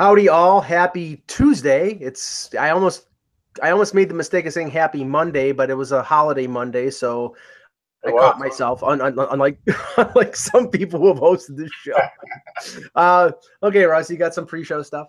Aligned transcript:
Howdy 0.00 0.30
all. 0.30 0.62
Happy 0.62 1.22
Tuesday. 1.26 1.90
It's 2.00 2.54
I 2.54 2.70
almost 2.70 3.08
I 3.62 3.68
almost 3.68 3.92
made 3.92 4.08
the 4.08 4.14
mistake 4.14 4.46
of 4.46 4.54
saying 4.54 4.70
happy 4.70 5.04
Monday, 5.04 5.52
but 5.52 5.68
it 5.68 5.74
was 5.74 5.92
a 5.92 6.02
holiday 6.02 6.46
Monday, 6.46 6.88
so 6.88 7.36
I 8.06 8.10
caught 8.12 8.38
myself. 8.38 8.82
Un, 8.82 9.02
un, 9.02 9.14
unlike 9.18 9.58
unlike 9.98 10.36
some 10.36 10.70
people 10.70 11.00
who 11.00 11.08
have 11.08 11.18
hosted 11.18 11.58
this 11.58 11.70
show. 11.82 11.98
uh, 12.94 13.32
okay, 13.62 13.84
Ross, 13.84 14.10
you 14.10 14.16
got 14.16 14.32
some 14.32 14.46
pre-show 14.46 14.82
stuff. 14.82 15.08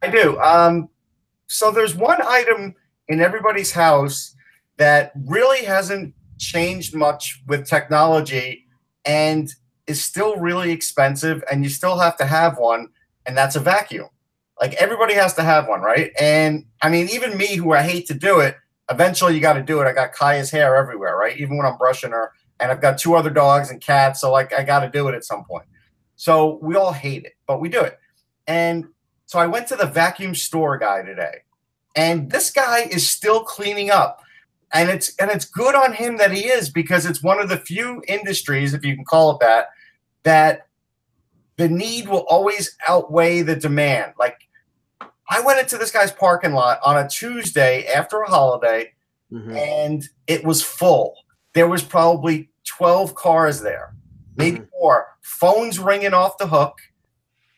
I 0.00 0.08
do. 0.08 0.40
Um, 0.40 0.88
so 1.46 1.70
there's 1.70 1.94
one 1.94 2.22
item 2.22 2.74
in 3.08 3.20
everybody's 3.20 3.72
house 3.72 4.34
that 4.78 5.12
really 5.26 5.66
hasn't 5.66 6.14
changed 6.38 6.94
much 6.94 7.42
with 7.46 7.66
technology 7.66 8.64
and 9.04 9.52
is 9.86 10.02
still 10.02 10.36
really 10.36 10.70
expensive, 10.70 11.44
and 11.52 11.62
you 11.62 11.68
still 11.68 11.98
have 11.98 12.16
to 12.16 12.24
have 12.24 12.56
one, 12.56 12.88
and 13.26 13.36
that's 13.36 13.54
a 13.54 13.60
vacuum. 13.60 14.08
Like 14.60 14.74
everybody 14.74 15.14
has 15.14 15.34
to 15.34 15.42
have 15.42 15.68
one, 15.68 15.80
right? 15.80 16.12
And 16.20 16.66
I 16.82 16.90
mean, 16.90 17.08
even 17.10 17.36
me, 17.36 17.56
who 17.56 17.72
I 17.72 17.82
hate 17.82 18.06
to 18.08 18.14
do 18.14 18.40
it, 18.40 18.56
eventually 18.90 19.34
you 19.34 19.40
got 19.40 19.54
to 19.54 19.62
do 19.62 19.80
it. 19.80 19.86
I 19.86 19.92
got 19.92 20.12
Kaya's 20.12 20.50
hair 20.50 20.76
everywhere, 20.76 21.16
right? 21.16 21.38
Even 21.38 21.56
when 21.56 21.66
I'm 21.66 21.78
brushing 21.78 22.10
her, 22.10 22.32
and 22.60 22.70
I've 22.70 22.82
got 22.82 22.98
two 22.98 23.14
other 23.14 23.30
dogs 23.30 23.70
and 23.70 23.80
cats, 23.80 24.20
so 24.20 24.30
like 24.30 24.52
I 24.52 24.62
got 24.62 24.80
to 24.80 24.90
do 24.90 25.08
it 25.08 25.14
at 25.14 25.24
some 25.24 25.44
point. 25.44 25.64
So 26.16 26.58
we 26.62 26.76
all 26.76 26.92
hate 26.92 27.24
it, 27.24 27.32
but 27.46 27.60
we 27.60 27.70
do 27.70 27.80
it. 27.80 27.98
And 28.46 28.88
so 29.24 29.38
I 29.38 29.46
went 29.46 29.66
to 29.68 29.76
the 29.76 29.86
vacuum 29.86 30.34
store 30.34 30.76
guy 30.76 31.02
today, 31.02 31.38
and 31.96 32.30
this 32.30 32.50
guy 32.50 32.80
is 32.80 33.08
still 33.08 33.42
cleaning 33.44 33.90
up. 33.90 34.20
And 34.72 34.90
it's 34.90 35.16
and 35.16 35.30
it's 35.30 35.46
good 35.46 35.74
on 35.74 35.94
him 35.94 36.18
that 36.18 36.30
he 36.30 36.46
is 36.46 36.68
because 36.68 37.06
it's 37.06 37.22
one 37.22 37.40
of 37.40 37.48
the 37.48 37.56
few 37.56 38.02
industries, 38.06 38.74
if 38.74 38.84
you 38.84 38.94
can 38.94 39.04
call 39.04 39.32
it 39.32 39.40
that, 39.40 39.68
that 40.22 40.66
the 41.56 41.68
need 41.68 42.08
will 42.08 42.26
always 42.28 42.76
outweigh 42.86 43.42
the 43.42 43.56
demand. 43.56 44.12
Like 44.18 44.38
I 45.30 45.40
went 45.40 45.60
into 45.60 45.78
this 45.78 45.90
guy's 45.92 46.12
parking 46.12 46.52
lot 46.52 46.80
on 46.84 46.96
a 46.98 47.08
Tuesday 47.08 47.86
after 47.86 48.20
a 48.22 48.28
holiday, 48.28 48.92
Mm-hmm. 49.32 49.56
and 49.56 50.04
it 50.26 50.44
was 50.44 50.60
full. 50.60 51.14
There 51.54 51.68
was 51.68 51.84
probably 51.84 52.50
12 52.66 53.14
cars 53.14 53.60
there, 53.60 53.94
maybe 54.36 54.58
Mhm. 54.58 54.68
more. 54.80 55.06
Phones 55.22 55.78
ringing 55.78 56.14
off 56.14 56.36
the 56.36 56.48
hook. 56.48 56.78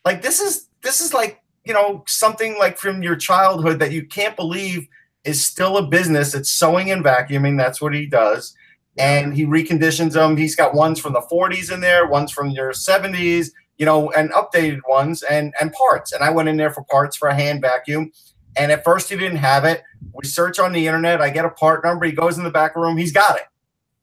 Like 0.05 0.20
this 0.20 0.39
is 0.41 0.67
this 0.83 1.00
is 1.00 1.15
like, 1.15 1.41
you 1.65 1.73
know, 1.73 2.05
something 2.06 2.59
like 2.59 2.77
from 2.77 3.03
your 3.03 3.17
childhood 3.17 3.78
that 3.78 3.91
you 3.93 4.05
can't 4.05 4.37
believe 4.37 4.87
is 5.25 5.43
still 5.45 5.78
a 5.78 5.87
business. 5.87 6.34
It's 6.34 6.50
sewing 6.50 6.91
and 6.91 7.03
vacuuming. 7.05 7.56
That's 7.56 7.81
what 7.81 7.95
he 7.95 8.05
does. 8.05 8.55
And 8.98 9.33
he 9.34 9.47
reconditions 9.47 10.12
them. 10.12 10.37
He's 10.37 10.56
got 10.56 10.75
ones 10.75 10.98
from 11.00 11.12
the 11.15 11.23
40s 11.31 11.70
in 11.70 11.81
there, 11.81 12.06
ones 12.06 12.33
from 12.33 12.50
your 12.50 12.73
70s, 12.75 13.53
you 13.78 13.87
know, 13.87 14.11
and 14.12 14.31
updated 14.33 14.81
ones 14.89 15.23
and 15.23 15.53
and 15.61 15.73
parts. 15.73 16.12
And 16.12 16.23
I 16.23 16.31
went 16.31 16.48
in 16.48 16.56
there 16.56 16.70
for 16.70 16.84
parts 16.84 17.17
for 17.17 17.28
a 17.28 17.34
hand 17.34 17.61
vacuum. 17.62 18.12
And 18.56 18.70
at 18.70 18.84
first 18.84 19.09
he 19.09 19.17
didn't 19.17 19.39
have 19.39 19.65
it. 19.65 19.83
We 20.15 20.27
search 20.27 20.59
on 20.59 20.73
the 20.73 20.87
internet. 20.87 21.20
I 21.20 21.31
get 21.31 21.45
a 21.45 21.51
part 21.51 21.84
number. 21.84 22.05
He 22.05 22.12
goes 22.12 22.37
in 22.39 22.45
the 22.45 22.50
back 22.50 22.77
room. 22.77 22.97
He's 22.97 23.12
got 23.12 23.37
it. 23.37 23.43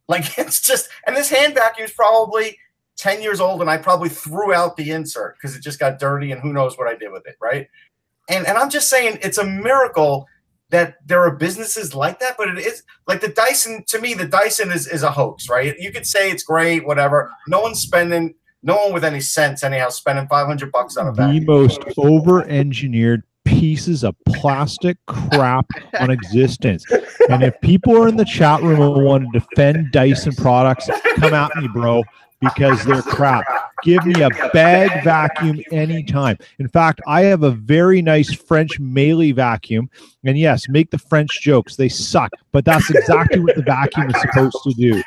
Like 0.10 0.40
it's 0.40 0.60
just, 0.60 0.90
and 1.06 1.16
this 1.16 1.30
hand 1.30 1.54
vacuum 1.54 1.86
is 1.86 1.92
probably 1.92 2.58
10 2.98 3.22
years 3.22 3.40
old. 3.40 3.62
And 3.62 3.70
I 3.70 3.78
probably 3.78 4.10
threw 4.10 4.56
out 4.56 4.76
the 4.76 4.90
insert 4.90 5.36
because 5.36 5.56
it 5.56 5.62
just 5.62 5.78
got 5.78 6.00
dirty 6.00 6.32
and 6.32 6.42
who 6.42 6.52
knows 6.52 6.80
what 6.80 6.88
I 6.88 6.96
did 6.96 7.12
with 7.12 7.28
it. 7.28 7.36
Right. 7.40 7.68
And, 8.28 8.48
and 8.48 8.58
I'm 8.58 8.72
just 8.72 8.90
saying 8.90 9.20
it's 9.22 9.38
a 9.38 9.46
miracle 9.46 10.26
that 10.72 10.96
there 11.06 11.22
are 11.22 11.36
businesses 11.36 11.94
like 11.94 12.20
that, 12.22 12.38
but 12.38 12.48
it 12.48 12.58
is 12.58 12.82
like 13.08 13.22
the 13.22 13.28
Dyson 13.28 13.84
to 13.88 14.00
me, 14.00 14.16
the 14.16 14.28
Dyson 14.28 14.72
is, 14.72 14.88
is 14.88 15.04
a 15.04 15.12
hoax, 15.12 15.48
right? 15.48 15.76
You 15.78 15.92
could 15.92 16.08
say 16.08 16.32
it's 16.32 16.44
great, 16.44 16.88
whatever. 16.88 17.32
No 17.48 17.60
one's 17.60 17.80
spending, 17.80 18.34
no 18.64 18.76
one 18.76 18.94
with 18.94 19.04
any 19.04 19.22
sense 19.22 19.64
anyhow, 19.64 19.90
spending 19.90 20.28
500 20.28 20.72
bucks 20.72 20.98
on 20.98 21.08
a 21.08 21.12
vacuum. 21.12 21.34
the 21.34 21.40
vacuum. 21.40 21.86
most 21.88 21.98
over-engineered 21.98 23.24
pieces 23.46 24.04
of 24.04 24.16
plastic 24.28 24.98
crap 25.08 25.66
on 26.00 26.12
existence. 26.12 26.86
And 27.30 27.44
if 27.44 27.60
people 27.62 27.98
are 27.98 28.08
in 28.08 28.16
the 28.16 28.26
chat 28.26 28.62
room 28.62 28.82
and 28.82 29.06
want 29.06 29.34
to 29.34 29.40
defend 29.40 29.92
Dyson 29.92 30.36
products, 30.36 30.90
come 31.16 31.34
at 31.34 31.56
me, 31.56 31.68
bro, 31.68 32.04
because 32.42 32.84
they're 32.86 33.02
crap. 33.02 33.46
Give 33.84 34.06
me 34.06 34.22
a 34.22 34.30
bag 34.54 35.04
vacuum 35.04 35.62
anytime. 35.72 36.38
In 36.60 36.68
fact, 36.68 37.02
I 37.08 37.22
have 37.22 37.44
a 37.44 37.52
very 37.52 38.02
nice 38.02 38.34
French 38.34 38.80
Melee 38.80 39.32
vacuum. 39.32 39.90
And 40.26 40.38
yes, 40.38 40.68
make 40.70 40.92
the 40.92 40.98
French 40.98 41.42
jokes. 41.42 41.76
They 41.76 41.90
suck, 41.90 42.32
but 42.52 42.66
that's 42.66 42.90
exactly 42.90 43.40
what 43.40 43.56
the 43.56 43.64
vacuum 43.64 44.10
is 44.10 44.22
supposed 44.22 44.58
to 44.64 44.74
do. 44.74 45.04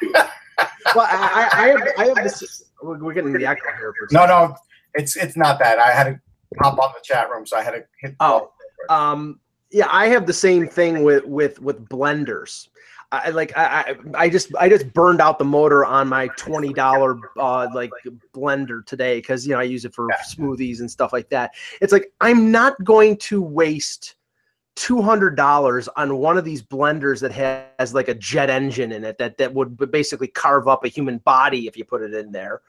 Well, 0.94 1.06
I, 1.08 1.48
I, 1.52 1.62
I 1.62 1.68
have 1.68 1.88
I 1.98 2.04
have 2.06 2.16
this. 2.24 2.64
We're, 2.82 3.12
getting 3.12 3.32
the 3.32 3.46
echo 3.46 3.64
here 3.78 3.94
for 3.98 4.08
No, 4.12 4.26
no, 4.26 4.56
it's 4.94 5.16
it's 5.16 5.36
not 5.36 5.58
that. 5.60 5.78
I 5.78 5.92
had 5.92 6.04
to 6.04 6.20
hop 6.60 6.78
on 6.78 6.92
the 6.94 7.00
chat 7.02 7.30
room, 7.30 7.46
so 7.46 7.56
I 7.56 7.62
had 7.62 7.72
to 7.72 7.84
hit. 8.00 8.16
Oh, 8.20 8.52
um, 8.88 9.40
yeah, 9.70 9.86
I 9.90 10.08
have 10.08 10.26
the 10.26 10.32
same 10.32 10.68
thing 10.68 11.02
with 11.02 11.24
with 11.24 11.60
with 11.60 11.88
blenders. 11.88 12.68
I 13.12 13.28
like 13.28 13.52
I, 13.56 13.64
I 13.64 13.96
I 14.24 14.28
just 14.30 14.54
I 14.56 14.68
just 14.70 14.90
burned 14.94 15.20
out 15.20 15.38
the 15.38 15.44
motor 15.44 15.84
on 15.84 16.08
my 16.08 16.28
twenty 16.38 16.72
dollar 16.72 17.18
uh 17.38 17.68
like 17.74 17.90
blender 18.34 18.84
today 18.86 19.18
because 19.18 19.46
you 19.46 19.52
know 19.52 19.60
I 19.60 19.64
use 19.64 19.84
it 19.84 19.94
for 19.94 20.08
smoothies 20.34 20.80
and 20.80 20.90
stuff 20.90 21.12
like 21.12 21.28
that. 21.28 21.52
It's 21.82 21.92
like 21.92 22.12
I'm 22.22 22.50
not 22.50 22.82
going 22.84 23.18
to 23.18 23.42
waste 23.42 24.14
two 24.74 25.02
hundred 25.02 25.36
dollars 25.36 25.88
on 25.96 26.16
one 26.16 26.38
of 26.38 26.44
these 26.44 26.62
blenders 26.62 27.20
that 27.20 27.32
has 27.32 27.94
like 27.94 28.08
a 28.08 28.14
jet 28.14 28.48
engine 28.48 28.92
in 28.92 29.04
it 29.04 29.18
that 29.18 29.36
that 29.38 29.52
would 29.52 29.76
basically 29.90 30.28
carve 30.28 30.66
up 30.68 30.84
a 30.84 30.88
human 30.88 31.18
body 31.18 31.66
if 31.66 31.76
you 31.76 31.84
put 31.84 32.02
it 32.02 32.14
in 32.14 32.32
there. 32.32 32.62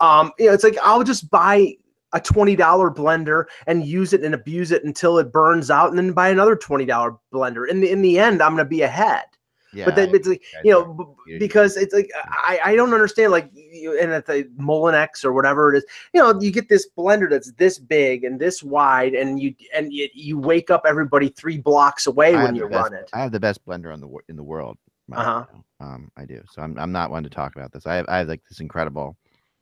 Um, 0.00 0.32
you 0.38 0.46
know, 0.46 0.52
it's 0.52 0.64
like 0.64 0.78
I'll 0.82 1.04
just 1.04 1.30
buy 1.30 1.74
a 2.12 2.20
twenty 2.20 2.56
dollar 2.56 2.90
blender 2.90 3.44
and 3.66 3.86
use 3.86 4.12
it 4.12 4.22
and 4.22 4.34
abuse 4.34 4.72
it 4.72 4.84
until 4.84 5.18
it 5.18 5.32
burns 5.32 5.70
out, 5.70 5.88
and 5.88 5.98
then 5.98 6.12
buy 6.12 6.28
another 6.28 6.56
twenty 6.56 6.84
dollar 6.84 7.16
blender. 7.32 7.68
In 7.68 7.80
the 7.80 7.90
in 7.90 8.02
the 8.02 8.18
end, 8.18 8.42
I'm 8.42 8.52
gonna 8.52 8.64
be 8.64 8.82
ahead. 8.82 9.24
Yeah, 9.72 9.84
but 9.84 9.96
then 9.96 10.14
it's 10.14 10.26
like 10.26 10.42
I- 10.56 10.60
you 10.64 10.72
know 10.72 11.16
because 11.38 11.76
it's 11.76 11.92
like 11.94 12.10
I, 12.14 12.60
I 12.64 12.76
don't 12.76 12.94
understand 12.94 13.32
like 13.32 13.50
you, 13.54 13.98
and 14.00 14.12
at 14.12 14.26
the 14.26 14.48
Moulinex 14.58 15.24
or 15.24 15.32
whatever 15.32 15.74
it 15.74 15.78
is 15.78 15.84
you 16.14 16.20
know 16.20 16.40
you 16.40 16.50
get 16.50 16.68
this 16.68 16.88
blender 16.96 17.28
that's 17.28 17.52
this 17.52 17.78
big 17.78 18.24
and 18.24 18.40
this 18.40 18.62
wide 18.62 19.14
and 19.14 19.40
you 19.40 19.54
and 19.74 19.92
you, 19.92 20.08
you 20.14 20.38
wake 20.38 20.70
up 20.70 20.84
everybody 20.86 21.28
three 21.28 21.58
blocks 21.58 22.06
away 22.06 22.34
when 22.34 22.54
you 22.54 22.68
best, 22.68 22.90
run 22.90 22.94
it 22.94 23.10
I 23.12 23.20
have 23.20 23.32
the 23.32 23.40
best 23.40 23.64
blender 23.66 23.92
on 23.92 24.00
the 24.00 24.08
in 24.28 24.36
the 24.36 24.42
world. 24.42 24.78
Uh-huh. 25.12 25.44
Um, 25.80 26.10
I 26.16 26.24
do. 26.24 26.42
So 26.50 26.62
I'm 26.62 26.78
I'm 26.78 26.92
not 26.92 27.10
one 27.10 27.22
to 27.22 27.30
talk 27.30 27.56
about 27.56 27.72
this. 27.72 27.86
I 27.86 27.96
have 27.96 28.06
I 28.08 28.18
have 28.18 28.28
like 28.28 28.42
this 28.48 28.60
incredible 28.60 29.16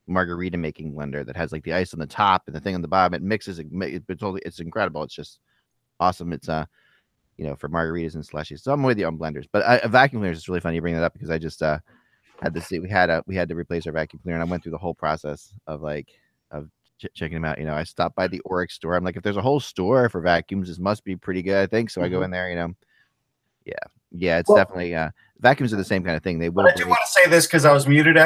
margarita 0.09 0.57
making 0.57 0.93
blender 0.93 1.27
that 1.27 1.37
has 1.37 1.53
like 1.53 1.65
the 1.65 1.73
ice 1.73 1.93
on 1.93 2.01
the 2.01 2.07
top 2.07 2.45
and 2.47 2.55
the 2.55 2.61
thing 2.61 2.75
on 2.75 2.83
the 2.83 2.89
bottom. 2.89 3.15
It 3.15 3.23
mixes. 3.23 3.59
It, 3.59 3.67
it's 3.73 4.07
totally. 4.07 4.43
It's 4.45 4.61
incredible. 4.61 5.03
It's 5.03 5.15
just 5.15 5.39
awesome. 6.01 6.33
It's 6.33 6.49
uh, 6.49 6.67
you 7.37 7.45
know, 7.47 7.55
for 7.55 7.69
margaritas 7.69 8.15
and 8.15 8.25
slushies. 8.27 8.61
So 8.61 8.73
I'm 8.73 8.83
with 8.83 8.99
you 8.99 9.07
on 9.07 9.19
blenders, 9.19 9.47
but 9.53 9.63
I, 9.65 9.77
a 9.83 9.89
vacuum 9.89 10.23
cleaner 10.23 10.33
is 10.33 10.49
really 10.49 10.61
funny 10.61 10.77
you 10.77 10.81
bring 10.83 10.95
that 10.95 11.03
up 11.05 11.13
because 11.13 11.31
I 11.31 11.39
just 11.39 11.63
uh 11.63 11.79
had 12.43 12.53
to 12.55 12.61
see 12.61 12.79
we 12.79 12.89
had 12.91 13.09
a 13.11 13.23
we 13.27 13.35
had 13.37 13.49
to 13.49 13.55
replace 13.55 13.87
our 13.87 13.93
vacuum 13.93 14.21
cleaner 14.23 14.37
and 14.41 14.43
I 14.47 14.51
went 14.51 14.63
through 14.63 14.73
the 14.73 14.79
whole 14.79 14.95
process 14.95 15.53
of 15.67 15.81
like 15.83 16.09
of 16.51 16.69
ch- 17.01 17.07
checking 17.15 17.35
them 17.37 17.45
out. 17.45 17.59
You 17.59 17.65
know, 17.65 17.75
I 17.75 17.85
stopped 17.85 18.15
by 18.17 18.29
the 18.29 18.41
Oreck's 18.47 18.75
store. 18.75 18.95
I'm 18.95 19.05
like, 19.05 19.17
if 19.17 19.23
there's 19.23 19.37
a 19.37 19.43
whole 19.43 19.61
store 19.61 20.09
for 20.09 20.21
vacuums, 20.21 20.69
this 20.69 20.79
must 20.79 21.05
be 21.05 21.17
pretty 21.17 21.43
good. 21.43 21.57
I 21.57 21.67
think 21.67 21.91
so. 21.91 22.03
I 22.03 22.09
go 22.09 22.21
Mhm. 22.21 22.25
in 22.27 22.31
there. 22.31 22.51
You 22.51 22.57
know, 22.57 22.75
yeah, 23.65 23.75
yeah, 24.13 24.39
it's 24.39 24.49
Well- 24.49 24.59
definitely 24.59 24.95
uh 24.95 25.11
vacuums 25.41 25.73
are 25.73 25.77
the 25.77 25.85
same 25.85 26.03
kind 26.05 26.17
of 26.17 26.23
thing. 26.23 26.39
They 26.39 26.49
will. 26.49 26.67
I 26.67 26.73
do 26.75 26.87
want 26.87 27.01
to 27.05 27.11
say 27.13 27.29
this 27.29 27.47
because 27.47 27.65
I 27.65 27.73
was 27.73 27.87
muted. 27.87 28.17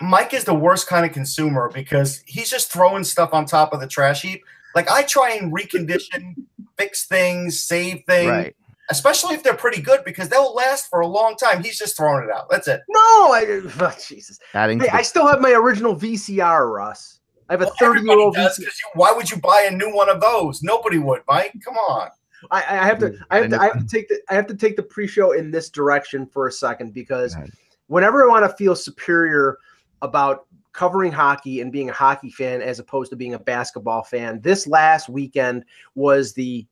Mike 0.00 0.34
is 0.34 0.44
the 0.44 0.54
worst 0.54 0.86
kind 0.86 1.06
of 1.06 1.12
consumer 1.12 1.70
because 1.72 2.22
he's 2.26 2.50
just 2.50 2.70
throwing 2.72 3.04
stuff 3.04 3.32
on 3.32 3.46
top 3.46 3.72
of 3.72 3.80
the 3.80 3.86
trash 3.86 4.22
heap. 4.22 4.42
Like 4.74 4.90
I 4.90 5.02
try 5.02 5.30
and 5.32 5.52
recondition, 5.52 6.34
fix 6.76 7.06
things, 7.06 7.60
save 7.60 8.02
things, 8.06 8.30
Right. 8.30 8.56
especially 8.90 9.34
if 9.34 9.42
they're 9.42 9.54
pretty 9.54 9.80
good 9.80 10.04
because 10.04 10.28
they'll 10.28 10.54
last 10.54 10.88
for 10.90 11.00
a 11.00 11.06
long 11.06 11.36
time. 11.36 11.62
He's 11.62 11.78
just 11.78 11.96
throwing 11.96 12.24
it 12.24 12.30
out. 12.30 12.48
That's 12.50 12.68
it. 12.68 12.80
no 12.88 13.00
I 13.32 13.60
oh, 13.80 13.96
Jesus 14.06 14.38
Adding 14.54 14.80
hey, 14.80 14.86
to 14.86 14.94
I 14.96 15.02
still 15.02 15.26
have 15.26 15.40
my 15.40 15.52
original 15.52 15.94
VCR 15.96 16.70
Russ 16.72 17.20
I 17.48 17.52
have 17.54 17.62
a 17.62 17.64
Well, 17.64 17.74
30 17.78 17.84
year 17.84 17.98
everybody 17.98 18.22
old 18.22 18.34
does 18.34 18.58
you, 18.58 18.66
why 18.94 19.12
would 19.12 19.30
you 19.30 19.36
buy 19.38 19.68
a 19.70 19.74
new 19.74 19.94
one 19.94 20.08
of 20.08 20.20
those? 20.20 20.62
Nobody 20.62 20.98
would, 20.98 21.22
Mike. 21.28 21.54
Come 21.64 21.76
on. 21.76 22.08
I, 22.50 22.58
I 22.58 22.86
have 22.86 22.98
to 22.98 23.14
I 23.30 23.36
have 23.36 23.44
I 23.44 23.48
to 23.48 23.60
I 23.60 23.64
have 23.66 23.78
to 23.78 23.86
take 23.86 24.08
the 24.08 24.20
I 24.28 24.34
have 24.34 24.46
to 24.48 24.54
take 24.54 24.76
the 24.76 24.82
pre-show 24.82 25.32
in 25.32 25.50
this 25.50 25.70
direction 25.70 26.26
for 26.26 26.46
a 26.46 26.52
second 26.52 26.92
because 26.92 27.36
whenever 27.86 28.24
I 28.24 28.28
want 28.28 28.50
to 28.50 28.56
feel 28.56 28.74
superior 28.76 29.58
about 30.02 30.46
covering 30.74 31.12
hockey 31.12 31.60
and 31.60 31.72
being 31.72 31.88
a 31.88 31.94
hockey 31.94 32.30
fan 32.30 32.60
as 32.60 32.78
opposed 32.78 33.10
to 33.10 33.16
being 33.16 33.34
a 33.34 33.38
basketball 33.38 34.02
fan. 34.02 34.40
This 34.42 34.66
last 34.66 35.08
weekend 35.08 35.64
was 35.94 36.34
the 36.34 36.66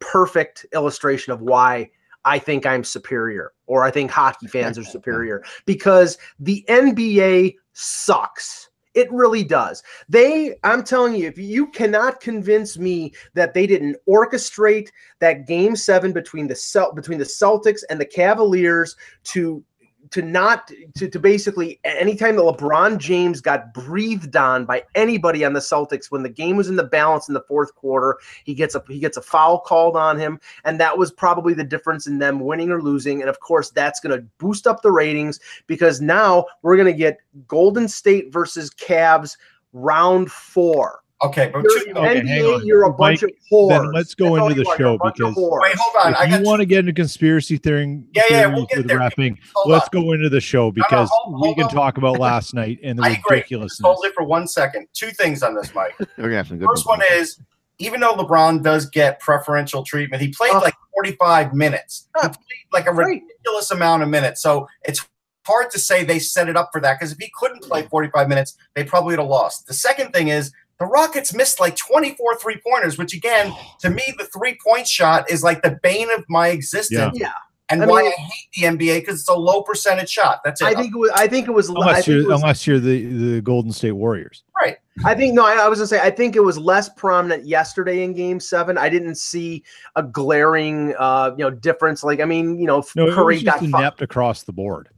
perfect 0.00 0.64
illustration 0.72 1.32
of 1.32 1.42
why 1.42 1.90
I 2.24 2.38
think 2.38 2.64
I'm 2.64 2.84
superior 2.84 3.52
or 3.66 3.84
I 3.84 3.90
think 3.90 4.10
hockey 4.10 4.46
fans 4.46 4.78
are 4.78 4.84
superior 4.84 5.42
because 5.66 6.18
the 6.38 6.64
NBA 6.68 7.56
sucks. 7.72 8.70
It 8.94 9.12
really 9.12 9.44
does. 9.44 9.82
They, 10.08 10.56
I'm 10.64 10.82
telling 10.82 11.14
you, 11.14 11.28
if 11.28 11.38
you 11.38 11.68
cannot 11.68 12.20
convince 12.20 12.78
me 12.78 13.12
that 13.34 13.54
they 13.54 13.66
didn't 13.66 13.96
orchestrate 14.08 14.88
that 15.20 15.46
game 15.46 15.76
seven 15.76 16.12
between 16.12 16.48
the 16.48 16.56
Cel- 16.56 16.92
between 16.92 17.18
the 17.18 17.24
Celtics 17.24 17.82
and 17.90 18.00
the 18.00 18.06
Cavaliers 18.06 18.96
to 19.24 19.62
to 20.10 20.22
not 20.22 20.70
to, 20.96 21.08
to 21.08 21.18
basically 21.18 21.80
anytime 21.84 22.36
that 22.36 22.42
LeBron 22.42 22.98
James 22.98 23.40
got 23.40 23.72
breathed 23.74 24.36
on 24.36 24.64
by 24.64 24.84
anybody 24.94 25.44
on 25.44 25.52
the 25.52 25.60
Celtics 25.60 26.10
when 26.10 26.22
the 26.22 26.28
game 26.28 26.56
was 26.56 26.68
in 26.68 26.76
the 26.76 26.84
balance 26.84 27.28
in 27.28 27.34
the 27.34 27.42
fourth 27.42 27.74
quarter, 27.74 28.18
he 28.44 28.54
gets 28.54 28.74
a 28.74 28.82
he 28.88 28.98
gets 28.98 29.16
a 29.16 29.22
foul 29.22 29.60
called 29.60 29.96
on 29.96 30.18
him, 30.18 30.40
and 30.64 30.80
that 30.80 30.96
was 30.96 31.12
probably 31.12 31.54
the 31.54 31.64
difference 31.64 32.06
in 32.06 32.18
them 32.18 32.40
winning 32.40 32.70
or 32.70 32.82
losing. 32.82 33.20
And 33.20 33.30
of 33.30 33.40
course, 33.40 33.70
that's 33.70 34.00
going 34.00 34.18
to 34.18 34.26
boost 34.38 34.66
up 34.66 34.82
the 34.82 34.92
ratings 34.92 35.40
because 35.66 36.00
now 36.00 36.46
we're 36.62 36.76
going 36.76 36.92
to 36.92 36.98
get 36.98 37.18
Golden 37.46 37.88
State 37.88 38.32
versus 38.32 38.70
Cavs 38.70 39.36
round 39.72 40.30
four. 40.30 41.00
Okay, 41.20 41.50
but 41.52 41.64
You're, 41.64 41.84
two, 41.84 41.90
Okay, 41.96 42.16
hang 42.18 42.26
NBA, 42.26 42.54
on. 42.54 42.66
you're 42.66 42.84
a 42.84 42.88
Mike, 42.90 42.98
bunch 42.98 43.22
of 43.24 43.30
whores. 43.50 43.68
then 43.70 43.92
let's 43.92 44.14
go 44.14 44.36
That's 44.36 44.50
into 44.52 44.62
the 44.62 44.70
are. 44.70 44.76
You're 44.78 44.88
a 44.88 44.92
show 44.92 44.98
because- 44.98 45.34
wait, 45.36 45.74
hold 45.76 45.96
on. 46.04 46.12
If 46.12 46.30
got 46.30 46.40
you 46.40 46.46
want 46.46 46.60
to 46.60 46.66
get 46.66 46.78
into 46.80 46.92
conspiracy 46.92 47.56
theory, 47.56 48.02
Yeah, 48.14 48.22
yeah, 48.30 48.46
we'll 48.46 48.66
get 48.66 48.78
with 48.78 48.86
there. 48.88 48.98
refing, 49.00 49.36
Hold 49.56 49.70
let's 49.72 49.88
on. 49.92 50.02
go 50.04 50.12
into 50.12 50.28
the 50.28 50.40
show 50.40 50.70
because 50.70 51.08
hold- 51.12 51.34
we 51.34 51.46
hold 51.48 51.56
can 51.56 51.64
on. 51.64 51.70
talk 51.70 51.98
about 51.98 52.18
last 52.20 52.54
night 52.54 52.78
and 52.84 52.98
the 53.00 53.02
I 53.02 53.08
agree. 53.08 53.38
ridiculousness. 53.38 53.80
Hold 53.84 54.04
it 54.04 54.14
for 54.14 54.22
one 54.22 54.46
second. 54.46 54.86
Two 54.94 55.10
things 55.10 55.42
on 55.42 55.56
this, 55.56 55.74
Mike. 55.74 55.96
We're 56.16 56.24
gonna 56.24 56.36
have 56.36 56.48
some 56.48 56.58
good. 56.58 56.68
First 56.68 56.86
one 56.86 57.00
is 57.12 57.40
even 57.80 57.98
though 58.00 58.14
LeBron 58.14 58.62
does 58.62 58.86
get 58.86 59.18
preferential 59.18 59.82
treatment, 59.82 60.22
he 60.22 60.28
played 60.28 60.52
Oh. 60.54 60.58
like 60.58 60.74
45 60.94 61.52
minutes. 61.52 62.06
He 62.14 62.20
Huh. 62.22 62.28
played 62.28 62.38
like 62.72 62.86
a 62.86 62.92
Right. 62.92 63.06
ridiculous 63.22 63.72
amount 63.72 64.04
of 64.04 64.08
minutes. 64.08 64.40
So 64.40 64.68
it's 64.84 65.04
hard 65.44 65.70
to 65.72 65.78
say 65.80 66.04
they 66.04 66.18
set 66.20 66.48
it 66.48 66.56
up 66.56 66.68
for 66.72 66.80
that 66.80 66.98
because 66.98 67.10
if 67.12 67.18
he 67.18 67.28
couldn't 67.36 67.62
play 67.62 67.82
45 67.82 68.28
minutes, 68.28 68.56
they 68.76 68.84
probably 68.84 69.12
would 69.14 69.20
have 69.20 69.28
lost. 69.28 69.66
The 69.66 69.74
second 69.74 70.12
thing 70.12 70.28
is 70.28 70.52
the 70.78 70.86
Rockets 70.86 71.34
missed 71.34 71.60
like 71.60 71.76
24 71.76 72.36
three 72.36 72.60
pointers, 72.66 72.98
which 72.98 73.14
again, 73.14 73.52
to 73.80 73.90
me, 73.90 74.02
the 74.16 74.24
three 74.26 74.56
point 74.64 74.86
shot 74.86 75.30
is 75.30 75.42
like 75.42 75.62
the 75.62 75.78
bane 75.82 76.08
of 76.16 76.24
my 76.28 76.48
existence. 76.48 77.18
Yeah. 77.18 77.32
And 77.70 77.82
I 77.82 77.86
why 77.86 78.02
mean- 78.02 78.12
I 78.16 78.20
hate 78.20 78.48
the 78.54 78.62
NBA 78.62 79.00
because 79.00 79.20
it's 79.20 79.28
a 79.28 79.34
low 79.34 79.62
percentage 79.62 80.08
shot. 80.08 80.40
That's 80.44 80.62
it. 80.62 80.66
I 80.68 80.74
think 80.74 80.94
it 80.94 80.98
was. 80.98 81.10
I 81.14 81.26
think 81.28 81.48
it 81.48 81.50
was. 81.50 81.68
Unless 81.68 82.06
you're 82.06 82.26
was 82.26 82.40
unless 82.40 82.66
you're 82.66 82.80
the 82.80 83.04
the 83.34 83.40
Golden 83.42 83.72
State 83.72 83.92
Warriors. 83.92 84.42
Right? 84.58 84.78
I 85.04 85.14
think 85.14 85.34
no, 85.34 85.44
I, 85.44 85.54
I 85.54 85.68
was 85.68 85.78
gonna 85.78 85.86
say 85.86 86.00
I 86.00 86.10
think 86.10 86.34
it 86.34 86.40
was 86.42 86.56
less 86.56 86.88
prominent 86.88 87.44
yesterday 87.44 88.04
in 88.04 88.14
Game 88.14 88.40
Seven. 88.40 88.78
I 88.78 88.88
didn't 88.88 89.16
see 89.16 89.64
a 89.96 90.02
glaring, 90.02 90.94
uh, 90.98 91.34
you 91.36 91.44
know, 91.44 91.50
difference. 91.50 92.02
Like 92.02 92.20
I 92.20 92.24
mean, 92.24 92.58
you 92.58 92.66
know, 92.66 92.82
No, 92.96 93.08
it 93.08 93.14
Curry 93.14 93.34
was 93.34 93.42
just 93.42 93.60
got 93.60 93.60
fu- 93.60 93.76
inept 93.76 94.00
across 94.00 94.44
the 94.44 94.52
board. 94.52 94.88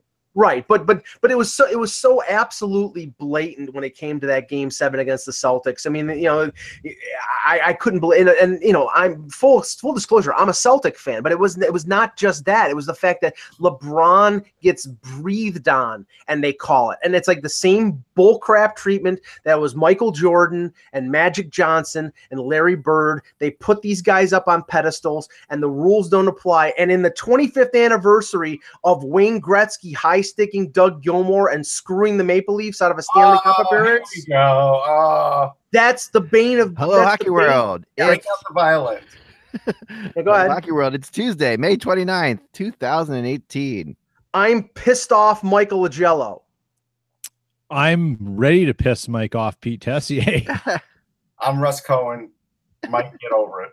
Right, 0.40 0.66
but 0.66 0.86
but 0.86 1.02
but 1.20 1.30
it 1.30 1.36
was 1.36 1.52
so 1.52 1.68
it 1.68 1.78
was 1.78 1.94
so 1.94 2.22
absolutely 2.28 3.06
blatant 3.18 3.74
when 3.74 3.84
it 3.84 3.94
came 3.94 4.18
to 4.20 4.26
that 4.26 4.48
Game 4.48 4.70
Seven 4.70 5.00
against 5.00 5.26
the 5.26 5.32
Celtics. 5.32 5.86
I 5.86 5.90
mean, 5.90 6.08
you 6.08 6.24
know, 6.24 6.50
I, 7.46 7.60
I 7.66 7.72
couldn't 7.74 8.00
believe, 8.00 8.26
and, 8.26 8.30
and 8.30 8.62
you 8.62 8.72
know, 8.72 8.90
I'm 8.94 9.28
full 9.28 9.62
full 9.62 9.92
disclosure, 9.92 10.34
I'm 10.34 10.48
a 10.48 10.54
Celtic 10.54 10.98
fan, 10.98 11.22
but 11.22 11.30
it 11.30 11.38
was 11.38 11.58
it 11.58 11.72
was 11.72 11.86
not 11.86 12.16
just 12.16 12.44
that. 12.46 12.70
It 12.70 12.76
was 12.76 12.86
the 12.86 12.94
fact 12.94 13.20
that 13.20 13.36
LeBron 13.60 14.44
gets 14.62 14.86
breathed 14.86 15.68
on 15.68 16.06
and 16.26 16.42
they 16.42 16.52
call 16.52 16.90
it, 16.90 16.98
and 17.04 17.14
it's 17.14 17.28
like 17.28 17.42
the 17.42 17.48
same 17.48 18.02
bullcrap 18.16 18.76
treatment 18.76 19.20
that 19.44 19.60
was 19.60 19.74
Michael 19.74 20.10
Jordan 20.10 20.72
and 20.92 21.10
Magic 21.10 21.50
Johnson 21.50 22.12
and 22.30 22.40
Larry 22.40 22.76
Bird. 22.76 23.22
They 23.38 23.50
put 23.50 23.82
these 23.82 24.02
guys 24.02 24.32
up 24.32 24.48
on 24.48 24.64
pedestals 24.64 25.28
and 25.48 25.62
the 25.62 25.70
rules 25.70 26.08
don't 26.08 26.28
apply. 26.28 26.74
And 26.78 26.90
in 26.90 27.02
the 27.02 27.10
25th 27.10 27.74
anniversary 27.74 28.60
of 28.84 29.04
Wayne 29.04 29.40
Gretzky 29.40 29.94
high 29.94 30.20
sticking 30.30 30.70
Doug 30.70 31.02
Gilmour 31.02 31.52
and 31.52 31.66
screwing 31.66 32.16
the 32.16 32.24
Maple 32.24 32.54
Leafs 32.54 32.80
out 32.80 32.90
of 32.90 32.98
a 32.98 33.02
Stanley 33.02 33.38
Cup 33.42 33.56
Oh, 33.58 33.64
here 33.70 33.80
appearance, 33.80 34.10
we 34.16 34.32
go. 34.32 34.82
Oh, 34.86 35.52
that's 35.72 36.08
the 36.08 36.20
bane 36.20 36.58
of 36.58 36.74
Hello, 36.76 37.02
Hockey 37.02 37.26
the 37.26 37.32
World. 37.32 37.84
break 37.96 38.18
It's 38.18 38.26
out 38.26 38.38
the 38.48 38.54
violin. 38.54 39.02
Yeah, 40.16 40.22
go 40.22 40.32
ahead. 40.32 40.50
Hockey 40.50 40.72
World. 40.72 40.94
It's 40.94 41.10
Tuesday, 41.10 41.56
May 41.56 41.76
29th, 41.76 42.40
2018. 42.52 43.96
I'm 44.32 44.68
pissed 44.68 45.12
off 45.12 45.42
Michael 45.42 45.80
Agello. 45.88 46.42
I'm 47.70 48.16
ready 48.20 48.66
to 48.66 48.74
piss 48.74 49.08
Mike 49.08 49.34
off, 49.34 49.60
Pete 49.60 49.80
Tessier. 49.80 50.44
I'm 51.40 51.60
Russ 51.60 51.80
Cohen. 51.80 52.30
Mike, 52.88 53.12
get 53.20 53.32
over 53.32 53.62
it. 53.62 53.72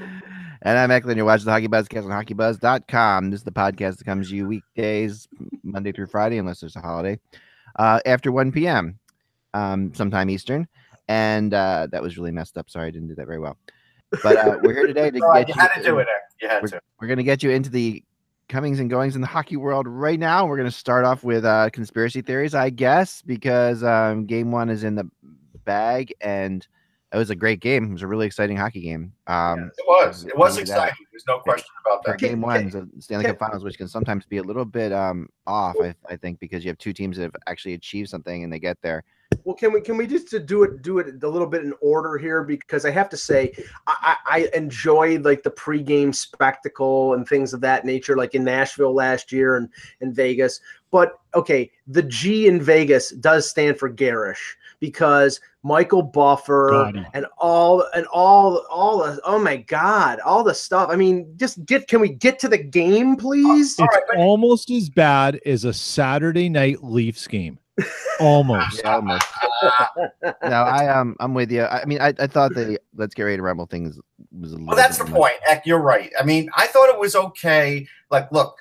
And 0.62 0.76
I'm 0.76 0.90
Eklund. 0.90 1.16
You're 1.16 1.26
watching 1.26 1.44
the 1.44 1.52
Hockey 1.52 1.68
Buzzcast 1.68 2.04
on 2.04 2.10
hockeybuzz.com. 2.10 3.30
This 3.30 3.40
is 3.40 3.44
the 3.44 3.52
podcast 3.52 3.98
that 3.98 4.04
comes 4.04 4.30
to 4.30 4.36
you 4.36 4.48
weekdays, 4.48 5.28
Monday 5.62 5.92
through 5.92 6.06
Friday, 6.06 6.38
unless 6.38 6.60
there's 6.60 6.74
a 6.74 6.80
holiday, 6.80 7.20
uh, 7.78 8.00
after 8.04 8.32
1 8.32 8.50
p.m., 8.50 8.98
um, 9.54 9.94
sometime 9.94 10.28
Eastern. 10.28 10.66
And 11.06 11.54
uh, 11.54 11.86
that 11.92 12.02
was 12.02 12.18
really 12.18 12.32
messed 12.32 12.58
up. 12.58 12.68
Sorry, 12.68 12.88
I 12.88 12.90
didn't 12.90 13.06
do 13.06 13.14
that 13.14 13.26
very 13.26 13.38
well. 13.38 13.56
But 14.22 14.36
uh, 14.36 14.58
we're 14.62 14.74
here 14.74 14.88
today 14.88 15.10
to 15.10 15.20
get 15.34 15.48
you 15.48 15.54
had 15.54 15.74
to 15.74 15.82
do 15.82 15.98
it. 15.98 16.08
Eric. 16.08 16.22
You 16.42 16.48
had 16.48 16.62
we're, 16.62 16.68
to. 16.68 16.80
we're 17.00 17.06
going 17.08 17.18
to 17.18 17.24
get 17.24 17.42
you 17.42 17.50
into 17.50 17.70
the 17.70 18.02
comings 18.48 18.80
and 18.80 18.90
goings 18.90 19.14
in 19.14 19.20
the 19.20 19.28
hockey 19.28 19.56
world 19.56 19.86
right 19.86 20.18
now. 20.18 20.44
We're 20.44 20.56
going 20.56 20.70
to 20.70 20.76
start 20.76 21.04
off 21.04 21.22
with 21.22 21.44
uh, 21.44 21.70
conspiracy 21.70 22.20
theories, 22.20 22.54
I 22.56 22.70
guess, 22.70 23.22
because 23.22 23.84
um, 23.84 24.26
game 24.26 24.50
one 24.50 24.70
is 24.70 24.82
in 24.82 24.96
the 24.96 25.08
bag 25.64 26.12
and 26.20 26.66
it 27.12 27.16
was 27.16 27.30
a 27.30 27.36
great 27.36 27.60
game. 27.60 27.84
It 27.84 27.92
was 27.92 28.02
a 28.02 28.06
really 28.06 28.26
exciting 28.26 28.56
hockey 28.56 28.80
game. 28.82 29.12
Um, 29.26 29.70
It 29.78 29.84
was. 29.86 30.26
It 30.26 30.36
was 30.36 30.52
Only 30.52 30.64
that. 30.64 30.72
exciting. 30.72 31.06
There's 31.10 31.24
no 31.26 31.38
question 31.38 31.70
about 31.84 32.04
that. 32.04 32.18
game 32.18 32.40
one, 32.40 32.68
the 32.68 32.88
Stanley 33.00 33.24
Cup 33.24 33.38
Finals, 33.38 33.64
which 33.64 33.78
can 33.78 33.88
sometimes 33.88 34.26
be 34.26 34.36
a 34.36 34.42
little 34.42 34.64
bit 34.64 34.92
um, 34.92 35.28
off, 35.46 35.74
I, 35.82 35.94
I 36.08 36.16
think, 36.16 36.38
because 36.38 36.64
you 36.64 36.68
have 36.70 36.78
two 36.78 36.92
teams 36.92 37.16
that 37.16 37.22
have 37.24 37.36
actually 37.46 37.74
achieved 37.74 38.10
something 38.10 38.44
and 38.44 38.52
they 38.52 38.58
get 38.58 38.76
there. 38.82 39.04
Well, 39.44 39.54
can 39.54 39.72
we 39.72 39.82
can 39.82 39.96
we 39.98 40.06
just 40.06 40.28
to 40.28 40.38
do 40.40 40.62
it 40.62 40.80
do 40.80 40.98
it 40.98 41.22
a 41.22 41.28
little 41.28 41.46
bit 41.46 41.62
in 41.62 41.74
order 41.82 42.16
here 42.16 42.42
because 42.42 42.86
I 42.86 42.90
have 42.90 43.10
to 43.10 43.16
say 43.16 43.52
I, 43.86 44.16
I 44.26 44.48
I 44.54 44.56
enjoyed 44.56 45.24
like 45.24 45.42
the 45.42 45.50
pregame 45.50 46.14
spectacle 46.14 47.12
and 47.12 47.28
things 47.28 47.52
of 47.52 47.60
that 47.60 47.84
nature, 47.84 48.16
like 48.16 48.34
in 48.34 48.42
Nashville 48.42 48.94
last 48.94 49.30
year 49.30 49.56
and 49.56 49.68
in 50.00 50.14
Vegas. 50.14 50.60
But 50.90 51.18
okay, 51.34 51.70
the 51.86 52.02
G 52.02 52.46
in 52.46 52.60
Vegas 52.60 53.10
does 53.10 53.48
stand 53.48 53.78
for 53.78 53.90
garish 53.90 54.56
because 54.80 55.40
Michael 55.62 56.02
Buffer 56.02 56.68
Gaudy. 56.70 57.06
and 57.14 57.26
all 57.38 57.84
and 57.94 58.06
all 58.06 58.64
all 58.70 58.98
the 58.98 59.20
oh 59.24 59.38
my 59.38 59.56
god, 59.56 60.20
all 60.20 60.42
the 60.44 60.54
stuff. 60.54 60.88
I 60.90 60.96
mean, 60.96 61.32
just 61.36 61.64
get 61.66 61.88
can 61.88 62.00
we 62.00 62.08
get 62.10 62.38
to 62.40 62.48
the 62.48 62.58
game, 62.58 63.16
please? 63.16 63.78
All 63.78 63.86
It's 63.86 63.94
right, 63.96 64.04
but- 64.08 64.16
almost 64.18 64.70
as 64.70 64.88
bad 64.88 65.40
as 65.44 65.64
a 65.64 65.72
Saturday 65.72 66.48
night 66.48 66.82
Leafs 66.84 67.26
game. 67.26 67.58
Almost. 68.20 68.80
Yeah, 68.82 68.96
almost. 68.96 69.24
no, 70.24 70.32
I 70.42 70.88
um, 70.88 71.14
I'm 71.20 71.32
with 71.32 71.52
you. 71.52 71.62
I 71.62 71.84
mean, 71.84 72.00
I, 72.00 72.12
I 72.18 72.26
thought 72.26 72.52
the 72.52 72.80
let's 72.96 73.14
get 73.14 73.22
ready 73.22 73.36
to 73.36 73.42
rumble 73.44 73.66
things 73.66 74.00
was 74.36 74.50
a 74.50 74.54
little. 74.56 74.66
Well, 74.66 74.76
that's 74.76 74.98
the 74.98 75.04
much. 75.04 75.12
point. 75.12 75.34
Eck, 75.48 75.64
you're 75.64 75.78
right. 75.80 76.10
I 76.18 76.24
mean, 76.24 76.50
I 76.56 76.66
thought 76.66 76.88
it 76.88 76.98
was 76.98 77.14
okay. 77.14 77.86
Like, 78.10 78.32
look, 78.32 78.56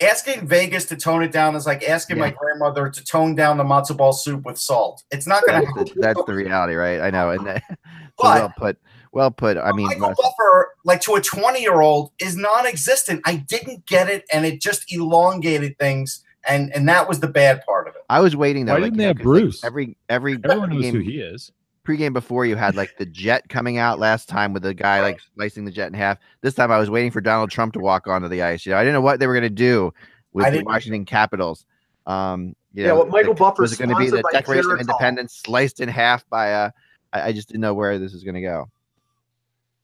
asking 0.00 0.46
Vegas 0.46 0.84
to 0.86 0.96
tone 0.96 1.22
it 1.22 1.32
down 1.32 1.54
is 1.56 1.66
like 1.66 1.88
asking 1.88 2.18
my 2.18 2.30
grandmother 2.30 2.88
to 2.90 3.04
tone 3.04 3.34
down 3.34 3.56
the 3.56 3.64
matzo 3.64 3.96
ball 3.96 4.12
soup 4.12 4.44
with 4.44 4.58
salt. 4.58 5.02
It's 5.10 5.26
not 5.26 5.42
going 5.46 5.60
to 5.60 5.66
That's 5.66 5.78
happen. 5.78 5.92
the, 5.94 6.00
that's 6.00 6.24
the 6.24 6.34
reality, 6.34 6.74
right? 6.74 7.00
I 7.00 7.10
know, 7.10 7.30
and 7.30 7.46
that- 7.46 7.62
so 7.68 7.76
But- 8.18 8.40
well 8.40 8.52
put. 8.58 8.78
Well 9.12 9.30
put. 9.30 9.56
I 9.56 9.72
mean, 9.72 9.86
Michael 9.86 10.06
uh, 10.10 10.14
Buffer, 10.14 10.72
like 10.84 11.00
to 11.02 11.14
a 11.14 11.20
20 11.22 11.62
year 11.62 11.80
old, 11.80 12.12
is 12.18 12.36
non-existent. 12.36 13.22
I 13.24 13.36
didn't 13.36 13.86
get 13.86 14.10
it, 14.10 14.24
and 14.30 14.44
it 14.44 14.60
just 14.60 14.92
elongated 14.92 15.78
things, 15.78 16.22
and 16.46 16.70
and 16.74 16.86
that 16.90 17.08
was 17.08 17.20
the 17.20 17.28
bad 17.28 17.64
part 17.64 17.88
of 17.88 17.94
it. 17.94 18.02
I 18.10 18.20
was 18.20 18.36
waiting 18.36 18.66
though. 18.66 18.74
Why 18.74 18.80
like, 18.80 18.92
didn't 18.92 18.96
you 18.96 18.98
they 18.98 19.04
know, 19.04 19.08
have 19.08 19.16
'cause, 19.16 19.26
like, 19.26 19.42
Bruce? 19.42 19.64
every 19.64 19.96
every 20.10 20.34
Everyone 20.44 20.68
knows 20.68 20.84
pregame, 20.84 20.92
who 20.92 20.98
he 20.98 21.20
is. 21.20 21.50
Pregame 21.86 22.12
before 22.12 22.44
you 22.44 22.56
had 22.56 22.74
like 22.74 22.96
the 22.98 23.06
jet 23.06 23.48
coming 23.48 23.78
out 23.78 23.98
last 23.98 24.28
time 24.28 24.52
with 24.52 24.62
the 24.62 24.74
guy 24.74 25.00
like 25.00 25.20
slicing 25.34 25.64
the 25.64 25.70
jet 25.70 25.86
in 25.86 25.94
half. 25.94 26.18
This 26.42 26.54
time 26.54 26.72
I 26.72 26.78
was 26.78 26.90
waiting 26.90 27.10
for 27.10 27.20
Donald 27.20 27.50
Trump 27.50 27.74
to 27.74 27.78
walk 27.80 28.06
onto 28.06 28.28
the 28.28 28.42
ice. 28.42 28.66
You 28.66 28.72
know, 28.72 28.78
I 28.78 28.82
didn't 28.82 28.94
know 28.94 29.00
what 29.00 29.20
they 29.20 29.26
were 29.26 29.34
going 29.34 29.42
to 29.44 29.50
do 29.50 29.92
with 30.32 30.52
the 30.52 30.62
Washington 30.64 31.04
Capitals. 31.04 31.64
Um, 32.06 32.54
you 32.72 32.82
Yeah, 32.82 32.88
know, 32.88 32.96
well, 32.96 33.06
Michael 33.06 33.30
like, 33.30 33.38
Buffer 33.38 33.62
was 33.62 33.76
going 33.76 33.90
to 33.90 33.96
be 33.96 34.10
the 34.10 34.22
Declaration 34.32 34.72
of 34.72 34.80
Independence 34.80 35.40
sliced 35.44 35.80
in 35.80 35.88
half 35.88 36.28
by 36.28 36.48
a? 36.48 36.70
I, 37.12 37.28
I 37.28 37.32
just 37.32 37.48
didn't 37.48 37.62
know 37.62 37.74
where 37.74 37.98
this 37.98 38.12
was 38.12 38.24
going 38.24 38.34
to 38.34 38.42
go. 38.42 38.68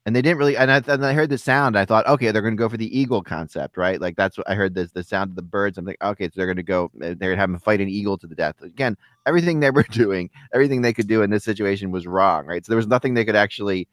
And 0.04 0.16
they 0.16 0.22
didn't 0.22 0.38
really, 0.38 0.56
and 0.56 0.70
I, 0.70 0.82
and 0.88 1.06
I 1.06 1.12
heard 1.12 1.30
the 1.30 1.38
sound. 1.38 1.78
I 1.78 1.84
thought, 1.84 2.06
okay, 2.08 2.32
they're 2.32 2.42
going 2.42 2.56
to 2.56 2.60
go 2.60 2.68
for 2.68 2.76
the 2.76 2.98
eagle 2.98 3.22
concept, 3.22 3.76
right? 3.76 4.00
Like 4.00 4.16
that's 4.16 4.36
what 4.36 4.50
I 4.50 4.56
heard. 4.56 4.74
This 4.74 4.90
the 4.90 5.04
sound 5.04 5.30
of 5.30 5.36
the 5.36 5.42
birds. 5.42 5.78
I'm 5.78 5.84
like, 5.84 6.02
okay, 6.02 6.24
so 6.26 6.32
they're 6.34 6.46
going 6.46 6.56
to 6.56 6.62
go. 6.64 6.90
They're 6.94 7.14
going 7.14 7.30
to 7.30 7.36
have 7.36 7.50
them 7.50 7.60
fight 7.60 7.80
an 7.80 7.88
eagle 7.88 8.18
to 8.18 8.26
the 8.26 8.34
death. 8.34 8.60
Again, 8.62 8.96
everything 9.26 9.60
they 9.60 9.70
were 9.78 9.84
doing, 9.84 10.28
everything 10.52 10.82
they 10.82 10.92
could 10.92 11.06
do 11.06 11.22
in 11.22 11.30
this 11.30 11.44
situation 11.44 11.92
was 11.92 12.06
wrong, 12.06 12.46
right? 12.46 12.66
So 12.66 12.72
there 12.72 12.76
was 12.76 12.88
nothing 12.88 13.14
they 13.14 13.24
could 13.24 13.36
actually 13.36 13.86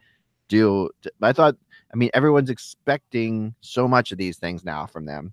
do. 0.48 0.90
To, 1.04 1.12
I 1.22 1.32
thought, 1.32 1.56
I 1.94 1.96
mean, 1.96 2.10
everyone's 2.16 2.50
expecting 2.50 3.54
so 3.62 3.88
much 3.88 4.12
of 4.12 4.18
these 4.18 4.38
things 4.38 4.64
now 4.66 4.88
from 4.88 5.06
them. 5.06 5.32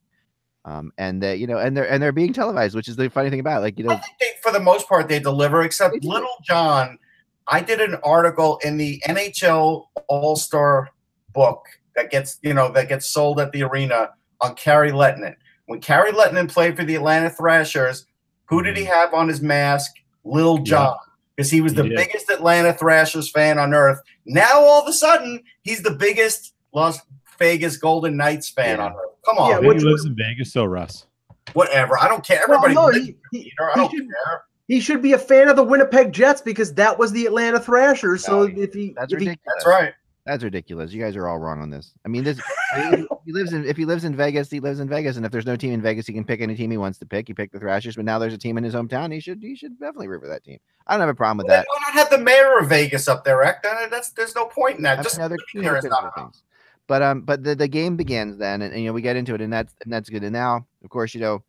Um, 0.67 0.93
and 0.99 1.23
they, 1.23 1.37
you 1.37 1.47
know, 1.47 1.59
and 1.59 1.77
they're 1.77 1.89
and 1.91 2.03
they're 2.03 2.13
being 2.13 2.33
televised, 2.35 2.75
which 2.75 2.89
is 2.89 2.97
the 2.97 3.09
funny 3.09 3.31
thing 3.31 3.41
about 3.41 3.59
it. 3.59 3.63
like 3.63 3.79
you 3.79 3.87
I 3.89 3.95
know, 3.95 4.01
think 4.01 4.19
they, 4.21 4.33
for 4.43 4.53
the 4.53 4.61
most 4.61 4.89
part, 4.89 5.09
they 5.09 5.21
deliver. 5.21 5.63
Except 5.63 5.95
They. 5.95 6.07
Little 6.07 6.29
John, 6.43 6.99
I 7.49 7.61
did 7.61 7.81
an 7.81 7.97
article 8.03 8.59
in 8.65 8.77
the 8.77 9.01
NHL 9.07 9.87
All 10.09 10.37
Star 10.37 10.91
book 11.33 11.65
that 11.95 12.11
gets 12.11 12.39
you 12.43 12.55
know 12.55 12.71
that 12.73 12.89
gets 12.89 13.07
sold 13.07 13.41
at 13.41 13.53
the 13.53 13.63
arena 13.63 14.11
on 14.41 14.55
Kari 14.55 14.91
Lehtonen. 14.93 15.35
When 15.67 15.81
Kari 15.81 16.13
Lehtonen 16.13 16.51
played 16.51 16.77
for 16.77 16.85
the 16.85 16.95
Atlanta 16.95 17.31
Thrashers, 17.31 18.07
who 18.47 18.63
did 18.63 18.77
he 18.77 18.85
mm-hmm. 18.85 18.93
have 18.93 19.15
on 19.15 19.29
his 19.29 19.41
mask? 19.41 19.93
Little 20.25 20.59
John, 20.59 20.97
because 21.37 21.51
he 21.51 21.61
was 21.61 21.75
the 21.75 21.85
did. 21.85 21.95
biggest 21.97 22.29
Atlanta 22.31 22.73
Thrashers 22.73 23.31
fan 23.31 23.59
on 23.59 23.73
earth. 23.75 24.01
Now 24.25 24.59
all 24.61 24.83
of 24.83 24.89
a 24.89 24.93
sudden, 24.93 25.41
he's 25.63 25.83
the 25.83 25.93
biggest 25.93 26.53
Las 26.73 27.01
Vegas 27.39 27.77
Golden 27.77 28.17
Knights 28.17 28.51
fan 28.51 28.79
Yeah. 28.79 28.87
on 28.87 28.93
earth. 28.93 29.11
Come 29.25 29.39
on, 29.39 29.53
I 29.53 29.55
think 29.57 29.67
which 29.69 29.83
he 29.83 29.89
lives 29.89 30.05
in 30.05 30.17
Vegas, 30.17 30.53
though, 30.53 30.65
Russ. 30.65 31.07
whatever. 31.53 31.97
I 31.99 32.09
don't 32.09 32.25
care. 32.25 32.41
Well, 32.49 32.59
Everybody, 32.59 32.75
no, 32.75 32.87
lives 32.87 33.07
he- 33.31 33.39
he- 33.39 33.53
I 33.61 33.77
don't 33.77 33.91
should- 33.91 34.09
care. 34.09 34.43
He 34.69 34.81
should 34.81 35.01
be 35.03 35.13
a 35.13 35.19
fan 35.19 35.49
of 35.49 35.57
the 35.57 35.63
Winnipeg 35.63 36.13
Jets 36.13 36.41
because 36.41 36.75
that 36.75 36.99
was 36.99 37.13
the 37.13 37.27
Atlanta 37.27 37.61
Thrashers. 37.61 38.25
So 38.25 38.47
No, 38.47 38.61
if 38.63 38.75
he, 38.75 38.95
that's 38.97 39.13
if 39.13 39.21
he 39.21 39.27
ridiculous. 39.29 39.55
That's 39.65 39.67
right. 39.67 39.95
That's 40.25 40.43
ridiculous. 40.43 40.93
You 40.93 41.01
guys 41.01 41.15
are 41.15 41.29
all 41.29 41.39
wrong 41.39 41.63
on 41.63 41.71
this. 41.71 41.93
I 42.05 42.09
mean, 42.09 42.25
this 42.25 42.41
I 42.75 42.91
mean, 42.91 43.07
he 43.25 43.33
lives 43.33 43.53
in 43.53 43.65
if 43.65 43.77
he 43.77 43.85
lives 43.85 44.03
in 44.03 44.17
Vegas, 44.17 44.51
he 44.51 44.59
lives 44.59 44.81
in 44.81 44.89
Vegas, 44.89 45.17
and 45.17 45.25
if 45.25 45.31
there's 45.31 45.47
no 45.47 45.55
team 45.55 45.73
in 45.73 45.81
Vegas, 45.81 46.05
he 46.05 46.13
can 46.13 46.25
pick 46.25 46.41
any 46.41 46.57
team 46.57 46.69
he 46.73 46.79
wants 46.79 46.99
to 46.99 47.07
pick. 47.07 47.29
He 47.29 47.33
picked 47.33 47.53
the 47.53 47.61
Thrashers, 47.61 47.95
but 47.95 48.05
now 48.05 48.19
there's 48.19 48.35
a 48.35 48.39
team 48.39 48.59
in 48.59 48.65
his 48.65 48.75
hometown. 48.75 49.13
He 49.13 49.21
should 49.21 49.39
he 49.41 49.55
should 49.55 49.79
definitely 49.79 50.09
root 50.09 50.23
for 50.23 50.29
that 50.29 50.43
team. 50.43 50.59
I 50.89 50.95
don't 50.95 51.01
have 51.01 51.11
a 51.11 51.15
problem 51.15 51.37
with 51.39 51.47
Well, 51.47 51.59
then 51.59 51.61
that. 51.61 51.67
Why 51.69 51.87
not 51.87 51.95
have 51.95 52.11
the 52.11 52.25
mayor 52.25 52.59
of 52.59 52.69
Vegas 52.69 53.07
up 53.07 53.25
there, 53.25 53.39
Rick? 53.39 53.63
That- 53.63 53.89
That's 53.93 54.09
there's 54.11 54.35
no 54.35 54.47
point 54.47 54.79
in 54.79 54.83
that. 54.83 54.99
I 54.99 55.03
Just 55.05 55.17
mean, 55.17 55.27
other, 55.27 55.37
there 55.55 55.77
is 55.77 55.85
other 55.85 55.91
not 55.91 56.03
enough. 56.03 56.15
things. 56.17 56.43
But 56.89 57.03
um, 57.03 57.21
but 57.21 57.45
the, 57.45 57.55
the 57.55 57.69
game 57.69 57.97
begins 57.97 58.37
then, 58.37 58.63
and, 58.63 58.73
and, 58.73 58.83
you 58.83 58.89
know 58.89 58.93
we 58.95 59.03
get 59.03 59.15
into 59.15 59.33
it, 59.35 59.41
and 59.41 59.53
that's 59.53 59.73
and 59.85 59.93
that's 59.93 60.09
good. 60.11 60.25
And 60.25 60.33
now, 60.33 60.67
of 60.83 60.91
course, 60.91 61.15
you 61.15 61.21
know, 61.21 61.45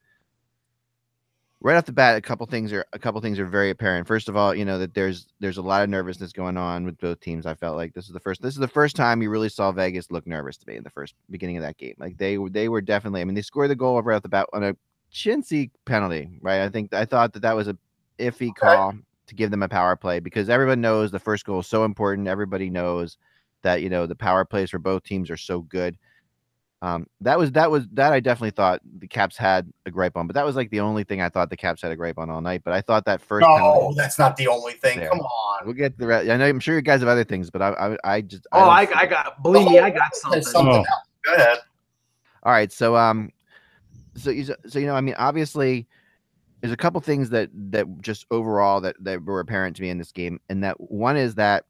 right 1.61 1.75
off 1.75 1.85
the 1.85 1.91
bat, 1.91 2.17
a 2.17 2.21
couple 2.21 2.45
things 2.45 2.71
are 2.71 2.85
a 2.93 2.99
couple 2.99 3.19
things 3.21 3.39
are 3.39 3.45
very 3.45 3.69
apparent. 3.69 4.07
First 4.07 4.29
of 4.29 4.35
all, 4.35 4.53
you 4.53 4.65
know 4.65 4.77
that 4.79 4.93
there's 4.93 5.27
there's 5.39 5.57
a 5.57 5.61
lot 5.61 5.83
of 5.83 5.89
nervousness 5.89 6.31
going 6.31 6.57
on 6.57 6.85
with 6.85 6.97
both 6.99 7.19
teams. 7.19 7.45
I 7.45 7.55
felt 7.55 7.75
like 7.75 7.93
this 7.93 8.05
is 8.05 8.13
the 8.13 8.19
first 8.19 8.41
this 8.41 8.53
is 8.53 8.59
the 8.59 8.67
first 8.67 8.95
time 8.95 9.21
you 9.21 9.29
really 9.29 9.49
saw 9.49 9.71
Vegas 9.71 10.11
look 10.11 10.27
nervous 10.27 10.57
to 10.57 10.67
me 10.67 10.77
in 10.77 10.83
the 10.83 10.89
first 10.89 11.15
beginning 11.29 11.57
of 11.57 11.63
that 11.63 11.77
game. 11.77 11.95
Like 11.97 12.17
they 12.17 12.37
were 12.37 12.49
they 12.49 12.69
were 12.69 12.81
definitely. 12.81 13.21
I 13.21 13.25
mean, 13.25 13.35
they 13.35 13.41
scored 13.41 13.69
the 13.69 13.75
goal 13.75 14.01
right 14.01 14.15
off 14.15 14.23
the 14.23 14.29
bat 14.29 14.47
on 14.53 14.63
a 14.63 14.75
chintzy 15.11 15.71
penalty, 15.85 16.39
right? 16.41 16.61
I 16.61 16.69
think 16.69 16.93
I 16.93 17.05
thought 17.05 17.33
that 17.33 17.41
that 17.41 17.55
was 17.55 17.67
a 17.67 17.77
iffy 18.19 18.53
call 18.55 18.95
to 19.27 19.35
give 19.35 19.51
them 19.51 19.63
a 19.63 19.69
power 19.69 19.95
play 19.95 20.19
because 20.19 20.49
everyone 20.49 20.81
knows 20.81 21.11
the 21.11 21.19
first 21.19 21.45
goal 21.45 21.59
is 21.59 21.67
so 21.67 21.83
important. 21.83 22.27
Everybody 22.27 22.69
knows 22.69 23.17
that 23.63 23.81
you 23.81 23.89
know 23.89 24.05
the 24.05 24.15
power 24.15 24.45
plays 24.45 24.69
for 24.69 24.79
both 24.79 25.03
teams 25.03 25.29
are 25.29 25.37
so 25.37 25.61
good. 25.61 25.97
Um, 26.84 27.07
that 27.22 27.39
was 27.39 27.51
that 27.53 27.72
was 27.72 27.88
that 27.93 28.13
I 28.13 28.19
definitely 28.19 28.51
thought 28.51 28.81
the 29.00 29.07
Caps 29.07 29.36
had 29.36 29.72
a 29.88 29.91
gripe 29.91 30.15
on, 30.15 30.27
but 30.27 30.36
that 30.36 30.46
was 30.46 30.55
like 30.55 30.69
the 30.69 30.79
only 30.79 31.03
thing 31.03 31.22
I 31.22 31.29
thought 31.29 31.50
the 31.50 31.57
Caps 31.57 31.81
had 31.81 31.91
a 31.91 31.96
gripe 31.96 32.19
on 32.19 32.29
all 32.29 32.39
night. 32.39 32.62
But 32.63 32.74
I 32.74 32.81
thought 32.81 33.03
that 33.05 33.19
first 33.19 33.48
No, 33.48 33.93
that's 33.98 34.19
not 34.19 34.38
the 34.38 34.48
only 34.48 34.74
thing. 34.74 35.00
There. 35.00 35.10
Come 35.10 35.22
on. 35.22 35.65
we'll 35.65 35.74
get 35.74 35.98
the 35.98 36.05
rest. 36.05 36.29
I 36.29 36.38
know 36.38 36.46
I'm 36.46 36.60
sure 36.60 36.75
you 36.75 36.81
guys 36.84 37.00
have 37.00 37.10
other 37.10 37.24
things, 37.24 37.50
but 37.50 37.63
I 37.63 37.69
I, 37.69 37.98
I 38.17 38.22
just 38.22 38.46
oh, 38.51 38.60
don't 38.60 38.69
I, 38.69 38.88
I 38.93 39.05
got 39.07 39.41
believe 39.41 39.67
me, 39.67 39.79
I 39.79 39.89
got 39.89 40.15
something. 40.15 40.43
Something 40.43 40.74
Oh. 40.74 40.77
else. 40.77 40.88
Go 41.25 41.34
ahead. 41.34 41.57
All 42.43 42.51
right, 42.51 42.72
so 42.72 42.96
um, 42.96 43.31
so 44.15 44.29
you 44.29 44.43
so 44.43 44.77
you 44.79 44.86
know, 44.86 44.96
I 44.96 45.01
mean, 45.01 45.15
obviously, 45.17 45.88
there's 46.62 46.72
a 46.74 46.77
couple 46.77 47.01
things 47.01 47.31
that 47.31 47.50
that 47.72 47.88
just 48.01 48.27
overall 48.29 48.81
that 48.81 48.96
that 49.00 49.25
were 49.25 49.39
apparent 49.39 49.75
to 49.77 49.81
me 49.81 49.89
in 49.89 49.98
this 49.98 50.12
game, 50.12 50.39
and 50.48 50.63
that 50.63 50.79
one 50.79 51.17
is 51.17 51.34
that 51.36 51.65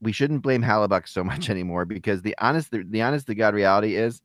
we 0.00 0.12
shouldn't 0.12 0.42
blame 0.42 0.62
Halibut 0.62 1.08
so 1.08 1.22
much 1.22 1.50
anymore 1.50 1.84
because 1.84 2.22
the 2.22 2.36
honest 2.38 2.70
the, 2.70 2.84
the 2.88 3.02
honest 3.02 3.26
to 3.26 3.34
god 3.34 3.54
reality 3.54 3.96
is, 3.96 4.20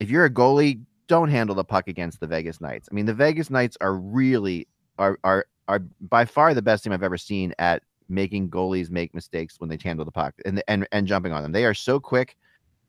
if 0.00 0.10
you're 0.10 0.24
a 0.24 0.30
goalie, 0.30 0.80
don't 1.06 1.28
handle 1.28 1.54
the 1.54 1.64
puck 1.64 1.88
against 1.88 2.20
the 2.20 2.26
Vegas 2.26 2.60
Knights. 2.60 2.88
I 2.90 2.94
mean, 2.94 3.06
the 3.06 3.14
Vegas 3.14 3.50
Knights 3.50 3.76
are 3.80 3.94
really 3.94 4.66
are 4.98 5.18
are 5.24 5.46
are 5.68 5.80
by 6.00 6.24
far 6.24 6.54
the 6.54 6.62
best 6.62 6.84
team 6.84 6.92
I've 6.92 7.02
ever 7.02 7.18
seen 7.18 7.54
at 7.58 7.82
making 8.08 8.50
goalies 8.50 8.90
make 8.90 9.14
mistakes 9.14 9.56
when 9.58 9.70
they 9.70 9.78
handle 9.82 10.04
the 10.04 10.12
puck 10.12 10.34
and 10.44 10.62
and 10.68 10.86
and 10.92 11.06
jumping 11.06 11.32
on 11.32 11.42
them. 11.42 11.52
They 11.52 11.64
are 11.64 11.74
so 11.74 12.00
quick 12.00 12.36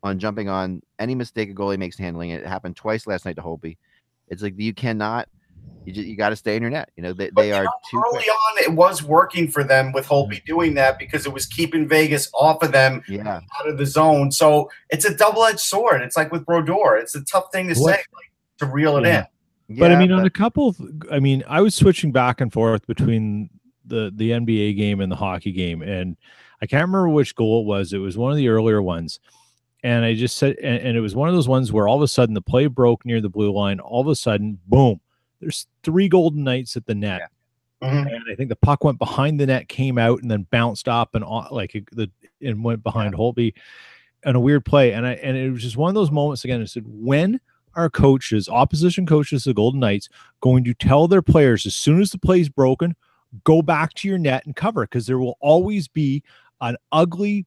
on 0.03 0.19
jumping 0.19 0.49
on 0.49 0.81
any 0.99 1.15
mistake 1.15 1.49
a 1.49 1.53
goalie 1.53 1.79
makes 1.79 1.97
handling 1.97 2.29
it. 2.29 2.41
It 2.41 2.47
happened 2.47 2.75
twice 2.75 3.07
last 3.07 3.25
night 3.25 3.35
to 3.37 3.41
Holtby. 3.41 3.77
It's 4.27 4.43
like 4.43 4.53
you 4.57 4.73
cannot. 4.73 5.27
You 5.85 5.93
just, 5.93 6.07
you 6.07 6.15
got 6.15 6.29
to 6.29 6.35
stay 6.35 6.55
in 6.55 6.61
your 6.61 6.71
net. 6.71 6.89
You 6.95 7.03
know 7.03 7.13
they, 7.13 7.29
But, 7.29 7.41
they 7.43 7.47
you 7.49 7.53
are 7.55 7.63
know, 7.63 7.71
too 7.89 7.97
early 7.97 8.23
quick. 8.23 8.35
on, 8.57 8.63
it 8.63 8.75
was 8.75 9.03
working 9.03 9.47
for 9.49 9.63
them 9.63 9.91
with 9.91 10.05
Holtby 10.07 10.29
mm-hmm. 10.37 10.45
doing 10.45 10.73
that 10.75 10.97
because 10.99 11.25
it 11.25 11.33
was 11.33 11.45
keeping 11.45 11.87
Vegas 11.87 12.29
off 12.33 12.61
of 12.63 12.71
them 12.71 13.03
Yeah, 13.07 13.41
out 13.59 13.67
of 13.69 13.77
the 13.77 13.85
zone. 13.85 14.31
So 14.31 14.69
it's 14.89 15.05
a 15.05 15.15
double-edged 15.15 15.59
sword. 15.59 16.01
It's 16.01 16.17
like 16.17 16.31
with 16.31 16.45
Brodeur. 16.45 16.97
It's 16.97 17.15
a 17.15 17.23
tough 17.23 17.51
thing 17.51 17.67
to 17.73 17.79
What- 17.79 17.95
say, 17.95 18.03
like, 18.13 18.31
to 18.59 18.65
reel 18.65 18.97
it 18.97 19.05
Yeah. 19.05 19.25
in. 19.69 19.79
but 19.79 19.91
I 19.91 19.93
Yeah, 19.95 19.99
mean, 19.99 20.11
on 20.11 20.25
a 20.25 20.29
couple 20.29 20.69
of, 20.69 20.79
I 21.11 21.19
mean, 21.19 21.43
I 21.47 21.61
was 21.61 21.75
switching 21.75 22.11
back 22.11 22.41
and 22.41 22.51
forth 22.53 22.85
between 22.87 23.49
the 23.87 24.11
the 24.15 24.31
NBA 24.31 24.75
game 24.77 24.99
and 25.01 25.11
the 25.11 25.15
hockey 25.15 25.51
game, 25.51 25.81
and 25.83 26.17
I 26.61 26.65
can't 26.65 26.81
remember 26.81 27.09
which 27.09 27.35
goal 27.35 27.61
it 27.61 27.65
was. 27.67 27.93
It 27.93 27.99
was 27.99 28.17
one 28.17 28.31
of 28.31 28.37
the 28.37 28.47
earlier 28.47 28.81
ones, 28.81 29.19
and 29.83 30.03
I 30.05 30.15
just 30.15 30.37
said, 30.37 30.55
and, 30.63 30.77
and 30.81 30.97
it 30.97 31.01
was 31.01 31.15
one 31.15 31.29
of 31.29 31.35
those 31.35 31.47
ones 31.47 31.71
where 31.71 31.87
all 31.87 31.95
of 31.97 32.01
a 32.01 32.07
sudden 32.07 32.33
the 32.33 32.41
play 32.41 32.65
broke 32.67 33.05
near 33.05 33.21
the 33.21 33.29
blue 33.29 33.51
line. 33.53 33.79
All 33.79 34.01
of 34.01 34.07
a 34.07 34.15
sudden, 34.15 34.59
boom! 34.67 34.99
There's 35.45 35.67
three 35.83 36.09
Golden 36.09 36.43
Knights 36.43 36.75
at 36.75 36.87
the 36.87 36.95
net, 36.95 37.29
Mhm. 37.83 38.11
and 38.11 38.23
I 38.31 38.33
think 38.33 38.49
the 38.49 38.55
puck 38.55 38.83
went 38.83 38.97
behind 38.97 39.39
the 39.39 39.45
net, 39.45 39.67
came 39.67 39.99
out, 39.99 40.23
and 40.23 40.31
then 40.31 40.47
bounced 40.49 40.87
up 40.89 41.13
and 41.13 41.23
like 41.51 41.71
the 41.91 42.09
and 42.41 42.63
went 42.63 42.81
behind 42.81 43.13
Holtby, 43.13 43.53
and 44.23 44.35
a 44.35 44.39
weird 44.39 44.65
play. 44.65 44.91
And 44.93 45.05
I 45.05 45.13
and 45.13 45.37
it 45.37 45.51
was 45.51 45.61
just 45.61 45.77
one 45.77 45.89
of 45.89 45.93
those 45.93 46.09
moments 46.09 46.43
again. 46.43 46.63
I 46.63 46.65
said, 46.65 46.85
when 46.87 47.39
are 47.75 47.91
coaches, 47.91 48.49
opposition 48.49 49.05
coaches, 49.05 49.43
the 49.43 49.53
Golden 49.53 49.81
Knights, 49.81 50.09
going 50.41 50.63
to 50.63 50.73
tell 50.73 51.07
their 51.07 51.21
players 51.21 51.67
as 51.67 51.75
soon 51.75 52.01
as 52.01 52.09
the 52.09 52.17
play's 52.17 52.49
broken, 52.49 52.95
go 53.43 53.61
back 53.61 53.93
to 53.95 54.07
your 54.07 54.17
net 54.17 54.47
and 54.47 54.55
cover 54.55 54.81
because 54.81 55.05
there 55.05 55.19
will 55.19 55.37
always 55.41 55.87
be 55.87 56.23
an 56.61 56.75
ugly, 56.91 57.45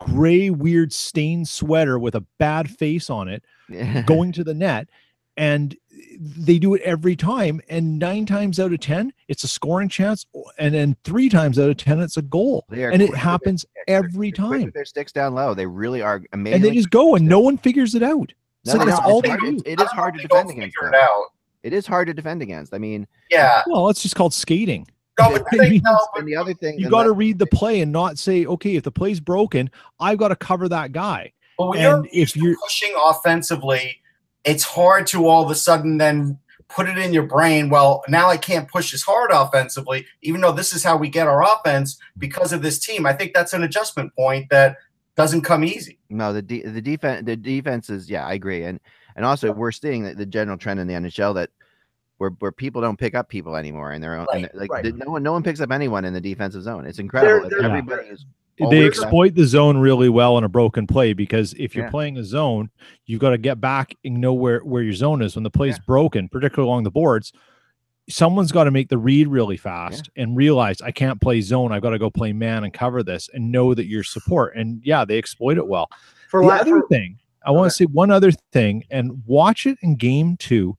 gray, 0.00 0.50
weird 0.50 0.92
stained 0.92 1.46
sweater 1.46 1.96
with 1.96 2.16
a 2.16 2.24
bad 2.38 2.68
face 2.68 3.08
on 3.08 3.28
it 3.28 3.44
yeah. 3.68 4.02
going 4.02 4.32
to 4.32 4.42
the 4.42 4.54
net 4.54 4.88
and 5.36 5.76
they 6.18 6.58
do 6.58 6.74
it 6.74 6.82
every 6.82 7.16
time 7.16 7.60
and 7.68 7.98
nine 7.98 8.26
times 8.26 8.58
out 8.60 8.72
of 8.72 8.80
ten 8.80 9.12
it's 9.28 9.44
a 9.44 9.48
scoring 9.48 9.88
chance 9.88 10.26
and 10.58 10.74
then 10.74 10.96
three 11.04 11.28
times 11.28 11.58
out 11.58 11.70
of 11.70 11.76
ten 11.76 12.00
it's 12.00 12.16
a 12.16 12.22
goal 12.22 12.64
and 12.70 12.78
it 13.02 13.06
quick 13.06 13.10
their 13.10 13.18
happens 13.18 13.60
sticks. 13.62 13.74
They're- 13.86 13.96
every 13.96 14.30
they're 14.30 14.46
time 14.46 14.70
their 14.74 14.84
sticks 14.84 15.12
down 15.12 15.34
low. 15.34 15.54
They 15.54 15.66
really 15.66 16.02
are 16.02 16.22
amazing. 16.32 16.54
and 16.56 16.64
they 16.64 16.70
just 16.72 16.90
go 16.90 17.14
and 17.16 17.26
no 17.26 17.40
one 17.40 17.56
figures 17.58 17.94
it 17.94 18.02
out 18.02 18.32
No, 18.66 18.72
so 18.72 18.78
they 18.78 18.84
that's 18.86 18.98
don't. 19.00 19.10
all 19.10 19.18
It's 19.20 19.22
they 19.22 19.28
hard- 19.30 19.40
do 19.40 19.56
it- 19.56 19.62
it 19.66 19.80
is 19.80 19.88
hard 19.90 20.14
to 20.14 20.20
defend 20.22 20.50
against. 20.50 20.76
it. 20.80 20.94
It 21.62 21.72
is 21.72 21.86
hard 21.86 22.06
to 22.08 22.14
defend 22.14 22.40
against. 22.42 22.72
I 22.74 22.78
mean, 22.78 23.06
Yeah. 23.30 23.62
well 23.66 23.88
it's 23.88 24.02
just 24.02 24.16
called 24.16 24.34
skating 24.34 24.86
No, 25.18 25.30
but 25.32 25.44
the 25.50 25.58
thing, 25.58 25.82
no, 25.84 25.98
and 26.16 26.26
the 26.26 26.36
other 26.36 26.54
thing, 26.54 26.78
you 26.78 26.88
got 26.88 27.02
to 27.04 27.12
read 27.12 27.38
the 27.38 27.46
play 27.46 27.80
and 27.80 27.92
not 27.92 28.18
say 28.18 28.46
okay 28.46 28.76
if 28.76 28.82
the 28.84 28.90
play's 28.92 29.20
broken 29.20 29.70
i've 29.98 30.18
got 30.18 30.28
to 30.28 30.36
cover 30.36 30.68
that 30.68 30.92
guy 30.92 31.32
But 31.58 31.68
when 31.68 31.78
And 31.78 32.04
you're 32.12 32.22
if 32.22 32.36
you're- 32.36 32.56
pushing 32.62 32.92
offensively, 33.04 33.96
it's 34.44 34.64
hard 34.64 35.06
to 35.08 35.26
all 35.26 35.44
of 35.44 35.50
a 35.50 35.54
sudden 35.54 35.98
then 35.98 36.38
put 36.68 36.88
it 36.88 36.96
in 36.98 37.12
your 37.12 37.24
brain. 37.24 37.68
Well, 37.68 38.02
now 38.08 38.28
I 38.28 38.36
can't 38.36 38.68
push 38.68 38.94
as 38.94 39.02
hard 39.02 39.30
offensively, 39.32 40.06
even 40.22 40.40
though 40.40 40.52
this 40.52 40.72
is 40.72 40.84
how 40.84 40.96
we 40.96 41.08
get 41.08 41.26
our 41.26 41.42
offense 41.42 41.98
because 42.18 42.52
of 42.52 42.62
this 42.62 42.78
team. 42.78 43.06
I 43.06 43.12
think 43.12 43.34
that's 43.34 43.52
an 43.52 43.62
adjustment 43.64 44.14
point 44.14 44.48
that 44.50 44.76
doesn't 45.16 45.42
come 45.42 45.64
easy. 45.64 45.98
No, 46.08 46.32
the 46.32 46.42
de- 46.42 46.62
the 46.62 46.80
defense 46.80 47.26
the 47.26 47.36
defense 47.36 47.90
is 47.90 48.08
yeah, 48.08 48.26
I 48.26 48.34
agree, 48.34 48.62
and 48.64 48.78
and 49.16 49.24
also 49.26 49.52
we're 49.52 49.72
seeing 49.72 50.04
that 50.04 50.16
the 50.16 50.26
general 50.26 50.56
trend 50.56 50.80
in 50.80 50.86
the 50.86 50.94
NHL 50.94 51.34
that 51.34 51.50
where 52.18 52.30
where 52.38 52.52
people 52.52 52.80
don't 52.80 52.98
pick 52.98 53.14
up 53.14 53.28
people 53.28 53.56
anymore 53.56 53.92
in 53.92 54.00
their 54.00 54.14
own 54.16 54.26
in 54.32 54.42
Right, 54.42 54.52
their- 54.52 54.60
like 54.60 54.70
right. 54.70 54.94
no 54.94 55.10
one 55.10 55.22
no 55.22 55.32
one 55.32 55.42
picks 55.42 55.60
up 55.60 55.70
anyone 55.72 56.04
in 56.04 56.14
the 56.14 56.20
defensive 56.20 56.62
zone. 56.62 56.86
It's 56.86 56.98
incredible. 57.00 57.48
they're- 57.50 57.62
Everybody 57.62 58.08
is 58.08 58.24
they 58.68 58.84
exploit 58.84 59.34
the 59.34 59.44
zone 59.44 59.78
really 59.78 60.08
well 60.08 60.36
in 60.36 60.44
a 60.44 60.48
broken 60.48 60.86
play 60.86 61.12
because 61.12 61.54
if 61.58 61.74
you're 61.74 61.86
Yeah. 61.86 61.90
playing 61.90 62.16
a 62.18 62.24
zone, 62.24 62.70
you've 63.06 63.20
got 63.20 63.30
to 63.30 63.38
get 63.38 63.60
back 63.60 63.94
and 64.04 64.20
know 64.20 64.34
where, 64.34 64.60
where 64.60 64.82
your 64.82 64.92
zone 64.92 65.22
is. 65.22 65.34
When 65.36 65.44
the 65.44 65.50
play's 65.50 65.76
Yeah. 65.76 65.84
broken, 65.86 66.28
particularly 66.28 66.68
along 66.68 66.82
the 66.84 66.90
boards, 66.90 67.32
someone's 68.08 68.52
got 68.52 68.64
to 68.64 68.70
make 68.70 68.88
the 68.88 68.98
read 68.98 69.28
really 69.28 69.56
fast 69.56 70.10
and 70.16 70.36
realize 70.36 70.80
I 70.82 70.90
can't 70.90 71.20
play 71.20 71.40
zone. 71.40 71.70
I've 71.72 71.82
got 71.82 71.90
to 71.90 71.98
go 71.98 72.10
play 72.10 72.32
man 72.32 72.64
and 72.64 72.72
cover 72.72 73.02
this 73.02 73.28
and 73.32 73.52
know 73.52 73.72
that 73.74 73.86
you're 73.86 74.02
support. 74.02 74.56
And 74.56 74.80
yeah, 74.84 75.04
they 75.04 75.16
exploit 75.16 75.58
it 75.58 75.66
well. 75.68 75.88
For 76.28 76.42
the 76.42 76.48
other 76.50 76.80
for- 76.80 76.88
thing, 76.88 77.18
I 77.46 77.52
want 77.52 77.70
to 77.70 77.74
say 77.74 77.84
one 77.86 78.10
other 78.10 78.32
thing 78.52 78.84
and 78.90 79.22
watch 79.26 79.64
it 79.66 79.78
in 79.80 79.96
game 79.96 80.36
two. 80.36 80.76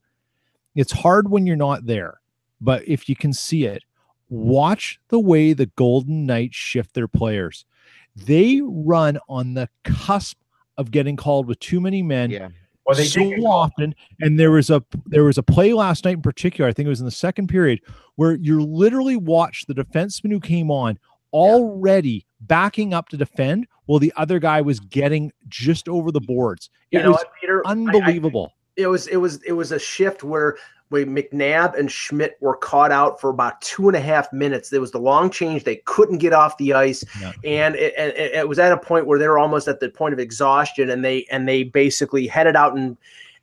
It's 0.76 0.92
hard 0.92 1.30
when 1.30 1.46
you're 1.48 1.56
not 1.56 1.86
there, 1.86 2.20
but 2.60 2.88
if 2.88 3.10
you 3.10 3.16
can 3.16 3.34
see 3.34 3.66
it, 3.66 3.84
watch 4.30 5.00
the 5.10 5.20
way 5.20 5.52
the 5.54 5.66
Golden 5.66 6.26
Knights 6.26 6.56
shift 6.56 6.94
their 6.94 7.08
players. 7.08 7.66
They 8.16 8.62
run 8.64 9.20
on 9.30 9.54
the 9.54 9.70
cusp 9.84 10.38
of 10.78 10.92
getting 10.92 11.16
called 11.16 11.48
with 11.48 11.60
too 11.60 11.80
many 11.80 12.02
men 12.02 12.32
yeah. 12.32 12.50
Well, 12.86 12.98
they 12.98 13.06
so 13.06 13.20
did 13.20 13.44
often. 13.44 13.94
And 14.22 14.40
there 14.40 14.52
was 14.52 14.70
a 14.70 14.84
there 15.06 15.24
was 15.24 15.38
a 15.38 15.44
play 15.44 15.72
last 15.74 16.04
night 16.06 16.16
in 16.16 16.22
particular. 16.22 16.70
I 16.70 16.74
think 16.74 16.88
it 16.88 16.90
was 16.90 17.00
in 17.00 17.06
the 17.06 17.12
second 17.12 17.48
period 17.48 17.80
where 18.16 18.34
you 18.36 18.64
literally 18.64 19.16
watched 19.16 19.68
the 19.68 19.74
defenseman 19.74 20.32
who 20.32 20.40
came 20.40 20.72
on 20.72 20.98
already 21.32 22.26
backing 22.42 22.94
up 22.94 23.10
to 23.10 23.18
defend 23.18 23.68
while 23.86 24.00
the 24.00 24.12
other 24.18 24.40
guy 24.40 24.62
was 24.62 24.80
getting 24.80 25.32
just 25.48 25.88
over 25.88 26.12
the 26.12 26.20
boards. 26.20 26.70
It 26.92 26.98
you 26.98 27.04
know 27.04 27.12
was 27.12 27.18
what, 27.20 27.32
Peter? 27.40 27.62
I- 27.66 27.70
I- 27.70 27.72
unbelievable. 27.72 28.52
it 28.76 28.88
was 28.88 29.08
it 29.08 29.18
was 29.18 29.42
it 29.44 29.54
was 29.54 29.72
a 29.72 29.80
shift 29.80 30.24
where 30.24 30.58
where 30.92 31.06
McNabb 31.06 31.80
and 31.80 31.90
Schmidt 31.90 32.38
were 32.42 32.58
caught 32.58 32.92
out 32.92 33.22
for 33.22 33.30
about 33.30 33.62
two 33.62 33.88
and 33.88 33.96
a 33.96 34.02
half 34.02 34.32
minutes. 34.34 34.70
There 34.70 34.82
was 34.82 34.92
the 34.92 35.00
long 35.00 35.30
change; 35.30 35.64
they 35.64 35.78
couldn't 35.86 36.18
get 36.18 36.34
off 36.34 36.58
the 36.58 36.74
ice, 36.74 37.04
Yeah. 37.20 37.32
and 37.46 37.76
it, 37.76 37.94
it, 37.98 38.34
it 38.36 38.50
was 38.50 38.60
at 38.60 38.74
a 38.74 38.78
point 38.78 39.08
where 39.08 39.18
they 39.18 39.28
were 39.28 39.40
almost 39.40 39.70
at 39.70 39.80
the 39.80 39.90
point 39.90 40.14
of 40.14 40.20
exhaustion, 40.20 40.90
and 40.90 41.04
they 41.04 41.26
and 41.32 41.48
they 41.48 41.64
basically 41.64 42.28
headed 42.28 42.58
out 42.58 42.76
and 42.76 42.98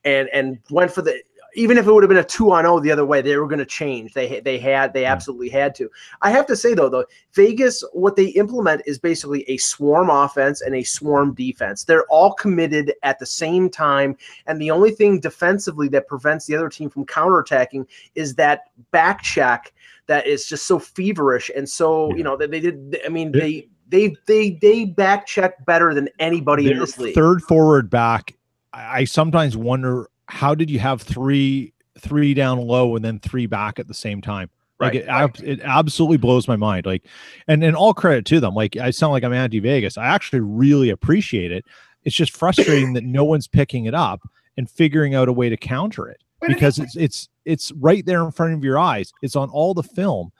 and 0.04 0.28
and 0.32 0.58
went 0.70 0.92
for 0.92 1.02
the. 1.02 1.20
Even 1.54 1.78
if 1.78 1.86
it 1.86 1.92
would 1.92 2.02
have 2.02 2.08
been 2.08 2.18
a 2.18 2.24
two 2.24 2.52
on 2.52 2.64
zero 2.64 2.78
the 2.80 2.90
other 2.90 3.06
way, 3.06 3.22
they 3.22 3.36
were 3.36 3.46
going 3.46 3.58
to 3.58 3.66
change. 3.66 4.12
They 4.12 4.40
they 4.40 4.58
had 4.58 4.92
they 4.92 5.04
hmm. 5.04 5.12
absolutely 5.12 5.48
had 5.48 5.74
to. 5.76 5.90
I 6.22 6.30
have 6.30 6.46
to 6.46 6.56
say 6.56 6.74
though, 6.74 6.88
though 6.88 7.04
Vegas, 7.32 7.82
what 7.92 8.16
they 8.16 8.26
implement 8.26 8.82
is 8.86 8.98
basically 8.98 9.48
a 9.48 9.56
swarm 9.56 10.10
offense 10.10 10.60
and 10.60 10.74
a 10.74 10.82
swarm 10.82 11.34
defense. 11.34 11.84
They're 11.84 12.06
all 12.06 12.34
committed 12.34 12.92
at 13.02 13.18
the 13.18 13.26
same 13.26 13.70
time, 13.70 14.16
and 14.46 14.60
the 14.60 14.70
only 14.70 14.90
thing 14.90 15.20
defensively 15.20 15.88
that 15.88 16.06
prevents 16.06 16.46
the 16.46 16.56
other 16.56 16.68
team 16.68 16.90
from 16.90 17.06
counterattacking 17.06 17.86
is 18.14 18.34
that 18.34 18.70
back 18.90 19.22
check 19.22 19.72
that 20.06 20.26
is 20.26 20.46
just 20.46 20.66
so 20.66 20.78
feverish 20.78 21.50
and 21.54 21.68
so 21.68 22.14
you 22.14 22.22
know 22.22 22.36
that 22.36 22.50
they 22.50 22.60
did. 22.60 23.00
I 23.04 23.08
mean 23.08 23.32
they 23.32 23.68
they 23.88 24.16
they 24.26 24.50
they 24.50 24.84
back 24.84 25.26
check 25.26 25.64
better 25.64 25.94
than 25.94 26.08
anybody 26.18 26.64
in 26.64 26.76
Their 26.76 26.86
this 26.86 26.98
league. 26.98 27.14
third 27.14 27.42
forward 27.42 27.90
back. 27.90 28.34
I 28.72 29.04
sometimes 29.04 29.56
wonder 29.56 30.08
how 30.28 30.54
did 30.54 30.70
you 30.70 30.78
have 30.78 31.02
three 31.02 31.72
three 31.98 32.32
down 32.34 32.58
low 32.58 32.94
and 32.94 33.04
then 33.04 33.18
three 33.18 33.46
back 33.46 33.78
at 33.78 33.88
the 33.88 33.94
same 33.94 34.20
time? 34.20 34.50
Like 34.78 34.94
Right, 34.94 35.02
it, 35.02 35.08
ab- 35.08 35.42
it 35.42 35.60
absolutely 35.64 36.18
blows 36.18 36.46
my 36.46 36.54
mind. 36.54 36.86
Like, 36.86 37.04
and 37.48 37.64
and 37.64 37.74
all 37.74 37.94
credit 37.94 38.24
to 38.26 38.40
them. 38.40 38.54
Like 38.54 38.76
I 38.76 38.90
sound 38.90 39.12
like 39.12 39.24
I'm 39.24 39.32
anti 39.32 39.58
Vegas. 39.58 39.98
I 39.98 40.06
actually 40.06 40.40
really 40.40 40.90
appreciate 40.90 41.50
it. 41.50 41.64
It's 42.04 42.14
just 42.14 42.36
frustrating 42.36 42.92
that 42.92 43.04
no 43.04 43.24
one's 43.24 43.48
picking 43.48 43.86
it 43.86 43.94
up 43.94 44.20
and 44.56 44.70
figuring 44.70 45.14
out 45.14 45.28
a 45.28 45.32
way 45.32 45.48
to 45.48 45.56
counter 45.56 46.08
it 46.08 46.22
because 46.46 46.78
it's 46.78 46.96
it's 46.96 47.28
it's 47.44 47.72
right 47.72 48.04
there 48.06 48.22
in 48.24 48.30
front 48.30 48.54
of 48.54 48.62
your 48.62 48.78
eyes. 48.78 49.12
It's 49.22 49.34
on 49.36 49.50
all 49.50 49.74
the 49.74 49.82
film, 49.82 50.30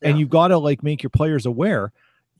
and 0.00 0.18
you've 0.18 0.30
got 0.30 0.48
to 0.48 0.58
like 0.58 0.82
make 0.82 1.02
your 1.02 1.10
players 1.10 1.44
aware. 1.44 1.92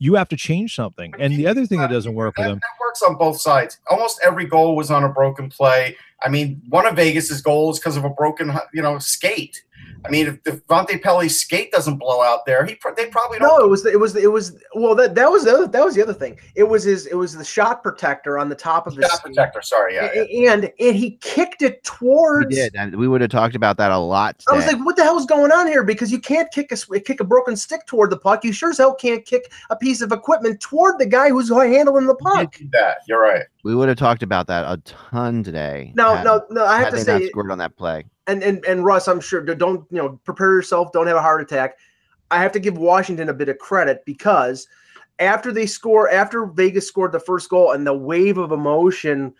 You 0.03 0.15
have 0.15 0.27
to 0.29 0.35
change 0.35 0.75
something. 0.75 1.13
And 1.17 1.33
the 1.37 1.47
other 1.47 1.65
thing 1.65 1.79
that 1.79 1.89
doesn't 1.89 2.13
work 2.13 2.35
with 2.37 2.45
them, 2.45 2.59
that 2.59 2.85
works 2.85 3.01
on 3.01 3.15
both 3.15 3.39
sides. 3.39 3.77
Almost 3.89 4.19
every 4.21 4.45
goal 4.45 4.75
was 4.75 4.91
on 4.91 5.05
a 5.05 5.07
broken 5.07 5.49
play. 5.49 5.95
I 6.21 6.27
mean, 6.27 6.61
one 6.67 6.85
of 6.85 6.97
Vegas's 6.97 7.41
goals 7.41 7.79
because 7.79 7.95
of 7.95 8.03
a 8.03 8.09
broken, 8.09 8.53
you 8.73 8.81
know, 8.81 8.99
skate. 8.99 9.63
I 10.05 10.09
mean, 10.09 10.27
if, 10.27 10.39
if 10.45 10.67
Vontae 10.67 11.01
Pelly's 11.01 11.39
skate 11.39 11.71
doesn't 11.71 11.95
blow 11.97 12.21
out 12.21 12.45
there, 12.45 12.65
he 12.65 12.77
they 12.97 13.05
probably 13.07 13.39
don't. 13.39 13.47
No, 13.57 13.63
it 13.65 13.69
was 13.69 13.83
the, 13.83 13.91
it 13.91 13.99
was 13.99 14.11
the, 14.11 14.21
it 14.21 14.31
was 14.31 14.57
well 14.75 14.95
that 14.95 15.15
that 15.15 15.31
was 15.31 15.45
the 15.45 15.53
other, 15.53 15.67
that 15.67 15.83
was 15.83 15.95
the 15.95 16.03
other 16.03 16.13
thing. 16.13 16.37
It 16.55 16.63
was 16.63 16.83
his 16.83 17.05
it 17.05 17.15
was 17.15 17.33
the 17.37 17.45
shot 17.45 17.81
protector 17.81 18.37
on 18.37 18.49
the 18.49 18.55
top 18.55 18.85
of 18.85 18.95
his 18.97 19.05
Shot 19.05 19.21
protector. 19.21 19.61
Sorry, 19.61 19.95
yeah. 19.95 20.09
yeah. 20.13 20.51
And 20.51 20.69
and 20.79 20.95
he 20.95 21.11
kicked 21.21 21.61
it 21.61 21.75
We 21.75 21.79
towards. 21.83 22.53
did, 22.53 22.75
and 22.75 22.95
we 22.97 23.07
would 23.07 23.21
have 23.21 23.29
talked 23.29 23.55
about 23.55 23.77
that 23.77 23.91
a 23.91 23.97
lot. 23.97 24.43
I 24.51 24.55
was 24.55 24.67
like, 24.67 24.83
"What 24.85 24.97
the 24.97 25.03
hell 25.03 25.17
is 25.17 25.25
going 25.25 25.53
on 25.53 25.67
here?" 25.67 25.83
Because 25.85 26.11
you 26.11 26.19
can't 26.19 26.51
kick 26.51 26.71
a 26.71 26.73
s- 26.73 26.89
kick 27.05 27.21
a 27.21 27.23
broken 27.23 27.55
stick 27.55 27.85
toward 27.87 28.09
the 28.09 28.17
puck. 28.17 28.43
You 28.43 28.51
sure 28.51 28.71
as 28.71 28.79
hell 28.79 28.93
can't 28.95 29.23
kick 29.23 29.53
a 29.69 29.75
piece 29.77 30.01
of 30.01 30.11
equipment 30.11 30.59
toward 30.59 30.99
the 30.99 31.05
guy 31.05 31.29
who's 31.29 31.47
handling 31.49 32.07
the 32.07 32.15
puck. 32.15 32.57
did 32.57 32.71
that. 32.73 32.97
You're 33.07 33.21
right. 33.21 33.43
we 33.63 33.73
would 33.73 33.87
have 33.87 33.97
talked 33.97 34.21
about 34.23 34.47
that 34.47 34.65
a 34.65 34.81
ton 34.83 35.43
today. 35.43 35.93
No, 35.95 36.15
had- 36.15 36.25
no, 36.25 36.45
no. 36.49 36.65
I 36.65 36.79
have 36.79 36.85
had 36.93 36.99
to 36.99 37.05
they 37.05 37.13
not 37.13 37.21
say, 37.21 37.29
scored 37.29 37.51
on 37.51 37.57
that 37.59 37.77
play. 37.77 38.03
And 38.27 38.43
and 38.43 38.63
and 38.65 38.85
Russ, 38.85 39.07
I'm 39.07 39.19
sure 39.19 39.41
don't 39.41 39.85
you 39.91 39.97
know 39.97 40.19
prepare 40.23 40.53
yourself. 40.53 40.91
Don't 40.91 41.07
have 41.07 41.17
a 41.17 41.21
heart 41.21 41.41
attack. 41.41 41.77
I 42.31 42.41
have 42.41 42.51
to 42.53 42.59
give 42.59 42.77
Washington 42.77 43.29
a 43.29 43.33
bit 43.33 43.49
of 43.49 43.57
credit 43.59 44.03
because 44.05 44.67
after 45.19 45.51
they 45.51 45.65
score, 45.65 46.09
after 46.09 46.45
Vegas 46.45 46.87
scored 46.87 47.11
the 47.11 47.19
first 47.19 47.49
goal 47.49 47.71
and 47.73 47.85
the 47.85 47.93
wave 47.93 48.37
of 48.37 48.51
emotion, 48.51 49.33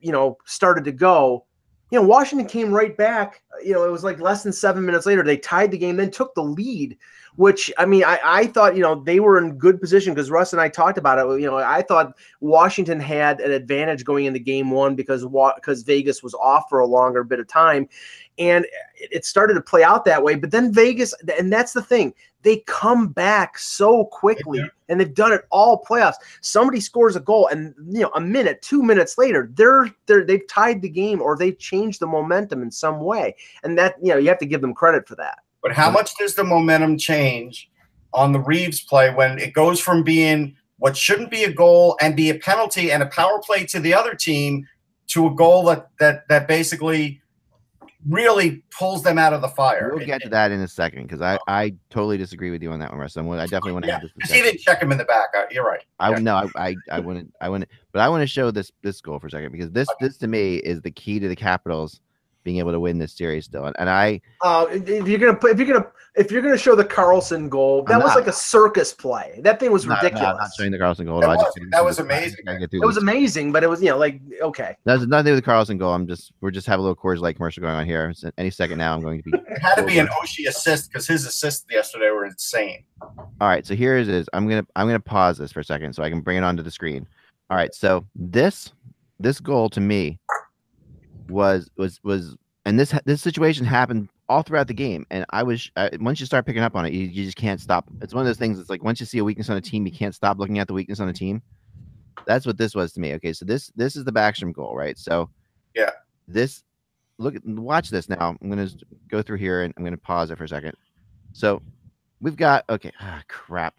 you 0.00 0.12
know, 0.12 0.38
started 0.44 0.84
to 0.84 0.92
go. 0.92 1.44
You 1.90 2.00
know, 2.00 2.06
Washington 2.06 2.48
came 2.48 2.72
right 2.72 2.96
back. 2.96 3.42
You 3.64 3.72
know, 3.72 3.84
it 3.84 3.92
was 3.92 4.04
like 4.04 4.20
less 4.20 4.42
than 4.42 4.52
seven 4.52 4.84
minutes 4.84 5.06
later. 5.06 5.22
They 5.22 5.36
tied 5.36 5.70
the 5.70 5.78
game, 5.78 5.96
then 5.96 6.10
took 6.10 6.34
the 6.34 6.42
lead. 6.42 6.96
Which 7.36 7.70
I 7.76 7.84
mean, 7.84 8.02
I, 8.04 8.18
I 8.24 8.46
thought 8.46 8.76
you 8.76 8.82
know 8.82 8.94
they 8.94 9.20
were 9.20 9.38
in 9.38 9.58
good 9.58 9.80
position 9.80 10.14
because 10.14 10.30
Russ 10.30 10.52
and 10.52 10.60
I 10.60 10.68
talked 10.68 10.96
about 10.96 11.18
it. 11.18 11.40
You 11.40 11.46
know, 11.46 11.58
I 11.58 11.82
thought 11.82 12.16
Washington 12.40 12.98
had 12.98 13.40
an 13.40 13.52
advantage 13.52 14.04
going 14.04 14.24
into 14.24 14.38
game 14.38 14.70
one 14.70 14.94
because 14.94 15.24
because 15.56 15.82
Vegas 15.82 16.22
was 16.22 16.34
off 16.34 16.64
for 16.70 16.80
a 16.80 16.86
longer 16.86 17.24
bit 17.24 17.38
of 17.38 17.46
time, 17.46 17.88
and 18.38 18.66
it 18.98 19.24
started 19.24 19.54
to 19.54 19.60
play 19.60 19.82
out 19.82 20.04
that 20.06 20.22
way. 20.22 20.34
But 20.34 20.50
then 20.50 20.72
Vegas, 20.72 21.14
and 21.38 21.52
that's 21.52 21.72
the 21.72 21.82
thing, 21.82 22.14
they 22.42 22.62
come 22.66 23.08
back 23.08 23.58
so 23.58 24.04
quickly, 24.04 24.62
and 24.88 25.00
they've 25.00 25.12
done 25.12 25.32
it 25.32 25.42
all 25.50 25.84
playoffs. 25.84 26.14
Somebody 26.42 26.80
scores 26.80 27.16
a 27.16 27.20
goal, 27.20 27.48
and 27.48 27.74
you 27.88 28.02
know, 28.02 28.10
a 28.14 28.20
minute, 28.20 28.62
two 28.62 28.82
minutes 28.82 29.18
later, 29.18 29.50
they're 29.54 29.88
they're 30.06 30.24
they've 30.24 30.46
tied 30.48 30.80
the 30.80 30.88
game 30.88 31.20
or 31.20 31.36
they've 31.36 31.58
changed 31.58 32.00
the 32.00 32.06
momentum 32.06 32.62
in 32.62 32.70
some 32.70 33.00
way, 33.00 33.34
and 33.64 33.76
that 33.76 33.96
you 34.00 34.12
know 34.12 34.16
you 34.16 34.28
have 34.28 34.38
to 34.38 34.46
give 34.46 34.60
them 34.60 34.74
credit 34.74 35.08
for 35.08 35.16
that. 35.16 35.40
But 35.66 35.74
how 35.74 35.90
much 35.90 36.16
does 36.16 36.36
the 36.36 36.44
momentum 36.44 36.96
change 36.96 37.68
on 38.14 38.30
the 38.30 38.38
Reaves 38.38 38.84
play 38.84 39.12
when 39.12 39.36
it 39.40 39.52
goes 39.52 39.80
from 39.80 40.04
being 40.04 40.54
what 40.78 40.96
shouldn't 40.96 41.28
be 41.28 41.42
a 41.42 41.52
goal 41.52 41.96
and 42.00 42.14
be 42.14 42.30
a 42.30 42.36
penalty 42.38 42.92
and 42.92 43.02
a 43.02 43.06
power 43.06 43.40
play 43.44 43.66
to 43.66 43.80
the 43.80 43.92
other 43.92 44.14
team 44.14 44.64
to 45.08 45.26
a 45.26 45.34
goal 45.34 45.64
that 45.64 45.88
that 45.98 46.28
that 46.28 46.46
basically 46.46 47.20
really 48.08 48.62
pulls 48.78 49.02
them 49.02 49.18
out 49.18 49.32
of 49.32 49.40
the 49.40 49.48
fire? 49.48 49.90
We'll 49.96 50.06
get 50.06 50.22
to 50.22 50.28
that 50.28 50.52
in 50.52 50.60
a 50.60 50.68
second 50.68 51.02
because 51.02 51.20
I, 51.20 51.36
I 51.48 51.74
totally 51.90 52.16
disagree 52.16 52.52
with 52.52 52.62
you 52.62 52.70
on 52.70 52.78
that 52.78 52.90
one, 52.90 53.00
Russ. 53.00 53.16
I 53.16 53.22
definitely 53.22 53.72
want 53.72 53.86
to 53.86 53.88
Yeah, 53.88 53.94
have 53.94 54.02
this. 54.02 54.12
because 54.14 54.30
he 54.30 54.42
didn't 54.42 54.60
check 54.60 54.80
him 54.80 54.92
in 54.92 54.98
the 54.98 55.04
back. 55.04 55.30
Uh, 55.36 55.46
You're 55.50 55.66
right. 55.66 55.82
I 55.98 56.10
Yeah. 56.12 56.18
no, 56.20 56.48
I, 56.54 56.68
I, 56.68 56.76
I 56.92 57.00
wouldn't, 57.00 57.34
I 57.40 57.48
wouldn't, 57.48 57.68
but 57.92 58.02
I 58.02 58.08
want 58.08 58.22
to 58.22 58.28
show 58.28 58.52
this 58.52 58.70
this 58.84 59.00
goal 59.00 59.18
for 59.18 59.26
a 59.26 59.30
second 59.32 59.50
because 59.50 59.72
this 59.72 59.88
this 60.00 60.16
to 60.18 60.28
me 60.28 60.58
is 60.58 60.80
the 60.82 60.92
key 60.92 61.18
to 61.18 61.26
the 61.28 61.34
Capitals 61.34 62.00
being 62.46 62.58
able 62.58 62.70
to 62.70 62.78
win 62.78 62.96
this 62.96 63.12
series 63.12 63.44
still. 63.46 63.64
And, 63.66 63.74
and 63.78 63.90
I 63.90 64.20
Uh, 64.42 64.66
if 64.70 65.08
you're 65.08 65.18
gonna 65.18 65.34
put, 65.34 65.50
if 65.50 65.58
you're 65.58 65.66
gonna, 65.66 65.86
if 66.14 66.30
you're 66.30 66.40
gonna 66.40 66.56
show 66.56 66.76
the 66.76 66.84
Carlson 66.84 67.48
goal, 67.48 67.82
that 67.84 67.94
I'm 67.96 68.00
was 68.02 68.10
not. 68.10 68.18
like 68.20 68.28
a 68.28 68.32
circus 68.32 68.92
play. 68.92 69.40
That 69.42 69.58
thing 69.58 69.72
was 69.72 69.84
not, 69.84 70.00
ridiculous. 70.00 70.28
not, 70.28 70.38
not 70.38 70.50
showing 70.56 70.70
the 70.70 70.78
Carlson 70.78 71.06
goal. 71.06 71.20
That 71.20 71.30
I 71.30 71.34
just 71.34 71.46
was- 71.46 71.54
gotta 71.56 71.66
that 71.70 71.76
get 71.78 71.84
was 71.84 71.96
through 71.96 72.06
I 72.06 72.16
amazing. 72.18 72.44
gotta 72.46 72.58
get 72.60 72.68
it 72.72 72.78
was 72.86 72.94
this. 72.94 73.02
amazing, 73.02 73.50
but 73.52 73.64
it 73.64 73.68
was 73.68 73.82
you 73.82 73.88
know 73.90 73.98
like 73.98 74.20
okay. 74.40 74.76
That's 74.84 75.02
nothing 75.06 75.24
to 75.24 75.30
do 75.30 75.34
with 75.34 75.44
the 75.44 75.50
Carlson 75.50 75.76
goal. 75.76 75.92
I'm 75.92 76.06
just 76.06 76.32
we're 76.40 76.52
just 76.52 76.68
having 76.68 76.80
a 76.80 76.82
little 76.88 76.96
Coors 76.96 77.18
Light 77.18 77.34
commercial 77.36 77.60
going 77.62 77.74
on 77.74 77.84
here. 77.84 78.14
So 78.14 78.30
any 78.38 78.50
second 78.50 78.78
now, 78.78 78.94
I'm 78.94 79.00
going 79.02 79.22
to 79.22 79.30
be. 79.30 79.36
It 79.56 79.62
had 79.62 79.74
to 79.76 79.82
be 79.84 79.98
an 79.98 80.06
Oshie 80.08 80.46
assist 80.48 80.90
because 80.92 81.06
his 81.06 81.26
assists 81.26 81.64
yesterday 81.70 82.10
were 82.10 82.26
insane. 82.26 82.84
All 83.02 83.48
right, 83.48 83.66
so 83.66 83.74
here 83.74 83.96
it 83.96 84.06
is. 84.08 84.28
I'm 84.32 84.46
gonna 84.48 84.66
I'm 84.76 84.86
gonna 84.86 85.00
pause 85.00 85.36
this 85.38 85.50
for 85.50 85.60
a 85.60 85.64
second 85.64 85.94
so 85.94 86.02
I 86.04 86.10
can 86.10 86.20
bring 86.20 86.36
it 86.36 86.44
onto 86.44 86.62
the 86.62 86.70
screen. 86.70 87.06
All 87.50 87.56
right, 87.56 87.74
so 87.74 88.04
this 88.14 88.72
this 89.18 89.40
goal 89.40 89.70
to 89.70 89.80
me 89.80 90.18
was 91.28 91.70
was 91.76 92.00
was 92.02 92.36
and 92.64 92.78
this 92.78 92.94
this 93.04 93.22
situation 93.22 93.64
happened 93.64 94.08
all 94.28 94.42
throughout 94.42 94.66
the 94.66 94.74
game, 94.74 95.06
and 95.10 95.24
I 95.30 95.42
was 95.42 95.70
uh, 95.76 95.90
once 96.00 96.18
you 96.20 96.26
start 96.26 96.46
picking 96.46 96.62
up 96.62 96.74
on 96.74 96.84
it, 96.84 96.92
you, 96.92 97.04
you 97.04 97.24
just 97.24 97.36
can't 97.36 97.60
stop. 97.60 97.86
It's 98.02 98.12
one 98.12 98.22
of 98.22 98.26
those 98.26 98.38
things. 98.38 98.58
It's 98.58 98.68
like 98.70 98.82
once 98.82 98.98
you 98.98 99.06
see 99.06 99.18
a 99.18 99.24
weakness 99.24 99.48
on 99.50 99.56
a 99.56 99.60
team, 99.60 99.86
you 99.86 99.92
can't 99.92 100.14
stop 100.14 100.38
looking 100.38 100.58
at 100.58 100.66
the 100.66 100.74
weakness 100.74 100.98
on 101.00 101.08
a 101.08 101.12
team. 101.12 101.42
That's 102.26 102.44
what 102.44 102.58
this 102.58 102.74
was 102.74 102.92
to 102.94 103.00
me. 103.00 103.14
Okay, 103.14 103.32
so 103.32 103.44
this 103.44 103.70
this 103.76 103.94
is 103.94 104.04
the 104.04 104.12
Backstrom 104.12 104.52
goal, 104.52 104.74
right? 104.76 104.98
So 104.98 105.30
Yeah. 105.74 105.90
this 106.26 106.64
look 107.18 107.36
at 107.36 107.46
watch 107.46 107.88
this 107.90 108.08
now. 108.08 108.36
I'm 108.40 108.48
gonna 108.48 108.68
go 109.08 109.22
through 109.22 109.38
here 109.38 109.62
and 109.62 109.72
I'm 109.76 109.84
gonna 109.84 109.96
pause 109.96 110.30
it 110.30 110.38
for 110.38 110.44
a 110.44 110.48
second. 110.48 110.72
So 111.32 111.62
we've 112.20 112.36
got 112.36 112.64
okay. 112.68 112.92
Ah, 113.00 113.22
crap. 113.28 113.74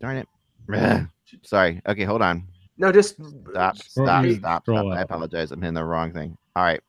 Darn 0.00 0.16
it. 0.16 0.28
Sorry. 1.42 1.80
Okay, 1.86 2.04
hold 2.04 2.22
on. 2.22 2.44
No, 2.76 2.90
just 2.90 3.16
Stop. 3.50 3.76
Stop. 3.76 4.26
Stop. 4.26 4.64
Stop. 4.64 4.86
I 4.92 5.02
apologize. 5.02 5.52
I'm 5.52 5.60
hitting 5.60 5.74
the 5.74 5.84
wrong 5.84 6.12
thing. 6.12 6.36
All 6.56 6.64
right. 6.64 6.80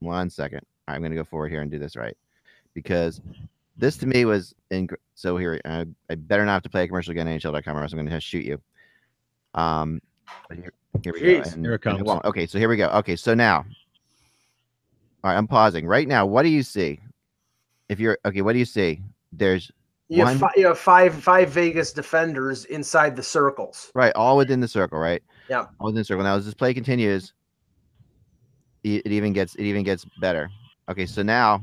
One 0.00 0.30
second. 0.30 0.60
I'm 0.88 1.02
gonna 1.02 1.14
go 1.14 1.24
forward 1.24 1.50
here 1.50 1.62
and 1.62 1.70
do 1.70 1.78
this 1.78 1.96
right 1.96 2.16
because 2.74 3.20
this 3.76 3.96
to 3.98 4.06
me 4.06 4.24
was 4.24 4.54
in. 4.70 4.88
So 5.14 5.36
here, 5.36 5.60
uh, 5.64 5.84
I 6.10 6.14
better 6.14 6.44
not 6.44 6.52
have 6.54 6.62
to 6.62 6.68
play 6.70 6.84
a 6.84 6.86
commercial 6.86 7.10
again. 7.12 7.26
NHL.com 7.26 7.76
or 7.76 7.82
else 7.82 7.92
I'm 7.92 7.98
gonna 7.98 8.20
shoot 8.20 8.44
you. 8.44 8.60
Um. 9.54 10.00
Here, 10.52 10.72
here 11.02 11.12
we 11.12 11.20
go. 11.20 11.42
And- 11.50 11.64
Here 11.64 11.74
it 11.74 11.80
comes. 11.80 12.02
won't. 12.02 12.24
Okay, 12.24 12.46
so 12.46 12.58
here 12.58 12.68
we 12.68 12.76
go. 12.76 12.88
Okay, 12.88 13.16
so 13.16 13.34
now. 13.34 13.64
All 15.24 15.30
right, 15.30 15.36
I'm 15.36 15.46
pausing 15.48 15.86
right 15.86 16.06
now. 16.06 16.24
What 16.26 16.42
do 16.42 16.48
you 16.48 16.62
see? 16.62 17.00
If 17.88 17.98
you're 17.98 18.18
okay, 18.24 18.42
what 18.42 18.52
do 18.52 18.58
you 18.58 18.64
see? 18.64 19.00
There's 19.32 19.70
you 20.08 20.24
have, 20.24 20.38
fi- 20.38 20.52
you 20.56 20.66
have 20.66 20.78
five 20.78 21.14
five 21.14 21.50
Vegas 21.50 21.92
defenders 21.92 22.64
inside 22.66 23.16
the 23.16 23.22
circles. 23.22 23.90
Right, 23.94 24.12
all 24.14 24.36
within 24.36 24.60
the 24.60 24.68
circle, 24.68 24.98
right? 24.98 25.22
Yeah. 25.48 25.66
All 25.80 25.86
within 25.86 25.96
the 25.98 26.04
circle. 26.04 26.22
Now, 26.22 26.36
as 26.36 26.44
this 26.44 26.54
play 26.54 26.72
continues, 26.74 27.32
it, 28.86 29.12
even 29.12 29.32
gets 29.32 29.54
it 29.56 29.64
even 29.64 29.82
gets 29.82 30.06
better. 30.20 30.48
Okay, 30.88 31.06
so 31.06 31.22
now, 31.22 31.60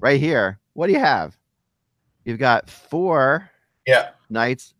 right 0.00 0.20
here, 0.20 0.58
what 0.74 0.88
do 0.88 0.92
you 0.92 0.98
have? 0.98 1.36
You've 2.24 2.38
got 2.38 2.68
four 2.68 3.50
Yeah. 3.86 4.10
knights 4.28 4.74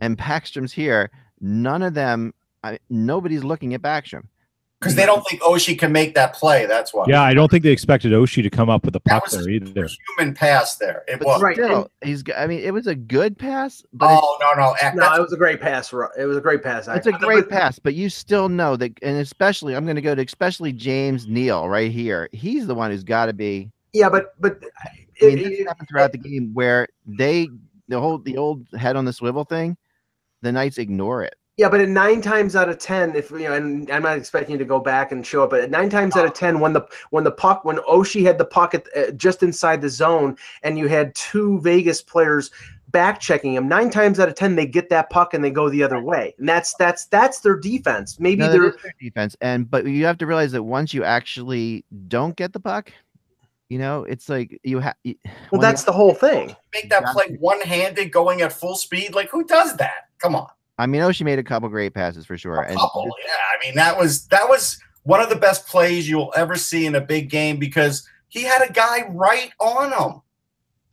and 0.00 0.16
Backstrom's 0.16 0.72
here. 0.72 1.10
None 1.40 1.82
of 1.82 1.94
them. 1.94 2.32
I, 2.62 2.78
nobody's 2.88 3.44
looking 3.44 3.74
at 3.74 3.82
Backstrom. 3.82 4.24
Because 4.80 4.94
they 4.94 5.06
don't 5.06 5.26
think 5.26 5.40
Oshie 5.42 5.78
can 5.78 5.90
make 5.90 6.14
that 6.14 6.34
play. 6.34 6.66
That's 6.66 6.92
why. 6.92 7.04
Yeah, 7.08 7.22
I 7.22 7.32
don't 7.34 7.50
think 7.50 7.62
they 7.62 7.70
expected 7.70 8.12
Oshie 8.12 8.42
to 8.42 8.50
come 8.50 8.68
up 8.68 8.84
with 8.84 8.94
a 8.94 9.00
that 9.00 9.10
puck 9.10 9.24
was 9.24 9.32
there 9.44 9.48
either. 9.48 9.88
human 10.18 10.34
pass 10.34 10.76
there. 10.76 11.02
It 11.08 11.18
But 11.18 11.26
was. 11.26 11.42
Right, 11.42 11.56
still, 11.56 11.90
he's. 12.02 12.22
g- 12.22 12.34
I 12.34 12.46
mean, 12.46 12.60
it 12.60 12.72
was 12.72 12.86
a 12.86 12.94
good 12.94 13.38
pass, 13.38 13.82
but 13.92 14.08
Oh 14.10 14.36
no, 14.40 14.52
no, 14.54 14.74
No, 14.94 15.14
it 15.14 15.20
was 15.20 15.32
a 15.32 15.36
great 15.36 15.60
pass. 15.60 15.92
It 16.18 16.26
was 16.26 16.36
a 16.36 16.40
great 16.40 16.62
pass. 16.62 16.88
It's 16.88 17.06
a 17.06 17.12
great 17.12 17.48
pass, 17.48 17.78
but 17.78 17.94
you 17.94 18.10
still 18.10 18.48
know 18.48 18.76
that, 18.76 18.92
and 19.02 19.16
especially 19.18 19.74
I'm 19.74 19.84
going 19.84 19.96
to 19.96 20.02
go 20.02 20.14
to 20.14 20.22
especially 20.22 20.72
James 20.72 21.26
Neal 21.26 21.68
right 21.68 21.90
here. 21.90 22.28
He's 22.32 22.66
the 22.66 22.74
one 22.74 22.90
who's 22.90 23.04
got 23.04 23.26
to 23.26 23.32
be. 23.32 23.70
Yeah, 23.92 24.08
but 24.10 24.34
but 24.40 24.62
I 25.22 25.26
mean, 25.26 25.38
it- 25.38 25.44
this 25.50 25.60
it- 25.60 25.66
happened 25.66 25.88
throughout 25.88 26.12
the 26.12 26.18
game 26.18 26.50
where 26.52 26.86
they 27.06 27.48
the 27.88 27.98
whole 28.00 28.18
the 28.18 28.36
old 28.36 28.66
head 28.76 28.96
on 28.96 29.04
the 29.06 29.12
swivel 29.12 29.44
thing. 29.44 29.76
The 30.42 30.52
Knights 30.52 30.76
ignore 30.78 31.22
it. 31.22 31.34
Yeah, 31.56 31.70
but 31.70 31.80
at 31.80 31.88
nine 31.88 32.20
times 32.20 32.54
out 32.54 32.68
of 32.68 32.78
ten, 32.78 33.16
if 33.16 33.30
you 33.30 33.38
know, 33.40 33.54
and 33.54 33.90
I'm 33.90 34.02
not 34.02 34.18
expecting 34.18 34.52
you 34.52 34.58
to 34.58 34.64
go 34.66 34.78
back 34.78 35.10
and 35.10 35.26
show 35.26 35.42
it, 35.44 35.50
but 35.50 35.60
at 35.60 35.70
nine 35.70 35.88
times 35.88 36.14
out 36.14 36.26
of 36.26 36.34
ten, 36.34 36.60
when 36.60 36.74
the 36.74 36.86
when 37.10 37.24
the 37.24 37.30
puck, 37.30 37.64
when 37.64 37.78
Oshie 37.78 38.22
had 38.22 38.36
the 38.36 38.44
puck 38.44 38.74
at, 38.74 38.86
uh, 38.94 39.10
just 39.12 39.42
inside 39.42 39.80
the 39.80 39.88
zone, 39.88 40.36
and 40.62 40.78
you 40.78 40.86
had 40.86 41.14
two 41.14 41.58
Vegas 41.62 42.02
players 42.02 42.50
back 42.88 43.20
checking 43.20 43.54
him, 43.54 43.68
nine 43.68 43.88
times 43.88 44.20
out 44.20 44.28
of 44.28 44.34
ten, 44.34 44.54
they 44.54 44.66
get 44.66 44.90
that 44.90 45.08
puck 45.08 45.32
and 45.32 45.42
they 45.42 45.50
go 45.50 45.70
the 45.70 45.82
other 45.82 45.98
way, 45.98 46.34
and 46.38 46.46
that's 46.46 46.74
that's 46.74 47.06
that's 47.06 47.40
their 47.40 47.56
defense. 47.56 48.20
Maybe 48.20 48.42
No, 48.42 48.48
they're 48.48 48.76
their 48.82 48.94
defense, 49.00 49.34
and 49.40 49.70
but 49.70 49.86
you 49.86 50.04
have 50.04 50.18
to 50.18 50.26
realize 50.26 50.52
that 50.52 50.62
once 50.62 50.92
you 50.92 51.04
actually 51.04 51.86
don't 52.06 52.36
get 52.36 52.52
the 52.52 52.60
puck, 52.60 52.92
you 53.70 53.78
know, 53.78 54.04
it's 54.04 54.28
like 54.28 54.60
you 54.62 54.78
have. 54.80 54.96
well, 55.50 55.62
that's 55.62 55.84
the 55.84 55.92
whole 55.92 56.12
thing. 56.12 56.54
make 56.74 56.90
that 56.90 57.06
play 57.14 57.38
one-handed, 57.40 58.12
going 58.12 58.42
at 58.42 58.52
full 58.52 58.76
speed. 58.76 59.14
Like 59.14 59.30
who 59.30 59.42
does 59.42 59.74
that? 59.78 60.10
Come 60.18 60.36
on. 60.36 60.48
I 60.78 60.86
mean, 60.86 61.00
Oshie 61.00 61.22
made 61.24 61.38
a 61.38 61.42
couple 61.44 61.68
great 61.68 61.94
passes 61.94 62.26
for 62.26 62.36
sure, 62.36 62.60
A 62.62 62.68
and 62.68 62.76
couple, 62.78 63.04
yeah. 63.26 63.32
I 63.34 63.66
mean, 63.66 63.74
that 63.76 63.96
was 63.96 64.26
that 64.28 64.48
was 64.48 64.78
one 65.04 65.20
of 65.20 65.28
the 65.30 65.36
best 65.36 65.66
plays 65.66 66.08
you'll 66.08 66.32
ever 66.36 66.56
see 66.56 66.84
in 66.86 66.94
a 66.94 67.00
big 67.00 67.30
game 67.30 67.58
because 67.58 68.06
he 68.28 68.42
had 68.42 68.68
a 68.68 68.72
guy 68.72 69.06
right 69.08 69.52
on 69.60 69.92
him. 69.92 70.20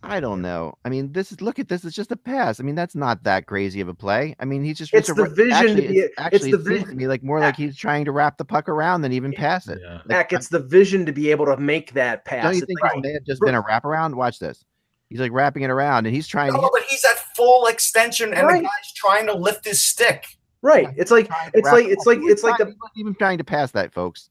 I 0.05 0.19
don't 0.19 0.41
know. 0.41 0.73
I 0.83 0.89
mean, 0.89 1.13
this 1.13 1.31
is 1.31 1.41
look 1.41 1.59
at 1.59 1.69
this. 1.69 1.85
It's 1.85 1.95
just 1.95 2.11
a 2.11 2.17
pass. 2.17 2.59
I 2.59 2.63
mean, 2.63 2.75
that's 2.75 2.93
not 2.93 3.23
that 3.23 3.45
crazy 3.45 3.79
of 3.79 3.87
a 3.87 3.93
play. 3.93 4.35
I 4.37 4.43
mean, 4.45 4.61
he's 4.63 4.77
just 4.77 4.93
It's 4.93 5.07
a 5.09 5.13
the 5.13 5.23
ra- 5.23 5.29
vision 5.29 5.49
to 5.49 5.55
Actually, 5.55 5.87
be- 5.87 5.97
it's, 5.99 6.13
it's 6.17 6.29
the 6.29 6.35
it 6.35 6.41
seems 6.41 6.51
to 6.51 6.57
vision- 6.69 6.97
me 6.97 7.07
like 7.07 7.23
more 7.23 7.39
like 7.39 7.55
he's 7.55 7.77
trying 7.77 8.03
to 8.05 8.11
wrap 8.11 8.37
the 8.37 8.43
puck 8.45 8.67
around 8.67 9.01
than 9.01 9.13
even 9.13 9.31
pass 9.31 9.67
it. 9.69 9.79
Yeah. 9.81 9.99
Like, 10.05 10.11
Heck, 10.11 10.33
it's 10.33 10.49
the 10.49 10.59
vision 10.59 11.05
to 11.05 11.13
be 11.13 11.31
able 11.31 11.45
to 11.45 11.55
make 11.55 11.93
that 11.93 12.25
pass. 12.25 12.43
don't 12.43 12.55
you 12.55 12.65
think 12.65 12.81
like- 12.81 12.93
this 12.95 13.01
may 13.01 13.13
have 13.13 13.23
just 13.23 13.41
been 13.41 13.55
a 13.55 13.63
wraparound? 13.63 14.15
Watch 14.15 14.39
this. 14.39 14.65
He's 15.09 15.19
like 15.19 15.31
wrapping 15.31 15.63
it 15.63 15.69
around, 15.69 16.05
and 16.07 16.15
he's 16.15 16.27
trying 16.27 16.51
to. 16.53 16.57
But 16.59 16.83
he's 16.89 17.03
at 17.05 17.17
full 17.35 17.67
extension, 17.67 18.33
and 18.33 18.47
Right. 18.47 18.57
the 18.57 18.63
guy's 18.63 18.93
trying 18.95 19.27
to 19.27 19.33
lift 19.33 19.65
his 19.65 19.81
stick. 19.81 20.25
right? 20.61 20.87
It's 20.95 21.11
like 21.11 21.29
it's 21.53 21.69
like 21.71 21.85
it's 21.85 22.05
like 22.05 22.19
it's 22.23 22.43
like 22.43 22.55
trying- 22.55 22.69
the 22.69 22.73
he 22.73 22.77
wasn't 22.81 22.97
even 22.97 23.15
trying 23.15 23.37
to 23.37 23.43
pass 23.43 23.71
that, 23.71 23.93
folks. 23.93 24.29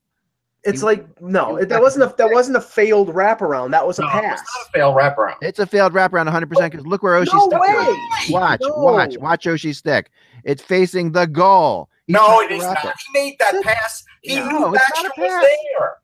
it's 0.65 0.81
he- 0.81 0.87
like 0.87 1.21
no, 1.21 1.57
it, 1.57 1.69
that 1.69 1.81
wasn't 1.83 2.11
a 2.11 2.15
that 2.17 2.31
wasn't 2.33 2.57
a 2.57 2.61
failed 2.61 3.09
wraparound. 3.15 3.71
That 3.73 3.87
was 3.87 3.99
a 3.99 4.03
No, 4.03 4.09
pass. 4.09 4.41
It's 4.41 4.57
not 4.57 4.67
a 4.69 4.73
fail 4.73 4.95
wraparound. 4.95 5.37
It's 5.43 5.59
a 5.59 5.67
failed 5.67 5.93
wraparound 5.93 6.25
100 6.25 6.49
percent 6.49 6.73
because 6.73 6.87
look 6.87 7.03
where 7.03 7.15
Oshie's 7.15 7.35
No 7.35 7.47
stick 7.49 7.61
way! 7.61 7.97
Watch, 8.31 8.61
No. 8.63 8.75
watch, 8.77 9.19
watch 9.19 9.45
Oshie's 9.47 9.79
stick. 9.79 10.11
It's 10.45 10.63
facing 10.63 11.13
the 11.13 11.27
goal. 11.27 11.89
He's 12.07 12.15
no, 12.15 12.27
trying 12.27 12.45
it 12.47 12.49
to 12.49 12.55
is 12.57 12.63
wrap 12.65 12.85
not. 12.85 12.95
it. 12.95 13.01
He 13.13 13.21
made 13.21 13.37
that 13.39 13.63
pass. 13.63 14.05
He 14.23 14.37
No, 14.37 14.49
knew 14.49 14.75
it's 14.75 14.85
Backstrom 14.91 15.19
was 15.19 15.47
there. 15.79 15.97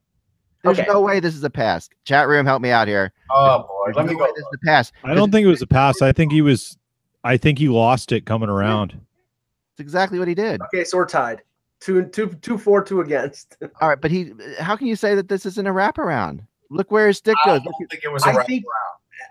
There's 0.65 0.79
Okay. 0.79 0.89
no 0.91 1.01
way 1.01 1.21
this 1.21 1.35
is 1.35 1.45
a 1.45 1.51
pass. 1.51 1.89
Chat 2.05 2.27
room, 2.29 2.45
help 2.47 2.61
me 2.63 2.71
out 2.71 2.89
here. 2.89 3.13
Oh 3.31 3.61
boy, 3.61 3.67
There's 3.87 3.97
let 3.97 4.07
no 4.07 4.13
me 4.13 4.19
go. 4.19 4.27
This 4.27 4.39
is 4.39 4.59
a 4.63 4.67
pass. 4.67 4.93
I 5.05 5.15
don't 5.15 5.31
think 5.31 5.45
it 5.45 5.49
was 5.49 5.63
a 5.63 5.67
pass. 5.67 6.03
I 6.03 6.13
think 6.13 6.33
he 6.33 6.43
was. 6.43 6.77
I 7.25 7.37
think 7.37 7.59
he 7.59 7.69
lost 7.69 8.13
it 8.13 8.27
coming 8.27 8.49
around. 8.49 8.93
It's 9.73 9.81
exactly 9.81 10.19
what 10.19 10.29
he 10.29 10.35
did. 10.35 10.61
Okay, 10.63 10.85
so 10.85 10.99
we're 10.99 11.07
tied. 11.07 11.43
Two 11.81 12.05
two 12.07 12.29
two 12.43 12.59
four 12.59 12.83
two 12.83 13.01
against. 13.01 13.57
All 13.81 13.89
right, 13.89 14.01
but 14.01 14.11
he. 14.11 14.33
How 14.59 14.75
can 14.77 14.89
you 14.89 14.97
say 14.97 15.15
that 15.15 15.29
this 15.29 15.47
isn't 15.47 15.67
a 15.67 15.71
wraparound? 15.73 16.41
Look 16.71 16.91
where 16.91 17.07
his 17.07 17.19
stick 17.19 17.37
I 17.45 17.49
goes. 17.59 17.63
don't 17.65 17.75
think 17.91 18.03
it 18.05 18.13
was 18.13 18.25
a 18.27 18.31
I 18.31 18.33
wraparound. 18.35 18.47
think 18.47 18.65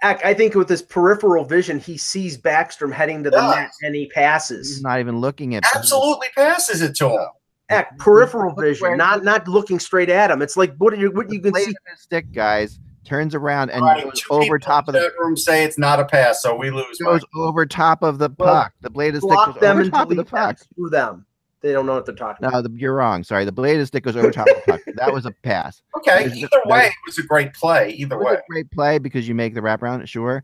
I 0.04 0.34
think 0.34 0.54
with 0.54 0.70
his 0.70 0.82
peripheral 0.82 1.44
vision, 1.44 1.80
he 1.80 1.98
sees 1.98 2.38
Backstrom 2.38 2.92
heading 2.94 3.24
to 3.24 3.30
the 3.32 3.38
Does. 3.38 3.56
net 3.56 3.70
and 3.82 3.96
he 3.96 4.08
passes. 4.08 4.68
He's 4.68 4.76
passes. 4.78 4.84
not 4.84 5.00
even 5.00 5.20
looking 5.20 5.56
at. 5.56 5.63
Absolutely 5.76 6.28
passes 6.36 6.82
it 6.82 6.96
to 6.98 7.10
him. 7.10 7.28
Heck, 7.69 7.97
peripheral 7.97 8.56
vision, 8.56 8.95
not 8.97 9.23
not 9.25 9.47
looking 9.47 9.77
straight 9.80 10.10
at 10.10 10.32
him. 10.32 10.41
It's 10.41 10.56
like 10.56 10.73
what 10.77 10.93
are 10.93 10.97
you 10.97 11.12
what 11.12 11.30
you 11.32 11.41
The 11.41 11.51
can 11.51 11.62
see. 11.62 11.75
stick, 11.97 12.32
guys, 12.32 12.80
turns 13.03 13.36
around 13.36 13.71
and 13.71 13.84
All 13.84 13.89
right, 13.89 14.03
goes 14.06 14.23
over 14.30 14.58
top 14.58 14.88
of 14.88 14.93
the 14.93 15.12
room 15.19 15.36
say 15.36 15.65
it's 15.65 15.77
not 15.77 15.99
a 15.99 16.06
pass, 16.06 16.41
so 16.41 16.56
we 16.56 16.69
lose. 16.71 16.97
goes 16.99 17.21
Mike. 17.21 17.23
over 17.36 17.65
top 17.65 18.03
of 18.03 18.19
the 18.19 18.30
Well, 18.38 18.63
puck. 18.63 18.73
The 18.82 18.89
blade 18.89 19.15
of 19.15 19.21
the 19.21 19.27
stick 19.27 19.38
goes 19.53 19.56
them 19.62 19.77
over 19.80 19.89
top 19.89 20.10
of 20.12 20.15
the 20.17 20.23
puck. 20.23 20.60
Screw 20.60 20.89
them. 20.89 21.25
They 21.60 21.73
don't 21.73 21.86
know 21.86 21.95
what 21.95 22.06
they're 22.06 22.15
talking 22.15 22.45
about. 22.45 22.63
No, 22.63 22.69
the, 22.69 22.80
you're 22.80 22.93
wrong. 22.95 23.23
Sorry, 23.25 23.43
the 23.43 23.51
blade 23.51 23.73
of 23.73 23.80
the 23.80 23.88
stick 23.88 24.03
goes 24.03 24.15
over 24.15 24.32
top 24.32 24.47
of 24.47 24.56
the 24.65 24.71
puck. 24.71 24.82
That 24.95 25.12
was 25.12 25.25
a 25.25 25.32
pass. 25.43 25.82
Okay, 25.97 26.25
either 26.27 26.47
there's- 26.51 26.65
way, 26.67 26.86
it 26.86 26.93
was 27.06 27.17
a 27.17 27.23
great 27.23 27.53
play. 27.53 27.89
Either 27.91 28.15
It 28.15 28.19
was 28.19 28.27
way. 28.27 28.34
a 28.36 28.43
great 28.49 28.71
play 28.71 28.97
because 28.99 29.27
you 29.27 29.36
make 29.36 29.53
the 29.56 29.60
wraparound, 29.62 30.08
sure. 30.08 30.43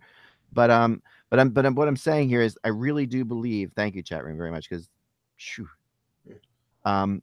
But 0.51 0.69
um, 0.71 1.01
but 1.29 1.39
I'm 1.39 1.51
but 1.51 1.65
I'm, 1.65 1.75
what 1.75 1.87
I'm 1.87 1.95
saying 1.95 2.27
here 2.29 2.41
is 2.41 2.57
I 2.65 2.67
really 2.69 3.05
do 3.05 3.23
believe. 3.23 3.71
Thank 3.75 3.95
you, 3.95 4.03
chat 4.03 4.25
room, 4.25 4.37
very 4.37 4.51
much 4.51 4.69
because, 4.69 4.89
um, 6.85 7.21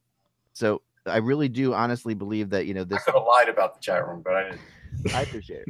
so 0.52 0.82
I 1.06 1.18
really 1.18 1.48
do 1.48 1.72
honestly 1.74 2.14
believe 2.14 2.50
that 2.50 2.66
you 2.66 2.74
know 2.74 2.84
this. 2.84 2.96
I 2.96 2.98
this. 2.98 3.04
could 3.06 3.14
have 3.14 3.26
lied 3.26 3.48
about 3.48 3.74
the 3.74 3.80
chat 3.80 4.06
room, 4.06 4.22
but 4.24 4.34
I 4.34 4.42
didn't. 4.44 4.60
I 5.14 5.22
appreciate 5.22 5.62
it, 5.62 5.68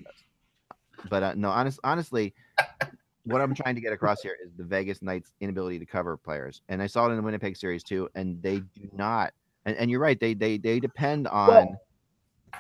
but 1.09 1.23
uh, 1.23 1.35
no, 1.37 1.51
honest, 1.51 1.79
honestly, 1.85 2.35
what 3.25 3.41
I'm 3.41 3.55
trying 3.55 3.75
to 3.75 3.81
get 3.81 3.93
across 3.93 4.23
here 4.23 4.37
is 4.45 4.53
the 4.57 4.65
Vegas 4.65 5.03
Knights' 5.03 5.33
inability 5.41 5.79
to 5.79 5.87
cover 5.87 6.17
players, 6.17 6.63
and 6.69 6.83
I 6.83 6.87
saw 6.87 7.07
it 7.07 7.11
in 7.11 7.17
the 7.17 7.23
Winnipeg 7.23 7.57
series 7.57 7.83
too, 7.85 8.09
and 8.15 8.43
they 8.43 8.61
do 8.61 8.89
not. 8.93 9.33
And, 9.67 9.77
and 9.77 9.91
you're 9.91 10.01
right, 10.01 10.19
they 10.19 10.35
they 10.35 10.59
they 10.59 10.81
depend 10.81 11.29
on 11.29 11.77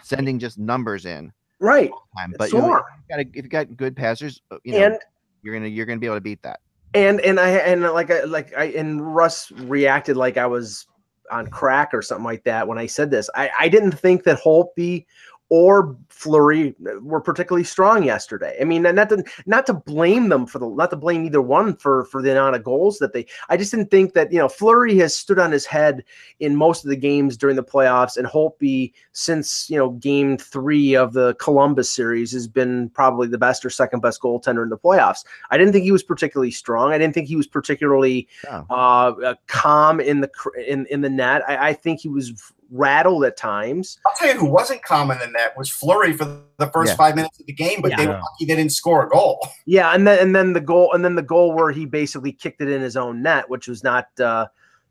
sending 0.02 0.38
just 0.38 0.58
numbers 0.58 1.06
in 1.06 1.32
Right. 1.58 1.90
time. 2.16 2.34
But 2.38 2.52
you 2.52 2.58
know, 2.58 2.76
if 2.76 2.82
you 3.08 3.16
got 3.16 3.20
a, 3.20 3.38
if 3.38 3.44
you 3.44 3.48
got 3.50 3.76
good 3.76 3.96
passers, 3.96 4.40
uh, 4.50 4.58
you 4.64 4.72
know, 4.72 4.78
And 4.86 4.98
you're 5.42 5.54
gonna 5.54 5.68
you're 5.68 5.86
gonna 5.86 5.98
be 5.98 6.06
able 6.06 6.16
to 6.16 6.20
beat 6.20 6.42
that. 6.42 6.60
and 6.94 7.20
and 7.20 7.38
I 7.38 7.50
and 7.50 7.82
like 7.82 8.10
I 8.10 8.24
like 8.24 8.56
I 8.56 8.64
and 8.66 9.14
Russ 9.14 9.50
reacted 9.52 10.16
like 10.16 10.36
I 10.36 10.46
was 10.46 10.86
on 11.30 11.46
crack 11.46 11.94
or 11.94 12.02
something 12.02 12.24
like 12.24 12.44
that 12.44 12.66
when 12.66 12.78
I 12.78 12.86
said 12.86 13.10
this. 13.10 13.30
I 13.34 13.50
I 13.58 13.68
didn't 13.68 13.92
think 13.92 14.24
that 14.24 14.40
Holtby 14.40 15.06
or 15.50 15.96
Fleury 16.08 16.74
were 17.02 17.20
particularly 17.20 17.64
strong 17.64 18.04
yesterday. 18.04 18.56
I 18.60 18.64
mean, 18.64 18.82
not 18.82 19.08
to 19.08 19.24
not 19.46 19.66
to 19.66 19.74
blame 19.74 20.28
them 20.28 20.46
for 20.46 20.58
the 20.58 20.68
not 20.68 20.90
to 20.90 20.96
blame 20.96 21.24
either 21.24 21.40
one 21.42 21.74
for 21.76 22.04
for 22.04 22.22
the 22.22 22.30
amount 22.30 22.56
of 22.56 22.62
goals 22.62 22.98
that 22.98 23.12
they. 23.12 23.26
I 23.48 23.56
just 23.56 23.70
didn't 23.72 23.90
think 23.90 24.14
that 24.14 24.30
you 24.32 24.38
know 24.38 24.48
Fleury 24.48 24.96
has 24.98 25.14
stood 25.14 25.38
on 25.38 25.50
his 25.50 25.66
head 25.66 26.04
in 26.38 26.56
most 26.56 26.84
of 26.84 26.90
the 26.90 26.96
games 26.96 27.36
during 27.36 27.56
the 27.56 27.64
playoffs, 27.64 28.16
and 28.16 28.26
Holtby 28.28 28.92
since 29.12 29.68
you 29.68 29.76
know 29.76 29.90
Game 29.90 30.36
Three 30.38 30.94
of 30.94 31.14
the 31.14 31.34
Columbus 31.34 31.90
series 31.90 32.32
has 32.32 32.46
been 32.46 32.90
probably 32.90 33.26
the 33.26 33.38
best 33.38 33.64
or 33.64 33.70
second 33.70 34.00
best 34.00 34.20
goaltender 34.22 34.62
in 34.62 34.68
the 34.68 34.78
playoffs. 34.78 35.24
I 35.50 35.58
didn't 35.58 35.72
think 35.72 35.84
he 35.84 35.92
was 35.92 36.02
particularly 36.04 36.52
strong. 36.52 36.92
I 36.92 36.98
didn't 36.98 37.14
think 37.14 37.28
he 37.28 37.36
was 37.36 37.46
particularly 37.48 38.28
Oh. 38.48 38.64
uh, 38.70 39.34
calm 39.48 40.00
in 40.00 40.20
the 40.20 40.30
in 40.66 40.86
in 40.86 41.00
the 41.00 41.10
net. 41.10 41.42
I, 41.48 41.70
I 41.70 41.72
think 41.72 42.00
he 42.00 42.08
was 42.08 42.52
rattled 42.70 43.24
at 43.24 43.36
times. 43.36 43.98
I'll 44.06 44.14
tell 44.16 44.28
you 44.28 44.38
who 44.38 44.46
wasn't 44.46 44.82
common 44.82 45.20
in 45.22 45.32
that 45.32 45.56
was 45.56 45.68
Fleury 45.70 46.12
for 46.12 46.24
the 46.58 46.66
first 46.68 46.90
Yeah. 46.92 46.96
five 46.96 47.16
minutes 47.16 47.40
of 47.40 47.46
the 47.46 47.52
game, 47.52 47.80
but 47.82 47.96
they 47.96 48.06
were 48.06 48.14
lucky 48.14 48.44
they 48.46 48.54
didn't 48.56 48.72
score 48.72 49.04
a 49.06 49.08
goal. 49.08 49.46
Yeah, 49.66 49.92
and 49.94 50.06
then 50.06 50.18
and 50.18 50.34
then 50.34 50.52
the 50.52 50.60
goal 50.60 50.92
and 50.92 51.04
then 51.04 51.14
the 51.14 51.22
goal 51.22 51.52
where 51.54 51.70
he 51.70 51.84
basically 51.86 52.32
kicked 52.32 52.60
it 52.60 52.68
in 52.68 52.80
his 52.80 52.96
own 52.96 53.22
net, 53.22 53.48
which 53.48 53.68
was 53.68 53.84
not 53.84 54.08
uh, 54.20 54.46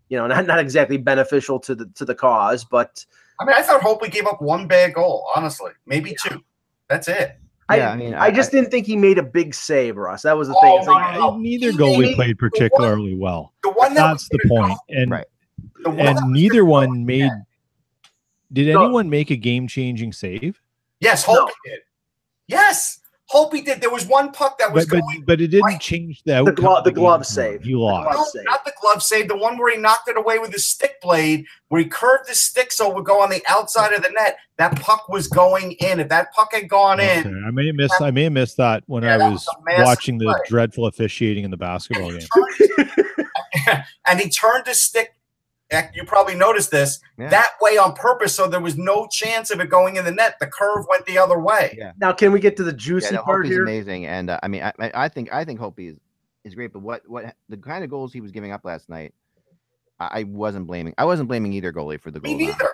you 0.10 0.18
know 0.18 0.28
not 0.34 0.46
not 0.46 0.60
exactly 0.60 0.98
beneficial 0.98 1.60
to 1.62 1.76
the 1.76 1.86
to 1.96 2.06
the 2.06 2.16
cause, 2.16 2.64
but 2.64 3.06
I 3.40 3.46
mean, 3.46 3.56
I 3.56 3.62
thought 3.62 3.82
Hope 3.82 4.02
we 4.02 4.10
gave 4.10 4.26
up 4.28 4.42
one 4.42 4.68
bad 4.68 4.94
goal, 4.94 5.28
honestly, 5.36 5.72
maybe 5.86 6.16
two. 6.22 6.44
That's 6.90 7.08
it. 7.08 7.38
Yeah, 7.72 7.92
I, 7.92 7.96
mean, 7.98 8.16
I, 8.16 8.32
just 8.32 8.52
didn't 8.52 8.72
think 8.72 8.88
he 8.88 8.96
made 8.96 9.20
a 9.20 9.24
big 9.24 9.54
save, 9.54 9.96
Russ. 9.96 10.24
That 10.24 10.36
was 10.36 10.48
the 10.48 10.56
thing. 10.56 10.72
Oh, 10.74 10.78
It's 10.80 10.88
like, 10.88 11.14
no, 11.14 11.20
no, 11.20 11.30
no. 11.34 11.38
Neither 11.38 11.70
He 11.72 11.78
goalie 11.78 12.16
played 12.16 12.40
particularly 12.40 13.14
well. 13.14 13.54
The 13.62 13.70
one 13.70 13.94
that 13.94 14.10
That's 14.10 14.28
the 14.30 14.40
point. 14.48 14.70
go- 14.72 14.78
And 14.90 15.12
Right. 15.12 15.28
the 15.84 15.90
one 15.92 15.98
that 15.98 16.18
and 16.18 16.32
neither 16.34 16.66
one 16.66 17.06
made. 17.06 17.30
Did 18.52 18.74
No. 18.74 18.84
anyone 18.84 19.10
make 19.10 19.30
a 19.32 19.36
game-changing 19.36 20.14
save? 20.14 20.60
Yes, 21.00 21.28
No. 21.28 21.36
Hope 21.42 21.52
did. 21.66 21.80
Yes, 22.48 23.00
Hope 23.28 23.52
did. 23.52 23.80
There 23.80 23.92
was 23.92 24.08
one 24.08 24.32
puck 24.32 24.58
that 24.58 24.74
was 24.74 24.86
But 24.88 24.96
but, 24.96 25.02
going. 25.02 25.24
but 25.24 25.40
it 25.40 25.50
didn't 25.50 25.66
right. 25.66 25.80
change 25.80 26.24
the 26.24 26.32
The 26.32 26.38
outcome. 26.40 26.56
glove- 26.56 26.84
the 26.84 26.90
the 26.90 26.96
glove 26.96 27.20
game. 27.20 27.24
save. 27.26 27.64
You 27.66 27.80
lost. 27.80 28.10
No, 28.18 28.24
save. 28.24 28.44
not 28.46 28.66
the 28.66 28.74
glove 28.82 29.04
save. 29.04 29.28
The 29.28 29.38
one 29.38 29.60
where 29.60 29.72
he 29.72 29.80
knocked 29.80 30.10
it 30.10 30.18
away 30.18 30.40
with 30.40 30.52
his 30.52 30.66
stick 30.66 31.00
blade, 31.00 31.46
where 31.68 31.80
he 31.80 31.88
curved 31.88 32.28
his 32.28 32.42
stick 32.42 32.72
so 32.72 32.90
it 32.90 32.96
would 32.96 33.06
go 33.06 33.22
on 33.22 33.30
the 33.30 33.44
outside 33.48 33.94
of 33.94 34.02
the 34.02 34.10
net. 34.10 34.38
That 34.58 34.80
puck 34.82 35.10
was 35.10 35.28
going 35.28 35.74
in. 35.74 36.00
If 36.00 36.10
that 36.10 36.34
puck 36.34 36.54
had 36.56 36.68
gone 36.68 37.00
Okay, 37.00 37.20
in, 37.20 37.44
I 37.48 37.52
may 37.52 37.68
have 37.68 37.76
missed. 37.76 38.02
I 38.02 38.10
may 38.10 38.24
have 38.24 38.34
missed 38.34 38.58
that 38.58 38.84
when 38.88 39.04
Yeah, 39.04 39.14
I 39.14 39.18
that 39.20 39.32
was 39.32 39.46
was 39.46 39.56
a 39.60 39.64
massive 39.64 39.86
watching 39.86 40.18
the 40.18 40.44
dreadful 40.48 40.88
officiating 40.88 41.44
in 41.44 41.52
the 41.52 41.58
basketball 41.58 42.10
and 42.10 42.20
game. 42.78 42.88
turned, 43.68 43.84
and 44.08 44.20
he 44.20 44.28
turned 44.30 44.66
his 44.66 44.82
stick. 44.82 45.14
Heck, 45.72 45.96
You 45.96 46.04
probably 46.04 46.36
noticed 46.36 46.72
this 46.72 47.00
Yeah. 47.18 47.30
that 47.30 47.52
way 47.62 47.78
on 47.78 47.94
purpose, 47.94 48.34
so 48.34 48.48
there 48.48 48.60
was 48.60 48.78
no 48.78 49.08
chance 49.08 49.52
of 49.52 49.60
it 49.60 49.70
going 49.70 49.98
in 49.98 50.06
the 50.06 50.12
net. 50.12 50.36
The 50.40 50.48
curve 50.48 50.86
went 50.90 51.06
the 51.06 51.18
other 51.20 51.40
way. 51.40 51.76
Yeah. 51.78 51.92
now 52.00 52.12
can 52.12 52.32
we 52.32 52.40
get 52.40 52.58
to 52.58 52.64
the 52.64 52.72
yeah, 52.72 52.78
juicy 52.78 53.16
no, 53.16 53.22
part 53.22 53.44
Hope's 53.46 53.50
here? 53.54 53.64
amazing, 53.64 54.06
and 54.08 54.30
uh, 54.32 54.40
I 54.42 54.48
mean, 54.48 54.64
I, 54.64 54.74
I 54.80 54.92
I 55.06 55.10
think 55.10 55.32
I 55.32 55.46
think 55.46 55.60
Holtby 55.60 55.92
is 55.92 55.98
is 56.44 56.56
great. 56.56 56.74
But 56.74 56.82
what 56.82 57.08
what 57.08 57.36
the 57.50 57.58
kind 57.58 57.84
of 57.84 57.90
goals 57.90 58.12
he 58.14 58.22
was 58.22 58.32
giving 58.32 58.52
up 58.52 58.66
last 58.66 58.90
night, 58.90 59.14
I, 60.00 60.22
I 60.22 60.24
wasn't 60.24 60.66
blaming. 60.66 60.96
I 60.98 61.06
wasn't 61.06 61.28
blaming 61.30 61.54
either 61.54 61.72
goalie 61.72 62.00
for 62.02 62.10
the 62.10 62.20
Me 62.22 62.30
goal. 62.32 62.38
neither. 62.48 62.70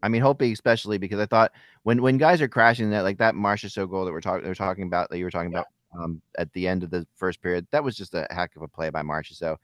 I 0.00 0.08
mean, 0.08 0.22
Holtby 0.22 0.52
especially 0.52 0.96
because 0.98 1.18
I 1.18 1.26
thought 1.26 1.50
when 1.82 2.02
when 2.02 2.18
guys 2.18 2.40
are 2.40 2.46
crashing 2.48 2.90
that 2.90 3.02
like 3.02 3.18
that 3.18 3.34
Marchessault 3.34 3.90
goal 3.90 4.04
that 4.04 4.12
we're 4.12 4.20
talking 4.20 4.44
they're 4.44 4.54
talking 4.54 4.84
about 4.84 5.10
that 5.10 5.18
you 5.18 5.24
were 5.24 5.30
talking 5.32 5.52
about 5.52 5.66
um, 5.98 6.22
at 6.38 6.52
the 6.52 6.68
end 6.68 6.84
of 6.84 6.90
the 6.90 7.04
first 7.16 7.42
period, 7.42 7.66
that 7.72 7.82
was 7.82 7.96
just 7.96 8.14
a 8.14 8.28
heck 8.30 8.54
of 8.54 8.62
a 8.62 8.68
play 8.68 8.90
by 8.90 9.02
Marchessault. 9.02 9.56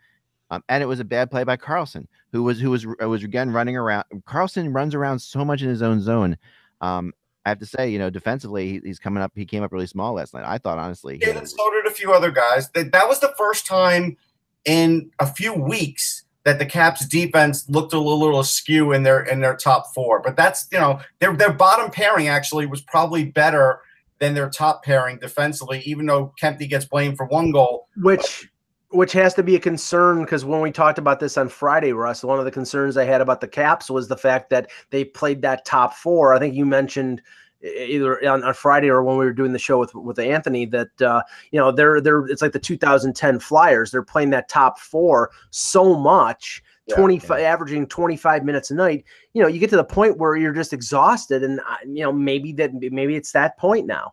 Um, 0.51 0.63
and 0.69 0.83
it 0.83 0.87
was 0.87 1.01
a 1.01 1.05
bad 1.05 1.31
play 1.31 1.45
by 1.45 1.57
Carlson, 1.57 2.07
who 2.33 2.43
was 2.43 2.61
who 2.61 2.71
was 2.71 2.87
was 2.87 3.25
again 3.25 3.51
running 3.51 3.77
around. 3.77 4.05
Carlson 4.27 4.73
runs 4.73 4.95
around 4.95 5.19
so 5.19 5.45
much 5.45 5.63
in 5.63 5.69
his 5.69 5.83
own 5.83 6.01
zone. 6.01 6.37
Um, 6.81 7.13
I 7.47 7.51
have 7.51 7.59
to 7.59 7.67
say, 7.67 7.91
you 7.91 7.99
know, 7.99 8.11
defensively, 8.11 8.73
he, 8.73 8.81
he's 8.85 8.99
coming 8.99 9.23
up. 9.23 9.33
He 9.35 9.45
came 9.45 9.63
up 9.63 9.73
really 9.73 9.87
small 9.87 10.15
last 10.15 10.33
night. 10.33 10.45
I 10.47 10.59
thought, 10.59 10.79
honestly, 10.79 11.19
yeah, 11.21 11.37
and 11.37 11.49
so 11.49 11.71
did 11.71 11.91
a 11.91 11.95
few 11.95 12.13
other 12.13 12.31
guys. 12.31 12.71
That 12.71 12.93
that 12.93 13.09
was 13.09 13.21
the 13.21 13.35
first 13.37 13.67
time 13.67 14.17
in 14.65 15.11
a 15.19 15.27
few 15.27 15.53
weeks 15.53 16.25
that 16.45 16.59
the 16.59 16.67
Caps 16.67 17.07
defense 17.07 17.69
looked 17.69 17.93
a 17.93 17.99
little, 17.99 18.21
little 18.21 18.41
askew 18.41 18.93
in 18.93 19.03
their 19.03 19.23
in 19.23 19.41
their 19.41 19.57
top 19.57 19.95
four. 19.95 20.21
But 20.21 20.37
that's 20.37 20.67
you 20.73 20.79
know 20.79 21.01
their 21.19 21.35
their 21.37 21.53
bottom 21.53 21.91
pairing 21.91 22.29
actually 22.29 22.67
was 22.67 22.81
probably 22.83 23.25
better 23.25 23.81
than 24.21 24.35
their 24.35 24.49
top 24.49 24.85
pairing 24.85 25.19
defensively, 25.19 25.81
even 25.81 26.07
though 26.07 26.33
Kempny 26.41 26.69
gets 26.69 26.85
blamed 26.85 27.17
for 27.17 27.27
one 27.27 27.51
goal. 27.51 27.89
Which 27.97 28.49
which 28.95 29.13
has 29.13 29.35
to 29.35 29.43
be 29.43 29.57
a 29.57 29.61
concern 29.61 30.23
because 30.23 30.45
when 30.45 30.61
we 30.61 30.71
talked 30.71 30.99
about 30.99 31.19
this 31.19 31.37
on 31.37 31.49
Friday, 31.49 31.93
Russ, 31.93 32.23
one 32.23 32.39
of 32.39 32.45
the 32.45 32.51
concerns 32.51 32.97
I 32.97 33.05
had 33.05 33.21
about 33.21 33.41
the 33.41 33.49
Caps 33.49 33.91
was 33.91 34.09
the 34.09 34.17
fact 34.17 34.51
that 34.51 34.71
they 34.91 35.05
played 35.05 35.43
that 35.43 35.65
top 35.65 35.95
four. 35.95 36.33
I 36.33 36.39
think 36.39 36.55
you 36.55 36.65
mentioned 36.65 37.21
either 37.63 38.25
on, 38.29 38.45
on 38.45 38.55
Friday 38.55 38.89
or 38.89 39.03
when 39.03 39.17
we 39.17 39.25
were 39.25 39.33
doing 39.33 39.53
the 39.53 39.59
show 39.59 39.79
with 39.79 39.95
with 39.95 40.19
Anthony 40.19 40.67
that 40.67 41.03
uh, 41.03 41.23
you 41.51 41.59
know 41.59 41.73
they're 41.73 42.01
they're 42.01 42.27
it's 42.27 42.43
like 42.43 42.53
the 42.53 42.59
2010 42.59 43.41
Flyers. 43.41 43.91
They're 43.91 44.03
playing 44.03 44.31
that 44.31 44.49
top 44.49 44.79
four 44.79 45.31
so 45.51 45.97
much. 45.97 46.63
Yeah, 46.87 46.97
25 46.97 47.41
yeah. 47.41 47.47
averaging 47.47 47.87
25 47.87 48.45
minutes 48.45 48.71
a 48.71 48.75
night 48.75 49.07
you 49.33 49.41
know 49.41 49.49
you 49.49 49.59
get 49.59 49.71
to 49.71 49.77
the 49.77 49.83
point 49.83 50.19
where 50.19 50.37
you're 50.37 50.53
just 50.53 50.75
exhausted 50.75 51.43
and 51.43 51.59
uh, 51.61 51.77
you 51.87 52.03
know 52.03 52.13
maybe 52.13 52.53
that 52.53 52.75
maybe 52.75 53.17
it's 53.17 53.33
that 53.33 53.57
point 53.57 53.87
now 53.87 54.13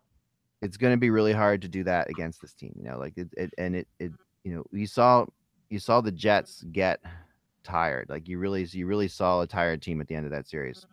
it's 0.61 0.77
going 0.77 0.93
to 0.93 0.97
be 0.97 1.09
really 1.09 1.33
hard 1.33 1.61
to 1.63 1.67
do 1.67 1.83
that 1.83 2.09
against 2.09 2.41
this 2.41 2.53
team 2.53 2.73
you 2.77 2.85
know 2.85 2.97
like 2.97 3.11
it, 3.17 3.27
it 3.35 3.53
and 3.57 3.75
it, 3.75 3.89
it 3.99 4.13
you 4.43 4.53
know, 4.53 4.65
you 4.71 4.87
saw 4.87 5.25
you 5.69 5.79
saw 5.79 6.01
the 6.01 6.11
Jets 6.11 6.63
get 6.71 6.99
tired. 7.63 8.09
Like 8.09 8.27
you 8.27 8.37
really 8.37 8.63
you 8.65 8.87
really 8.87 9.07
saw 9.07 9.41
a 9.41 9.47
tired 9.47 9.81
team 9.81 10.01
at 10.01 10.07
the 10.07 10.15
end 10.15 10.25
of 10.25 10.31
that 10.31 10.47
series. 10.47 10.85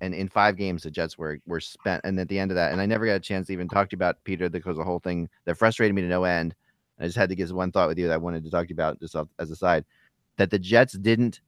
And 0.00 0.14
in 0.14 0.28
five 0.28 0.56
games, 0.56 0.82
the 0.82 0.90
Jets 0.90 1.16
were 1.18 1.38
were 1.46 1.60
spent. 1.60 2.02
And 2.04 2.18
at 2.18 2.28
the 2.28 2.38
end 2.38 2.50
of 2.50 2.56
that, 2.56 2.72
and 2.72 2.80
I 2.80 2.86
never 2.86 3.06
got 3.06 3.14
a 3.14 3.20
chance 3.20 3.46
to 3.48 3.52
even 3.52 3.68
talk 3.68 3.90
to 3.90 3.94
you 3.94 3.98
about 3.98 4.22
Peter 4.24 4.48
because 4.48 4.76
the 4.76 4.84
whole 4.84 5.00
thing 5.00 5.28
that 5.44 5.56
frustrated 5.56 5.94
me 5.94 6.02
to 6.02 6.08
no 6.08 6.24
end. 6.24 6.54
I 6.98 7.04
just 7.04 7.18
had 7.18 7.28
to 7.28 7.34
give 7.34 7.52
one 7.52 7.72
thought 7.72 7.88
with 7.88 7.98
you 7.98 8.06
that 8.08 8.14
I 8.14 8.16
wanted 8.16 8.42
to 8.44 8.50
talk 8.50 8.64
to 8.66 8.70
you 8.70 8.74
about 8.74 8.98
just 9.00 9.14
as 9.38 9.50
a 9.50 9.56
side. 9.56 9.84
That 10.38 10.50
the 10.50 10.58
Jets 10.58 10.94
didn't 10.94 11.40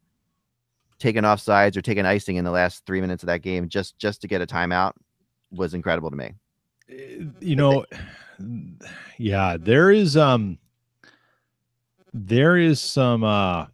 take 0.99 1.17
an 1.17 1.25
offsides 1.25 1.77
or 1.77 1.81
take 1.81 1.99
an 1.99 2.07
icing 2.07 2.37
in 2.37 2.45
the 2.45 2.51
last 2.51 2.85
three 2.85 3.01
minutes 3.01 3.23
of 3.23 3.29
that 3.29 3.43
game 3.43 3.69
just 3.69 3.99
just 3.99 4.21
to 4.21 4.29
get 4.29 4.43
a 4.43 4.47
timeout 4.47 4.93
was 5.51 5.75
incredible 5.75 6.11
to 6.11 6.17
me. 6.17 6.35
You 7.41 7.57
know, 7.57 7.85
yeah, 9.19 9.57
there 9.59 9.91
is 9.91 10.17
um 10.17 10.59
there 12.13 12.57
is 12.57 12.81
some 12.81 13.25
uh 13.25 13.67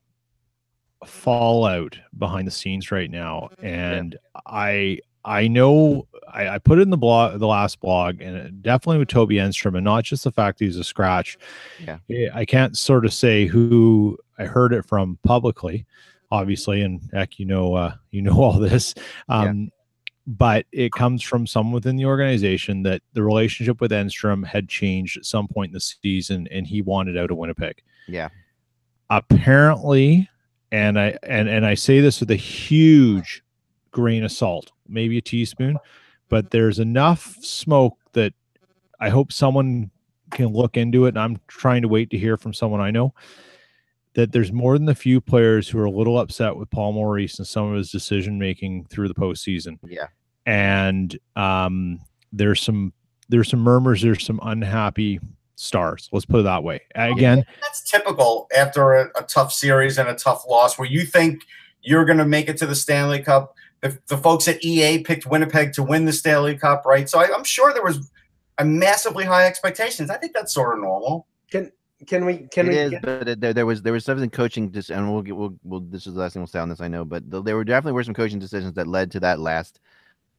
fallout 1.07 1.99
behind 2.19 2.47
the 2.47 2.51
scenes 2.51 2.91
right 2.91 3.11
now. 3.11 3.51
And 3.63 4.17
yeah. 4.35 4.41
i 4.47 4.99
i 5.27 5.49
know 5.49 6.07
I, 6.29 6.49
I, 6.49 6.59
put 6.59 6.79
it 6.79 6.83
in 6.83 6.91
the 6.91 6.99
blog 6.99 7.39
the 7.39 7.47
last 7.47 7.81
blog 7.81 8.21
and 8.21 8.63
definitely 8.63 8.99
with 8.99 9.09
toby 9.09 9.37
enstrom 9.37 9.75
and 9.75 9.85
not 9.85 10.05
just 10.05 10.25
the 10.25 10.33
fact 10.33 10.59
that 10.59 10.67
he's 10.67 10.77
a 10.77 10.85
scratch. 10.85 11.39
Yeah. 11.81 11.99
I 12.35 12.45
can't 12.45 12.77
sort 12.77 13.05
of 13.05 13.13
say 13.13 13.47
who 13.47 14.19
i 14.39 14.45
heard 14.45 14.73
it 14.73 14.85
from 14.85 15.19
publicly 15.23 15.87
obviously 16.31 16.83
and 16.83 17.01
heck 17.13 17.39
you 17.39 17.47
know 17.47 17.75
uh 17.75 17.95
you 18.11 18.23
know 18.23 18.33
all 18.43 18.59
this. 18.59 18.95
Um. 19.29 19.71
But 20.27 20.67
it 20.73 20.93
comes 20.93 21.23
from 21.23 21.47
someone 21.47 21.75
within 21.75 21.97
the 21.97 22.07
organization 22.07 22.83
that 22.83 23.03
the 23.13 23.23
relationship 23.23 23.81
with 23.81 23.91
enstrom 23.91 24.47
had 24.47 24.69
changed 24.69 25.17
at 25.17 25.25
some 25.25 25.47
point 25.47 25.71
in 25.71 25.75
the 25.75 25.81
season 25.81 26.49
and 26.51 26.67
he 26.67 26.81
wanted 26.81 27.17
out 27.17 27.31
of 27.31 27.37
winnipeg 27.37 27.83
yeah. 28.07 28.29
Apparently, 29.11 30.29
and 30.73 30.99
I 30.99 31.19
and 31.23 31.49
and 31.49 31.67
I 31.67 31.75
say 31.75 32.01
this 32.01 32.21
with 32.21 32.31
a 32.31 32.37
huge 32.37 33.43
grain 33.91 34.25
of 34.25 34.33
salt, 34.33 34.73
maybe 34.89 35.19
a 35.19 35.23
teaspoon, 35.23 35.79
but 36.29 36.51
there's 36.51 36.79
enough 36.79 37.37
smoke 37.41 37.99
that 38.13 38.33
I 39.01 39.09
hope 39.11 39.33
someone 39.33 39.91
can 40.31 40.49
look 40.49 40.77
into 40.77 41.07
it. 41.07 41.11
And 41.11 41.19
I'm 41.19 41.41
trying 41.49 41.83
to 41.83 41.89
wait 41.89 42.11
to 42.11 42.19
hear 42.19 42.37
from 42.37 42.55
someone 42.55 42.81
I 42.81 42.91
know 42.91 43.15
that 44.15 44.33
there's 44.33 44.53
more 44.53 44.79
than 44.79 44.89
a 44.89 44.95
few 44.95 45.21
players 45.21 45.69
who 45.69 45.79
are 45.79 45.85
a 45.85 45.91
little 45.91 46.19
upset 46.19 46.57
with 46.57 46.71
Paul 46.71 46.93
Maurice 46.93 47.39
and 47.39 47.47
some 47.47 47.71
of 47.71 47.77
his 47.77 47.91
decision 47.91 48.39
making 48.39 48.87
through 48.87 49.09
the 49.09 49.15
postseason. 49.15 49.79
Yeah. 49.87 50.07
And 50.47 51.19
um, 51.37 52.01
there's 52.33 52.61
some 52.61 52.93
there's 53.29 53.49
some 53.49 53.61
murmurs, 53.61 54.03
there's 54.03 54.25
some 54.25 54.39
unhappy 54.43 55.19
stars. 55.57 56.09
Let's 56.13 56.27
put 56.27 56.41
it 56.41 56.43
that 56.45 56.63
way. 56.63 56.83
Again, 56.95 57.45
that's 57.61 57.91
typical 57.91 58.49
after 58.57 58.95
a, 58.95 59.11
a 59.17 59.23
tough 59.23 59.53
series 59.53 59.99
and 59.99 60.09
a 60.09 60.15
tough 60.15 60.45
loss 60.49 60.79
where 60.79 60.89
you 60.89 61.07
think 61.07 61.45
you're 61.83 62.05
going 62.05 62.19
to 62.19 62.27
make 62.27 62.49
it 62.49 62.57
to 62.59 62.67
the 62.67 62.75
Stanley 62.75 63.23
Cup. 63.23 63.55
The, 63.81 63.99
the, 64.07 64.17
folks 64.17 64.49
at 64.49 64.65
EA 64.65 65.03
picked 65.03 65.27
Winnipeg 65.27 65.75
to 65.75 65.83
win 65.83 66.07
the 66.07 66.13
Stanley 66.13 66.57
Cup, 66.57 66.87
right? 66.87 67.07
So 67.09 67.19
I, 67.19 67.25
am 67.25 67.45
sure 67.45 67.73
there 67.73 67.83
was 67.83 68.11
a 68.57 68.65
massively 68.65 69.25
high 69.25 69.47
expectations. 69.47 70.09
I 70.09 70.17
think 70.17 70.33
that's 70.33 70.55
sort 70.55 70.75
of 70.75 70.83
normal. 70.83 71.27
Can 71.51 71.71
can 72.05 72.25
we 72.25 72.47
can 72.53 72.67
it 72.67 72.71
we 72.71 72.79
is, 72.79 72.91
get... 72.91 73.03
but 73.03 73.41
there, 73.41 73.53
there 73.53 73.67
was 73.67 73.83
there 73.83 73.93
was 73.93 74.05
something 74.05 74.31
coaching 74.31 74.71
just 74.71 74.91
and 74.91 75.13
we'll 75.13 75.23
get 75.23 75.37
we'll, 75.37 75.55
we'll 75.65 75.81
this 75.81 76.07
is 76.07 76.15
the 76.15 76.21
last 76.21 76.35
thing 76.35 76.43
we'll 76.43 76.47
say 76.47 76.59
on 76.59 76.69
this 76.69 76.81
I 76.81 76.89
know 76.89 77.05
but 77.05 77.29
the, 77.31 77.43
there 77.43 77.57
were 77.57 77.65
definitely 77.65 77.93
were 77.93 78.05
some 78.05 78.15
coaching 78.15 78.39
decisions 78.39 78.75
that 78.75 78.87
led 78.87 79.11
to 79.13 79.21
that 79.21 79.41
last 79.41 79.81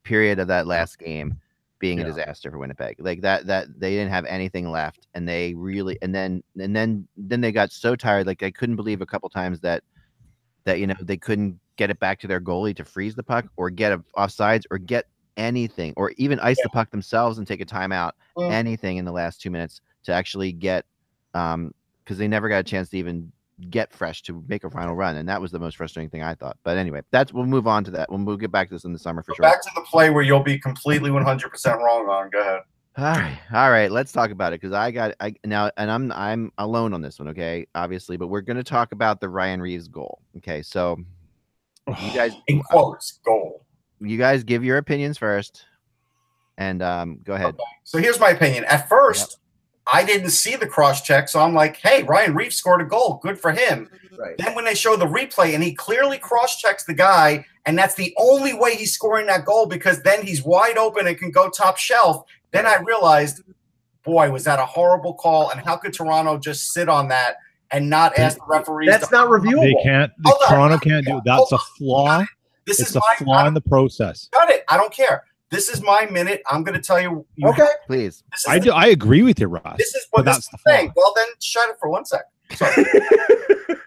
period 0.03 0.39
of 0.39 0.47
that 0.47 0.67
last 0.67 0.97
game 0.99 1.39
being 1.79 1.97
yeah. 1.97 2.05
a 2.05 2.07
disaster 2.07 2.49
for 2.49 2.57
Winnipeg. 2.57 2.95
Like 2.99 3.21
that 3.21 3.47
that 3.47 3.79
they 3.79 3.91
didn't 3.91 4.11
have 4.11 4.25
anything 4.25 4.71
left 4.71 5.07
and 5.13 5.27
they 5.27 5.53
really 5.55 5.97
and 6.01 6.15
then 6.15 6.41
and 6.57 6.75
then 6.75 7.07
then 7.17 7.41
they 7.41 7.51
got 7.51 7.71
so 7.71 7.95
tired 7.95 8.27
like 8.27 8.43
I 8.43 8.51
couldn't 8.51 8.75
believe 8.75 9.01
a 9.01 9.05
couple 9.05 9.29
times 9.29 9.59
that 9.61 9.83
that 10.63 10.79
you 10.79 10.87
know 10.87 10.95
they 11.01 11.17
couldn't 11.17 11.59
get 11.75 11.89
it 11.89 11.99
back 11.99 12.19
to 12.21 12.27
their 12.27 12.39
goalie 12.39 12.75
to 12.75 12.85
freeze 12.85 13.15
the 13.15 13.23
puck 13.23 13.45
or 13.57 13.69
get 13.69 13.91
a 13.91 13.97
offsides 14.17 14.63
or 14.71 14.77
get 14.77 15.05
anything 15.37 15.93
or 15.97 16.11
even 16.11 16.39
ice 16.39 16.57
yeah. 16.59 16.63
the 16.63 16.69
puck 16.69 16.89
themselves 16.91 17.37
and 17.37 17.45
take 17.45 17.59
a 17.59 17.65
timeout 17.65 18.11
well, 18.35 18.49
anything 18.49 18.97
in 18.97 19.03
the 19.03 19.11
last 19.11 19.41
2 19.41 19.51
minutes 19.51 19.81
to 20.03 20.13
actually 20.13 20.53
get 20.53 20.85
um 21.35 21.73
because 22.03 22.17
they 22.17 22.27
never 22.27 22.49
got 22.49 22.59
a 22.59 22.63
chance 22.63 22.89
to 22.89 22.97
even 22.97 23.31
get 23.69 23.91
fresh 23.91 24.21
to 24.23 24.43
make 24.47 24.63
a 24.63 24.69
final 24.69 24.95
run, 24.95 25.17
and 25.17 25.27
that 25.29 25.41
was 25.41 25.51
the 25.51 25.59
most 25.59 25.77
frustrating 25.77 26.09
thing 26.09 26.21
I 26.21 26.35
thought. 26.35 26.57
But 26.63 26.77
anyway, 26.77 27.01
that's 27.11 27.33
we'll 27.33 27.45
move 27.45 27.67
on 27.67 27.83
to 27.85 27.91
that. 27.91 28.11
We'll, 28.11 28.23
we'll 28.23 28.37
get 28.37 28.51
back 28.51 28.67
to 28.69 28.75
this 28.75 28.83
in 28.83 28.93
the 28.93 28.99
summer 28.99 29.23
for 29.23 29.31
Go 29.31 29.35
sure. 29.35 29.43
Back 29.43 29.61
to 29.63 29.69
the 29.75 29.81
play 29.81 30.09
where 30.09 30.23
you'll 30.23 30.43
be 30.43 30.59
completely 30.59 31.11
100 31.11 31.49
percent 31.49 31.79
wrong 31.79 32.07
on. 32.09 32.29
Go 32.29 32.41
ahead. 32.41 32.61
All 32.97 33.03
right, 33.03 33.37
all 33.53 33.71
right. 33.71 33.91
Let's 33.91 34.13
talk 34.13 34.31
about 34.31 34.53
it 34.53 34.61
because 34.61 34.73
I 34.73 34.89
got 34.91 35.15
I 35.19 35.35
now, 35.43 35.69
and 35.77 35.91
I'm 35.91 36.11
I'm 36.13 36.51
alone 36.57 36.93
on 36.93 37.01
this 37.01 37.19
one. 37.19 37.27
Okay, 37.29 37.67
obviously, 37.75 38.15
but 38.15 38.27
we're 38.27 38.41
going 38.41 38.57
to 38.57 38.63
talk 38.63 38.93
about 38.93 39.19
the 39.19 39.27
Ryan 39.27 39.61
Reaves 39.61 39.87
goal. 39.89 40.21
Okay, 40.37 40.61
so 40.61 40.97
you 41.87 42.13
guys 42.13 42.33
in 42.47 42.61
quotes 42.61 43.19
goal. 43.25 43.65
You 43.99 44.17
guys 44.17 44.43
give 44.43 44.63
your 44.63 44.77
opinions 44.77 45.17
first, 45.17 45.65
and 46.57 46.81
um, 46.81 47.19
go 47.23 47.33
ahead. 47.33 47.47
Okay. 47.49 47.63
So 47.83 47.97
here's 47.97 48.19
my 48.19 48.29
opinion. 48.29 48.63
At 48.65 48.87
first, 48.87 49.39
I 49.91 50.03
didn't 50.03 50.31
see 50.31 50.55
the 50.55 50.67
cross 50.67 51.01
check, 51.01 51.29
so 51.29 51.39
I'm 51.39 51.53
like, 51.53 51.77
hey, 51.77 52.03
Ryan 52.03 52.33
Reaves 52.33 52.55
scored 52.55 52.81
a 52.81 52.85
goal. 52.85 53.19
Good 53.21 53.39
for 53.39 53.51
him. 53.51 53.89
Right. 54.17 54.35
Then 54.37 54.55
when 54.55 54.65
they 54.65 54.75
show 54.75 54.95
the 54.95 55.05
replay 55.05 55.53
and 55.53 55.63
he 55.63 55.73
clearly 55.73 56.17
cross 56.17 56.59
checks 56.59 56.85
the 56.85 56.93
guy, 56.93 57.45
and 57.65 57.77
that's 57.77 57.95
the 57.95 58.13
only 58.17 58.53
way 58.53 58.75
he's 58.75 58.93
scoring 58.93 59.27
that 59.27 59.45
goal 59.45 59.65
because 59.65 60.01
then 60.03 60.23
he's 60.25 60.43
wide 60.43 60.77
open 60.77 61.07
and 61.07 61.17
can 61.17 61.31
go 61.31 61.49
top 61.49 61.77
shelf. 61.77 62.25
Then 62.51 62.65
I 62.65 62.77
realized, 62.77 63.41
boy, 64.03 64.31
was 64.31 64.43
that 64.45 64.59
a 64.59 64.65
horrible 64.65 65.13
call. 65.13 65.49
And 65.49 65.59
how 65.61 65.75
could 65.77 65.93
Toronto 65.93 66.37
just 66.37 66.73
sit 66.73 66.89
on 66.89 67.09
that 67.09 67.37
and 67.71 67.89
not 67.89 68.17
ask 68.17 68.37
the 68.37 68.45
referees? 68.47 68.89
That's 68.89 69.11
not 69.11 69.27
reviewable. 69.27 69.63
They 69.63 69.83
can't. 69.83 70.11
The 70.19 70.45
Toronto 70.47 70.77
can't 70.77 71.05
do 71.05 71.17
it. 71.17 71.23
That's 71.25 71.51
a 71.51 71.57
flaw. 71.57 72.23
This 72.65 72.79
it's 72.79 72.91
is 72.91 72.95
a 72.95 72.99
my, 72.99 73.15
flaw 73.17 73.47
in 73.47 73.53
the 73.53 73.61
process. 73.61 74.29
Got 74.31 74.49
it. 74.49 74.63
I 74.69 74.77
don't 74.77 74.93
care. 74.93 75.23
This 75.51 75.69
is 75.69 75.81
my 75.81 76.07
minute. 76.07 76.41
I'm 76.49 76.63
going 76.63 76.75
to 76.75 76.81
tell 76.81 76.99
you. 76.99 77.25
you 77.35 77.47
okay, 77.49 77.67
please. 77.87 78.23
I 78.47 78.59
do. 78.59 78.71
I 78.71 78.87
agree 78.87 79.21
with 79.21 79.39
you, 79.39 79.47
Ross. 79.47 79.77
This 79.77 79.93
is 79.93 80.07
what 80.11 80.25
that's 80.25 80.47
the 80.49 80.57
thing. 80.57 80.91
Well, 80.95 81.13
then 81.15 81.27
shut 81.39 81.69
it 81.69 81.75
for 81.79 81.89
one 81.89 82.05
second. 82.05 82.25
Sorry. 82.51 82.75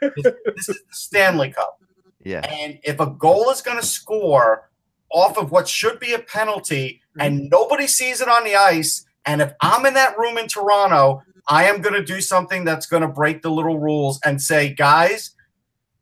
this, 0.00 0.24
this 0.56 0.68
is 0.68 0.76
the 0.76 0.92
Stanley 0.92 1.50
Cup. 1.50 1.80
Yeah. 2.24 2.40
And 2.40 2.78
if 2.84 3.00
a 3.00 3.06
goal 3.06 3.50
is 3.50 3.60
going 3.60 3.78
to 3.78 3.86
score 3.86 4.70
off 5.10 5.38
of 5.38 5.50
what 5.50 5.66
should 5.66 5.98
be 5.98 6.12
a 6.12 6.18
penalty, 6.18 7.00
and 7.18 7.50
nobody 7.50 7.86
sees 7.86 8.20
it 8.20 8.28
on 8.28 8.44
the 8.44 8.54
ice, 8.54 9.04
and 9.26 9.42
if 9.42 9.52
I'm 9.60 9.84
in 9.86 9.94
that 9.94 10.16
room 10.18 10.38
in 10.38 10.46
Toronto, 10.46 11.22
I 11.48 11.64
am 11.64 11.80
going 11.80 11.94
to 11.94 12.04
do 12.04 12.20
something 12.20 12.64
that's 12.64 12.86
going 12.86 13.02
to 13.02 13.08
break 13.08 13.42
the 13.42 13.50
little 13.50 13.78
rules 13.78 14.20
and 14.24 14.40
say, 14.40 14.72
guys, 14.72 15.34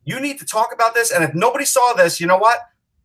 you 0.05 0.21
need 0.21 0.39
to 0.41 0.45
talk 0.45 0.73
about 0.73 0.95
this. 0.95 1.13
And 1.13 1.23
if 1.25 1.35
nobody 1.35 1.65
saw 1.65 1.93
this, 1.93 2.21
you 2.21 2.27
know 2.27 2.39
what? 2.39 2.59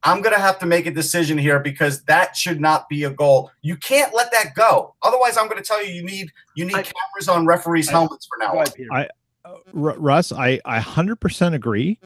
I'm 0.04 0.22
going 0.22 0.34
to 0.34 0.42
have 0.42 0.58
to 0.60 0.66
make 0.66 0.88
a 0.88 0.92
decision 0.92 1.38
here 1.38 1.60
because 1.60 2.04
that 2.04 2.36
should 2.36 2.60
not 2.60 2.90
be 2.90 3.04
a 3.04 3.10
goal. 3.12 3.52
You 3.62 3.78
can't 3.78 4.14
let 4.16 4.32
that 4.32 4.56
go. 4.56 4.96
Otherwise, 5.04 5.38
I'm 5.38 5.48
going 5.48 5.62
to 5.62 5.68
tell 5.68 5.84
you 5.86 5.94
you 5.94 6.04
need 6.04 6.32
you 6.56 6.66
need 6.66 6.76
I, 6.76 6.84
cameras 6.84 7.28
on 7.30 7.46
referees' 7.46 7.88
I, 7.90 7.92
helmets 7.92 8.28
for 8.28 8.38
now. 8.40 8.64
I, 8.92 9.08
uh, 9.46 9.56
Russ, 9.74 10.32
I 10.32 10.60
I 10.66 10.80
100% 10.80 11.54
agree, 11.54 12.00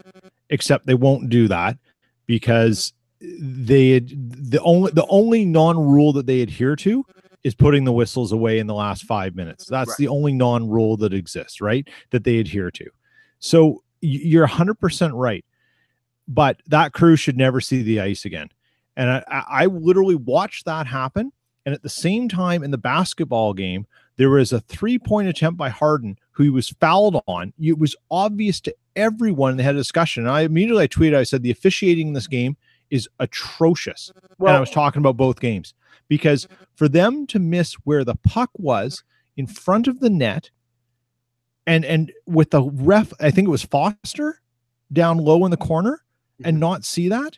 except 0.49 0.86
they 0.86 0.93
won't 0.93 1.29
do 1.29 1.47
that 1.47 1.77
because 2.27 2.93
they 3.21 3.99
the 3.99 4.60
only 4.62 4.91
the 4.91 5.05
only 5.08 5.45
non-rule 5.45 6.12
that 6.13 6.25
they 6.25 6.41
adhere 6.41 6.75
to 6.75 7.05
is 7.43 7.55
putting 7.55 7.84
the 7.86 7.93
whistles 7.93 8.31
away 8.31 8.60
in 8.60 8.67
the 8.67 8.73
last 8.73 9.03
five 9.03 9.36
minutes. 9.36 9.67
That's 9.67 9.89
Right. 9.91 9.97
the 9.99 10.08
only 10.08 10.34
non-rule 10.34 10.97
that 10.97 11.13
exists, 11.13 11.62
right? 11.62 11.88
That 12.10 12.23
they 12.23 12.39
adhere 12.39 12.71
to. 12.71 12.86
So 13.39 13.84
you're 14.01 14.47
100% 14.47 15.12
right. 15.13 15.45
But 16.28 16.62
that 16.68 16.94
crew 16.94 17.16
should 17.16 17.38
never 17.38 17.62
see 17.62 17.84
the 17.84 18.00
ice 18.00 18.26
again. 18.26 18.50
And 18.98 19.10
I, 19.10 19.24
I 19.30 19.66
literally 19.66 20.16
watched 20.16 20.66
that 20.66 20.88
happen. 20.88 21.32
And 21.66 21.74
at 21.74 21.84
the 21.84 21.90
same 21.90 22.30
time, 22.30 22.64
in 22.64 22.72
the 22.72 22.78
basketball 22.78 23.54
game, 23.54 23.86
there 24.18 24.30
was 24.30 24.54
a 24.54 24.62
three-point 24.62 25.28
attempt 25.28 25.58
by 25.58 25.70
Harden 25.70 26.18
who 26.32 26.44
he 26.44 26.50
was 26.50 26.70
fouled 26.80 27.22
on. 27.28 27.54
It 27.60 27.78
was 27.78 27.96
obvious 28.10 28.60
to 28.62 28.76
everyone. 28.96 29.58
They 29.58 29.64
had 29.64 29.76
a 29.76 29.80
discussion. 29.80 30.24
And 30.24 30.32
I 30.32 30.42
immediately 30.42 30.84
I 30.84 30.88
tweeted, 30.88 31.16
I 31.16 31.24
said, 31.24 31.44
the 31.44 31.52
officiating 31.52 32.10
in 32.10 32.14
this 32.14 32.28
game 32.28 32.56
is 32.90 33.10
atrocious. 33.20 34.12
and 34.40 34.58
I 34.58 34.60
was 34.60 34.72
talking 34.72 35.00
about 35.00 35.18
both 35.18 35.40
games 35.40 35.74
because 36.08 36.48
for 36.76 36.88
them 36.88 37.26
to 37.28 37.40
miss 37.40 37.74
where 37.84 38.04
the 38.04 38.16
puck 38.16 38.52
was 38.58 39.04
in 39.38 39.48
front 39.48 39.88
of 39.88 40.00
the 40.00 40.10
net 40.10 40.50
and 41.68 41.84
and 41.84 42.12
with 42.28 42.52
the 42.52 42.62
ref, 42.62 43.12
I 43.20 43.32
think 43.32 43.48
it 43.48 43.52
was 43.52 43.64
Foster 43.64 44.40
down 44.94 45.18
low 45.18 45.46
in 45.46 45.52
the 45.52 45.58
corner 45.58 46.04
and 46.43 46.56
mm-hmm. 46.56 46.62
not 46.62 46.86
see 46.86 47.10
that. 47.10 47.38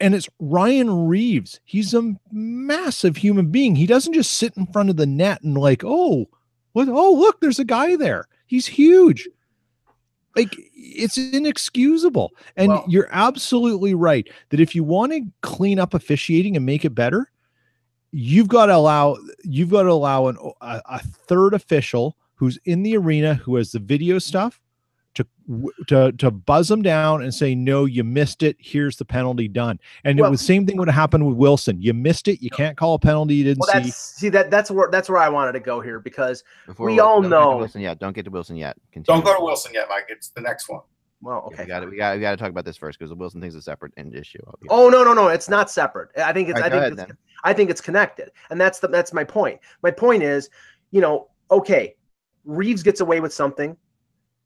And 0.00 0.14
it's 0.14 0.28
Ryan 0.38 1.08
Reaves. 1.08 1.60
He's 1.64 1.92
a 1.92 2.14
massive 2.30 3.16
human 3.16 3.50
being. 3.50 3.74
He 3.74 3.86
doesn't 3.86 4.12
just 4.12 4.32
sit 4.32 4.56
in 4.56 4.66
front 4.66 4.90
of 4.90 4.96
the 4.96 5.06
net 5.06 5.42
and 5.42 5.58
like, 5.58 5.82
oh, 5.84 6.28
what? 6.72 6.88
Oh, 6.88 7.12
look, 7.14 7.40
there's 7.40 7.58
a 7.58 7.64
guy 7.64 7.96
there. 7.96 8.28
He's 8.46 8.66
huge. 8.66 9.28
Like 10.36 10.54
it's 10.74 11.18
inexcusable. 11.18 12.32
And 12.56 12.68
Well- 12.68 12.84
you're 12.88 13.08
absolutely 13.10 13.94
right 13.94 14.28
that 14.50 14.60
if 14.60 14.74
you 14.74 14.84
want 14.84 15.12
to 15.12 15.22
clean 15.42 15.80
up 15.80 15.94
officiating 15.94 16.56
and 16.56 16.64
make 16.64 16.84
it 16.84 16.94
better, 16.94 17.30
you've 18.12 18.48
got 18.48 18.66
to 18.66 18.76
allow 18.76 19.16
you've 19.42 19.70
got 19.70 19.82
to 19.82 19.90
allow 19.90 20.28
an, 20.28 20.38
a, 20.60 20.80
a 20.86 20.98
third 21.00 21.54
official 21.54 22.16
who's 22.36 22.58
in 22.64 22.82
the 22.82 22.96
arena 22.96 23.34
who 23.34 23.56
has 23.56 23.72
the 23.72 23.78
video 23.78 24.18
stuff 24.18 24.60
to 25.48 25.72
to 25.86 26.12
to 26.12 26.30
buzz 26.30 26.68
them 26.68 26.82
down 26.82 27.22
and 27.22 27.32
say 27.32 27.54
no 27.54 27.86
you 27.86 28.04
missed 28.04 28.42
it 28.42 28.56
here's 28.58 28.96
the 28.96 29.04
penalty 29.04 29.48
done 29.48 29.78
and 30.04 30.18
Well- 30.18 30.28
it 30.28 30.30
was 30.30 30.40
same 30.42 30.66
thing 30.66 30.76
would 30.76 30.88
have 30.88 30.94
happened 30.94 31.26
with 31.26 31.36
wilson 31.36 31.80
you 31.80 31.94
missed 31.94 32.28
it 32.28 32.42
you 32.42 32.50
can't 32.50 32.76
call 32.76 32.94
a 32.94 32.98
penalty 32.98 33.34
you 33.36 33.44
didn't 33.44 33.60
well, 33.60 33.68
see 33.82 33.88
that's 33.88 33.96
see 33.96 34.28
that 34.28 34.50
that's 34.50 34.70
where 34.70 34.90
that's 34.90 35.08
where 35.08 35.18
I 35.20 35.28
wanted 35.28 35.52
to 35.52 35.60
go 35.60 35.80
here 35.80 36.00
because 36.00 36.44
Before 36.66 36.86
We 36.86 36.96
Wil- 36.96 37.04
all 37.06 37.22
don't 37.22 37.30
know- 37.30 37.56
Wilson 37.56 37.80
yet. 37.80 37.98
Don't 37.98 38.12
get 38.14 38.24
to 38.24 38.30
Wilson 38.30 38.56
yet. 38.56 38.76
Continue. 38.92 39.22
Don't 39.22 39.24
go 39.24 39.38
to 39.38 39.42
Wilson 39.44 39.72
yet, 39.74 39.86
Mike. 39.88 40.06
It's 40.08 40.28
the 40.28 40.40
next 40.40 40.68
one. 40.68 40.80
well, 41.22 41.48
Yeah, 41.50 41.54
okay. 41.54 41.64
We 41.64 41.68
got 41.68 41.80
to 41.80 41.86
we 41.86 41.96
got 41.96 42.14
we 42.16 42.20
got 42.20 42.30
to 42.32 42.36
talk 42.36 42.50
about 42.50 42.64
this 42.64 42.76
first 42.76 42.98
because 42.98 43.10
the 43.10 43.16
Wilson 43.16 43.40
thing's 43.40 43.54
a 43.54 43.62
separate 43.62 43.92
end 43.96 44.14
issue. 44.14 44.38
Oh, 44.46 44.54
oh 44.68 44.88
no 44.90 45.02
no 45.02 45.14
no! 45.14 45.28
It's 45.28 45.48
not 45.48 45.70
separate. 45.70 46.10
I 46.18 46.32
think 46.32 46.48
it's 46.48 46.56
All 46.56 46.62
right, 46.62 46.72
I 46.72 46.80
think 46.88 46.98
ahead, 46.98 47.10
it's, 47.10 47.18
I 47.44 47.52
think 47.54 47.70
it's 47.70 47.80
connected, 47.80 48.30
and 48.50 48.60
that's 48.60 48.78
the 48.80 48.88
that's 48.88 49.12
my 49.12 49.24
point. 49.24 49.58
My 49.82 49.90
point 49.90 50.22
is, 50.22 50.50
you 50.90 51.00
know, 51.00 51.28
okay, 51.50 51.94
Reaves 52.44 52.82
gets 52.82 53.00
away 53.00 53.20
with 53.20 53.32
something, 53.32 53.76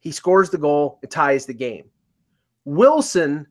he 0.03 0.11
scores 0.11 0.51
the 0.51 0.59
goal, 0.59 0.99
it 1.03 1.11
ties 1.11 1.47
the 1.47 1.55
game. 1.55 1.85
Wilson, 2.65 3.47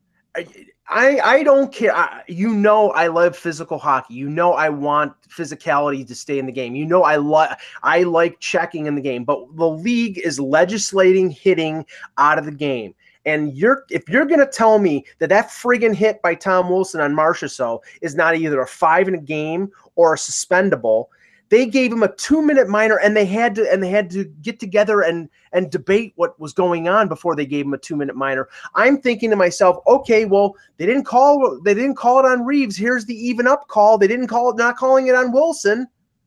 I 0.88 1.20
I, 1.20 1.42
don't 1.42 1.72
care. 1.72 1.96
I, 1.96 2.22
you 2.28 2.50
know, 2.50 2.90
I 2.90 3.06
love 3.06 3.36
physical 3.36 3.78
hockey. 3.78 4.14
You 4.14 4.28
know, 4.28 4.52
I 4.52 4.68
want 4.68 5.14
physicality 5.28 6.06
to 6.06 6.14
stay 6.14 6.38
in 6.38 6.44
the 6.44 6.52
game. 6.52 6.74
You 6.74 6.84
know, 6.84 7.02
I 7.02 7.16
like 7.16 7.58
I 7.82 8.02
like 8.02 8.38
checking 8.40 8.86
in 8.86 8.94
the 8.94 9.00
game, 9.00 9.24
but 9.24 9.56
the 9.56 9.68
league 9.68 10.18
is 10.18 10.38
legislating 10.38 11.30
hitting 11.30 11.86
out 12.18 12.38
of 12.38 12.44
the 12.44 12.52
game. 12.52 12.94
And 13.24 13.54
you're 13.54 13.84
if 13.90 14.08
you're 14.08 14.26
gonna 14.26 14.46
tell 14.46 14.78
me 14.78 15.06
that 15.18 15.28
that 15.30 15.48
friggin' 15.48 15.94
hit 15.94 16.20
by 16.20 16.34
Tom 16.34 16.68
Wilson 16.68 17.00
on 17.00 17.14
Marchessault 17.14 17.80
is 18.02 18.14
not 18.14 18.36
either 18.36 18.60
a 18.60 18.66
five 18.66 19.08
in 19.08 19.14
a 19.14 19.18
game 19.18 19.70
or 19.94 20.14
a 20.14 20.18
suspendable, 20.18 21.06
they 21.52 21.66
gave 21.66 21.92
him 21.92 22.02
a 22.02 22.10
two 22.16 22.40
minute 22.40 22.66
minor 22.66 22.96
and 22.96 23.14
they 23.14 23.26
had 23.26 23.54
to 23.54 23.70
and 23.70 23.82
they 23.82 23.90
had 23.90 24.08
to 24.10 24.24
get 24.40 24.58
together 24.58 25.02
and 25.02 25.28
and 25.52 25.70
debate 25.70 26.14
what 26.16 26.40
was 26.40 26.54
going 26.54 26.88
on 26.88 27.08
before 27.08 27.36
they 27.36 27.44
gave 27.44 27.66
him 27.66 27.74
a 27.74 27.78
two 27.78 27.94
minute 27.94 28.16
minor. 28.16 28.48
I'm 28.74 28.98
thinking 29.02 29.28
to 29.28 29.36
myself, 29.36 29.76
okay, 29.86 30.24
well 30.24 30.56
they 30.78 30.86
didn't 30.86 31.04
call 31.04 31.60
they 31.62 31.74
didn't 31.74 31.96
call 31.96 32.20
it 32.20 32.24
on 32.24 32.46
Reaves. 32.46 32.74
Here's 32.74 33.04
the 33.04 33.14
even 33.14 33.46
up 33.46 33.68
call. 33.68 33.98
They 33.98 34.08
didn't 34.08 34.28
call 34.28 34.48
it 34.50 34.56
not 34.56 34.78
calling 34.78 35.08
it 35.08 35.14
on 35.14 35.30
Wilson. 35.30 35.86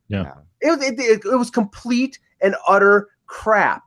Yeah. 0.09 0.35
It, 0.61 0.69
was- 0.69 0.83
it, 0.83 0.99
it, 0.99 1.25
it 1.25 1.35
was 1.38 1.49
complete 1.49 2.19
and 2.41 2.55
utter 2.67 3.07
crap 3.25 3.81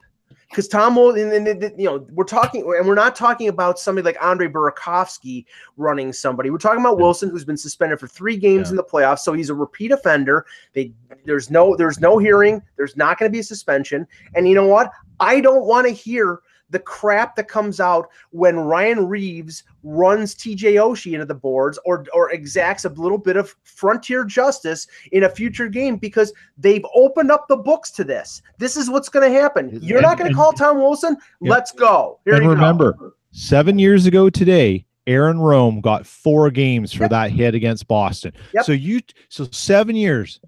because 0.48 0.66
Tom 0.66 0.96
will, 0.96 1.10
and, 1.10 1.32
and, 1.32 1.46
and, 1.46 1.78
you 1.78 1.86
know, 1.86 2.06
we're 2.12 2.24
talking, 2.24 2.62
and 2.62 2.88
we're 2.88 2.94
not 2.94 3.14
talking 3.14 3.48
about 3.48 3.78
somebody 3.78 4.04
like 4.04 4.16
Andre 4.20 4.48
Burakovsky 4.48 5.44
running 5.76 6.12
somebody. 6.12 6.50
We're 6.50 6.58
talking 6.58 6.80
about 6.80 6.96
Yeah. 6.96 7.04
Wilson, 7.04 7.30
who's 7.30 7.44
been 7.44 7.56
suspended 7.56 8.00
for 8.00 8.06
three 8.06 8.36
games 8.36 8.68
Yeah. 8.68 8.70
in 8.70 8.76
the 8.76 8.84
playoffs, 8.84 9.20
so 9.20 9.34
he's 9.34 9.50
a 9.50 9.54
repeat 9.54 9.92
offender. 9.92 10.46
They, 10.72 10.92
there's 11.24 11.50
no, 11.50 11.76
there's 11.76 12.00
no 12.00 12.16
hearing. 12.16 12.62
There's 12.76 12.96
not 12.96 13.18
going 13.18 13.30
to 13.30 13.32
be 13.32 13.40
a 13.40 13.44
suspension. 13.44 14.06
And 14.34 14.48
you 14.48 14.54
know 14.54 14.66
what? 14.66 14.90
I 15.20 15.40
don't 15.40 15.64
want 15.66 15.86
to 15.86 15.92
hear 15.92 16.40
the 16.70 16.78
crap 16.78 17.34
that 17.36 17.48
comes 17.48 17.80
out 17.80 18.08
when 18.30 18.56
Ryan 18.58 19.06
Reaves 19.06 19.64
runs 19.82 20.34
TJ 20.34 20.74
Oshie 20.74 21.14
into 21.14 21.24
the 21.24 21.34
boards 21.34 21.78
or 21.84 22.04
or 22.12 22.30
exacts 22.32 22.84
a 22.84 22.90
little 22.90 23.18
bit 23.18 23.36
of 23.36 23.54
frontier 23.62 24.24
justice 24.24 24.86
in 25.12 25.24
a 25.24 25.28
future 25.28 25.68
game 25.68 25.96
because 25.96 26.32
they've 26.58 26.84
opened 26.94 27.30
up 27.30 27.48
the 27.48 27.56
books 27.56 27.90
to 27.92 28.04
this. 28.04 28.42
This 28.58 28.76
is 28.76 28.90
what's 28.90 29.08
going 29.08 29.32
to 29.32 29.38
happen. 29.40 29.78
You're 29.82 30.02
not 30.02 30.18
going 30.18 30.30
to 30.30 30.36
call 30.36 30.52
Tom 30.52 30.78
Wilson. 30.78 31.16
Yeah. 31.40 31.52
Let's 31.52 31.72
go. 31.72 32.20
Here 32.24 32.34
and 32.34 32.42
you 32.44 32.48
go. 32.50 32.54
remember, 32.54 33.14
seven 33.30 33.78
years 33.78 34.06
ago 34.06 34.28
today, 34.28 34.84
Aaron 35.06 35.38
Rome 35.38 35.80
got 35.80 36.04
four 36.06 36.50
games 36.50 36.92
for 36.92 37.04
Yep. 37.04 37.10
that 37.10 37.30
hit 37.30 37.54
against 37.54 37.88
Boston. 37.88 38.32
Yep. 38.52 38.64
So 38.66 38.72
you, 38.72 39.00
so 39.30 39.48
seven 39.52 39.96
years. 39.96 40.38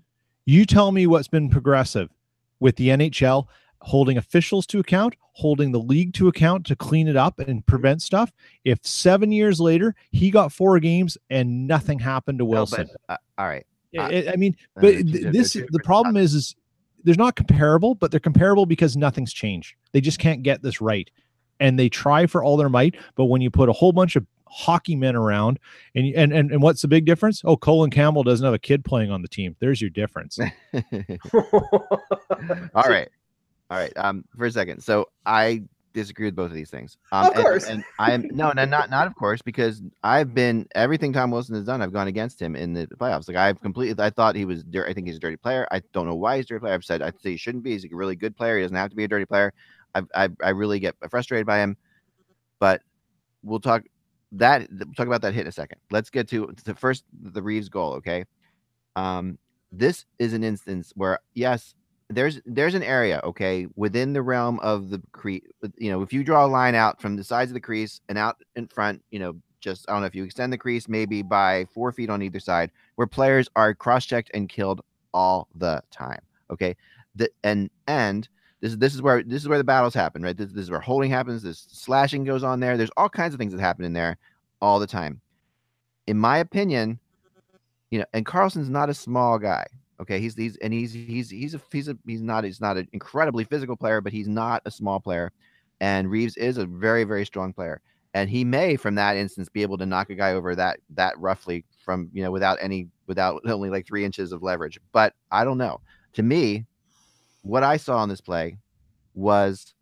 You 0.45 0.67
tell 0.67 0.91
me 0.93 1.07
what's 1.07 1.29
been 1.29 1.49
progressive 1.49 2.11
with 2.59 2.77
the 2.77 2.89
NHL 2.89 3.47
holding 3.83 4.17
officials 4.19 4.67
to 4.67 4.79
account, 4.79 5.15
holding 5.33 5.73
the 5.73 5.79
league 5.79 6.13
to 6.15 6.29
account 6.29 6.67
to 6.67 6.77
clean 6.77 7.09
it 7.09 7.17
up 7.17 7.39
and 7.39 7.65
prevent 7.67 8.03
stuff. 8.03 8.33
If 8.65 8.79
seven 8.83 9.33
years 9.33 9.61
later 9.61 9.95
he 10.11 10.31
got 10.31 10.53
four 10.53 10.79
games 10.81 11.17
and 11.31 11.67
nothing 11.67 11.99
happened 11.99 12.39
to 12.41 12.45
No, 12.45 12.51
Wilson, 12.51 12.89
but, 13.09 13.15
uh, 13.15 13.19
all 13.41 13.49
right. 13.49 13.67
I- 13.99 13.99
uh, 13.99 14.09
I, 14.09 14.33
I 14.33 14.37
mean, 14.37 14.57
uh, 14.77 14.81
but 14.83 14.91
th- 15.07 15.33
this 15.33 15.55
the 15.55 15.81
problem 15.83 16.17
is 16.17 16.35
is 16.35 16.55
they're 17.03 17.15
not 17.17 17.35
comparable, 17.35 17.95
but 17.95 18.11
they're 18.11 18.21
comparable 18.21 18.67
because 18.67 18.97
nothing's 18.97 19.33
changed. 19.33 19.75
They 19.93 20.01
just 20.01 20.19
can't 20.19 20.43
get 20.43 20.63
this 20.63 20.81
right, 20.81 21.11
and 21.59 21.79
they 21.79 21.89
try 21.89 22.27
for 22.27 22.45
all 22.45 22.57
their 22.57 22.69
might. 22.69 22.95
But 23.17 23.25
when 23.25 23.41
you 23.41 23.51
put 23.51 23.69
a 23.69 23.73
whole 23.73 23.93
bunch 23.93 24.15
of 24.15 24.27
hockey 24.47 24.95
men 24.95 25.17
around, 25.17 25.59
and 25.97 26.07
and 26.15 26.33
and, 26.33 26.53
and 26.53 26.63
what's 26.63 26.83
the 26.83 26.89
big 26.89 27.05
difference? 27.05 27.43
Oh, 27.45 27.57
Colin 27.57 27.91
Campbell 27.91 28.23
doesn't 28.23 28.45
have 28.45 28.55
a 28.55 28.59
kid 28.61 28.85
playing 28.85 29.11
on 29.11 29.23
the 29.23 29.29
team. 29.29 29.57
There's 29.59 29.81
your 29.81 29.91
difference. 29.91 30.39
all 32.75 32.85
right 32.85 33.09
all 33.71 33.79
right 33.79 33.93
um 33.97 34.25
for 34.37 34.47
a 34.47 34.51
second 34.51 34.83
so 34.83 35.07
i 35.27 35.63
disagree 35.93 36.27
with 36.27 36.37
both 36.37 36.51
of 36.51 36.55
these 36.55 36.71
things 36.71 36.99
um 37.13 37.27
Of 37.27 37.35
course. 37.35 37.67
and, 37.67 37.83
i 37.99 38.13
am 38.13 38.25
no 38.33 38.53
no 38.53 38.65
not 38.65 38.91
not 38.91 39.07
of 39.07 39.15
course 39.17 39.43
because 39.43 39.83
i've 40.05 40.35
been 40.35 40.67
everything 40.75 41.13
tom 41.13 41.31
wilson 41.31 41.55
has 41.57 41.65
done 41.65 41.83
i've 41.83 41.93
gone 41.93 42.07
against 42.09 42.41
him 42.41 42.55
in 42.55 42.73
the 42.75 42.87
playoffs 42.87 43.27
like 43.29 43.37
i've 43.37 43.61
completely 43.61 44.03
i 44.05 44.11
thought 44.11 44.37
he 44.37 44.45
was 44.45 44.65
i 44.87 44.93
think 44.93 45.07
he's 45.07 45.17
a 45.17 45.21
dirty 45.21 45.37
player 45.37 45.67
i 45.73 45.81
don't 45.93 46.07
know 46.07 46.15
why 46.15 46.37
he's 46.37 46.45
a 46.45 46.49
dirty 46.49 46.61
player 46.61 46.75
i've 46.75 46.85
said 46.85 47.03
i'd 47.03 47.21
say 47.21 47.31
he 47.33 47.37
shouldn't 47.37 47.65
be 47.65 47.73
he's 47.73 47.85
a 47.85 47.89
really 47.93 48.17
good 48.17 48.37
player 48.37 48.57
he 48.57 48.63
doesn't 48.63 48.77
have 48.77 48.91
to 48.91 48.97
be 48.97 49.05
a 49.05 49.09
dirty 49.09 49.27
player 49.27 49.53
i 49.95 50.03
i, 50.15 50.29
I 50.43 50.51
really 50.51 50.79
get 50.79 50.95
frustrated 51.11 51.47
by 51.47 51.59
him 51.59 51.77
but 52.61 52.83
we'll 53.43 53.61
talk 53.61 53.83
that 54.33 54.69
we'll 54.71 54.95
talk 54.95 55.09
about 55.09 55.23
that 55.23 55.35
hit 55.35 55.43
in 55.43 55.47
a 55.49 55.53
second 55.53 55.79
let's 55.91 56.11
get 56.11 56.29
to 56.29 56.55
the 56.65 56.75
first 56.75 57.05
the 57.21 57.43
reaves 57.43 57.69
goal 57.69 57.95
okay 57.95 58.25
um 58.95 59.39
this 59.73 60.05
is 60.21 60.35
an 60.35 60.45
instance 60.45 60.93
where 60.95 61.19
yes 61.35 61.75
there's 62.11 62.41
there's 62.45 62.75
an 62.75 62.83
area 62.83 63.21
okay 63.25 63.67
within 63.77 64.13
the 64.13 64.23
realm 64.23 64.59
of 64.61 64.91
the 64.91 65.01
crease 65.13 65.43
you 65.79 65.91
know 65.91 66.03
if 66.03 66.13
you 66.13 66.25
draw 66.25 66.45
a 66.45 66.49
line 66.49 66.75
out 66.75 67.01
from 67.01 67.17
the 67.17 67.25
sides 67.25 67.51
of 67.51 67.55
the 67.55 67.61
crease 67.61 68.01
and 68.09 68.19
out 68.19 68.37
in 68.57 68.67
front 68.67 69.03
you 69.11 69.19
know 69.19 69.35
just 69.61 69.89
i 69.89 69.93
don't 69.93 70.01
know 70.01 70.07
if 70.07 70.15
you 70.15 70.25
extend 70.25 70.53
the 70.53 70.59
crease 70.59 70.89
maybe 70.89 71.23
by 71.23 71.65
four 71.73 71.93
feet 71.93 72.11
on 72.11 72.23
either 72.23 72.41
side 72.41 72.71
where 72.97 73.07
players 73.07 73.49
are 73.57 73.75
cross-checked 73.75 74.31
and 74.35 74.49
killed 74.49 74.81
all 75.13 75.49
the 75.55 75.83
time 75.91 76.21
okay? 76.51 76.77
The 77.15 77.31
and 77.45 77.71
and 77.87 78.29
this 78.61 78.73
is 78.73 78.79
this 78.79 78.95
is 78.95 79.03
where 79.03 79.23
this 79.23 79.43
is 79.43 79.49
where 79.49 79.59
the 79.59 79.65
battles 79.65 79.95
happen 79.95 80.23
right? 80.23 80.37
This, 80.37 80.53
this 80.53 80.65
is 80.65 80.71
where 80.71 80.81
holding 80.81 81.11
happens 81.11 81.43
this 81.43 81.67
slashing 81.71 82.25
goes 82.25 82.45
on 82.45 82.61
there. 82.61 82.77
There's 82.77 82.91
all 82.97 83.09
kinds 83.09 83.35
of 83.35 83.39
things 83.39 83.53
that 83.53 83.61
happen 83.61 83.85
in 83.85 83.93
there 83.93 84.19
all 84.61 84.79
the 84.79 84.87
time. 84.87 85.21
In 86.07 86.19
my 86.19 86.39
opinion 86.39 86.99
you 87.91 87.99
know 87.99 88.05
and 88.13 88.25
carlson's 88.25 88.69
not 88.69 88.91
a 88.91 88.95
small 88.95 89.39
guy 89.39 89.67
Okay, 90.01 90.19
he's 90.19 90.35
he's 90.35 90.57
and 90.57 90.73
he's 90.73 90.93
he's 90.93 91.29
he's 91.31 91.55
a 91.55 91.61
he's 91.71 91.89
a 91.89 91.97
he's 92.07 92.23
not 92.23 92.45
he's 92.45 92.61
not 92.61 92.79
an 92.79 92.89
incredibly 92.93 93.45
physical 93.45 93.77
player, 93.77 94.01
but 94.01 94.13
he's 94.13 94.29
not 94.29 94.63
a 94.65 94.71
small 94.71 94.99
player. 94.99 95.31
And 95.81 96.11
Reaves 96.11 96.37
is 96.37 96.57
a 96.57 96.67
very 96.67 97.05
very 97.05 97.27
strong 97.27 97.53
player, 97.53 97.83
and 98.15 98.31
he 98.31 98.43
may 98.43 98.77
from 98.77 98.95
that 98.95 99.17
instance 99.17 99.51
be 99.51 99.63
able 99.63 99.77
to 99.79 99.87
knock 99.87 100.09
a 100.09 100.15
guy 100.15 100.33
over 100.33 100.55
that 100.57 100.81
that 100.95 101.19
roughly 101.19 101.65
from 101.85 102.09
you 102.15 102.23
know 102.23 102.31
without 102.31 102.59
any 102.63 102.89
without 103.07 103.43
only 103.47 103.69
like 103.69 103.87
three 103.87 104.05
inches 104.05 104.33
of 104.33 104.43
leverage. 104.43 104.81
But 104.93 105.15
I 105.31 105.45
don't 105.45 105.59
know. 105.59 105.81
To 106.15 106.23
me, 106.23 106.65
what 107.43 107.63
I 107.63 107.77
saw 107.77 107.99
on 107.99 108.09
this 108.09 108.23
play 108.23 108.57
was 109.15 109.75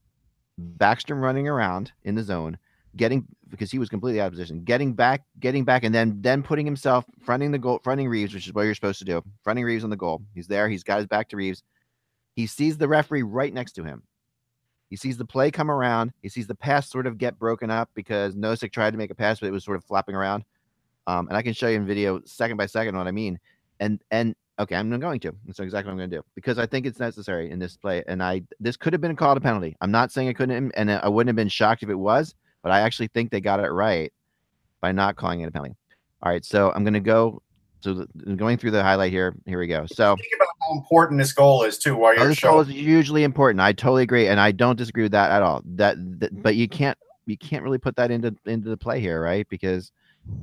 Backstrom 0.78 1.20
running 1.20 1.46
around 1.46 1.92
in 2.02 2.16
the 2.16 2.24
zone, 2.24 2.58
getting 2.96 3.24
because 3.51 3.70
he 3.70 3.78
was 3.78 3.88
completely 3.88 4.20
out 4.20 4.26
of 4.26 4.32
position. 4.32 4.62
Getting 4.64 4.92
back, 4.92 5.24
getting 5.40 5.64
back, 5.64 5.84
and 5.84 5.94
then 5.94 6.18
then 6.20 6.42
putting 6.42 6.66
himself 6.66 7.05
fronting 7.20 7.51
the 7.51 7.59
goal, 7.59 7.80
fronting 7.82 8.09
Reaves, 8.09 8.34
which 8.34 8.46
is 8.46 8.53
what 8.53 8.62
you're 8.62 8.74
supposed 8.74 8.99
to 9.01 9.05
do. 9.05 9.22
Fronting 9.42 9.64
Reaves 9.64 9.84
on 9.84 9.90
the 9.90 9.96
goal. 9.96 10.22
He's 10.34 10.46
there. 10.46 10.68
He's 10.68 10.84
got 10.84 10.99
his 10.99 11.07
back 11.07 11.28
to 11.30 11.36
Reaves. 11.36 11.62
He 12.34 12.46
sees 12.46 12.76
the 12.76 12.88
referee 12.88 13.22
right 13.22 13.53
next 13.53 13.72
to 13.72 13.84
him. 13.84 14.03
He 14.90 14.96
sees 14.96 15.16
the 15.16 15.24
play 15.24 15.51
come 15.51 15.70
around. 15.70 16.12
He 16.22 16.28
sees 16.28 16.46
the 16.46 16.55
pass 16.55 16.88
sort 16.88 17.07
of 17.07 17.18
get 17.18 17.38
broken 17.38 17.70
up 17.70 17.90
because 17.94 18.34
Nosek 18.34 18.72
tried 18.72 18.92
to 18.92 18.96
make 18.96 19.11
a 19.11 19.14
pass, 19.14 19.40
but 19.40 19.46
it 19.46 19.53
was 19.53 19.64
sort 19.64 19.76
of 19.76 19.84
flopping 19.84 20.14
around. 20.14 20.44
Um, 21.07 21.28
and 21.28 21.36
I 21.36 21.42
can 21.42 21.53
show 21.53 21.68
you 21.68 21.76
in 21.76 21.86
video 21.86 22.20
second 22.24 22.57
by 22.57 22.66
second 22.66 22.96
what 22.96 23.07
I 23.07 23.11
mean. 23.11 23.38
And 23.80 24.01
and 24.11 24.34
okay, 24.59 24.76
I'm 24.76 24.90
going 24.99 25.20
to. 25.20 25.32
That's 25.46 25.61
exactly 25.61 25.88
what 25.88 25.92
I'm 25.92 25.99
going 25.99 26.11
to 26.11 26.16
do 26.16 26.24
because 26.34 26.59
I 26.59 26.66
think 26.66 26.86
it's 26.86 26.99
necessary 26.99 27.51
in 27.51 27.59
this 27.59 27.76
play. 27.76 28.03
And 28.07 28.22
I 28.22 28.42
this 28.61 28.76
could 28.76 28.92
have 28.92 29.01
been 29.01 29.16
called 29.16 29.36
a 29.36 29.40
penalty. 29.40 29.76
I'm 29.80 29.90
not 29.90 30.11
saying 30.12 30.28
it 30.28 30.34
couldn't, 30.34 30.72
and 30.72 30.90
I 30.90 31.09
wouldn't 31.09 31.28
have 31.28 31.36
been 31.36 31.49
shocked 31.49 31.82
if 31.82 31.88
it 31.88 31.94
was, 31.94 32.34
but 32.62 32.72
I 32.72 32.80
actually 32.80 33.09
think 33.09 33.30
they 33.30 33.40
got 33.40 33.61
it 33.61 33.68
right 33.68 34.12
by 34.80 34.92
not 34.92 35.16
calling 35.16 35.40
it 35.40 35.48
a 35.48 35.50
penalty. 35.50 35.76
All 36.22 36.32
right, 36.32 36.44
so 36.44 36.72
I'm 36.74 36.84
going 36.84 36.94
to 36.94 37.00
go. 37.00 37.42
So 37.80 37.94
the, 37.94 38.34
going 38.34 38.59
through 38.59 38.72
the 38.72 38.82
highlight 38.82 39.12
here. 39.12 39.36
Here 39.46 39.59
we 39.59 39.68
go. 39.68 39.86
So 39.86 40.16
Think 40.16 40.28
about 40.34 40.48
how 40.61 40.74
important 40.78 41.20
this 41.20 41.32
goal 41.32 41.62
is 41.62 41.78
too. 41.78 41.94
While 41.94 42.12
Oh, 42.12 42.22
you're 42.22 42.28
this 42.28 42.40
goal 42.40 42.61
is 42.61 42.68
hugely 42.68 43.22
important. 43.22 43.61
I 43.61 43.72
totally 43.72 44.02
agree, 44.02 44.26
and 44.26 44.40
I 44.40 44.50
don't 44.50 44.76
disagree 44.76 45.04
with 45.04 45.12
that 45.12 45.30
at 45.30 45.42
all. 45.42 45.62
That, 45.64 45.96
that 46.18 46.42
but 46.42 46.56
you 46.56 46.68
can't 46.68 46.98
you 47.26 47.36
can't 47.36 47.62
really 47.62 47.78
put 47.78 47.94
that 47.96 48.11
into 48.11 48.34
into 48.46 48.68
the 48.68 48.76
play 48.76 49.00
here, 49.00 49.22
right? 49.22 49.48
Because 49.48 49.92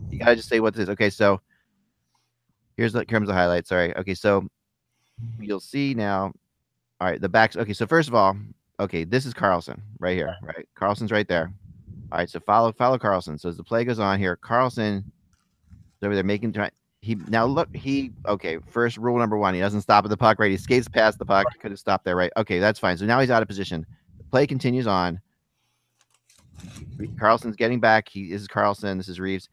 you 0.09 0.19
gotta 0.19 0.37
just 0.37 0.47
say 0.47 0.61
what 0.61 0.73
this 0.73 0.83
is. 0.83 0.89
Okay, 0.89 1.09
so 1.09 1.41
here's 2.77 2.93
the 2.93 3.05
comes 3.05 3.27
the 3.27 3.33
highlight. 3.33 3.67
Sorry. 3.67 3.95
Okay, 3.97 4.13
so 4.13 4.47
you'll 5.39 5.59
see 5.59 5.93
now. 5.93 6.31
All 7.01 7.09
right, 7.09 7.19
the 7.19 7.29
backs. 7.29 7.57
Okay, 7.57 7.73
so 7.73 7.85
first 7.85 8.07
of 8.07 8.15
all, 8.15 8.37
okay, 8.79 9.03
this 9.03 9.25
is 9.25 9.33
Carlson 9.33 9.81
right 9.99 10.15
here, 10.15 10.37
right? 10.41 10.67
Carlson's 10.75 11.11
right 11.11 11.27
there. 11.27 11.51
All 12.15 12.19
right, 12.19 12.29
so 12.29 12.39
follow 12.39 12.71
follow 12.71 12.97
Carlson. 12.97 13.37
So 13.37 13.49
as 13.49 13.57
the 13.57 13.63
play 13.65 13.83
goes 13.83 13.99
on 13.99 14.17
here, 14.19 14.37
Carlson 14.37 15.03
is 15.97 16.05
over 16.05 16.15
there 16.15 16.23
making 16.23 16.53
try- 16.53 16.71
he 17.01 17.15
now 17.27 17.45
look 17.45 17.67
he 17.75 18.13
okay 18.25 18.57
first 18.69 18.95
rule 18.95 19.19
number 19.19 19.37
one 19.37 19.53
he 19.53 19.59
doesn't 19.59 19.81
stop 19.81 20.05
at 20.05 20.09
the 20.09 20.15
puck 20.15 20.39
right? 20.39 20.49
He 20.49 20.55
skates 20.55 20.87
past 20.87 21.19
the 21.19 21.25
puck. 21.25 21.45
Could 21.59 21.71
have 21.71 21.79
stopped 21.79 22.05
there 22.05 22.15
right? 22.15 22.31
Okay 22.37 22.59
that's 22.59 22.79
fine. 22.79 22.95
So 22.95 23.05
now 23.05 23.19
he's 23.19 23.29
out 23.29 23.41
of 23.41 23.49
position. 23.49 23.85
The 24.17 24.23
play 24.23 24.47
continues 24.47 24.87
on. 24.87 25.19
Carlson's 27.19 27.57
getting 27.57 27.81
back. 27.81 28.07
He 28.07 28.29
this 28.29 28.43
is 28.43 28.47
carlson. 28.47 28.97
This 28.97 29.09
is 29.09 29.19
reaves. 29.19 29.49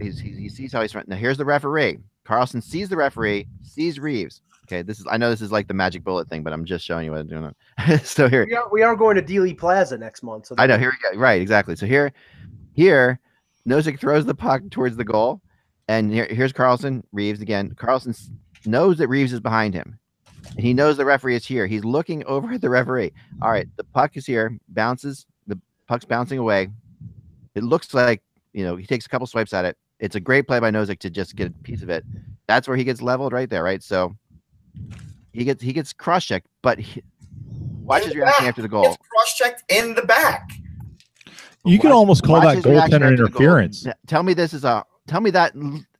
He's, 0.00 0.18
he, 0.18 0.30
he 0.30 0.48
sees 0.48 0.72
how 0.72 0.82
he's 0.82 0.90
front 0.90 1.06
now 1.06 1.14
here's 1.14 1.38
the 1.38 1.44
referee. 1.44 1.98
Carlson 2.24 2.60
sees 2.60 2.88
the 2.88 2.96
referee 2.96 3.46
sees 3.62 4.00
reaves 4.00 4.42
okay 4.70 4.82
this 4.82 5.00
is 5.00 5.06
i 5.10 5.16
know 5.16 5.30
this 5.30 5.40
is 5.40 5.50
like 5.50 5.66
the 5.66 5.74
magic 5.74 6.04
bullet 6.04 6.28
thing 6.28 6.42
but 6.42 6.52
i'm 6.52 6.64
just 6.64 6.84
showing 6.84 7.04
you 7.04 7.10
what 7.10 7.20
i'm 7.20 7.26
doing 7.26 7.54
so 8.04 8.28
here 8.28 8.46
We 8.46 8.54
are, 8.54 8.68
we 8.70 8.82
are 8.82 8.96
going 8.96 9.16
to 9.16 9.22
Dealey 9.22 9.56
Plaza 9.56 9.96
next 9.98 10.22
month. 10.22 10.46
So 10.46 10.54
I 10.58 10.66
know. 10.66 10.78
Here 10.78 10.90
we 10.90 11.16
go. 11.16 11.18
Right, 11.18 11.40
exactly. 11.40 11.76
So 11.76 11.86
here, 11.86 12.12
here, 12.72 13.20
Nosek 13.68 13.98
throws 13.98 14.26
the 14.26 14.34
puck 14.34 14.62
towards 14.70 14.96
the 14.96 15.04
goal, 15.04 15.40
and 15.88 16.12
here, 16.12 16.26
here's 16.30 16.52
Carlson 16.52 17.04
Reaves 17.12 17.40
again. 17.40 17.74
Carlson 17.76 18.14
knows 18.66 18.98
that 18.98 19.08
Reaves 19.08 19.32
is 19.32 19.40
behind 19.40 19.74
him, 19.74 19.98
and 20.56 20.60
he 20.60 20.74
knows 20.74 20.96
the 20.96 21.04
referee 21.04 21.36
is 21.36 21.46
here. 21.46 21.66
He's 21.66 21.84
looking 21.84 22.24
over 22.24 22.52
at 22.52 22.60
the 22.60 22.70
referee. 22.70 23.12
All 23.42 23.50
right, 23.50 23.68
the 23.76 23.84
puck 23.84 24.16
is 24.16 24.26
here, 24.26 24.56
bounces. 24.68 25.26
The 25.46 25.58
puck's 25.86 26.04
bouncing 26.04 26.38
away. 26.38 26.68
It 27.54 27.64
looks 27.64 27.94
like 27.94 28.22
you 28.52 28.64
know 28.64 28.76
he 28.76 28.86
takes 28.86 29.06
a 29.06 29.08
couple 29.08 29.26
swipes 29.26 29.52
at 29.52 29.64
it. 29.64 29.76
It's 29.98 30.16
a 30.16 30.20
great 30.20 30.46
play 30.46 30.60
by 30.60 30.70
Nosek 30.70 30.98
to 31.00 31.10
just 31.10 31.36
get 31.36 31.48
a 31.48 31.50
piece 31.62 31.82
of 31.82 31.90
it. 31.90 32.04
That's 32.46 32.66
where 32.66 32.76
he 32.76 32.84
gets 32.84 33.02
leveled 33.02 33.32
right 33.32 33.48
there, 33.48 33.62
right? 33.62 33.82
So 33.82 34.16
he 35.32 35.44
gets 35.44 35.62
he 35.62 35.72
gets 35.72 35.92
cross 35.92 36.24
checked, 36.24 36.46
but 36.62 36.78
he, 36.78 37.02
watch 37.82 38.04
his 38.04 38.14
reaction 38.14 38.46
after 38.46 38.62
the 38.62 38.68
goal. 38.68 38.96
Cross-checked 39.10 39.70
in 39.70 39.94
the 39.94 40.02
back. 40.02 40.50
You 41.64 41.78
can 41.78 41.92
almost 41.92 42.22
call 42.22 42.40
that 42.40 42.58
goaltender 42.58 42.80
after 42.80 42.98
the 42.98 42.98
goal. 43.00 43.08
interference. 43.08 43.86
Tell 44.06 44.22
me 44.22 44.34
this 44.34 44.54
is 44.54 44.64
a 44.64 44.84
tell 45.06 45.20
me 45.20 45.30
that 45.30 45.52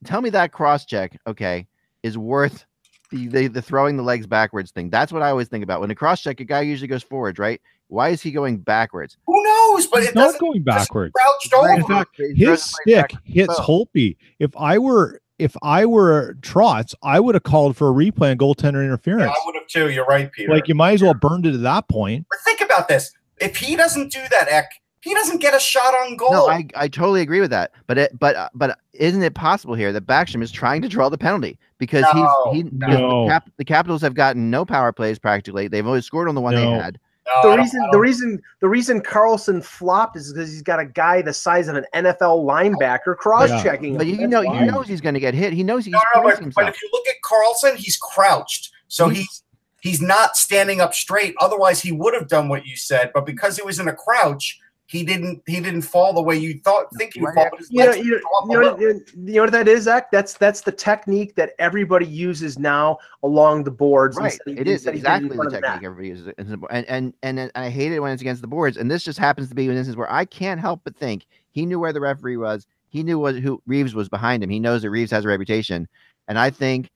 tell 0.05 0.21
me 0.21 0.29
that 0.31 0.51
cross 0.51 0.85
check, 0.85 1.17
okay, 1.27 1.67
is 2.03 2.17
worth 2.17 2.65
the, 3.11 3.27
the 3.27 3.47
the 3.47 3.61
throwing 3.61 3.97
the 3.97 4.03
legs 4.03 4.25
backwards 4.25 4.71
thing. 4.71 4.89
That's 4.89 5.11
what 5.11 5.21
I 5.21 5.29
always 5.29 5.47
think 5.47 5.63
about. 5.63 5.81
When 5.81 5.91
a 5.91 5.95
cross 5.95 6.21
check, 6.21 6.39
a 6.39 6.45
guy 6.45 6.61
usually 6.61 6.87
goes 6.87 7.03
forwards, 7.03 7.37
right? 7.39 7.61
Why 7.87 8.09
is 8.09 8.21
he 8.21 8.31
going 8.31 8.59
backwards? 8.59 9.17
Who 9.27 9.43
knows? 9.43 9.87
But 9.87 10.03
it's 10.03 10.15
not 10.15 10.39
going 10.39 10.63
backwards. 10.63 11.13
crouched 11.13 11.53
over. 11.53 11.73
In 11.73 11.83
fact, 11.83 12.15
his 12.35 12.63
stick 12.63 13.11
hits 13.25 13.53
Boom. 13.57 13.65
Holtby. 13.65 14.15
If 14.39 14.55
I 14.55 14.77
were 14.77 15.21
if 15.41 15.55
I 15.61 15.85
were 15.85 16.35
Trotz, 16.41 16.93
I 17.03 17.19
would 17.19 17.35
have 17.35 17.43
called 17.43 17.75
for 17.75 17.89
a 17.89 17.93
replay 17.93 18.31
and 18.31 18.39
goaltender 18.39 18.75
Yeah, 18.75 18.85
interference. 18.85 19.31
I 19.31 19.41
would 19.45 19.55
have 19.55 19.67
too. 19.67 19.89
You're 19.89 20.05
right, 20.05 20.31
Peter. 20.31 20.51
Like 20.53 20.67
you 20.67 20.75
might 20.75 20.93
as 20.93 21.01
well 21.03 21.13
burned 21.13 21.45
it 21.45 21.53
at 21.55 21.61
that 21.63 21.87
point. 21.89 22.25
but 22.29 22.39
think 22.45 22.61
about 22.61 22.87
this. 22.87 23.11
If 23.39 23.57
he 23.57 23.75
doesn't 23.75 24.11
do 24.11 24.21
that, 24.29 24.47
Eck, 24.49 24.69
he 25.01 25.13
doesn't 25.15 25.41
get 25.41 25.55
a 25.55 25.59
shot 25.59 25.93
on 25.95 26.15
goal. 26.15 26.31
No, 26.31 26.47
I, 26.47 26.67
I 26.75 26.87
totally 26.87 27.21
agree 27.21 27.39
with 27.41 27.49
that. 27.49 27.71
But 27.87 27.97
it 27.97 28.19
but 28.19 28.35
uh, 28.35 28.49
but 28.53 28.77
isn't 28.93 29.23
it 29.23 29.33
possible 29.33 29.73
here 29.73 29.91
that 29.91 30.05
Backstrom 30.05 30.43
is 30.43 30.51
trying 30.51 30.81
to 30.83 30.87
draw 30.87 31.09
the 31.09 31.17
penalty 31.17 31.57
because 31.79 32.05
No, 32.13 32.51
he's 32.51 32.63
he 32.65 32.69
No. 32.71 33.23
the, 33.23 33.29
Cap, 33.29 33.49
the 33.57 33.65
Capitals 33.65 34.01
have 34.03 34.13
gotten 34.13 34.51
no 34.51 34.63
power 34.63 34.91
plays 34.91 35.17
practically. 35.17 35.67
They've 35.67 35.87
only 35.87 36.01
scored 36.01 36.29
on 36.29 36.35
the 36.35 36.41
one 36.41 36.53
No. 36.53 36.61
they 36.61 36.67
had. 36.77 36.99
No, 37.27 37.51
the 37.51 37.57
reason 37.57 37.87
the 37.91 37.99
reason 37.99 38.41
the 38.61 38.69
reason 38.69 39.01
Carlson 39.01 39.61
flopped 39.61 40.15
is 40.17 40.33
because 40.33 40.51
he's 40.51 40.63
got 40.63 40.79
a 40.79 40.85
guy 40.85 41.21
the 41.21 41.33
size 41.33 41.67
of 41.67 41.75
an 41.75 41.85
NFL 41.93 42.45
linebacker 42.45 43.15
cross-checking. 43.15 43.95
But 43.97 44.07
you 44.07 44.27
know 44.27 44.41
That's 44.41 44.59
he 44.59 44.65
knows 44.65 44.87
he's 44.87 45.01
going 45.01 45.13
to 45.13 45.19
get 45.19 45.33
hit. 45.33 45.53
He 45.53 45.63
knows 45.63 45.85
he's 45.85 45.93
No, 45.93 45.99
no, 46.15 46.21
placing 46.21 46.45
but, 46.49 46.55
but 46.55 46.69
if 46.69 46.81
you 46.81 46.89
look 46.91 47.07
at 47.07 47.21
Carlson, 47.23 47.75
he's 47.77 47.97
crouched, 47.97 48.71
so 48.87 49.09
He's- 49.09 49.19
he's 49.27 49.43
he's 49.81 50.01
not 50.01 50.35
standing 50.35 50.79
up 50.79 50.93
straight. 50.93 51.35
Otherwise, 51.39 51.81
he 51.81 51.91
would 51.91 52.13
have 52.13 52.27
done 52.27 52.47
what 52.49 52.65
you 52.65 52.75
said. 52.75 53.11
But 53.13 53.25
because 53.25 53.57
he 53.57 53.63
was 53.63 53.79
in 53.79 53.87
a 53.87 53.93
crouch, 53.93 54.59
he 54.91 55.05
didn't 55.05 55.41
he 55.47 55.61
didn't 55.61 55.83
fall 55.83 56.11
the 56.11 56.21
way 56.21 56.35
you 56.35 56.59
thought 56.65 56.87
think 56.97 57.13
he 57.13 57.21
would 57.21 57.33
fall. 57.33 57.45
after- 57.45 57.51
But 57.51 57.59
his 57.59 57.71
You 57.71 57.85
know, 57.85 57.91
you, 57.93 58.21
go 58.21 58.77
you, 58.77 58.93
know, 58.93 58.99
you 59.15 59.33
know 59.35 59.41
what 59.43 59.51
that 59.53 59.67
is, 59.69 59.83
Zach? 59.83 60.11
That's 60.11 60.33
that's 60.33 60.59
the 60.61 60.71
technique 60.73 61.33
that 61.35 61.53
everybody 61.59 62.05
uses 62.05 62.59
now 62.59 62.97
along 63.23 63.63
the 63.63 63.71
boards. 63.71 64.17
Right, 64.17 64.37
of- 64.45 64.57
it 64.59 64.67
is 64.67 64.85
instead 64.85 64.95
of 64.95 65.01
getting 65.01 65.25
exactly 65.25 65.29
the 65.29 65.35
front 65.35 65.47
of 65.55 65.61
technique 65.61 65.83
everybody 65.85 66.07
uses, 66.09 66.27
It's 66.37 66.49
and 66.49 66.85
and 66.89 67.13
and 67.23 67.39
and 67.39 67.51
I 67.55 67.69
hate 67.69 67.93
it 67.93 68.01
when 68.01 68.11
it's 68.11 68.21
against 68.21 68.41
the 68.41 68.47
boards. 68.49 68.75
And 68.75 68.91
this 68.91 69.03
just 69.03 69.17
happens 69.17 69.47
to 69.47 69.55
be 69.55 69.67
an 69.69 69.77
instance 69.77 69.95
where 69.95 70.11
I 70.11 70.25
can't 70.25 70.59
help 70.59 70.81
but 70.83 70.95
think 70.97 71.25
he 71.51 71.65
knew 71.65 71.79
where 71.79 71.93
the 71.93 72.01
referee 72.01 72.35
was. 72.37 72.67
He 72.89 73.01
knew 73.03 73.17
what 73.17 73.35
who 73.35 73.61
Reaves 73.65 73.95
was 73.95 74.09
behind 74.09 74.43
him. 74.43 74.49
He 74.49 74.59
knows 74.59 74.81
that 74.81 74.89
Reaves 74.89 75.11
has 75.11 75.23
a 75.23 75.29
reputation, 75.29 75.87
and 76.27 76.37
I 76.37 76.49
think 76.49 76.89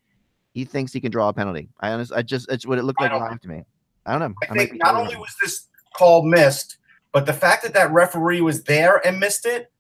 he 0.54 0.66
thinks 0.66 0.92
he 0.92 1.00
can 1.00 1.12
draw 1.12 1.30
a 1.30 1.34
penalty. 1.34 1.70
I 1.80 1.92
honestly, 1.92 2.18
I 2.18 2.22
just 2.24 2.52
it's 2.52 2.66
what 2.66 2.78
it 2.78 2.84
looked 2.84 3.00
like 3.00 3.12
don't- 3.12 3.22
live 3.30 3.40
to 3.42 3.48
me. 3.48 3.64
I 4.06 4.12
don't 4.12 4.20
know. 4.20 4.36
I 4.50 4.54
might 4.54 4.70
think 4.70 4.84
not 4.84 4.96
only 4.96 5.16
was 5.16 5.34
this 5.42 5.68
call 5.98 6.24
missed, 6.24 6.78
but 7.16 7.26
the 7.26 7.32
fact 7.32 7.64
that 7.64 7.74
that 7.76 7.94
referee 7.94 8.42
was 8.42 8.66
there 8.66 9.00
and 9.08 9.22
missed 9.22 9.46
it, 9.46 9.72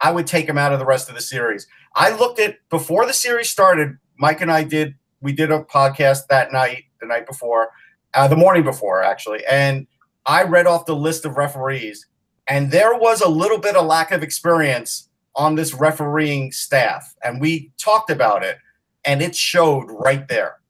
I 0.00 0.12
would 0.12 0.28
take 0.28 0.48
him 0.48 0.56
out 0.56 0.72
of 0.72 0.78
the 0.78 0.86
rest 0.86 1.08
of 1.08 1.16
the 1.16 1.20
series. 1.20 1.66
I 1.96 2.14
looked 2.14 2.38
at 2.38 2.58
before 2.70 3.04
the 3.04 3.12
series 3.12 3.50
started. 3.50 3.98
Mike 4.16 4.40
and 4.40 4.48
I 4.48 4.62
did 4.62 4.94
we 5.20 5.32
did 5.32 5.50
a 5.50 5.64
podcast 5.64 6.28
that 6.28 6.52
night, 6.52 6.84
the 7.00 7.08
night 7.08 7.26
before, 7.26 7.70
uh, 8.14 8.28
the 8.28 8.36
morning 8.36 8.62
before 8.62 9.02
actually, 9.02 9.44
and 9.44 9.88
I 10.24 10.44
read 10.44 10.68
off 10.68 10.86
the 10.86 10.94
list 10.94 11.24
of 11.24 11.36
referees, 11.36 12.06
and 12.46 12.70
there 12.70 12.94
was 12.94 13.20
a 13.20 13.28
little 13.28 13.58
bit 13.58 13.74
of 13.74 13.86
lack 13.86 14.12
of 14.12 14.22
experience 14.22 15.08
on 15.34 15.56
this 15.56 15.74
refereeing 15.74 16.52
staff, 16.52 17.12
and 17.24 17.40
we 17.40 17.72
talked 17.76 18.08
about 18.08 18.44
it, 18.44 18.58
and 19.04 19.20
it 19.20 19.34
showed 19.34 19.86
right 19.88 20.28
there 20.28 20.60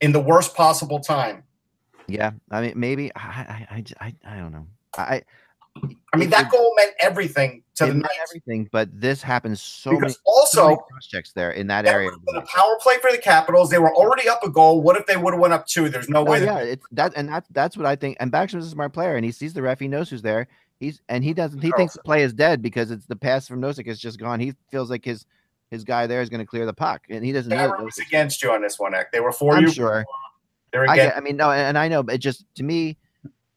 in 0.00 0.10
the 0.10 0.20
worst 0.20 0.56
possible 0.56 0.98
time. 0.98 1.44
Yeah, 2.08 2.32
I 2.50 2.60
mean, 2.60 2.72
maybe 2.74 3.14
I, 3.14 3.20
I, 3.70 3.84
I, 4.00 4.14
I 4.24 4.36
don't 4.38 4.50
know. 4.50 4.66
I, 4.98 5.22
I 6.12 6.16
mean, 6.16 6.30
that 6.30 6.46
it- 6.46 6.50
goal 6.50 6.72
meant 6.76 6.92
everything 7.00 7.62
to 7.76 7.84
it 7.84 7.88
the 7.88 7.94
Knights. 7.94 8.14
everything, 8.28 8.68
but 8.72 8.88
this 9.00 9.22
happens 9.22 9.62
so 9.62 9.90
many, 9.90 10.00
Because 10.00 10.18
so 10.50 10.62
many 10.64 10.74
also, 10.74 10.82
cross 10.82 11.06
checks 11.06 11.32
there 11.32 11.52
in 11.52 11.66
that 11.68 11.84
that 11.84 11.94
area. 11.94 12.06
would 12.06 12.14
have 12.14 12.24
been 12.24 12.36
a 12.36 12.42
power 12.46 12.76
play 12.82 12.98
for 12.98 13.12
the 13.12 13.18
Capitals. 13.18 13.70
They 13.70 13.78
were 13.78 13.94
already 13.94 14.28
up 14.28 14.42
a 14.42 14.50
goal. 14.50 14.82
What 14.82 14.96
if 14.96 15.06
they 15.06 15.16
would 15.16 15.34
have 15.34 15.40
went 15.40 15.52
up 15.54 15.66
two? 15.66 15.88
There's 15.88 16.08
no 16.08 16.20
Oh, 16.20 16.24
way. 16.24 16.40
that- 16.40 16.46
yeah, 16.66 16.72
it's 16.72 16.86
that, 16.92 17.12
and 17.16 17.28
that's 17.28 17.48
that's 17.50 17.76
what 17.76 17.86
I 17.86 17.94
think. 17.94 18.16
And 18.18 18.32
Backstrom's 18.32 18.66
a 18.66 18.70
smart 18.70 18.92
player, 18.92 19.14
and 19.16 19.24
he 19.24 19.30
sees 19.30 19.52
the 19.52 19.62
ref. 19.62 19.78
He 19.78 19.86
knows 19.88 20.10
who's 20.10 20.22
there. 20.22 20.48
He's 20.80 21.00
and 21.08 21.22
he 21.22 21.32
doesn't. 21.34 21.60
He 21.60 21.70
thinks 21.72 21.94
the 21.94 22.02
play 22.02 22.22
is 22.22 22.32
dead 22.32 22.60
because 22.62 22.90
it's 22.90 23.06
the 23.06 23.16
pass 23.16 23.46
from 23.48 23.60
Nosek 23.60 23.86
is 23.86 24.00
just 24.00 24.18
gone. 24.18 24.40
He 24.40 24.54
feels 24.70 24.90
like 24.90 25.04
his 25.04 25.26
his 25.70 25.84
guy 25.84 26.06
there 26.06 26.22
is 26.22 26.28
going 26.28 26.40
to 26.40 26.46
clear 26.46 26.66
the 26.66 26.72
puck, 26.72 27.02
and 27.10 27.24
he 27.24 27.30
doesn't 27.32 27.50
know. 27.50 27.56
Cameron 27.56 27.84
was 27.84 27.98
against 27.98 28.42
you 28.42 28.50
on 28.52 28.62
this 28.62 28.78
one, 28.78 28.94
Eck. 28.94 29.12
They 29.12 29.20
were 29.20 29.32
for 29.32 29.54
I'm 29.54 29.62
you. 29.64 29.70
sure. 29.70 30.04
They're 30.72 30.88
I 30.88 30.94
against. 30.94 31.14
get. 31.14 31.16
I 31.16 31.20
mean, 31.20 31.36
no, 31.36 31.50
and, 31.50 31.60
and 31.60 31.78
I 31.78 31.86
know, 31.88 32.02
but 32.02 32.16
it 32.16 32.18
just 32.18 32.44
to 32.56 32.64
me. 32.64 32.96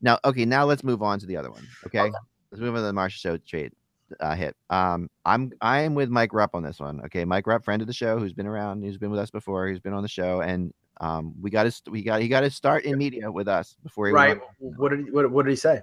Now, 0.02 0.20
okay, 0.26 0.46
now 0.46 0.66
let's 0.66 0.84
move 0.84 1.02
on 1.02 1.20
to 1.20 1.26
the 1.26 1.38
other 1.38 1.52
one. 1.52 1.68
Okay, 1.86 2.00
Okay. 2.02 2.12
let's 2.52 2.62
move 2.62 2.76
on 2.76 2.82
to 2.82 2.88
the 2.88 2.94
Marchessault 2.94 3.46
trade 3.46 3.72
uh, 4.20 4.36
hit. 4.36 4.56
Um, 4.70 5.10
I'm 5.26 5.52
I 5.62 5.82
am 5.82 5.96
with 5.96 6.10
Mike 6.10 6.34
Rupp 6.34 6.56
on 6.56 6.64
this 6.64 6.80
one. 6.80 7.02
Okay, 7.06 7.26
Mike 7.26 7.48
Rupp, 7.48 7.64
friend 7.64 7.82
of 7.82 7.88
the 7.88 7.94
show, 7.94 8.18
who's 8.20 8.34
been 8.34 8.48
around, 8.48 8.84
who's 8.84 8.98
been 8.98 9.12
with 9.12 9.20
us 9.20 9.32
before, 9.32 9.68
who's 9.68 9.80
been 9.80 9.94
on 9.94 10.04
the 10.04 10.10
show, 10.10 10.42
and 10.42 10.74
um, 11.00 11.34
we 11.42 11.50
got 11.50 11.66
his 11.66 11.82
we 11.90 12.04
got 12.04 12.22
he 12.22 12.28
got 12.28 12.44
his 12.44 12.56
start 12.56 12.84
in 12.84 12.98
media 12.98 13.32
with 13.32 13.48
us 13.48 13.76
before 13.84 14.08
he 14.08 14.14
Right. 14.14 14.40
What 14.60 14.90
did 14.90 15.06
he, 15.06 15.12
what, 15.12 15.32
what 15.32 15.46
did 15.46 15.52
he 15.52 15.56
say? 15.56 15.82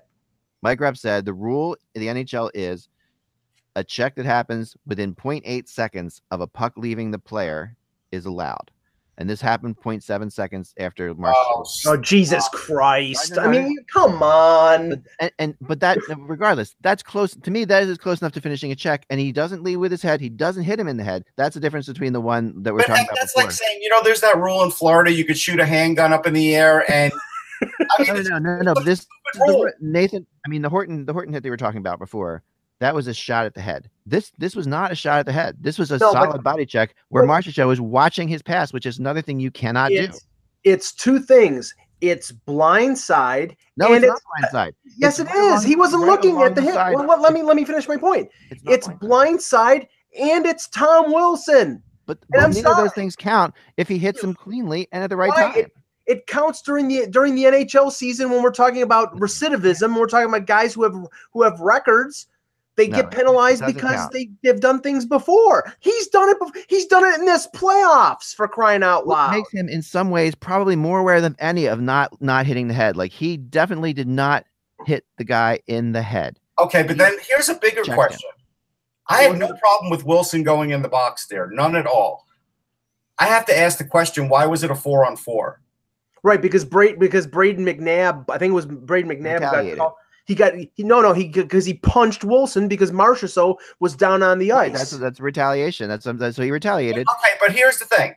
Mike 0.63 0.81
Rupp 0.81 0.97
said 0.97 1.25
the 1.25 1.33
rule 1.35 1.77
in 1.95 2.01
the 2.01 2.09
NHL 2.09 2.51
is 2.55 2.89
a 3.77 3.85
check 3.85 4.17
that 4.17 4.27
happens 4.27 4.77
within 4.87 5.15
0.8 5.15 5.69
seconds 5.69 6.21
of 6.33 6.41
a 6.41 6.47
puck 6.47 6.73
leaving 6.77 7.11
the 7.13 7.19
player 7.19 7.77
is 8.11 8.27
allowed. 8.27 8.71
And 9.19 9.29
this 9.29 9.41
happened 9.41 9.77
0.7 9.79 10.33
seconds 10.33 10.73
after 10.79 11.13
Marsh. 11.15 11.37
Oh, 11.39 11.65
Oh 11.87 11.97
Jesus 11.99 12.49
Christ! 12.53 13.33
No, 13.37 13.43
no, 13.43 13.49
I 13.49 13.51
mean, 13.53 13.77
come 13.93 14.23
on. 14.23 14.89
But, 14.91 15.01
and, 15.21 15.33
and 15.39 15.57
but 15.61 15.81
that 15.81 15.99
regardless, 16.19 16.75
that's 16.81 17.03
close 17.03 17.35
to 17.35 17.51
me. 17.51 17.65
That 17.67 17.83
is 17.83 17.99
close 17.99 18.21
enough 18.23 18.33
to 18.33 18.41
finishing 18.41 18.73
a 18.73 18.77
check, 18.77 19.05
and 19.11 19.21
he 19.21 19.33
doesn't 19.33 19.63
lead 19.63 19.77
with 19.77 19.91
his 19.91 20.01
head. 20.03 20.21
He 20.21 20.29
doesn't 20.29 20.63
hit 20.65 20.81
him 20.81 20.89
in 20.89 20.97
the 20.97 21.05
head. 21.05 21.25
That's 21.37 21.55
the 21.55 21.61
difference 21.61 21.87
between 21.87 22.13
the 22.13 22.21
one 22.21 22.63
that 22.63 22.73
we're 22.73 22.79
But 22.79 22.87
talking 22.87 23.03
that- 23.07 23.13
about 23.13 23.17
that's 23.19 23.33
before. 23.35 23.45
like 23.45 23.53
saying, 23.53 23.81
you 23.83 23.89
know, 23.91 24.01
there's 24.03 24.21
that 24.23 24.39
rule 24.39 24.63
in 24.63 24.71
Florida 24.71 25.13
you 25.13 25.25
could 25.25 25.39
shoot 25.39 25.61
a 25.61 25.67
handgun 25.67 26.13
up 26.13 26.27
in 26.27 26.33
the 26.33 26.55
air, 26.57 26.91
and 26.91 27.13
I 27.63 27.67
mean, 28.03 28.07
no, 28.09 28.15
it's 28.21 28.29
no, 28.31 28.39
no, 28.39 28.61
no. 28.63 28.75
But 28.75 28.85
this 28.85 29.07
the 29.35 29.73
Nathan. 29.81 30.27
I 30.47 30.49
mean, 30.49 30.63
the 30.63 30.69
Horton, 30.71 31.05
the 31.05 31.13
Horton 31.13 31.33
hit 31.35 31.43
they 31.43 31.51
were 31.51 31.57
talking 31.57 31.79
about 31.81 31.99
before. 31.99 32.43
That 32.81 32.95
was 32.95 33.09
a 33.09 33.15
shot 33.15 33.45
at 33.45 33.55
the 33.55 33.61
head. 33.61 33.91
This 34.07 34.31
this 34.39 34.55
was 34.55 34.67
not 34.67 34.93
a 34.93 34.95
shot 34.95 35.19
at 35.19 35.27
the 35.27 35.33
head. 35.33 35.57
This 35.61 35.79
was 35.79 35.91
a 35.91 35.99
No, 35.99 36.13
but- 36.13 36.25
solid 36.25 36.45
body 36.45 36.65
check 36.65 36.95
where 37.09 37.23
Well- 37.25 37.29
Marcia 37.29 37.67
was 37.67 37.81
watching 37.81 38.29
his 38.29 38.43
pass, 38.43 38.73
which 38.73 38.87
is 38.87 38.99
another 38.99 39.21
thing 39.23 39.41
you 39.41 39.51
cannot 39.51 39.89
do. 39.91 39.97
It's, 40.03 40.27
it's 40.65 40.93
two 40.93 41.19
things. 41.19 41.75
It's 42.01 42.31
blindside. 42.31 43.57
No, 43.77 43.93
and 43.93 44.05
it's 44.05 44.13
not 44.13 44.21
blindside. 44.53 44.73
Yes, 44.97 45.19
It's 45.19 45.29
it 45.31 45.37
along- 45.37 45.65
He 45.65 45.75
wasn't 45.77 46.03
right 46.03 46.09
looking 46.11 46.41
at 46.43 46.55
the 46.55 46.61
the 46.61 46.67
hit. 46.69 46.75
side. 46.75 46.95
Well, 46.95 47.21
let, 47.21 47.33
me 47.33 47.43
let 47.43 47.57
me 47.57 47.65
finish 47.65 47.89
my 47.89 47.97
point. 47.97 48.29
It's, 48.51 48.63
It's 48.67 48.89
blindside. 48.89 49.01
blindside 49.01 49.87
and 50.21 50.47
it's 50.47 50.69
Tom 50.69 51.13
Wilson. 51.13 51.83
But, 52.07 52.19
but 52.31 52.49
neither 52.49 52.69
of 52.71 52.77
those 52.79 52.93
things 52.95 53.17
count 53.17 53.53
if 53.77 53.87
he 53.89 53.99
hits 53.99 54.23
them 54.23 54.33
cleanly 54.35 54.89
and 54.93 55.03
at 55.05 55.11
the 55.11 55.17
right 55.17 55.29
Why? 55.31 55.53
time. 55.53 55.67
It 56.07 56.27
counts 56.27 56.63
during 56.63 56.89
the 56.89 57.07
during 57.09 57.35
the 57.35 57.45
NHL 57.45 57.93
season 57.93 58.31
when 58.31 58.43
we're 58.43 58.51
talking 58.51 58.81
about 58.81 59.15
recidivism. 59.19 59.95
We're 59.99 60.07
talking 60.07 60.29
about 60.29 60.47
guys 60.47 60.73
who 60.73 60.85
have 60.85 60.95
who 61.35 61.43
have 61.43 61.61
records. 61.61 62.29
They 62.79 62.87
No, 62.87 62.97
get 63.03 63.11
penalized 63.11 63.67
because 63.67 63.97
count. 63.97 64.13
they 64.13 64.31
have 64.45 64.61
done 64.61 64.81
things 64.81 65.05
before. 65.05 65.71
He's 65.81 66.07
done 66.07 66.29
it. 66.31 66.39
bef- 66.39 66.65
He's 66.69 66.87
done 66.87 67.05
it 67.05 67.19
in 67.19 67.27
this 67.27 67.49
playoffs 67.55 68.33
for 68.35 68.47
crying 68.47 68.85
out 68.85 69.05
What 69.07 69.15
loud. 69.19 69.31
makes 69.33 69.53
him 69.53 69.69
in 69.69 69.83
some 69.83 70.11
ways 70.11 70.37
probably 70.37 70.77
more 70.77 71.01
aware 71.01 71.21
than 71.21 71.35
any 71.41 71.67
of 71.67 71.81
not 71.81 72.23
not 72.23 72.47
hitting 72.47 72.69
the 72.69 72.75
head. 72.75 72.97
Like 72.97 73.11
he 73.11 73.37
definitely 73.37 73.93
did 73.93 74.07
not 74.07 74.45
hit 74.87 75.05
the 75.19 75.25
guy 75.25 75.59
in 75.67 75.91
the 75.91 76.03
head. 76.03 76.39
okay, 76.61 76.85
but 76.85 76.97
then 76.97 77.17
here's 77.29 77.49
a 77.49 77.55
bigger 77.57 77.83
Checked 77.83 77.97
question. 77.97 78.31
I 79.09 79.23
have 79.23 79.37
no 79.39 79.53
problem 79.55 79.91
with 79.91 80.05
Wilson 80.05 80.45
going 80.45 80.71
in 80.71 80.81
the 80.81 80.89
box 80.89 81.27
there, 81.27 81.49
none 81.51 81.75
at 81.75 81.87
all. 81.87 82.27
I 83.19 83.25
have 83.27 83.45
to 83.47 83.59
ask 83.59 83.77
the 83.79 83.85
question: 83.85 84.29
Why 84.29 84.47
was 84.47 84.63
it 84.63 84.71
a 84.71 84.75
four 84.77 85.05
on 85.05 85.17
four? 85.17 85.61
Right, 86.23 86.41
because 86.41 86.65
Braid 86.65 87.01
because 87.01 87.27
Brayden 87.27 87.61
McNabb, 87.61 88.27
I 88.31 88.39
think 88.39 88.51
it 88.53 88.55
was 88.55 88.67
Brayden 88.67 89.07
McNabb 89.07 89.41
got 89.41 89.77
called. 89.77 89.93
He 90.29 90.35
got 90.35 90.55
he, 90.55 90.71
no 90.77 91.01
no 91.01 91.15
he 91.15 91.27
because 91.27 91.65
he 91.65 91.73
punched 91.73 92.23
Wilson 92.23 92.69
because 92.69 92.93
Marchessault 92.93 93.57
was 93.81 93.97
down 93.97 94.23
on 94.23 94.39
the 94.39 94.53
ice. 94.53 94.73
That's 94.75 94.91
that's 94.91 95.21
retaliation. 95.21 95.89
That's, 95.89 96.07
um, 96.07 96.19
that's 96.19 96.37
so 96.37 96.43
he 96.43 96.51
retaliated. 96.51 97.07
Okay, 97.09 97.35
but 97.41 97.51
here's 97.51 97.79
the 97.79 97.87
thing: 97.87 98.15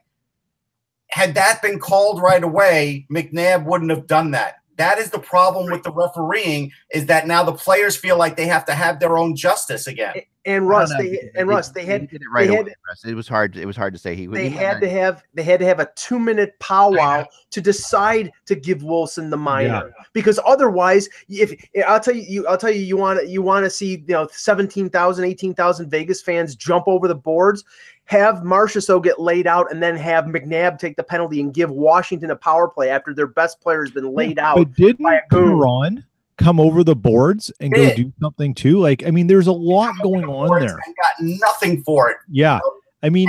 had 1.08 1.34
that 1.36 1.62
been 1.62 1.78
called 1.78 2.20
right 2.20 2.44
away, 2.44 3.06
McNabb 3.10 3.64
wouldn't 3.64 3.90
have 3.90 4.06
done 4.06 4.30
that. 4.32 4.56
That 4.76 4.98
is 4.98 5.08
the 5.08 5.20
problem 5.20 5.70
with 5.70 5.84
the 5.84 5.90
refereeing: 5.90 6.70
is 6.92 7.06
that 7.06 7.26
now 7.26 7.44
the 7.44 7.54
players 7.54 7.96
feel 7.96 8.18
like 8.18 8.36
they 8.36 8.46
have 8.46 8.66
to 8.66 8.74
have 8.74 9.00
their 9.00 9.16
own 9.16 9.34
justice 9.34 9.86
again. 9.86 10.12
And 10.44 10.68
Russ 10.68 10.90
don't 10.90 10.98
they 10.98 11.30
and 11.36 11.48
they- 11.48 11.54
Russ 11.54 11.68
they 11.70 11.84
had 11.84 12.08
did 12.10 12.20
it 12.22 12.26
right 12.32 12.48
they 12.48 12.56
away. 12.56 12.56
had- 12.70 12.74
Russ. 12.88 13.04
It 13.04 13.14
was 13.14 13.28
hard. 13.28 13.56
It 13.56 13.66
was 13.66 13.76
hard 13.76 13.92
to 13.94 13.98
say 13.98 14.14
he. 14.14 14.26
they 14.26 14.48
he 14.48 14.56
had 14.56 14.80
to 14.80 14.90
have 14.90 15.22
they 15.34 15.42
had 15.42 15.60
to 15.60 15.66
have 15.66 15.78
a 15.80 15.88
two 15.94 16.18
minute 16.18 16.58
powwow 16.58 17.24
to 17.50 17.60
decide 17.60 18.30
to 18.46 18.54
give 18.54 18.82
Wilson 18.82 19.30
the 19.30 19.36
minor 19.36 19.92
because 20.12 20.40
otherwise 20.44 21.08
if 21.28 21.54
I'll 21.86 22.00
tell 22.00 22.14
you, 22.16 22.22
you 22.22 22.46
I'll 22.46 22.58
tell 22.58 22.70
you 22.72 22.80
you 22.82 22.96
want 22.96 23.20
to 23.20 23.26
you 23.28 23.42
want 23.42 23.64
to 23.64 23.70
see 23.70 23.90
you 24.06 24.14
know 24.14 24.28
17,000 24.32 25.24
18,000 25.24 25.90
Vegas 25.90 26.20
fans 26.22 26.56
jump 26.56 26.84
over 26.88 27.06
the 27.08 27.14
boards 27.14 27.64
have 28.06 28.36
Marchessault 28.38 29.04
get 29.04 29.20
laid 29.20 29.46
out 29.46 29.70
and 29.70 29.80
then 29.80 29.96
have 29.96 30.24
McNabb 30.24 30.76
take 30.78 30.96
the 30.96 31.04
penalty 31.04 31.40
and 31.40 31.54
give 31.54 31.70
Washington 31.70 32.30
a 32.32 32.36
power 32.36 32.66
play 32.68 32.90
after 32.90 33.14
their 33.14 33.28
best 33.28 33.60
player 33.60 33.80
has 33.82 33.92
been 33.92 34.12
laid 34.12 34.40
out 34.40 34.56
But 34.56 34.74
didn't 34.74 35.04
by 35.04 35.14
a 35.14 35.20
goon. 35.30 35.52
Ron 35.58 36.04
come 36.38 36.58
over 36.60 36.82
the 36.84 36.96
boards 36.96 37.52
and 37.60 37.72
go 37.72 37.94
do 37.94 38.12
something 38.20 38.54
too? 38.54 38.78
Like, 38.78 39.06
I 39.06 39.10
mean, 39.10 39.26
there's 39.26 39.46
a 39.46 39.52
lot 39.52 39.94
going 40.02 40.24
on 40.24 40.60
there. 40.60 40.78
And 40.86 40.94
got 40.96 41.14
nothing 41.20 41.82
for 41.82 42.10
it. 42.10 42.16
Yeah. 42.28 42.58
I 43.02 43.08
mean, 43.08 43.28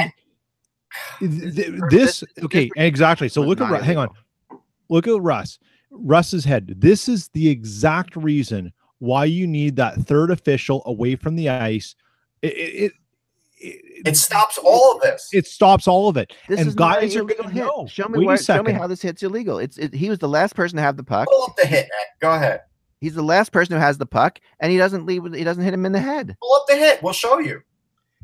th- 1.20 1.56
th- 1.56 1.82
this, 1.90 2.24
okay, 2.44 2.70
exactly. 2.76 3.28
So 3.30 3.42
look 3.42 3.60
at, 3.60 3.70
not 3.70 3.80
Ru- 3.80 3.86
hang 3.86 3.98
on. 3.98 4.10
Look 4.90 5.08
at 5.08 5.20
Russ. 5.22 5.60
Russ's 5.92 6.46
head. 6.46 6.76
This 6.78 7.08
is 7.08 7.28
the 7.30 7.50
exact 7.50 8.16
reason 8.16 8.74
why 9.00 9.26
you 9.26 9.46
need 9.48 9.76
that 9.76 9.96
third 10.02 10.32
official 10.32 10.82
away 10.86 11.16
from 11.16 11.36
the 11.36 11.50
ice. 11.50 11.96
It, 12.42 12.48
it, 12.48 12.92
it, 13.58 14.08
It 14.08 14.18
stops 14.18 14.58
all 14.58 14.96
of 14.96 15.02
this. 15.02 15.30
it 15.32 15.48
stops 15.48 15.88
all 15.88 16.10
of 16.10 16.18
it. 16.18 16.34
This 16.48 16.60
and 16.60 16.68
is 16.68 16.76
guys 16.76 17.16
are 17.16 17.20
illegal 17.22 17.46
gonna 17.46 17.54
hit. 17.54 17.90
Show 17.90 18.08
me 18.08 18.20
Wait 18.20 18.26
where, 18.26 18.38
show 18.38 18.62
me 18.64 18.72
how 18.74 18.88
this 18.88 19.02
hit's 19.02 19.24
illegal. 19.24 19.60
It's 19.60 19.78
it, 19.78 19.94
he 19.94 20.10
was 20.10 20.20
the 20.20 20.28
last 20.28 20.56
person 20.56 20.76
to 20.78 20.82
have 20.84 20.98
the 20.98 21.04
puck. 21.04 21.28
Pull 21.30 21.44
up 21.44 21.56
the 21.56 21.66
hit, 21.66 21.88
Matt. 21.90 22.08
Go 22.20 22.34
ahead. 22.34 22.62
He's 23.04 23.16
the 23.16 23.22
last 23.22 23.52
person 23.52 23.76
who 23.76 23.82
has 23.82 23.98
the 23.98 24.06
puck, 24.06 24.40
and 24.62 24.72
he 24.72 24.78
doesn't 24.78 25.06
leave. 25.06 25.26
He 25.34 25.44
doesn't 25.44 25.62
hit 25.64 25.74
him 25.74 25.86
in 25.86 25.92
the 25.92 26.00
head. 26.00 26.38
Pull 26.42 26.54
up 26.56 26.66
the 26.70 26.78
hit. 26.78 27.04
We'll 27.04 27.12
show 27.12 27.40
you. 27.40 27.62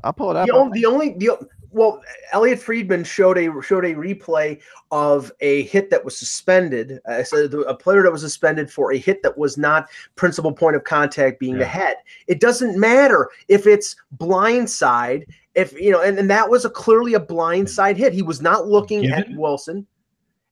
I'll 0.06 0.14
pull 0.14 0.32
it 0.32 0.38
up. 0.38 0.48
the, 0.48 0.54
only, 0.54 0.80
the 0.80 0.86
only 0.86 1.10
the 1.18 1.38
well 1.72 2.02
Elliot 2.32 2.60
Friedman 2.60 3.04
showed 3.04 3.38
a 3.38 3.62
showed 3.62 3.84
a 3.84 3.94
replay 3.94 4.62
of 4.92 5.34
a 5.42 5.64
hit 5.64 5.90
that 5.90 6.06
was 6.06 6.18
suspended 6.18 7.00
uh, 7.06 7.22
so 7.24 7.46
the- 7.48 7.60
a 7.64 7.76
player 7.76 8.02
that 8.04 8.12
was 8.12 8.22
suspended 8.22 8.72
for 8.72 8.94
a 8.94 8.98
hit 8.98 9.22
that 9.22 9.38
was 9.38 9.58
not 9.58 9.90
principal 10.16 10.54
point 10.54 10.78
of 10.78 10.84
contact 10.86 11.40
being 11.42 11.58
the 11.58 11.66
head 11.66 11.98
it 12.28 12.40
doesn't 12.40 12.80
matter 12.80 13.30
if 13.50 13.68
it's 13.68 13.96
blindside 14.18 15.26
if 15.54 15.74
you 15.74 15.92
know 15.92 16.02
and, 16.02 16.18
and 16.18 16.30
that 16.30 16.50
was 16.50 16.66
a 16.66 16.70
clearly 16.70 17.14
a 17.16 17.20
blindside 17.20 17.98
hit 17.98 18.14
he 18.14 18.22
was 18.24 18.42
not 18.42 18.66
looking 18.68 19.06
at 19.08 19.28
Wilson 19.34 19.86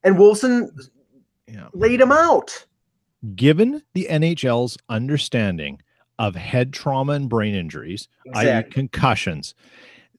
and 0.04 0.20
Wilson 0.20 0.70
Yeah. 1.48 1.70
laid 1.74 2.02
him 2.02 2.12
out 2.12 2.66
Given 3.36 3.82
the 3.94 4.08
NHL's 4.10 4.78
understanding 4.90 5.82
of 6.20 6.36
head 6.36 6.74
trauma 6.74 7.14
and 7.14 7.30
brain 7.30 7.56
injuries, 7.56 8.08
i.e., 8.36 8.64
concussions, 8.64 9.56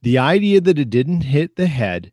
the 0.03 0.19
idea 0.19 0.61
that 0.61 0.79
it 0.79 0.91
didn't 0.91 1.23
hit 1.23 1.57
the 1.57 1.67
head 1.67 2.13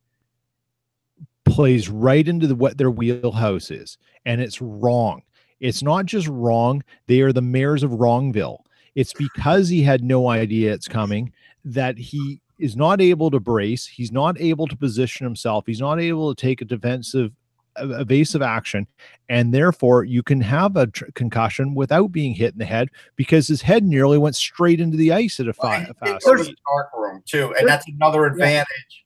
plays 1.44 1.90
right 1.90 2.28
into 2.28 2.48
the, 2.48 2.56
what 2.56 2.78
their 2.78 2.92
wheelhouse 2.92 3.72
is, 3.72 3.98
and 4.26 4.42
it's 4.42 4.62
wrong. 4.62 5.22
It's 5.60 5.82
not 5.82 6.06
just 6.06 6.28
wrong; 6.28 6.84
they 7.08 7.22
are 7.22 7.34
the 7.34 7.42
mayors 7.42 7.84
of 7.84 7.92
Wrongville. 7.92 8.60
It's 8.96 9.14
because 9.14 9.70
he 9.70 9.84
had 9.84 10.04
no 10.04 10.30
idea 10.30 10.74
it's 10.74 10.88
coming 10.88 11.34
that 11.64 11.98
he 11.98 12.42
is 12.60 12.76
not 12.76 13.02
able 13.02 13.32
to 13.32 13.40
brace. 13.40 13.86
He's 13.86 14.12
not 14.12 14.40
able 14.40 14.68
to 14.68 14.76
position 14.76 15.26
himself. 15.26 15.66
He's 15.66 15.80
not 15.80 16.00
able 16.00 16.34
to 16.34 16.42
take 16.42 16.62
a 16.62 16.66
defensive, 16.66 17.32
evasive 17.78 18.42
action, 18.42 18.88
and 19.30 19.54
therefore 19.54 20.04
you 20.04 20.24
can 20.24 20.42
have 20.42 20.76
a 20.76 20.88
tr- 20.88 21.06
concussion 21.14 21.74
without 21.76 22.12
being 22.12 22.34
hit 22.34 22.54
in 22.54 22.60
the 22.60 22.66
head 22.66 22.90
because 23.16 23.48
his 23.48 23.62
head 23.62 23.84
nearly 23.84 24.18
went 24.18 24.36
straight 24.36 24.80
into 24.80 24.98
the 24.98 25.12
ice 25.12 25.40
at 25.40 25.48
a, 25.48 25.54
Well, 25.62 25.72
fi- 25.72 25.78
he 25.80 25.84
a 25.84 25.88
did 25.88 25.98
fast 25.98 26.26
go 26.26 26.36
to 26.36 26.44
speed. 26.44 26.56
the 26.56 26.62
dark 26.74 26.90
room 26.98 27.24
too, 27.26 27.54
and 27.58 27.68
that's 27.68 27.86
another 27.88 28.26
advantage 28.26 29.06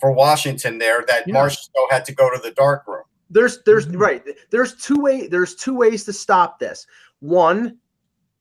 for 0.00 0.12
Washington 0.12 0.78
there 0.78 1.04
that 1.08 1.26
Yeah. 1.26 1.34
Marshall 1.34 1.70
had 1.90 2.04
to 2.06 2.14
go 2.14 2.30
to 2.34 2.40
the 2.42 2.52
dark 2.52 2.86
room. 2.86 3.02
there's 3.30 3.62
there's 3.64 3.86
Mhm. 3.86 4.00
right 4.00 4.22
there's 4.50 4.74
two 4.76 4.98
way 4.98 5.26
there's 5.28 5.54
two 5.54 5.74
ways 5.74 6.02
to 6.04 6.14
stop 6.14 6.58
this 6.58 6.86
one 7.20 7.76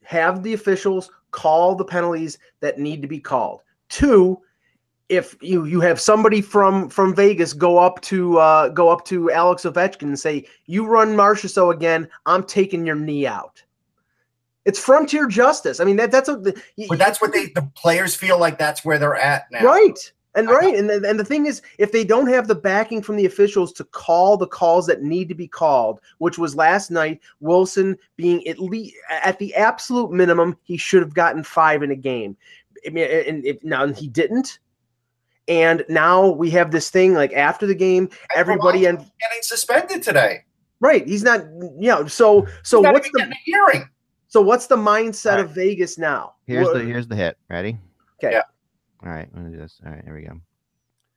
have 0.05 0.43
the 0.43 0.53
officials 0.53 1.11
call 1.31 1.75
the 1.75 1.83
penalties 1.83 2.37
that 2.61 2.79
need 2.79 3.01
to 3.01 3.07
be 3.07 3.19
called 3.19 3.59
two 3.89 4.39
if 5.09 5.35
you 5.41 5.65
you 5.65 5.79
have 5.79 5.99
somebody 5.99 6.41
from 6.41 6.89
from 6.89 7.15
Vegas 7.15 7.53
go 7.53 7.77
up 7.77 8.01
to 8.01 8.37
uh 8.39 8.69
go 8.69 8.89
up 8.89 9.05
to 9.05 9.31
Alex 9.31 9.63
Ovechkin 9.63 10.03
and 10.03 10.19
say 10.19 10.45
you 10.65 10.85
run 10.85 11.15
Marchessault 11.15 11.73
again 11.73 12.07
I'm 12.25 12.43
taking 12.43 12.85
your 12.85 12.95
knee 12.95 13.25
out 13.25 13.63
it's 14.65 14.79
frontier 14.79 15.27
justice 15.27 15.79
I 15.79 15.85
mean 15.85 15.95
that 15.95 16.11
that's 16.11 16.29
a 16.29 16.53
But 16.89 16.99
that's 16.99 17.21
what 17.21 17.31
they 17.31 17.47
the 17.47 17.69
players 17.75 18.15
feel 18.15 18.39
like 18.39 18.57
that's 18.57 18.83
where 18.83 18.99
they're 18.99 19.15
at 19.15 19.51
now. 19.51 19.63
Right. 19.63 20.11
And 20.37 20.47
right. 20.49 20.75
And 20.75 20.87
the, 20.87 21.03
and 21.09 21.19
the 21.19 21.25
thing 21.25 21.47
is, 21.47 21.63
if 21.79 21.91
they 21.91 22.03
don't 22.03 22.27
have 22.27 22.47
the 22.47 22.53
backing 22.53 23.01
from 23.01 23.15
the 23.15 23.25
officials 23.25 23.73
to 23.73 23.83
call 23.83 24.37
the 24.37 24.45
calls 24.45 24.85
that 24.85 25.01
need 25.01 25.29
to 25.29 25.35
be 25.35 25.47
called, 25.47 25.99
which 26.19 26.37
was 26.37 26.55
last 26.55 26.91
night, 26.91 27.19
Wilson 27.39 27.97
being 28.17 28.47
at 28.47 28.59
least 28.59 28.95
at 29.09 29.39
the 29.39 29.55
absolute 29.55 30.11
minimum, 30.11 30.55
he 30.61 30.77
should 30.77 31.01
have 31.01 31.15
gotten 31.15 31.43
five 31.43 31.81
in 31.81 31.89
a 31.89 31.95
game. 31.95 32.37
I 32.85 32.91
mean, 32.91 33.09
and 33.09 33.43
if 33.47 33.63
now 33.63 33.87
he 33.87 34.07
didn't. 34.07 34.59
And 35.47 35.85
now 35.87 36.27
we 36.27 36.49
have 36.51 36.71
this 36.71 36.89
thing 36.89 37.13
like 37.13 37.31
after 37.33 37.65
the 37.65 37.75
game, 37.75 38.03
And 38.05 38.11
everybody 38.35 38.83
Vermont's 38.83 39.03
and 39.03 39.11
getting 39.19 39.41
suspended 39.41 40.03
today. 40.03 40.43
right, 40.81 41.07
he's 41.07 41.23
not. 41.23 41.41
You 41.79 41.89
know, 41.89 42.07
so 42.07 42.45
so 42.63 42.81
what's 42.81 43.09
the 43.11 43.33
hearing? 43.45 43.89
so 44.27 44.41
what's 44.41 44.67
the 44.67 44.75
mindset 44.75 45.35
Right. 45.35 45.39
of 45.41 45.51
Vegas 45.51 45.97
now? 45.97 46.33
Here's 46.45 46.65
What- 46.67 46.73
the 46.75 46.83
here's 46.83 47.07
the 47.07 47.15
hit. 47.15 47.37
Ready? 47.49 47.77
'Kay. 48.19 48.31
Yeah. 48.31 48.41
All 49.03 49.09
right. 49.11 49.27
I'm 49.33 49.43
gonna 49.43 49.55
do 49.55 49.57
this. 49.61 49.79
All 49.85 49.91
right. 49.91 50.03
Here 50.03 50.13
we 50.15 50.23
go. 50.23 50.39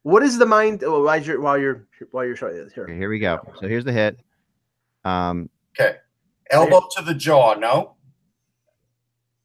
what 0.02 0.22
is 0.22 0.38
the 0.38 0.46
mind 0.46 0.82
oh, 0.84 1.02
while 1.04 1.20
you're 1.20 1.40
while 1.40 1.58
you're 1.58 1.86
while 2.12 2.24
you're 2.24 2.36
showing 2.36 2.54
this 2.56 2.72
here? 2.72 2.84
Okay, 2.84 2.96
here 2.96 3.10
we 3.10 3.18
go. 3.18 3.38
So 3.60 3.66
here's 3.68 3.84
the 3.84 3.92
hit. 3.92 4.18
Um, 5.04 5.50
Okay. 5.78 5.96
Elbow 6.50 6.82
to 6.96 7.02
the 7.02 7.14
jaw, 7.14 7.54
no? 7.54 7.94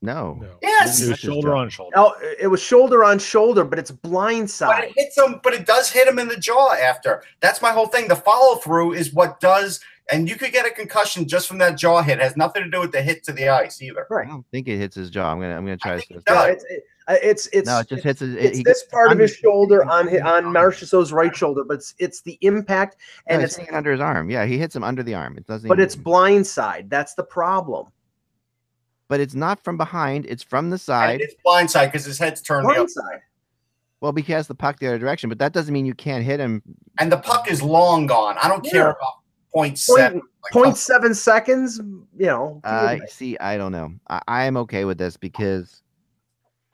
No. 0.01 0.37
No. 0.41 0.47
Yes. 0.61 1.01
It 1.01 1.09
was 1.09 1.19
shoulder 1.19 1.55
on 1.55 1.69
shoulder. 1.69 1.93
Oh, 1.97 2.13
it 2.39 2.47
was 2.47 2.61
shoulder 2.61 3.03
on 3.03 3.17
shoulder, 3.19 3.63
but 3.63 3.79
it's 3.79 3.91
blind 3.91 4.43
But 4.43 4.49
side. 4.51 4.83
it 4.85 4.93
hits 4.95 5.17
him, 5.17 5.39
but 5.43 5.53
it 5.53 5.65
does 5.65 5.89
hit 5.89 6.07
him 6.07 6.19
in 6.19 6.27
the 6.27 6.37
jaw 6.37 6.73
after. 6.73 7.23
That's 7.39 7.61
my 7.61 7.71
whole 7.71 7.87
thing. 7.87 8.07
The 8.07 8.15
follow 8.15 8.55
through 8.57 8.93
is 8.93 9.13
what 9.13 9.39
does, 9.39 9.79
and 10.11 10.29
you 10.29 10.35
could 10.35 10.51
get 10.51 10.65
a 10.67 10.69
concussion 10.69 11.27
just 11.27 11.47
from 11.47 11.57
that 11.59 11.77
jaw 11.77 12.01
hit. 12.03 12.19
It 12.19 12.23
has 12.23 12.37
nothing 12.37 12.63
to 12.63 12.69
do 12.69 12.81
with 12.81 12.91
the 12.91 13.01
hit 13.01 13.23
to 13.23 13.31
the 13.33 13.49
ice 13.49 13.81
either. 13.81 14.05
Right. 14.09 14.27
I 14.27 14.29
don't 14.29 14.45
think 14.51 14.67
it 14.67 14.77
hits 14.77 14.95
his 14.95 15.09
jaw. 15.09 15.31
I'm 15.31 15.39
gonna 15.39 15.55
I'm 15.57 15.65
gonna 15.65 15.77
try 15.77 15.99
to. 15.99 16.13
it 16.15 16.23
No, 16.29 16.43
it's 16.43 16.63
it, 16.65 16.83
it's 17.07 17.47
it's 17.53 17.67
no, 17.67 17.79
it 17.79 17.87
just 17.87 18.03
hits 18.03 18.19
his. 18.19 18.35
it's 18.35 18.57
he 18.57 18.63
this 18.63 18.81
gets 18.81 18.91
part 18.91 19.07
of 19.07 19.11
under- 19.11 19.23
his 19.23 19.35
shoulder 19.35 19.83
on 19.89 20.07
hi- 20.07 20.19
on 20.19 20.43
Marchessault's 20.45 21.11
right 21.13 21.35
shoulder, 21.35 21.63
but 21.63 21.75
it's 21.75 21.95
it's 21.97 22.21
the 22.21 22.37
impact 22.41 22.97
and 23.27 23.41
he's 23.41 23.51
it's 23.51 23.57
hitting 23.57 23.73
it 23.73 23.77
under 23.77 23.91
his 23.91 24.01
arm. 24.01 24.29
Yeah, 24.29 24.45
he 24.45 24.57
hits 24.59 24.75
him 24.75 24.83
under 24.83 25.01
the 25.01 25.15
arm. 25.15 25.35
It 25.37 25.47
doesn't. 25.47 25.67
but 25.67 25.75
even- 25.79 25.85
it's 25.85 25.95
blind 25.95 26.45
side. 26.45 26.89
That's 26.91 27.15
the 27.15 27.23
problem. 27.23 27.87
But 29.07 29.19
it's 29.19 29.35
not 29.35 29.63
from 29.63 29.77
behind. 29.77 30.25
It's 30.25 30.43
from 30.43 30.69
the 30.69 30.75
And 30.75 30.81
side. 30.81 31.21
it's 31.21 31.35
blindside 31.45 31.87
because 31.91 32.05
his 32.05 32.17
head's 32.17 32.41
turned 32.41 32.67
the 32.67 32.73
other 32.73 32.87
side. 32.87 33.21
Well, 34.01 34.11
because 34.11 34.27
he 34.27 34.33
has 34.33 34.47
the 34.47 34.55
puck 34.55 34.79
the 34.79 34.87
other 34.87 34.99
direction, 34.99 35.29
but 35.29 35.39
that 35.39 35.53
doesn't 35.53 35.73
mean 35.73 35.85
you 35.85 35.93
can't 35.95 36.23
hit 36.23 36.39
him. 36.39 36.61
and 36.99 37.11
the 37.11 37.17
puck 37.17 37.49
is 37.49 37.61
long 37.61 38.05
gone. 38.07 38.37
I 38.41 38.47
don't 38.47 38.63
care 38.63 38.89
about 38.91 39.19
point 39.53 39.79
seven. 39.79 40.19
Point, 40.19 40.23
Like, 40.43 40.51
point 40.51 40.77
seven 40.77 41.13
seconds. 41.15 41.77
You 42.17 42.25
know. 42.27 42.61
I 42.63 42.99
see. 43.07 43.37
I 43.39 43.57
don't 43.57 43.71
know. 43.71 43.93
I, 44.09 44.21
I 44.27 44.43
am 44.45 44.57
okay 44.57 44.85
with 44.85 44.97
this 44.97 45.17
because, 45.17 45.81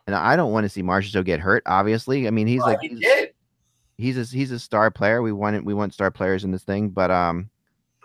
and 0.08 0.16
I 0.16 0.36
don't 0.36 0.52
want 0.52 0.66
to 0.66 0.70
see 0.70 0.82
Marshall 0.82 1.24
get 1.24 1.40
hurt. 1.40 1.64
Obviously, 1.68 2.28
I 2.28 2.32
mean 2.32 2.48
he's 2.48 2.62
uh, 2.62 2.66
like 2.66 2.80
he 2.82 2.90
he's, 2.90 3.28
he's 3.98 4.18
a 4.18 4.36
he's 4.36 4.52
a 4.52 4.60
star 4.60 4.92
player. 4.92 5.22
We 5.22 5.32
want 5.32 5.56
it. 5.56 5.64
We 5.64 5.74
want 5.74 5.94
star 5.94 6.12
players 6.12 6.44
in 6.44 6.52
this 6.52 6.64
thing, 6.64 6.90
but 6.90 7.12
um, 7.12 7.50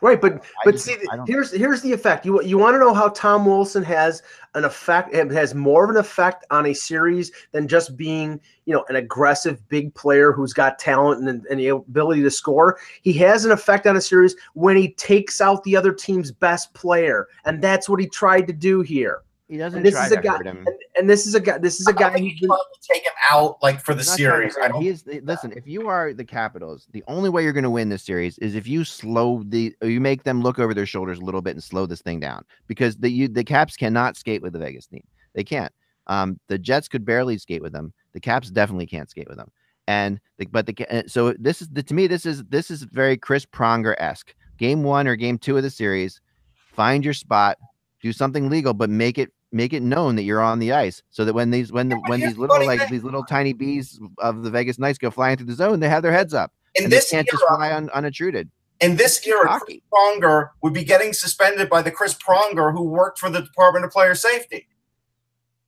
Right, 0.03 0.21
but 0.21 0.45
but 0.65 0.73
just- 0.73 0.85
see, 0.85 0.97
here's 1.27 1.51
here's 1.51 1.81
the 1.81 1.93
effect. 1.93 2.27
You 2.27 2.43
you 2.43 2.59
want 2.59 2.75
to 2.75 2.79
know 2.79 2.93
how 2.93 3.09
Tom 3.09 3.47
Wilson 3.47 3.83
has 3.85 4.23
an 4.55 4.65
effect? 4.65 5.15
It 5.15 5.31
has 5.31 5.55
more 5.55 5.85
of 5.85 5.91
an 5.91 5.97
effect 5.97 6.45
on 6.51 6.67
a 6.67 6.75
series 6.75 7.33
than 7.53 7.67
just 7.67 7.97
being 7.97 8.39
you 8.67 8.75
know 8.75 8.85
an 8.91 8.97
aggressive 8.97 9.67
big 9.71 9.95
player 9.95 10.33
who's 10.33 10.53
got 10.53 10.79
talent 10.79 11.27
and, 11.27 11.47
and 11.47 11.59
the 11.59 11.69
ability 11.69 12.23
to 12.23 12.31
score. 12.31 12.79
He 13.01 13.15
has 13.15 13.47
an 13.47 13.53
effect 13.53 13.87
on 13.87 13.97
a 13.97 14.01
series 14.03 14.37
when 14.53 14.77
he 14.77 14.93
takes 14.93 15.41
out 15.41 15.65
the 15.65 15.77
other 15.77 15.93
team's 15.93 16.31
best 16.31 16.75
player, 16.75 17.29
and 17.47 17.63
that's 17.63 17.89
what 17.89 17.99
he 17.99 18.07
tried 18.07 18.47
to 18.49 18.53
do 18.53 18.83
here. 18.83 19.23
He 19.49 19.57
doesn't 19.57 19.79
And 19.79 19.87
this 19.87 19.95
try 19.95 20.07
is 20.07 20.13
a 20.13 20.17
to 20.17 20.23
guy, 20.23 20.37
hurt 20.39 20.47
him. 20.47 20.65
and, 20.67 20.77
and 20.99 21.11
this 21.11 21.27
is 21.27 21.35
a 21.35 21.41
guy. 21.41 21.59
This 21.59 21.81
is 21.81 21.87
a 21.87 21.91
I 21.91 21.93
don't 21.93 22.01
guy 22.03 22.15
think 22.15 22.33
he 22.33 22.41
been 22.41 22.49
tried 22.49 22.57
to 22.57 22.93
take 22.93 23.03
him 23.05 23.13
out 23.31 23.59
like 23.63 23.81
for 23.81 23.95
the 23.95 24.01
He's 24.01 24.09
not 24.09 24.19
trying 24.19 24.49
to 24.49 24.51
series. 24.51 24.55
hurt 24.57 24.63
I 24.63 24.67
him. 24.67 24.73
don't. 24.73 24.83
He 24.83 24.89
is 24.89 25.05
listen. 25.23 25.53
If 25.57 25.67
you 25.67 25.89
are 25.89 26.13
the 26.13 26.25
Capitals, 26.25 26.87
the 26.93 27.05
only 27.07 27.31
way 27.31 27.43
you're 27.45 27.53
going 27.53 27.65
to 27.65 27.71
win 27.71 27.89
this 27.89 28.03
series 28.03 28.39
is 28.39 28.55
if 28.55 28.67
you 28.67 28.85
slow 28.85 29.43
the, 29.47 29.75
or 29.83 29.89
you 29.89 30.01
make 30.01 30.25
them 30.25 30.43
look 30.43 30.59
over 30.59 30.75
their 30.75 30.87
shoulders 30.87 31.19
a 31.19 31.25
little 31.25 31.43
bit 31.43 31.53
and 31.53 31.63
slow 31.63 31.87
this 31.87 32.03
thing 32.03 32.19
down. 32.21 32.45
Because 32.67 32.97
the 32.97 33.09
you, 33.11 33.29
the 33.29 33.45
Caps 33.45 33.77
cannot 33.77 34.17
skate 34.17 34.43
with 34.43 34.53
the 34.53 34.59
Vegas 34.59 34.87
team. 34.87 35.05
They 35.35 35.45
can't. 35.45 35.73
Um, 36.09 36.39
the 36.49 36.59
Jets 36.59 36.89
could 36.89 37.05
barely 37.05 37.39
skate 37.39 37.63
with 37.63 37.73
them. 37.73 37.93
The 38.13 38.21
Caps 38.21 38.51
definitely 38.51 38.87
can't 38.87 39.11
skate 39.11 39.29
with 39.29 39.37
them. 39.37 39.51
And 39.89 40.19
the, 40.39 40.47
but 40.47 40.67
the 40.67 41.05
so 41.07 41.33
this 41.39 41.63
is 41.63 41.69
the 41.69 41.83
to 41.85 41.95
me 41.95 42.09
this 42.09 42.27
is 42.27 42.43
this 42.45 42.71
is 42.73 42.83
very 42.83 43.17
Chris 43.17 43.47
Pronger 43.47 43.95
esque. 43.99 44.35
Game 44.59 44.83
one 44.83 45.07
or 45.07 45.15
game 45.15 45.39
two 45.39 45.57
of 45.57 45.63
the 45.63 45.71
series, 45.71 46.21
find 46.55 47.05
your 47.05 47.15
spot, 47.15 47.59
do 48.01 48.13
something 48.13 48.49
legal, 48.49 48.73
but 48.75 48.89
make 48.91 49.19
it 49.19 49.33
make 49.53 49.73
it 49.73 49.83
known 49.83 50.17
that 50.17 50.23
you're 50.23 50.41
on 50.41 50.59
the 50.59 50.73
ice, 50.73 51.03
so 51.11 51.25
that 51.25 51.35
when 51.35 51.51
these 51.51 51.73
when 51.73 51.89
the 51.89 51.97
when 52.07 52.21
here's 52.21 52.33
these 52.33 52.39
little 52.39 52.65
like 52.65 52.81
thing. 52.81 52.89
these 52.91 53.05
little 53.05 53.25
tiny 53.25 53.53
bees 53.53 54.01
of 54.19 54.43
the 54.43 54.51
Vegas 54.51 54.79
Knights 54.79 54.99
go 54.99 55.11
flying 55.11 55.37
through 55.37 55.47
the 55.47 55.55
zone, 55.55 55.81
they 55.81 55.89
have 55.89 56.03
their 56.03 56.13
heads 56.13 56.35
up. 56.35 56.53
In 56.75 56.85
and 56.85 56.93
this 56.93 57.11
they 57.11 57.17
can't 57.17 57.29
just 57.29 57.45
fly 57.47 57.73
un, 57.73 57.89
unintruded. 57.95 58.51
in 58.81 58.97
this 58.97 59.27
era, 59.27 59.59
Chris. 59.61 59.79
Pronger 59.93 60.51
would 60.63 60.73
be 60.73 60.85
getting 60.85 61.13
suspended 61.13 61.71
by 61.71 61.83
the 61.83 61.91
Chris 61.91 62.15
Pronger 62.15 62.73
who 62.73 62.83
worked 62.83 63.19
for 63.19 63.31
the 63.31 63.41
Department 63.41 63.85
of 63.85 63.91
Player 63.91 64.15
Safety. 64.15 64.69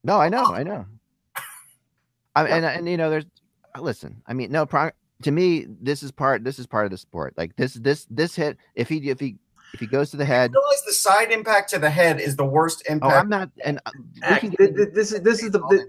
No, 0.05 0.21
I 0.21 0.29
know, 0.29 0.45
I 0.45 0.61
oh. 0.61 0.65
know. 0.65 0.87
I, 2.37 2.47
and 2.47 2.65
and 2.65 2.89
you 2.89 2.97
know, 2.97 3.11
there's 3.11 3.25
uh, 3.75 3.81
listen. 3.81 4.23
I 4.27 4.33
mean, 4.33 4.53
no, 4.53 4.65
Prong, 4.67 4.93
to 5.23 5.31
me, 5.31 5.67
this 5.81 6.03
is 6.03 6.13
part. 6.13 6.45
This 6.45 6.59
is 6.59 6.67
part 6.67 6.85
of 6.85 6.91
the 6.91 6.99
sport. 6.99 7.35
Like 7.37 7.57
this, 7.57 7.75
this, 7.75 8.07
this 8.11 8.37
hit. 8.37 8.57
If 8.75 8.89
he, 8.89 9.11
if 9.11 9.19
he, 9.19 9.37
if 9.75 9.81
he 9.81 9.87
goes 9.87 10.11
to 10.11 10.17
the 10.17 10.25
head. 10.25 10.53
Realize 10.53 10.83
the 10.87 10.93
side 10.93 11.31
impact 11.31 11.71
to 11.71 11.79
the 11.79 11.91
head 11.91 12.21
is 12.21 12.37
the 12.37 12.45
worst 12.45 12.83
impact. 12.89 13.13
Oh, 13.13 13.21
impact. 13.21 13.25
I'm 13.25 13.29
not. 13.29 13.51
And 13.65 13.81
uh, 13.87 14.33
we 14.33 14.37
can 14.39 14.51
get 14.51 14.95
this 14.95 15.13
is 15.13 15.21
this 15.23 15.43
is 15.43 15.51
the 15.51 15.61
all 15.61 15.71
day 15.71 15.85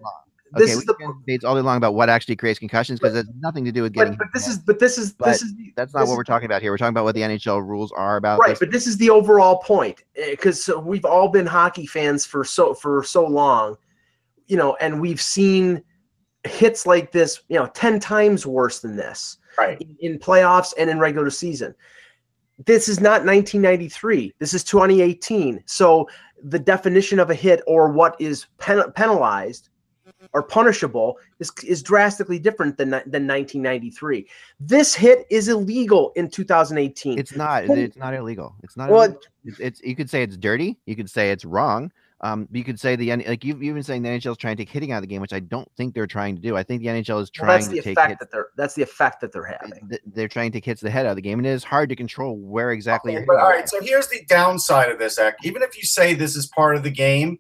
this 0.54 0.72
okay, 0.72 0.80
is 0.80 0.86
the 0.86 0.96
can 0.96 1.14
debates 1.20 1.44
all 1.46 1.56
day 1.56 1.62
long 1.62 1.78
about 1.78 1.94
what 1.94 2.10
actually 2.10 2.36
creates 2.36 2.58
concussions 2.58 3.00
because 3.00 3.16
it 3.16 3.26
has 3.26 3.36
nothing 3.40 3.64
to 3.66 3.72
do 3.72 3.84
with 3.84 3.94
getting. 3.94 4.14
but, 4.14 4.20
but 4.20 4.28
this 4.34 4.48
is 4.48 4.58
but 4.58 4.80
this 4.80 4.98
is 4.98 5.14
But 5.14 5.28
this 5.28 5.42
is 5.44 5.56
the- 5.56 5.74
that's 5.76 5.94
not 5.94 6.08
what 6.08 6.18
we're 6.18 6.24
talking 6.24 6.46
about 6.46 6.62
here. 6.62 6.72
We're 6.72 6.78
talking 6.78 6.94
about 6.94 7.04
what 7.04 7.16
the 7.16 7.22
NHL 7.22 7.66
rules 7.66 7.92
are 7.92 8.18
about. 8.18 8.40
right 8.40 8.50
this. 8.50 8.60
but 8.60 8.72
this 8.72 8.88
is 8.88 8.98
the 8.98 9.10
overall 9.10 9.60
point 9.60 10.04
because 10.16 10.70
we've 10.82 11.06
all 11.06 11.30
been 11.30 11.46
hockey 11.46 11.86
fans 11.86 12.26
for 12.26 12.44
so 12.44 12.74
for 12.74 13.04
so 13.04 13.26
long 13.26 13.78
you 14.48 14.58
know 14.58 14.76
and 14.82 15.00
we've 15.00 15.22
seen 15.22 15.82
hits 16.46 16.86
like 16.86 17.12
this 17.12 17.42
you 17.50 17.58
know 17.58 17.68
10 17.68 18.00
times 18.00 18.46
worse 18.46 18.80
than 18.80 18.96
this 18.96 19.38
right. 19.58 19.80
in, 19.82 20.14
in 20.14 20.20
playoffs 20.20 20.74
and 20.78 20.90
in 20.90 21.00
regular 21.00 21.30
season 21.30 21.74
this 22.66 22.88
is 22.88 23.00
not 23.00 23.26
1993 23.26 24.34
this 24.40 24.54
is 24.54 24.64
2018 24.64 25.64
so 25.66 26.08
the 26.44 26.60
definition 26.60 27.20
of 27.20 27.30
a 27.30 27.36
hit 27.36 27.62
or 27.68 27.92
what 27.92 28.16
is 28.20 28.48
pen, 28.58 28.84
penalized 28.94 29.70
or 30.34 30.44
punishable 30.44 31.18
is, 31.40 31.52
is 31.66 31.82
drastically 31.82 32.40
different 32.40 32.78
than, 32.78 32.90
than 32.90 33.28
1993 33.28 34.28
this 34.60 34.94
hit 34.94 35.26
is 35.30 35.48
illegal 35.48 36.12
in 36.16 36.30
2018 36.30 37.18
It's 37.18 37.36
not. 37.36 37.66
It's 37.66 37.96
not 37.98 38.14
illegal. 38.14 38.56
It's 38.64 38.76
not. 38.76 38.90
Well, 38.90 39.04
illegal. 39.04 39.22
It's, 39.46 39.60
it's. 39.60 39.82
You 39.82 39.96
could 39.96 40.10
say 40.10 40.24
it's 40.24 40.36
dirty. 40.36 40.78
You 40.86 40.96
could 40.96 41.10
say 41.10 41.32
it's 41.32 41.46
wrong. 41.46 41.92
Um, 42.22 42.48
you 42.52 42.64
could 42.66 42.80
say 42.80 42.96
the 42.98 43.16
like 43.16 43.46
you've, 43.46 43.64
you've 43.64 43.76
been 43.76 43.84
saying 43.84 44.02
the 44.02 44.10
NHL 44.10 44.32
is 44.32 44.38
trying 44.38 44.58
to 44.58 44.62
take 44.66 44.70
hitting 44.70 44.92
out 44.92 44.98
of 44.98 45.04
the 45.04 45.08
game, 45.08 45.22
which 45.22 45.32
I 45.32 45.40
don't 45.40 45.70
think 45.78 45.94
they're 45.94 46.08
trying 46.08 46.36
to 46.36 46.42
do. 46.42 46.58
I 46.58 46.64
think 46.64 46.82
the 46.82 46.88
NHL 46.88 47.22
is 47.22 47.30
trying 47.30 47.48
Well, 47.48 47.58
that's 47.58 47.68
to 47.70 47.76
the 47.76 47.82
take 47.82 47.98
effect 47.98 48.10
hits. 48.10 48.20
that 48.20 48.32
they're 48.32 48.48
that's 48.58 48.74
the 48.74 48.82
effect 48.84 49.22
that 49.22 49.32
they're 49.32 49.46
having. 49.46 49.90
They're 50.06 50.28
trying 50.28 50.52
to 50.52 50.58
take 50.58 50.66
hits 50.66 50.82
the 50.82 50.90
head 50.90 51.06
out 51.06 51.12
of 51.12 51.16
the 51.16 51.22
game, 51.22 51.40
and 51.40 51.48
it 51.48 51.52
is 51.52 51.64
hard 51.64 51.88
to 51.90 51.96
control 51.96 52.38
where 52.38 52.72
exactly 52.72 53.14
Okay, 53.14 53.20
you're 53.20 53.26
but 53.26 53.38
all 53.38 53.68
so 53.68 53.82
here's 53.82 54.08
the 54.08 54.26
downside 54.28 54.90
of 54.90 55.00
this 55.00 55.18
act. 55.18 55.46
Even 55.46 55.62
if 55.62 55.78
you 55.78 55.84
say 55.84 56.14
this 56.14 56.36
is 56.36 56.48
part 56.48 56.76
of 56.76 56.84
the 56.84 56.92
game, 56.92 57.40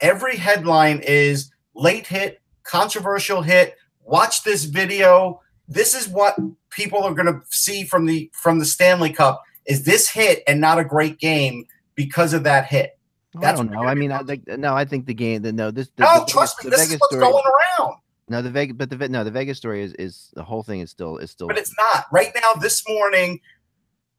every 0.00 0.36
headline 0.36 1.00
is 1.04 1.52
late 1.74 2.06
hit, 2.06 2.40
controversial 2.64 3.42
hit, 3.42 3.76
watch 4.02 4.42
this 4.42 4.64
video. 4.64 5.40
This 5.68 5.94
is 5.94 6.08
what 6.08 6.36
people 6.70 7.02
are 7.02 7.14
going 7.14 7.26
to 7.26 7.40
see 7.50 7.84
from 7.84 8.06
the 8.06 8.30
from 8.32 8.58
the 8.58 8.64
Stanley 8.64 9.12
Cup 9.12 9.42
is 9.66 9.84
this 9.84 10.08
hit 10.08 10.42
and 10.46 10.60
not 10.60 10.78
a 10.78 10.84
great 10.84 11.18
game 11.18 11.66
because 11.94 12.32
of 12.32 12.44
that 12.44 12.66
hit. 12.66 12.95
I 13.42 13.52
don't 13.52 13.70
know. 13.70 13.82
I 13.82 13.94
mean, 13.94 14.12
I 14.12 14.22
think 14.22 14.46
no. 14.46 14.74
I 14.74 14.84
think 14.84 15.06
the 15.06 15.14
game. 15.14 15.42
The, 15.42 15.52
no, 15.52 15.70
this. 15.70 15.88
The, 15.96 16.04
No, 16.04 16.20
the 16.20 16.26
trust 16.30 16.56
Vegas, 16.62 16.64
me, 16.64 16.70
the 16.70 16.76
this 16.76 16.92
is 16.92 17.00
what's 17.00 17.14
story. 17.16 17.30
going 17.32 17.44
around. 17.44 17.94
No, 18.28 18.42
the 18.42 18.50
Vegas, 18.50 18.76
but 18.76 18.90
the 18.90 18.96
Ve- 18.96 19.08
no, 19.08 19.22
the 19.24 19.30
Vegas 19.30 19.56
story 19.58 19.82
is 19.82 19.92
is 19.94 20.30
the 20.34 20.42
whole 20.42 20.62
thing 20.62 20.80
is 20.80 20.90
still 20.90 21.18
is 21.18 21.30
still. 21.30 21.46
But 21.46 21.58
it's 21.58 21.74
not. 21.94 22.06
Right 22.10 22.32
now, 22.34 22.54
this 22.54 22.82
morning, 22.88 23.40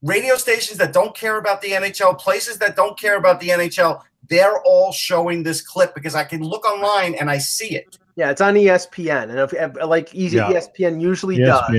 radio 0.02 0.36
stations 0.36 0.78
that 0.80 0.94
don't 0.94 1.16
care 1.16 1.38
about 1.38 1.62
the 1.62 1.70
NHL, 1.72 2.18
places 2.18 2.58
that 2.60 2.76
don't 2.76 2.98
care 3.00 3.18
about 3.18 3.40
the 3.40 3.50
NHL, 3.50 4.02
they're 4.30 4.62
all 4.64 4.92
showing 4.92 5.44
this 5.44 5.62
clip 5.62 5.94
because 5.96 6.16
I 6.16 6.24
can 6.24 6.42
look 6.42 6.66
online 6.66 7.16
and 7.16 7.30
I 7.30 7.38
see 7.38 7.76
it. 7.76 7.98
Yeah, 8.16 8.32
it's 8.32 8.42
on 8.42 8.56
ESPN, 8.56 9.30
and 9.30 9.40
if, 9.40 9.54
if- 9.54 9.76
like 9.88 10.14
easy 10.16 10.38
Yeah. 10.38 10.52
ESPN 10.52 11.02
usually 11.02 11.38
does. 11.38 11.70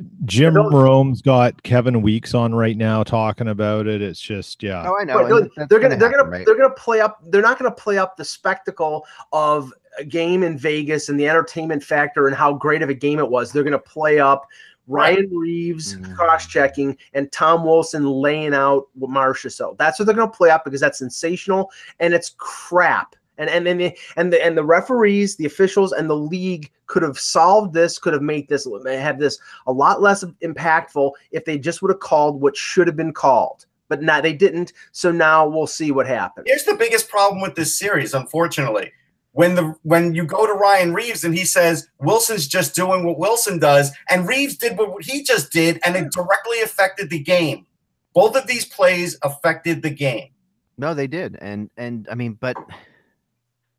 ESPN. 0.00 0.24
Jim 0.24 0.54
Those- 0.54 0.72
Rome's 0.72 1.22
got 1.22 1.62
Kevin 1.62 2.02
Weeks 2.02 2.34
on 2.34 2.54
right 2.54 2.76
now 2.76 3.02
talking 3.02 3.48
about 3.48 3.86
it. 3.86 4.02
It's 4.02 4.20
just 4.20 4.62
yeah. 4.62 4.84
Oh, 4.86 4.96
I 5.00 5.04
know. 5.04 5.20
Right, 5.20 5.28
they're, 5.28 5.40
that's 5.56 5.68
they're 5.70 5.78
gonna, 5.80 5.96
they're 5.96 6.08
happen, 6.08 6.24
gonna 6.24 6.30
right? 6.30 6.46
they're 6.46 6.56
gonna 6.56 6.74
play 6.74 7.00
up. 7.00 7.20
They're 7.26 7.42
not 7.42 7.58
gonna 7.58 7.70
play 7.70 7.98
up 7.98 8.16
the 8.16 8.24
spectacle 8.24 9.06
of 9.32 9.72
a 9.98 10.04
game 10.04 10.42
in 10.42 10.56
Vegas 10.58 11.08
and 11.08 11.18
the 11.18 11.28
entertainment 11.28 11.82
factor 11.82 12.26
and 12.28 12.36
how 12.36 12.52
great 12.52 12.82
of 12.82 12.88
a 12.90 12.94
game 12.94 13.18
it 13.18 13.28
was. 13.28 13.52
They're 13.52 13.64
gonna 13.64 13.78
play 13.78 14.18
up 14.20 14.46
Ryan 14.86 15.28
Reaves 15.32 15.96
Mhm. 15.96 16.16
cross 16.16 16.46
checking 16.46 16.96
and 17.14 17.30
Tom 17.32 17.64
Wilson 17.64 18.04
laying 18.06 18.54
out 18.54 18.86
Marcia. 18.96 19.50
So 19.50 19.76
that's 19.78 19.98
what 19.98 20.06
they're 20.06 20.14
gonna 20.16 20.30
play 20.30 20.50
up 20.50 20.64
because 20.64 20.80
that's 20.80 20.98
sensational 20.98 21.70
and 22.00 22.12
it's 22.14 22.34
crap. 22.38 23.14
And 23.40 23.48
and 23.48 23.66
and 23.66 23.80
the, 23.80 23.96
and 24.16 24.32
the 24.32 24.44
and 24.44 24.56
the 24.56 24.64
referees, 24.64 25.36
the 25.36 25.46
officials, 25.46 25.92
and 25.92 26.10
the 26.10 26.16
league 26.16 26.70
could 26.86 27.02
have 27.02 27.18
solved 27.18 27.72
this. 27.72 27.98
Could 27.98 28.12
have 28.12 28.22
made 28.22 28.48
this 28.48 28.68
had 28.86 29.18
this 29.18 29.38
a 29.66 29.72
lot 29.72 30.02
less 30.02 30.22
impactful 30.44 31.12
if 31.30 31.46
they 31.46 31.58
just 31.58 31.80
would 31.80 31.90
have 31.90 32.00
called 32.00 32.42
what 32.42 32.54
should 32.54 32.86
have 32.86 32.96
been 32.96 33.14
called. 33.14 33.64
But 33.88 34.02
now 34.02 34.20
they 34.20 34.34
didn't. 34.34 34.74
So 34.92 35.10
now 35.10 35.48
we'll 35.48 35.66
see 35.66 35.90
what 35.90 36.06
happens. 36.06 36.44
Here's 36.46 36.64
the 36.64 36.74
biggest 36.74 37.08
problem 37.08 37.40
with 37.40 37.54
this 37.54 37.76
series, 37.76 38.12
unfortunately. 38.12 38.92
When 39.32 39.54
the 39.54 39.74
when 39.84 40.14
you 40.14 40.26
go 40.26 40.46
to 40.46 40.52
Ryan 40.52 40.92
Reaves 40.92 41.24
and 41.24 41.34
he 41.34 41.46
says 41.46 41.88
Wilson's 41.98 42.46
just 42.46 42.74
doing 42.74 43.06
what 43.06 43.18
Wilson 43.18 43.58
does, 43.58 43.90
and 44.10 44.28
Reaves 44.28 44.56
did 44.56 44.76
what 44.76 45.02
he 45.02 45.22
just 45.22 45.50
did, 45.50 45.80
and 45.82 45.96
it 45.96 46.12
directly 46.12 46.60
affected 46.60 47.08
the 47.08 47.20
game. 47.20 47.64
Both 48.12 48.36
of 48.36 48.46
these 48.46 48.66
plays 48.66 49.16
affected 49.22 49.82
the 49.82 49.90
game. 49.90 50.28
No, 50.76 50.94
they 50.94 51.06
did, 51.06 51.38
and 51.40 51.70
and 51.76 52.06
I 52.10 52.16
mean, 52.16 52.38
but 52.40 52.56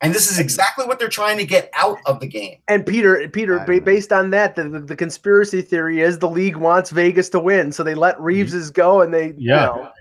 And 0.03 0.15
this 0.15 0.31
is 0.31 0.39
exactly 0.39 0.85
what 0.85 0.97
they're 0.97 1.07
trying 1.09 1.37
to 1.37 1.45
get 1.45 1.69
out 1.77 1.99
of 2.07 2.19
the 2.19 2.27
game. 2.27 2.57
And 2.67 2.85
Peter, 2.85 3.29
Peter, 3.29 3.59
I 3.59 3.65
ba- 3.65 3.73
don't 3.73 3.79
know. 3.81 3.85
based 3.85 4.11
on 4.11 4.31
that, 4.31 4.55
the, 4.55 4.67
the, 4.67 4.79
the 4.79 4.95
conspiracy 4.95 5.61
theory 5.61 6.01
is 6.01 6.17
the 6.17 6.29
league 6.29 6.55
wants 6.55 6.89
Vegas 6.89 7.29
to 7.29 7.39
win, 7.39 7.71
so 7.71 7.83
they 7.83 7.93
let 7.93 8.15
mm-hmm. 8.15 8.23
Reaves's 8.23 8.71
go, 8.71 9.01
and 9.01 9.13
they, 9.13 9.27
you 9.37 9.49
Yeah. 9.51 9.65
know, 9.65 9.91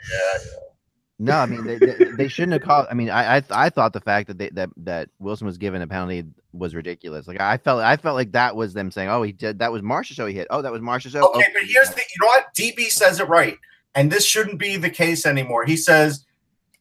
No, 1.18 1.34
I 1.34 1.44
mean 1.44 1.66
they, 1.66 1.76
they, 1.76 1.94
they 2.16 2.28
shouldn't 2.28 2.54
have 2.54 2.62
called. 2.62 2.86
I 2.90 2.94
mean, 2.94 3.10
I, 3.10 3.36
I 3.36 3.42
I 3.50 3.68
thought 3.68 3.92
the 3.92 4.00
fact 4.00 4.28
that 4.28 4.38
they, 4.38 4.48
that 4.50 4.70
that 4.78 5.10
Wilson 5.18 5.46
was 5.46 5.58
given 5.58 5.82
a 5.82 5.86
penalty 5.86 6.24
was 6.54 6.74
ridiculous. 6.74 7.28
Like 7.28 7.38
I 7.42 7.58
felt 7.58 7.82
I 7.82 7.98
felt 7.98 8.14
like 8.16 8.32
that 8.32 8.56
was 8.56 8.72
them 8.72 8.90
saying, 8.90 9.10
"Oh, 9.10 9.22
he 9.22 9.32
did 9.32 9.58
that 9.58 9.70
was 9.70 9.82
Marchessault 9.82 10.28
he 10.28 10.34
hit. 10.34 10.46
Oh, 10.48 10.62
that 10.62 10.72
was 10.72 10.80
Marchessault." 10.80 11.22
Okay, 11.22 11.44
oh, 11.46 11.52
but 11.52 11.62
here's 11.66 11.90
the 11.90 12.00
you 12.00 12.22
know 12.22 12.26
what 12.28 12.46
DB 12.54 12.86
says 12.90 13.20
it 13.20 13.28
right, 13.28 13.58
and 13.94 14.10
this 14.10 14.24
shouldn't 14.24 14.58
be 14.58 14.78
the 14.78 14.88
case 14.88 15.26
anymore. 15.26 15.66
He 15.66 15.76
says, 15.76 16.24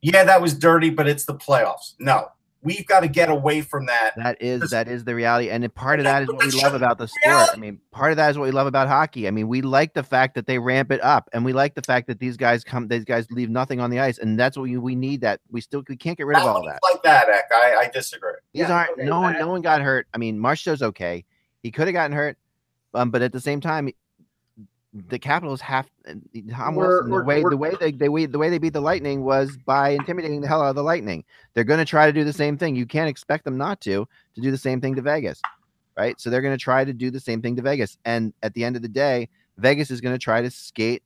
"Yeah, 0.01 0.23
that 0.23 0.41
was 0.41 0.53
dirty, 0.53 0.89
but 0.89 1.05
it's 1.05 1.25
the 1.25 1.35
playoffs." 1.35 1.95
No, 1.99 2.29
we've 2.61 2.85
got 2.85 3.01
to 3.01 3.07
get 3.07 3.29
away 3.29 3.61
from 3.61 3.85
that. 3.85 4.11
That 4.17 4.41
is 4.41 4.69
that 4.71 4.87
is 4.87 5.03
the 5.03 5.15
reality, 5.15 5.49
and 5.49 5.73
part 5.73 5.99
of 5.99 6.05
that 6.05 6.23
is 6.23 6.27
what 6.27 6.43
we 6.45 6.51
love 6.61 6.73
about 6.73 6.97
the 6.97 7.07
sport. 7.07 7.49
I 7.53 7.57
mean, 7.57 7.79
part 7.91 8.11
of 8.11 8.17
that 8.17 8.31
is 8.31 8.37
what 8.37 8.45
we 8.45 8.51
love 8.51 8.67
about 8.67 8.87
hockey. 8.87 9.27
I 9.27 9.31
mean, 9.31 9.47
we 9.47 9.61
like 9.61 9.93
the 9.93 10.03
fact 10.03 10.35
that 10.35 10.45
they 10.47 10.59
ramp 10.59 10.91
it 10.91 11.01
up, 11.01 11.29
and 11.33 11.45
we 11.45 11.53
like 11.53 11.75
the 11.75 11.81
fact 11.81 12.07
that 12.07 12.19
these 12.19 12.37
guys 12.37 12.63
come, 12.63 12.87
these 12.87 13.05
guys 13.05 13.27
leave 13.31 13.49
nothing 13.49 13.79
on 13.79 13.89
the 13.89 13.99
ice, 13.99 14.17
and 14.17 14.39
that's 14.39 14.57
what 14.57 14.63
we, 14.63 14.77
we 14.77 14.95
need. 14.95 15.21
That 15.21 15.39
we 15.51 15.61
still 15.61 15.83
we 15.87 15.95
can't 15.95 16.17
get 16.17 16.27
rid 16.27 16.37
of 16.37 16.43
all 16.43 16.65
that. 16.65 16.79
Like 16.91 17.03
that, 17.03 17.29
Eck. 17.29 17.45
I, 17.51 17.75
I 17.83 17.89
disagree. 17.93 18.33
These 18.53 18.61
yeah, 18.61 18.73
aren't 18.73 18.97
no 18.97 19.21
one 19.21 19.33
no 19.37 19.47
one 19.47 19.61
got 19.61 19.81
hurt. 19.81 20.07
I 20.13 20.17
mean, 20.17 20.37
Marchessault's 20.37 20.81
okay. 20.81 21.25
He 21.63 21.71
could 21.71 21.87
have 21.87 21.93
gotten 21.93 22.15
hurt, 22.15 22.37
um, 22.93 23.11
but 23.11 23.21
at 23.21 23.33
the 23.33 23.41
same 23.41 23.61
time, 23.61 23.89
Mm-hmm. 24.95 25.09
the 25.09 25.19
Capitals 25.19 25.61
have 25.61 25.87
Wilson, 26.03 27.11
the 27.11 27.23
way 27.23 27.43
the 27.43 27.57
way 27.57 27.73
they, 27.79 27.91
they 27.91 28.07
the 28.07 28.39
way 28.39 28.49
they 28.49 28.57
beat 28.57 28.73
the 28.73 28.81
Lightning 28.81 29.23
was 29.23 29.55
by 29.67 29.89
intimidating 29.89 30.41
the 30.41 30.47
hell 30.47 30.63
out 30.63 30.69
of 30.69 30.75
the 30.75 30.83
Lightning. 30.83 31.23
They're 31.53 31.63
going 31.63 31.77
to 31.77 31.85
try 31.85 32.07
to 32.07 32.11
do 32.11 32.23
the 32.23 32.33
same 32.33 32.57
thing. 32.57 32.75
You 32.75 32.87
can't 32.87 33.07
expect 33.07 33.45
them 33.45 33.55
not 33.55 33.81
to 33.81 34.07
to 34.33 34.41
do 34.41 34.49
the 34.49 34.57
same 34.57 34.81
thing 34.81 34.95
to 34.95 35.03
Vegas, 35.03 35.43
right? 35.95 36.19
So 36.19 36.31
they're 36.31 36.41
going 36.41 36.57
to 36.57 36.63
try 36.63 36.85
to 36.85 36.93
do 36.93 37.11
the 37.11 37.19
same 37.19 37.39
thing 37.39 37.55
to 37.57 37.61
Vegas. 37.61 37.99
And 38.03 38.33
at 38.41 38.55
the 38.55 38.63
end 38.63 38.77
of 38.77 38.81
the 38.81 38.87
day, 38.87 39.29
Vegas 39.59 39.91
is 39.91 40.01
going 40.01 40.15
to 40.15 40.19
try 40.19 40.41
to 40.41 40.49
skate 40.49 41.03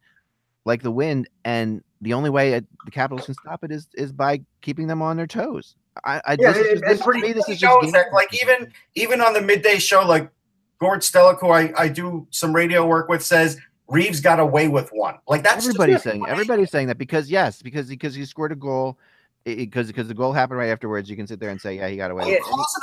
like 0.64 0.82
the 0.82 0.92
wind, 0.92 1.28
and 1.44 1.84
the 2.00 2.14
only 2.14 2.30
way 2.30 2.56
uh, 2.56 2.62
the 2.86 2.92
Capitals 2.92 3.26
can 3.26 3.36
stop 3.36 3.66
it 3.66 3.72
is 3.74 3.90
is 3.96 4.14
by 4.14 4.40
keeping 4.62 4.88
them 4.88 5.02
on 5.02 5.18
their 5.18 5.28
toes. 5.28 5.76
I, 6.06 6.22
I 6.26 6.38
yeah, 6.40 6.54
this, 6.54 6.82
this, 6.82 7.02
pretty, 7.02 7.22
me, 7.22 7.34
this 7.34 7.50
is 7.50 7.60
just 7.60 7.94
like 8.14 8.30
even 8.42 8.72
even 8.96 9.20
on 9.20 9.34
the 9.34 9.42
midday 9.42 9.78
show, 9.78 10.06
like 10.06 10.30
Gord 10.80 11.02
Stellick, 11.02 11.42
who 11.42 11.50
I, 11.50 11.74
I 11.78 11.90
do 11.90 12.28
some 12.30 12.56
radio 12.56 12.86
work 12.88 13.10
with, 13.10 13.22
says 13.22 13.60
Reaves 13.88 14.22
got 14.22 14.40
away 14.40 14.68
with 14.68 14.90
one. 14.90 15.18
Like 15.28 15.44
that's 15.44 15.66
everybody's 15.66 16.04
saying. 16.04 16.26
Everybody's 16.28 16.72
saying 16.72 16.88
that 16.88 16.98
because 16.98 17.30
yes, 17.30 17.62
because 17.62 17.88
because 17.90 18.16
he 18.16 18.26
scored 18.26 18.52
a 18.52 18.56
goal. 18.56 18.98
Because 19.46 19.88
because 19.88 20.08
the 20.08 20.14
goal 20.14 20.32
happened 20.32 20.60
right 20.60 20.70
afterwards, 20.70 21.10
you 21.10 21.18
can 21.18 21.28
sit 21.28 21.38
there 21.38 21.50
and 21.50 21.60
say, 21.60 21.76
yeah, 21.76 21.90
he 21.90 21.98
got 21.98 22.12
away. 22.12 22.32
It 22.32 22.42
cause. 22.44 22.78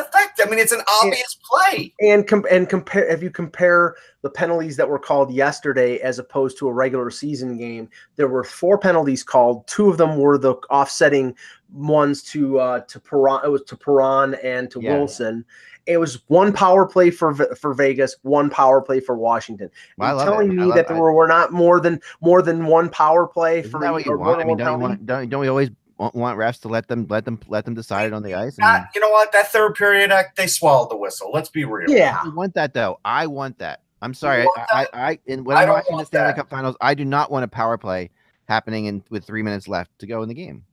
I 0.44 0.48
mean, 0.48 0.58
it's 0.58 0.72
an 0.72 0.82
obvious 1.02 1.36
and, 1.36 1.44
play. 1.44 1.94
And 2.00 2.26
com- 2.26 2.46
and 2.50 2.68
compare 2.68 3.08
if 3.08 3.22
you 3.22 3.30
compare 3.30 3.96
the 4.22 4.30
penalties 4.30 4.76
that 4.76 4.88
were 4.88 4.98
called 4.98 5.32
yesterday 5.32 5.98
as 5.98 6.18
opposed 6.18 6.58
to 6.58 6.68
a 6.68 6.72
regular 6.72 7.10
season 7.10 7.56
game, 7.56 7.88
there 8.16 8.28
were 8.28 8.44
four 8.44 8.78
penalties 8.78 9.22
called. 9.22 9.66
Two 9.66 9.88
of 9.88 9.98
them 9.98 10.16
were 10.18 10.38
the 10.38 10.54
offsetting 10.70 11.34
ones 11.72 12.22
to 12.24 12.58
uh, 12.58 12.80
to 12.80 13.00
Perron. 13.00 13.40
It 13.44 13.48
was 13.48 13.62
to 13.64 13.76
Perron 13.76 14.34
and 14.42 14.70
to 14.70 14.80
yeah. 14.80 14.96
Wilson 14.96 15.44
it 15.86 15.98
was 15.98 16.22
one 16.28 16.52
power 16.52 16.86
play 16.86 17.10
for 17.10 17.34
for 17.34 17.74
Vegas, 17.74 18.16
one 18.22 18.50
power 18.50 18.80
play 18.80 19.00
for 19.00 19.16
Washington. 19.16 19.70
Well, 19.96 20.22
telling 20.24 20.52
it. 20.52 20.54
me 20.54 20.70
that 20.74 20.88
there 20.88 20.96
were, 20.96 21.12
were 21.12 21.26
not 21.26 21.52
more 21.52 21.80
than 21.80 22.00
more 22.20 22.42
than 22.42 22.66
one 22.66 22.88
power 22.90 23.26
play 23.26 23.60
Isn't 23.60 23.70
for 23.70 23.80
that 23.80 23.92
what 23.92 24.06
you 24.06 24.16
want? 24.16 24.40
I 24.40 24.44
mean, 24.44 24.56
don't, 24.56 24.80
want, 24.80 25.04
don't, 25.04 25.28
don't 25.28 25.40
we 25.40 25.48
always 25.48 25.70
want 26.00 26.38
refs 26.38 26.60
to 26.62 26.68
let 26.68 26.88
them 26.88 27.06
let 27.10 27.24
them 27.24 27.38
let 27.48 27.64
them 27.64 27.74
decide 27.74 28.06
it 28.06 28.12
on 28.12 28.22
the 28.22 28.34
ice? 28.34 28.58
Not, 28.58 28.88
you 28.94 29.00
know 29.00 29.10
what? 29.10 29.32
That 29.32 29.48
third 29.48 29.74
period, 29.74 30.10
act 30.10 30.36
they 30.36 30.46
swallowed 30.46 30.90
the 30.90 30.96
whistle. 30.96 31.30
Let's 31.32 31.50
be 31.50 31.64
real. 31.64 31.90
Yeah, 31.90 32.18
I 32.22 32.28
want 32.28 32.54
that 32.54 32.72
though. 32.74 32.98
I 33.04 33.26
want 33.26 33.58
that. 33.58 33.82
I'm 34.02 34.14
sorry. 34.14 34.46
I, 34.56 34.64
I, 34.72 34.86
I, 34.94 35.18
and 35.26 35.44
when 35.44 35.58
I 35.58 35.64
am 35.64 35.68
watching 35.68 35.98
the 35.98 36.06
Stanley 36.06 36.28
that. 36.28 36.36
Cup 36.36 36.48
Finals, 36.48 36.76
I 36.80 36.94
do 36.94 37.04
not 37.04 37.30
want 37.30 37.44
a 37.44 37.48
power 37.48 37.76
play 37.76 38.10
happening 38.48 38.86
in 38.86 39.04
with 39.10 39.24
three 39.24 39.42
minutes 39.42 39.68
left 39.68 39.90
to 39.98 40.06
go 40.06 40.22
in 40.22 40.28
the 40.28 40.34
game. 40.34 40.64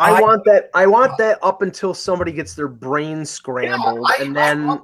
I, 0.00 0.14
I 0.14 0.20
want 0.20 0.44
that. 0.46 0.70
I 0.74 0.86
want 0.86 1.12
uh, 1.12 1.16
that 1.18 1.38
up 1.42 1.62
until 1.62 1.94
somebody 1.94 2.32
gets 2.32 2.54
their 2.54 2.66
brain 2.66 3.24
scrambled, 3.24 3.94
you 3.94 4.00
know, 4.00 4.06
I, 4.06 4.16
and 4.20 4.36
then. 4.36 4.80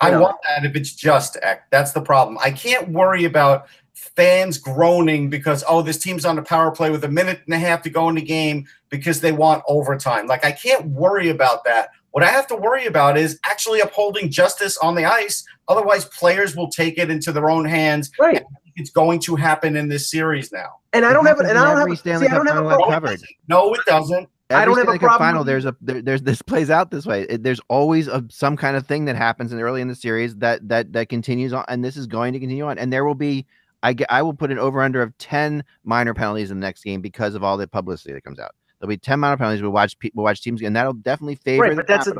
I, 0.00 0.10
I 0.10 0.18
want 0.18 0.36
that 0.48 0.64
if 0.64 0.74
it's 0.74 0.92
just 0.92 1.38
Eck. 1.40 1.70
That's 1.70 1.92
the 1.92 2.00
problem. 2.00 2.36
I 2.42 2.50
can't 2.50 2.88
worry 2.88 3.24
about 3.24 3.68
fans 3.94 4.58
groaning 4.58 5.30
because 5.30 5.64
oh 5.68 5.80
this 5.80 5.98
team's 5.98 6.24
on 6.24 6.36
the 6.36 6.42
power 6.42 6.70
play 6.70 6.90
with 6.90 7.04
a 7.04 7.08
minute 7.08 7.40
and 7.46 7.54
a 7.54 7.58
half 7.58 7.82
to 7.82 7.90
go 7.90 8.08
in 8.08 8.16
the 8.16 8.22
game 8.22 8.66
because 8.90 9.20
they 9.20 9.32
want 9.32 9.62
overtime. 9.68 10.26
Like 10.26 10.44
I 10.44 10.52
can't 10.52 10.86
worry 10.86 11.30
about 11.30 11.64
that. 11.64 11.90
What 12.10 12.22
I 12.22 12.28
have 12.28 12.46
to 12.48 12.56
worry 12.56 12.86
about 12.86 13.16
is 13.16 13.40
actually 13.44 13.80
upholding 13.80 14.30
justice 14.30 14.76
on 14.78 14.94
the 14.94 15.04
ice. 15.04 15.44
Otherwise, 15.66 16.04
players 16.04 16.54
will 16.54 16.70
take 16.70 16.96
it 16.98 17.10
into 17.10 17.32
their 17.32 17.50
own 17.50 17.64
hands. 17.64 18.10
Right. 18.20 18.44
It's 18.76 18.90
going 18.90 19.20
to 19.20 19.34
happen 19.34 19.76
in 19.76 19.88
this 19.88 20.10
series 20.10 20.52
now. 20.52 20.76
And 20.92 21.04
I 21.04 21.12
don't 21.12 21.26
have, 21.26 21.40
and 21.40 21.58
I 21.58 21.74
don't 21.74 21.88
have, 21.88 21.98
see, 21.98 22.10
I 22.10 22.28
don't 22.28 22.46
have 22.46 22.66
a. 22.66 22.76
Covered. 22.88 23.20
No, 23.48 23.74
it 23.74 23.80
doesn't. 23.86 24.28
Every 24.50 24.62
I 24.62 24.64
don't 24.64 24.74
Stanley 24.74 24.92
have 24.92 24.96
a 24.96 24.98
Cup 24.98 25.08
problem. 25.08 25.28
Final, 25.28 25.44
there's 25.44 25.64
a 25.64 25.74
there, 25.80 26.02
there's 26.02 26.22
this 26.22 26.42
plays 26.42 26.70
out 26.70 26.90
this 26.90 27.06
way. 27.06 27.22
It, 27.22 27.42
there's 27.42 27.60
always 27.68 28.08
a, 28.08 28.24
some 28.28 28.56
kind 28.56 28.76
of 28.76 28.86
thing 28.86 29.06
that 29.06 29.16
happens 29.16 29.52
in 29.52 29.60
early 29.60 29.80
in 29.80 29.88
the 29.88 29.94
series 29.94 30.36
that 30.36 30.68
that 30.68 30.92
that 30.92 31.08
continues 31.08 31.52
on, 31.52 31.64
and 31.68 31.84
this 31.84 31.96
is 31.96 32.06
going 32.06 32.32
to 32.34 32.38
continue 32.38 32.66
on. 32.66 32.78
And 32.78 32.92
there 32.92 33.04
will 33.04 33.14
be, 33.14 33.46
I 33.84 33.94
I 34.08 34.22
will 34.22 34.34
put 34.34 34.50
an 34.50 34.58
over 34.58 34.82
under 34.82 35.02
of 35.02 35.16
ten 35.18 35.62
minor 35.84 36.14
penalties 36.14 36.50
in 36.50 36.58
the 36.58 36.66
next 36.66 36.82
game 36.82 37.00
because 37.00 37.34
of 37.34 37.44
all 37.44 37.56
the 37.56 37.68
publicity 37.68 38.14
that 38.14 38.24
comes 38.24 38.40
out. 38.40 38.52
There'll 38.80 38.88
be 38.88 38.96
ten 38.96 39.20
minor 39.20 39.36
penalties. 39.36 39.62
We'll 39.62 39.72
watch 39.72 39.96
we'll 40.14 40.24
watch 40.24 40.42
teams, 40.42 40.62
and 40.62 40.74
that'll 40.74 40.94
definitely 40.94 41.36
favor. 41.36 41.62
Right, 41.62 41.76
but 41.76 41.86
that's 41.86 42.08
a, 42.08 42.14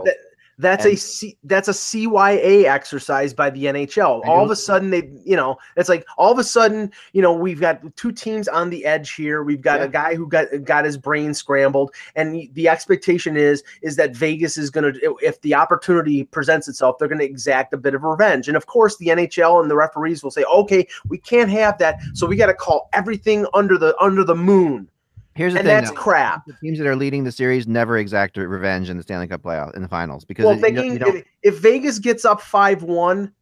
that's 0.59 0.85
and, 0.85 0.95
a 0.95 0.97
C, 0.97 1.37
that's 1.45 1.69
a 1.69 1.73
CYA 1.73 2.65
exercise 2.65 3.35
by 3.35 3.51
the 3.51 3.65
NHL. 3.65 4.25
All 4.27 4.45
of 4.45 4.51
a 4.51 4.57
sudden, 4.57 4.91
they 4.91 5.11
you 5.25 5.37
know 5.37 5.57
it's 5.77 5.89
like 5.89 6.07
all 6.17 6.33
of 6.33 6.39
a 6.39 6.45
sudden 6.45 6.93
you 7.13 7.23
know 7.23 7.33
we've 7.33 7.61
got 7.61 7.81
two 7.97 8.13
teams 8.13 8.49
on 8.49 8.71
the 8.71 8.85
edge 8.85 9.15
here. 9.15 9.43
We've 9.43 9.61
got 9.61 9.81
yeah. 9.81 9.87
a 9.87 9.89
guy 9.89 10.15
who 10.15 10.29
got 10.29 10.47
got 10.65 10.85
his 10.85 10.97
brain 10.97 11.35
scrambled, 11.35 11.95
and 12.15 12.49
the 12.53 12.69
expectation 12.69 13.37
is 13.37 13.63
is 13.83 13.97
that 13.97 14.15
Vegas 14.15 14.57
is 14.57 14.71
going 14.71 14.93
to 14.93 15.17
if 15.23 15.41
the 15.41 15.55
opportunity 15.55 16.25
presents 16.25 16.69
itself, 16.69 16.99
they're 16.99 17.09
going 17.09 17.19
to 17.19 17.25
exact 17.25 17.75
a 17.75 17.77
bit 17.77 17.95
of 17.95 18.05
revenge. 18.05 18.49
And 18.49 18.57
of 18.57 18.67
course, 18.67 18.97
the 18.97 19.09
NHL 19.09 19.61
and 19.61 19.71
the 19.71 19.77
referees 19.77 20.23
will 20.23 20.31
say, 20.31 20.45
okay, 20.45 20.87
we 21.09 21.19
can't 21.19 21.51
have 21.51 21.79
that, 21.79 21.99
so 22.15 22.27
we 22.27 22.37
got 22.37 22.47
to 22.47 22.55
call 22.55 22.89
everything 22.93 23.47
under 23.55 23.77
the 23.79 23.97
under 24.01 24.25
the 24.25 24.37
moon 24.37 24.89
Here's 25.35 25.53
the 25.53 25.61
and 25.61 25.67
thing, 25.67 25.77
that's 25.77 25.91
though. 25.91 25.97
crap. 25.97 26.47
The 26.47 26.55
teams 26.63 26.79
that 26.79 26.87
are 26.87 26.95
leading 26.95 27.25
the 27.25 27.33
series 27.33 27.67
never 27.67 27.99
exact 27.99 28.37
revenge 28.37 28.89
in 28.89 28.97
the 28.97 29.03
Stanley 29.03 29.27
Cup 29.27 29.43
playoff 29.43 29.75
in 29.75 29.83
the 29.83 29.89
finals 29.89 30.25
because 30.25 30.45
well, 30.45 30.57
you, 30.57 30.83
you 30.83 30.99
if, 31.01 31.25
if 31.43 31.59
Vegas 31.59 31.99
gets 31.99 32.25
up 32.25 32.41
five 32.41 32.85
one, 32.85 33.33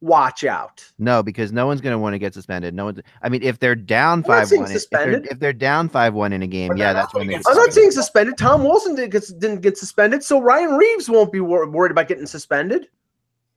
watch 0.00 0.44
out. 0.44 0.84
No, 0.98 1.22
because 1.22 1.50
no 1.50 1.66
one's 1.66 1.80
going 1.80 1.92
to 1.92 1.98
want 1.98 2.14
to 2.14 2.18
get 2.18 2.34
suspended. 2.34 2.72
No 2.74 2.84
one. 2.84 3.02
I 3.22 3.28
mean, 3.28 3.42
if 3.42 3.58
they're 3.58 3.74
down 3.74 4.22
five 4.22 4.50
one, 4.52 4.70
if 4.70 4.88
they're, 4.90 5.10
if 5.12 5.40
they're, 5.40 5.52
down 5.52 5.88
five 5.88 6.14
one 6.14 6.32
in 6.32 6.42
a 6.42 6.46
game, 6.46 6.76
yeah, 6.76 6.92
that's 6.92 7.12
when 7.14 7.26
they. 7.26 7.34
I'm 7.34 7.56
not 7.56 7.72
saying 7.72 7.90
suspended. 7.90 8.38
Tom 8.38 8.62
Wilson 8.62 8.94
didn't 8.94 9.10
get, 9.10 9.24
didn't 9.38 9.60
get 9.62 9.76
suspended, 9.76 10.22
so 10.22 10.40
Ryan 10.40 10.74
Reaves 10.76 11.08
won't 11.08 11.32
be 11.32 11.40
wor- 11.40 11.68
worried 11.68 11.90
about 11.90 12.06
getting 12.06 12.26
suspended. 12.26 12.88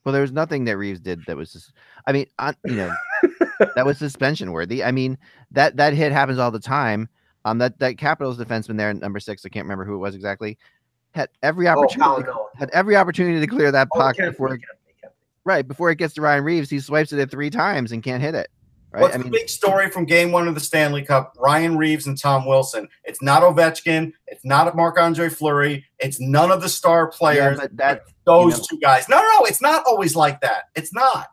Well, 0.03 0.13
there 0.13 0.21
was 0.21 0.31
nothing 0.31 0.63
that 0.65 0.77
Reaves 0.77 0.99
did 0.99 1.25
that 1.27 1.35
was. 1.35 1.53
Just, 1.53 1.73
I 2.07 2.13
mean, 2.13 2.27
I, 2.39 2.55
you 2.65 2.75
know, 2.75 2.93
that 3.75 3.85
was 3.85 3.97
suspension 3.97 4.51
worthy. 4.51 4.83
I 4.83 4.91
mean, 4.91 5.17
that 5.51 5.75
that 5.77 5.93
hit 5.93 6.11
happens 6.11 6.39
all 6.39 6.49
the 6.49 6.59
time. 6.59 7.09
Um, 7.47 7.59
that 7.59 7.79
that 7.79 7.97
Capitals 7.97 8.37
defenseman 8.37 8.77
there, 8.77 8.93
number 8.93 9.19
six, 9.19 9.45
I 9.45 9.49
can't 9.49 9.63
remember 9.63 9.85
who 9.85 9.95
it 9.95 9.99
was 9.99 10.15
exactly, 10.15 10.57
had 11.11 11.29
every 11.41 11.67
oh, 11.67 11.71
opportunity 11.71 12.29
oh, 12.29 12.49
had 12.55 12.69
every 12.71 12.97
opportunity 12.97 13.39
to 13.39 13.47
clear 13.47 13.71
that 13.71 13.87
oh, 13.93 13.97
puck 13.97 14.17
before 14.17 14.55
it, 14.55 14.61
right 15.45 15.65
before 15.65 15.89
it 15.89 15.95
gets 15.95 16.13
to 16.15 16.21
Ryan 16.21 16.43
Reaves, 16.43 16.69
He 16.69 16.79
swipes 16.79 17.13
it 17.13 17.19
at 17.19 17.31
three 17.31 17.49
times 17.49 17.93
and 17.93 18.03
can't 18.03 18.21
hit 18.21 18.35
it. 18.35 18.49
Right? 18.91 19.01
What's 19.01 19.15
I 19.15 19.19
mean, 19.19 19.27
the 19.27 19.31
big 19.31 19.47
story 19.47 19.89
from 19.89 20.05
Game 20.05 20.33
One 20.33 20.47
of 20.47 20.55
the 20.55 20.59
Stanley 20.59 21.03
Cup? 21.03 21.35
Ryan 21.39 21.77
Reaves 21.77 22.05
and 22.07 22.19
Tom 22.19 22.45
Wilson. 22.45 22.87
It's 23.05 23.21
not 23.21 23.43
Ovechkin. 23.43 24.11
It's 24.27 24.43
not 24.43 24.75
Marc 24.75 24.99
Andre 24.99 25.29
Fleury. 25.29 25.85
It's 25.99 26.19
none 26.19 26.51
of 26.51 26.61
the 26.61 26.69
star 26.69 27.07
players. 27.07 27.59
Yeah, 27.61 27.67
that 27.73 28.01
those 28.25 28.53
you 28.53 28.57
know, 28.57 28.65
two 28.71 28.79
guys. 28.79 29.07
No, 29.07 29.19
no, 29.19 29.45
it's 29.45 29.61
not 29.61 29.85
always 29.85 30.17
like 30.17 30.41
that. 30.41 30.65
It's 30.75 30.93
not 30.93 31.27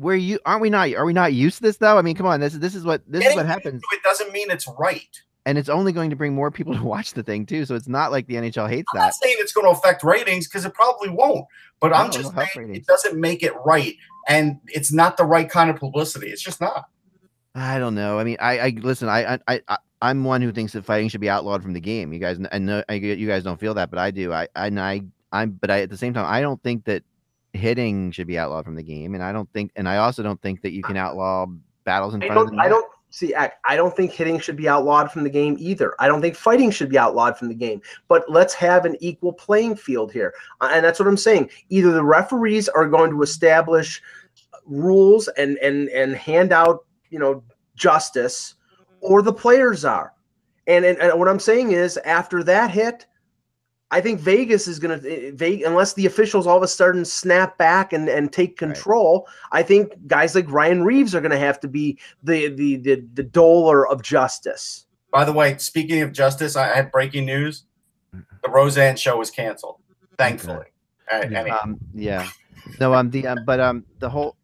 where 0.00 0.16
you 0.16 0.38
aren't 0.46 0.62
we 0.62 0.70
not 0.70 0.92
are 0.94 1.04
we 1.04 1.12
not 1.12 1.32
used 1.32 1.58
to 1.58 1.62
this 1.62 1.76
though? 1.76 1.98
I 1.98 2.02
mean, 2.02 2.16
come 2.16 2.26
on, 2.26 2.40
this 2.40 2.54
is 2.54 2.60
this 2.60 2.74
is 2.74 2.84
what 2.84 3.02
this 3.06 3.20
Getting 3.20 3.38
is 3.38 3.44
what 3.44 3.46
happens. 3.46 3.82
It 3.92 4.02
doesn't 4.02 4.32
mean 4.32 4.50
it's 4.50 4.66
right 4.78 5.20
and 5.50 5.58
it's 5.58 5.68
only 5.68 5.90
going 5.90 6.10
to 6.10 6.16
bring 6.16 6.32
more 6.32 6.48
people 6.52 6.74
to 6.76 6.84
watch 6.84 7.12
the 7.12 7.24
thing 7.24 7.44
too. 7.44 7.64
So 7.66 7.74
it's 7.74 7.88
not 7.88 8.12
like 8.12 8.28
the 8.28 8.34
NHL 8.34 8.68
hates 8.68 8.88
I'm 8.94 8.98
that. 8.98 9.02
I'm 9.02 9.06
not 9.08 9.14
saying 9.14 9.36
it's 9.38 9.52
going 9.52 9.66
to 9.66 9.72
affect 9.72 10.04
ratings 10.04 10.46
because 10.46 10.64
it 10.64 10.72
probably 10.74 11.08
won't, 11.08 11.44
but 11.80 11.92
I'm 11.92 12.12
just 12.12 12.32
saying 12.34 12.48
ratings. 12.56 12.78
it 12.78 12.86
doesn't 12.86 13.20
make 13.20 13.42
it 13.42 13.52
right, 13.64 13.96
and 14.28 14.60
it's 14.68 14.92
not 14.92 15.16
the 15.16 15.24
right 15.24 15.50
kind 15.50 15.68
of 15.68 15.76
publicity. 15.76 16.28
It's 16.28 16.40
just 16.40 16.60
not. 16.60 16.84
I 17.56 17.80
don't 17.80 17.96
know. 17.96 18.20
I 18.20 18.24
mean, 18.24 18.36
I, 18.38 18.58
I 18.58 18.68
listen. 18.80 19.08
I, 19.08 19.40
I, 19.48 19.60
I, 19.66 19.78
I'm 20.00 20.22
one 20.22 20.40
who 20.40 20.52
thinks 20.52 20.72
that 20.74 20.84
fighting 20.84 21.08
should 21.08 21.20
be 21.20 21.28
outlawed 21.28 21.64
from 21.64 21.72
the 21.72 21.80
game. 21.80 22.12
You 22.12 22.20
guys, 22.20 22.38
uh, 22.38 22.46
I 22.52 22.58
know 22.58 22.84
you 22.88 23.26
guys 23.26 23.42
don't 23.42 23.58
feel 23.58 23.74
that, 23.74 23.90
but 23.90 23.98
I 23.98 24.12
do. 24.12 24.32
I, 24.32 24.46
I, 24.54 24.68
I, 24.68 25.02
I'm, 25.32 25.50
but 25.50 25.68
I 25.68 25.80
at 25.80 25.90
the 25.90 25.96
same 25.96 26.14
time, 26.14 26.26
I 26.26 26.40
don't 26.40 26.62
think 26.62 26.84
that 26.84 27.02
hitting 27.54 28.12
should 28.12 28.28
be 28.28 28.38
outlawed 28.38 28.64
from 28.64 28.76
the 28.76 28.84
game, 28.84 29.14
and 29.14 29.22
I 29.22 29.32
don't 29.32 29.52
think, 29.52 29.72
and 29.74 29.88
I 29.88 29.96
also 29.96 30.22
don't 30.22 30.40
think 30.42 30.62
that 30.62 30.70
you 30.70 30.84
can 30.84 30.96
outlaw 30.96 31.46
battles 31.84 32.14
in 32.14 32.22
I 32.22 32.28
front 32.28 32.40
of 32.40 32.50
the 32.50 32.56
I 32.62 32.68
don't 32.68 32.86
see 33.10 33.34
i 33.34 33.76
don't 33.76 33.94
think 33.96 34.12
hitting 34.12 34.38
should 34.38 34.56
be 34.56 34.68
outlawed 34.68 35.10
from 35.10 35.24
the 35.24 35.30
game 35.30 35.56
either. 35.58 35.94
I 35.98 36.06
don't 36.06 36.20
think 36.20 36.36
fighting 36.36 36.70
should 36.70 36.88
be 36.88 36.98
outlawed 36.98 37.36
from 37.36 37.48
the 37.48 37.54
game. 37.54 37.82
But 38.08 38.24
let's 38.28 38.54
have 38.54 38.84
an 38.84 38.96
equal 39.00 39.32
playing 39.32 39.76
field 39.76 40.12
here. 40.12 40.32
Uh, 40.60 40.70
and 40.72 40.84
that's 40.84 40.98
what 40.98 41.08
i'm 41.08 41.16
saying. 41.16 41.50
Either 41.68 41.92
the 41.92 42.04
referees 42.04 42.68
are 42.68 42.88
going 42.88 43.10
to 43.10 43.22
establish 43.22 44.02
rules 44.64 45.28
and 45.28 45.58
and 45.58 45.88
and 45.88 46.14
hand 46.14 46.52
out 46.52 46.84
you 47.10 47.18
know 47.18 47.42
justice 47.74 48.54
or 49.00 49.22
the 49.22 49.32
players 49.32 49.84
are. 49.84 50.12
And, 50.66 50.84
and, 50.84 50.98
and 50.98 51.18
what 51.18 51.28
I'm 51.28 51.40
saying 51.40 51.72
is, 51.72 51.96
after 51.98 52.44
that 52.44 52.70
hit, 52.70 53.06
I 53.92 54.00
think 54.00 54.20
Vegas 54.20 54.68
is 54.68 54.78
going 54.78 55.00
to, 55.00 55.64
unless 55.64 55.94
the 55.94 56.06
officials 56.06 56.46
all 56.46 56.56
of 56.56 56.62
a 56.62 56.68
sudden 56.68 57.04
snap 57.04 57.58
back 57.58 57.92
and, 57.92 58.08
and 58.08 58.32
take 58.32 58.56
control. 58.56 59.26
Right. 59.52 59.60
I 59.60 59.62
think 59.64 60.06
guys 60.06 60.34
like 60.34 60.50
Ryan 60.50 60.84
Reaves 60.84 61.14
are 61.14 61.20
going 61.20 61.32
to 61.32 61.38
have 61.38 61.58
to 61.60 61.68
be 61.68 61.98
the, 62.22 62.48
the 62.48 62.76
the 62.76 63.04
the 63.14 63.24
doler 63.24 63.88
of 63.88 64.02
justice. 64.02 64.86
By 65.12 65.24
the 65.24 65.32
way, 65.32 65.56
speaking 65.58 66.02
of 66.02 66.12
justice, 66.12 66.54
I 66.54 66.68
had 66.68 66.92
breaking 66.92 67.26
news: 67.26 67.64
the 68.12 68.50
Roseanne 68.50 68.96
show 68.96 69.18
was 69.18 69.30
canceled. 69.30 69.76
Thankfully. 70.16 70.66
Okay. 71.12 71.34
Right, 71.34 71.50
um, 71.50 71.78
yeah. 71.92 72.28
No, 72.78 72.94
um, 72.94 73.10
the 73.10 73.26
um, 73.26 73.40
but 73.44 73.58
um, 73.58 73.84
the 73.98 74.08
whole 74.08 74.36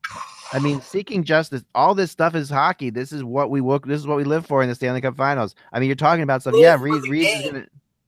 I 0.53 0.59
mean, 0.59 0.80
seeking 0.80 1.24
justice. 1.24 1.64
All 1.74 1.94
this 1.94 2.11
stuff 2.11 2.34
is 2.34 2.49
hockey. 2.49 2.90
This 2.90 3.12
is 3.12 3.24
what 3.24 3.51
we 3.51 3.61
work. 3.61 3.86
This 3.86 4.01
is 4.01 4.07
what 4.07 4.16
we 4.16 4.24
live 4.24 4.47
for 4.47 4.62
in 4.62 4.68
the 4.68 4.74
Stanley 4.74 5.01
Cup 5.01 5.16
Finals. 5.16 5.55
I 5.72 5.80
mean, 5.80 5.88
you're 5.88 5.97
talking 5.97 6.22
about 6.22 6.42
stuff. 6.42 6.55
Yeah, 6.57 6.76
Reed, 6.80 7.03
Reed 7.09 7.44
gonna, 7.44 7.66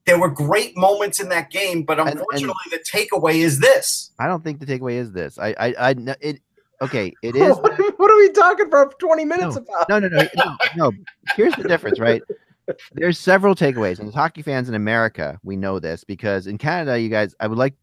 There 0.08 0.18
were 0.18 0.30
great 0.30 0.74
moments 0.74 1.20
in 1.20 1.28
that 1.28 1.50
game, 1.50 1.82
but 1.82 2.00
unfortunately, 2.00 2.54
and, 2.64 2.72
and, 2.72 2.80
the 2.80 2.84
takeaway 2.90 3.34
is 3.34 3.58
this. 3.58 4.10
I 4.18 4.26
don't 4.26 4.42
think 4.42 4.58
the 4.58 4.64
takeaway 4.64 4.94
is 4.94 5.12
this. 5.12 5.38
I, 5.38 5.54
I, 5.60 5.74
I 5.78 5.94
it. 6.22 6.40
Okay, 6.80 7.12
it 7.22 7.36
is. 7.36 7.54
what, 7.58 8.10
are 8.10 8.16
we 8.16 8.30
talking 8.30 8.70
for 8.70 8.90
20 8.98 9.26
minutes 9.26 9.56
no, 9.56 9.62
about? 9.62 9.88
No, 9.90 9.98
no, 9.98 10.08
no, 10.08 10.26
no, 10.34 10.56
no. 10.76 10.92
Here's 11.36 11.54
the 11.56 11.64
difference, 11.64 12.00
right? 12.00 12.22
There's 12.92 13.18
several 13.18 13.54
takeaways, 13.54 13.98
and 13.98 14.08
as 14.08 14.14
hockey 14.14 14.40
fans 14.40 14.70
in 14.70 14.74
America, 14.74 15.38
we 15.42 15.56
know 15.56 15.78
this 15.78 16.04
because 16.04 16.46
in 16.46 16.56
Canada, 16.56 16.98
you 16.98 17.10
guys, 17.10 17.34
I 17.38 17.46
would 17.46 17.58
like 17.58 17.74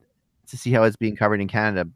to 0.48 0.58
see 0.58 0.72
how 0.72 0.82
it's 0.82 0.96
being 0.96 1.16
covered 1.16 1.42
in 1.42 1.48
Canada, 1.48 1.88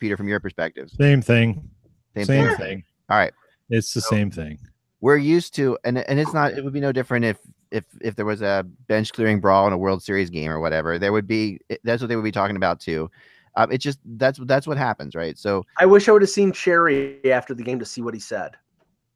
Peter, 0.00 0.18
from 0.18 0.28
your 0.28 0.38
perspective. 0.38 0.90
Same 0.90 1.22
thing. 1.22 1.66
Same, 2.14 2.26
same 2.26 2.46
thing. 2.48 2.56
thing. 2.56 2.84
All 3.08 3.16
right. 3.16 3.32
It's 3.70 3.94
the 3.94 4.02
so, 4.02 4.10
same 4.10 4.30
thing. 4.30 4.58
We're 5.00 5.16
used 5.16 5.54
to, 5.54 5.78
and 5.82 5.96
and 5.96 6.18
it's 6.18 6.34
not. 6.34 6.52
It 6.52 6.62
would 6.62 6.74
be 6.74 6.80
no 6.80 6.92
different 6.92 7.24
if 7.24 7.38
if 7.70 7.84
if 8.00 8.16
there 8.16 8.24
was 8.24 8.42
a 8.42 8.66
bench 8.86 9.12
clearing 9.12 9.40
brawl 9.40 9.66
in 9.66 9.72
a 9.72 9.78
World 9.78 10.02
Series 10.02 10.30
game 10.30 10.50
or 10.50 10.60
whatever. 10.60 10.98
There 10.98 11.12
would 11.12 11.26
be. 11.26 11.60
That's 11.84 12.00
what 12.00 12.08
they 12.08 12.16
would 12.16 12.24
be 12.24 12.32
talking 12.32 12.56
about 12.56 12.80
too. 12.80 13.10
Um, 13.56 13.72
it's 13.72 13.82
just 13.82 13.98
that's 14.04 14.38
that's 14.42 14.66
what 14.66 14.76
happens, 14.76 15.14
right? 15.14 15.38
So 15.38 15.64
I 15.78 15.86
wish 15.86 16.08
I 16.08 16.12
would 16.12 16.22
have 16.22 16.30
seen 16.30 16.52
Cherry 16.52 17.18
after 17.32 17.54
the 17.54 17.62
game 17.62 17.78
to 17.78 17.84
see 17.84 18.02
what 18.02 18.14
he 18.14 18.20
said. 18.20 18.52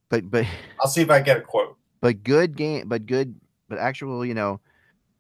But 0.09 0.31
but 0.31 0.47
I'll 0.81 0.89
see 0.89 1.03
if 1.03 1.11
I 1.11 1.21
get 1.21 1.37
a 1.37 1.41
quote. 1.43 1.77
But 2.01 2.23
good 2.25 2.57
game, 2.57 2.89
but 2.89 3.05
good, 3.05 3.39
but 3.69 3.79
actual, 3.79 4.25
you 4.25 4.33
know, 4.33 4.61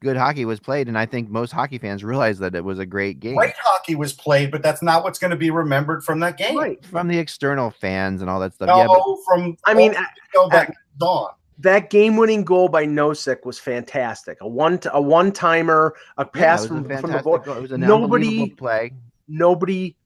good 0.00 0.16
hockey 0.16 0.46
was 0.46 0.58
played, 0.58 0.88
and 0.88 0.96
I 0.96 1.04
think 1.04 1.28
most 1.28 1.52
hockey 1.52 1.76
fans 1.76 2.02
realize 2.02 2.38
that 2.38 2.54
it 2.54 2.64
was 2.64 2.78
a 2.78 2.86
great 2.86 3.20
game. 3.20 3.36
Great 3.36 3.54
hockey 3.58 3.94
was 3.94 4.14
played, 4.14 4.50
but 4.50 4.62
that's 4.62 4.82
not 4.82 5.04
what's 5.04 5.18
going 5.18 5.30
to 5.30 5.36
be 5.36 5.50
remembered 5.50 6.02
from 6.02 6.20
that 6.20 6.38
game. 6.38 6.56
Right. 6.56 6.82
From 6.86 7.08
the 7.08 7.18
external 7.18 7.70
fans 7.70 8.22
and 8.22 8.30
all 8.30 8.40
that 8.40 8.54
stuff. 8.54 8.68
No, 8.68 8.78
yeah, 8.78 8.86
but, 8.86 9.16
from 9.26 9.56
I 9.66 9.74
mean, 9.74 9.92
that 9.92 10.72
on. 11.02 11.30
That 11.60 11.90
game-winning 11.90 12.44
goal 12.44 12.68
by 12.68 12.86
Nosek 12.86 13.44
was 13.44 13.58
fantastic. 13.58 14.38
A 14.40 14.48
one, 14.48 14.80
a 14.92 15.00
one-timer, 15.00 15.94
a 16.16 16.24
pass 16.24 16.62
yeah, 16.62 16.68
from, 16.68 16.84
from 16.98 17.12
the 17.12 17.18
board. 17.22 17.46
It 17.46 17.60
was 17.60 17.72
an 17.72 17.80
nobody 17.80 18.50
play. 18.50 18.92
Nobody 19.28 19.96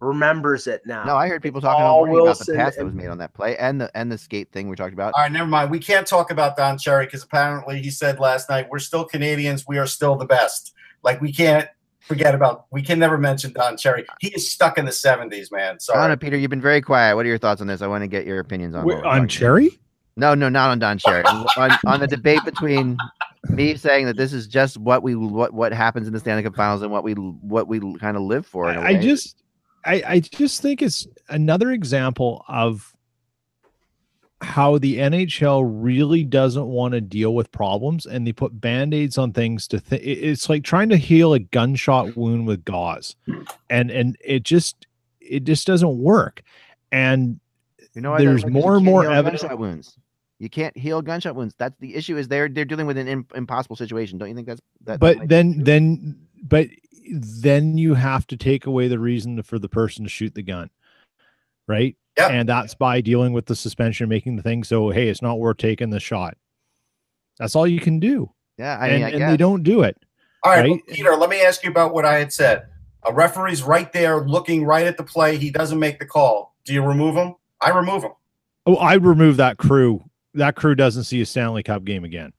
remembers 0.00 0.66
it 0.66 0.82
now. 0.84 1.04
No, 1.04 1.16
I 1.16 1.28
heard 1.28 1.42
people 1.42 1.62
talking 1.62 1.82
all 1.82 2.04
about 2.04 2.38
the 2.38 2.54
pass 2.54 2.76
that 2.76 2.84
was 2.84 2.92
made 2.92 3.06
on 3.06 3.16
that 3.18 3.32
play 3.32 3.56
and 3.56 3.80
the 3.80 3.90
and 3.96 4.12
the 4.12 4.18
skate 4.18 4.52
thing 4.52 4.68
we 4.68 4.76
talked 4.76 4.92
about. 4.92 5.14
All 5.16 5.22
right, 5.22 5.32
never 5.32 5.48
mind. 5.48 5.70
We 5.70 5.78
can't 5.78 6.06
talk 6.06 6.30
about 6.30 6.56
Don 6.56 6.76
Cherry 6.76 7.06
because 7.06 7.22
apparently 7.22 7.80
he 7.80 7.90
said 7.90 8.20
last 8.20 8.50
night 8.50 8.68
we're 8.70 8.78
still 8.78 9.04
Canadians. 9.06 9.66
We 9.66 9.78
are 9.78 9.86
still 9.86 10.16
the 10.16 10.26
best. 10.26 10.74
Like 11.02 11.20
we 11.22 11.32
can't 11.32 11.66
forget 12.00 12.34
about. 12.34 12.66
We 12.70 12.82
can 12.82 12.98
never 12.98 13.16
mention 13.16 13.54
Don 13.54 13.78
Cherry. 13.78 14.04
He 14.20 14.28
is 14.28 14.52
stuck 14.52 14.76
in 14.76 14.84
the 14.84 14.92
seventies, 14.92 15.50
man. 15.50 15.80
Sorry, 15.80 15.98
Donna, 15.98 16.18
Peter. 16.18 16.36
You've 16.36 16.50
been 16.50 16.60
very 16.60 16.82
quiet. 16.82 17.16
What 17.16 17.24
are 17.24 17.30
your 17.30 17.38
thoughts 17.38 17.62
on 17.62 17.66
this? 17.68 17.80
I 17.80 17.86
want 17.86 18.02
to 18.02 18.08
get 18.08 18.26
your 18.26 18.40
opinions 18.40 18.74
on 18.74 18.84
Wait, 18.84 19.02
on 19.02 19.26
Cherry. 19.26 19.80
No, 20.16 20.34
no, 20.34 20.48
not 20.48 20.70
on 20.70 20.78
Don 20.78 20.98
Cherry. 20.98 21.24
on, 21.24 21.70
on 21.86 22.00
the 22.00 22.06
debate 22.06 22.44
between 22.44 22.96
me 23.48 23.76
saying 23.76 24.06
that 24.06 24.16
this 24.16 24.32
is 24.32 24.46
just 24.46 24.78
what 24.78 25.02
we 25.02 25.14
what 25.14 25.52
what 25.52 25.72
happens 25.72 26.06
in 26.06 26.12
the 26.12 26.20
Stanley 26.20 26.42
Cup 26.42 26.54
Finals 26.54 26.82
and 26.82 26.90
what 26.90 27.04
we 27.04 27.14
what 27.14 27.68
we 27.68 27.80
kind 27.98 28.16
of 28.16 28.22
live 28.22 28.46
for. 28.46 28.68
I 28.68 28.94
just 29.00 29.42
I, 29.84 30.02
I 30.06 30.20
just 30.20 30.62
think 30.62 30.82
it's 30.82 31.06
another 31.28 31.72
example 31.72 32.44
of 32.48 32.94
how 34.40 34.78
the 34.78 34.98
NHL 34.98 35.64
really 35.66 36.24
doesn't 36.24 36.66
want 36.66 36.92
to 36.92 37.00
deal 37.00 37.34
with 37.34 37.50
problems 37.50 38.04
and 38.04 38.26
they 38.26 38.32
put 38.32 38.60
band-aids 38.60 39.16
on 39.16 39.32
things 39.32 39.66
to 39.68 39.80
th- 39.80 40.02
it's 40.02 40.48
like 40.48 40.64
trying 40.64 40.90
to 40.90 40.96
heal 40.96 41.32
a 41.32 41.38
gunshot 41.38 42.16
wound 42.16 42.46
with 42.46 42.64
gauze. 42.64 43.16
And 43.70 43.90
and 43.90 44.16
it 44.24 44.42
just 44.42 44.86
it 45.20 45.44
just 45.44 45.66
doesn't 45.66 45.98
work. 45.98 46.42
And 46.92 47.40
you 47.94 48.02
know 48.02 48.16
there's 48.16 48.46
more 48.46 48.76
and 48.76 48.84
more 48.84 49.10
evidence 49.10 49.44
wounds. 49.50 49.98
You 50.38 50.50
can't 50.50 50.76
heal 50.76 51.00
gunshot 51.00 51.36
wounds. 51.36 51.54
That's 51.58 51.76
the 51.78 51.94
issue. 51.94 52.16
Is 52.16 52.28
they're 52.28 52.48
they're 52.48 52.64
dealing 52.64 52.86
with 52.86 52.98
an 52.98 53.08
in, 53.08 53.26
impossible 53.34 53.76
situation. 53.76 54.18
Don't 54.18 54.28
you 54.28 54.34
think 54.34 54.48
that's 54.48 54.60
that? 54.84 55.00
But 55.00 55.18
that 55.18 55.28
then 55.28 55.62
then 55.62 56.26
but 56.42 56.68
then 57.10 57.76
you 57.78 57.94
have 57.94 58.26
to 58.28 58.36
take 58.36 58.66
away 58.66 58.88
the 58.88 58.98
reason 58.98 59.42
for 59.42 59.58
the 59.58 59.68
person 59.68 60.04
to 60.04 60.10
shoot 60.10 60.34
the 60.34 60.42
gun 60.42 60.70
right 61.68 61.96
yeah 62.16 62.28
and 62.28 62.48
that's 62.48 62.74
by 62.74 63.00
dealing 63.00 63.32
with 63.32 63.46
the 63.46 63.56
suspension 63.56 64.08
making 64.08 64.36
the 64.36 64.42
thing 64.42 64.64
so 64.64 64.90
hey 64.90 65.08
it's 65.08 65.22
not 65.22 65.38
worth 65.38 65.56
taking 65.56 65.90
the 65.90 66.00
shot 66.00 66.36
that's 67.38 67.56
all 67.56 67.66
you 67.66 67.80
can 67.80 67.98
do 67.98 68.30
yeah 68.58 68.78
I 68.78 68.90
mean, 68.90 69.02
and, 69.02 69.14
and 69.14 69.32
they 69.32 69.36
don't 69.36 69.62
do 69.62 69.82
it 69.82 69.96
all 70.42 70.52
right, 70.52 70.70
right? 70.70 70.86
peter 70.88 71.16
let 71.16 71.30
me 71.30 71.40
ask 71.42 71.64
you 71.64 71.70
about 71.70 71.94
what 71.94 72.04
i 72.04 72.18
had 72.18 72.32
said 72.32 72.66
a 73.06 73.12
referee's 73.12 73.62
right 73.62 73.92
there 73.92 74.26
looking 74.26 74.64
right 74.64 74.86
at 74.86 74.96
the 74.96 75.04
play 75.04 75.36
he 75.36 75.50
doesn't 75.50 75.78
make 75.78 75.98
the 75.98 76.06
call 76.06 76.54
do 76.64 76.72
you 76.72 76.82
remove 76.82 77.14
him 77.14 77.34
i 77.60 77.70
remove 77.70 78.02
him 78.02 78.12
oh 78.66 78.76
i 78.76 78.94
remove 78.94 79.36
that 79.36 79.58
crew 79.58 80.02
that 80.34 80.56
crew 80.56 80.74
doesn't 80.74 81.04
see 81.04 81.20
a 81.20 81.26
stanley 81.26 81.62
cup 81.62 81.84
game 81.84 82.04
again. 82.04 82.32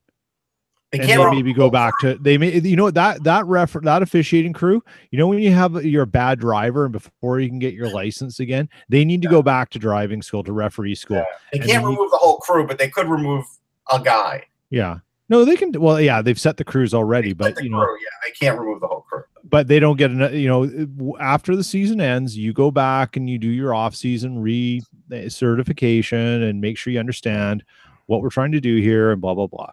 They 0.92 1.00
and 1.00 1.08
can't 1.10 1.36
maybe 1.36 1.54
go 1.54 1.70
back 1.70 1.94
to 2.02 2.16
they 2.22 2.38
may 2.38 2.60
you 2.60 2.76
know 2.76 2.92
that 2.92 3.24
that 3.24 3.46
ref 3.48 3.74
that 3.74 4.02
officiating 4.02 4.54
crew 4.54 4.84
you 5.12 5.18
know 5.18 5.28
when 5.28 5.40
you 5.40 5.52
have 5.52 5.84
your 5.84 6.04
a 6.04 6.08
bad 6.08 6.40
driver 6.40 6.86
and 6.86 6.92
before 6.92 7.40
you 7.40 7.50
can 7.50 7.60
get 7.60 7.74
your 7.74 7.90
license 7.90 8.40
again 8.40 8.70
they 8.88 9.04
need 9.04 9.22
to 9.22 9.28
yeah. 9.28 9.32
go 9.32 9.42
back 9.42 9.72
to 9.72 9.80
driving 9.80 10.22
school 10.22 10.44
to 10.44 10.54
referee 10.54 10.96
school. 10.96 11.18
Yeah. 11.18 11.26
they 11.52 11.60
can't 11.60 11.84
remove 11.84 12.00
you, 12.00 12.10
the 12.12 12.18
whole 12.18 12.38
crew 12.38 12.66
but 12.66 12.78
they 12.78 12.88
could 12.88 13.08
remove 13.08 13.46
a 13.92 14.00
guy. 14.00 14.46
Yeah. 14.70 15.00
No 15.28 15.44
they 15.44 15.56
can 15.56 15.72
well 15.82 16.00
yeah 16.00 16.22
they've 16.22 16.40
set 16.40 16.58
the 16.58 16.64
crews 16.64 16.94
already 16.94 17.34
but 17.34 17.62
you 17.62 17.70
know 17.70 17.84
crew, 17.84 17.98
yeah. 18.00 18.10
They 18.24 18.32
can't 18.32 18.60
remove 18.60 18.80
the 18.80 18.88
whole 18.88 19.02
crew. 19.02 19.24
But 19.44 19.68
they 19.68 19.80
don't 19.80 19.98
get 19.98 20.12
enough 20.12 20.34
you 20.34 20.48
know 20.48 21.18
after 21.20 21.56
the 21.56 21.64
season 21.64 22.00
ends 22.00 22.38
you 22.38 22.54
go 22.54 22.70
back 22.72 23.18
and 23.18 23.30
you 23.30 23.40
do 23.40 23.50
your 23.50 23.74
off 23.74 23.96
season 23.96 24.40
re 24.40 24.82
eh, 25.12 25.30
certification 25.30 26.44
and 26.44 26.62
make 26.62 26.78
sure 26.78 26.94
you 26.94 27.00
understand 27.00 27.64
what 28.08 28.22
we're 28.22 28.30
trying 28.30 28.52
to 28.52 28.62
do 28.62 28.78
here 28.78 29.12
and 29.12 29.22
blah 29.22 29.34
blah 29.34 29.48
blah 29.48 29.72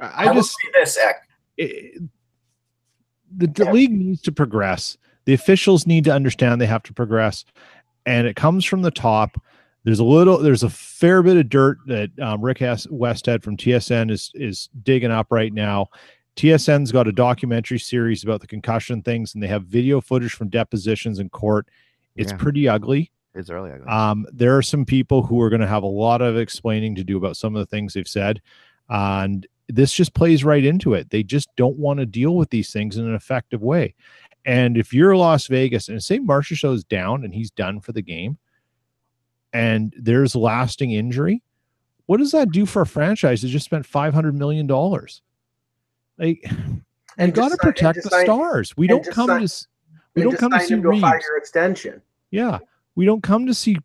I, 0.00 0.30
I 0.30 0.34
just 0.34 0.50
see 0.50 0.68
this. 0.74 0.98
It, 1.56 2.02
the, 3.36 3.46
the 3.46 3.64
yeah. 3.64 3.72
league 3.72 3.92
needs 3.92 4.22
to 4.22 4.32
progress. 4.32 4.96
The 5.24 5.34
officials 5.34 5.86
need 5.86 6.04
to 6.04 6.12
understand 6.12 6.60
they 6.60 6.66
have 6.66 6.84
to 6.84 6.92
progress, 6.92 7.44
and 8.04 8.26
it 8.26 8.36
comes 8.36 8.64
from 8.64 8.82
the 8.82 8.90
top. 8.90 9.40
There's 9.84 9.98
a 9.98 10.04
little, 10.04 10.38
there's 10.38 10.62
a 10.62 10.70
fair 10.70 11.22
bit 11.22 11.36
of 11.36 11.48
dirt 11.48 11.78
that 11.86 12.10
um, 12.20 12.42
Rick 12.42 12.58
Westhead 12.58 13.42
from 13.42 13.56
TSN 13.56 14.10
is 14.10 14.30
is 14.34 14.68
digging 14.82 15.10
up 15.10 15.28
right 15.30 15.52
now. 15.52 15.88
TSN's 16.36 16.92
got 16.92 17.08
a 17.08 17.12
documentary 17.12 17.78
series 17.78 18.22
about 18.22 18.40
the 18.40 18.46
concussion 18.46 19.02
things, 19.02 19.34
and 19.34 19.42
they 19.42 19.46
have 19.46 19.64
video 19.64 20.00
footage 20.00 20.32
from 20.32 20.48
depositions 20.48 21.18
in 21.18 21.28
court. 21.30 21.66
It's 22.14 22.32
yeah. 22.32 22.38
pretty 22.38 22.68
ugly. 22.68 23.10
It's 23.36 23.50
really 23.50 23.70
ugly. 23.70 23.86
Um, 23.86 24.26
there 24.32 24.56
are 24.56 24.62
some 24.62 24.84
people 24.84 25.22
who 25.22 25.40
are 25.42 25.50
going 25.50 25.60
to 25.60 25.66
have 25.66 25.82
a 25.82 25.86
lot 25.86 26.22
of 26.22 26.36
explaining 26.36 26.94
to 26.96 27.04
do 27.04 27.16
about 27.16 27.36
some 27.36 27.54
of 27.54 27.60
the 27.60 27.66
things 27.66 27.94
they've 27.94 28.08
said, 28.08 28.40
and 28.88 29.46
this 29.68 29.92
just 29.92 30.14
plays 30.14 30.44
right 30.44 30.64
into 30.64 30.94
it. 30.94 31.10
They 31.10 31.22
just 31.22 31.48
don't 31.56 31.76
want 31.76 32.00
to 32.00 32.06
deal 32.06 32.36
with 32.36 32.50
these 32.50 32.72
things 32.72 32.96
in 32.96 33.06
an 33.06 33.14
effective 33.14 33.62
way. 33.62 33.94
And 34.44 34.76
if 34.76 34.94
you're 34.94 35.16
Las 35.16 35.48
Vegas 35.48 35.88
and 35.88 36.02
say 36.02 36.20
Marchessault's 36.20 36.84
down 36.84 37.24
and 37.24 37.34
he's 37.34 37.50
done 37.50 37.80
for 37.80 37.92
the 37.92 38.02
game 38.02 38.38
and 39.52 39.92
there's 39.98 40.36
lasting 40.36 40.92
injury, 40.92 41.42
what 42.06 42.18
does 42.18 42.30
that 42.30 42.52
do 42.52 42.64
for 42.64 42.82
a 42.82 42.86
franchise 42.86 43.42
that 43.42 43.48
just 43.48 43.64
spent 43.64 43.88
$500 43.88 44.34
million? 44.34 44.68
Like, 46.18 46.48
and 47.18 47.34
got 47.34 47.50
to 47.50 47.56
protect 47.56 48.04
the 48.04 48.10
sign, 48.10 48.24
stars. 48.24 48.76
We 48.76 48.86
don't 48.86 49.04
come 49.04 49.26
sign, 49.26 49.46
to 49.46 49.66
we 50.14 50.22
don't 50.22 50.38
come 50.38 50.52
to 50.52 50.60
see 50.60 50.74
Reaves. 50.74 51.02
five-year 51.02 51.36
extension. 51.36 52.00
Yeah, 52.30 52.58
we 52.96 53.04
don't 53.04 53.22
come 53.22 53.46
to 53.46 53.54
see 53.54 53.76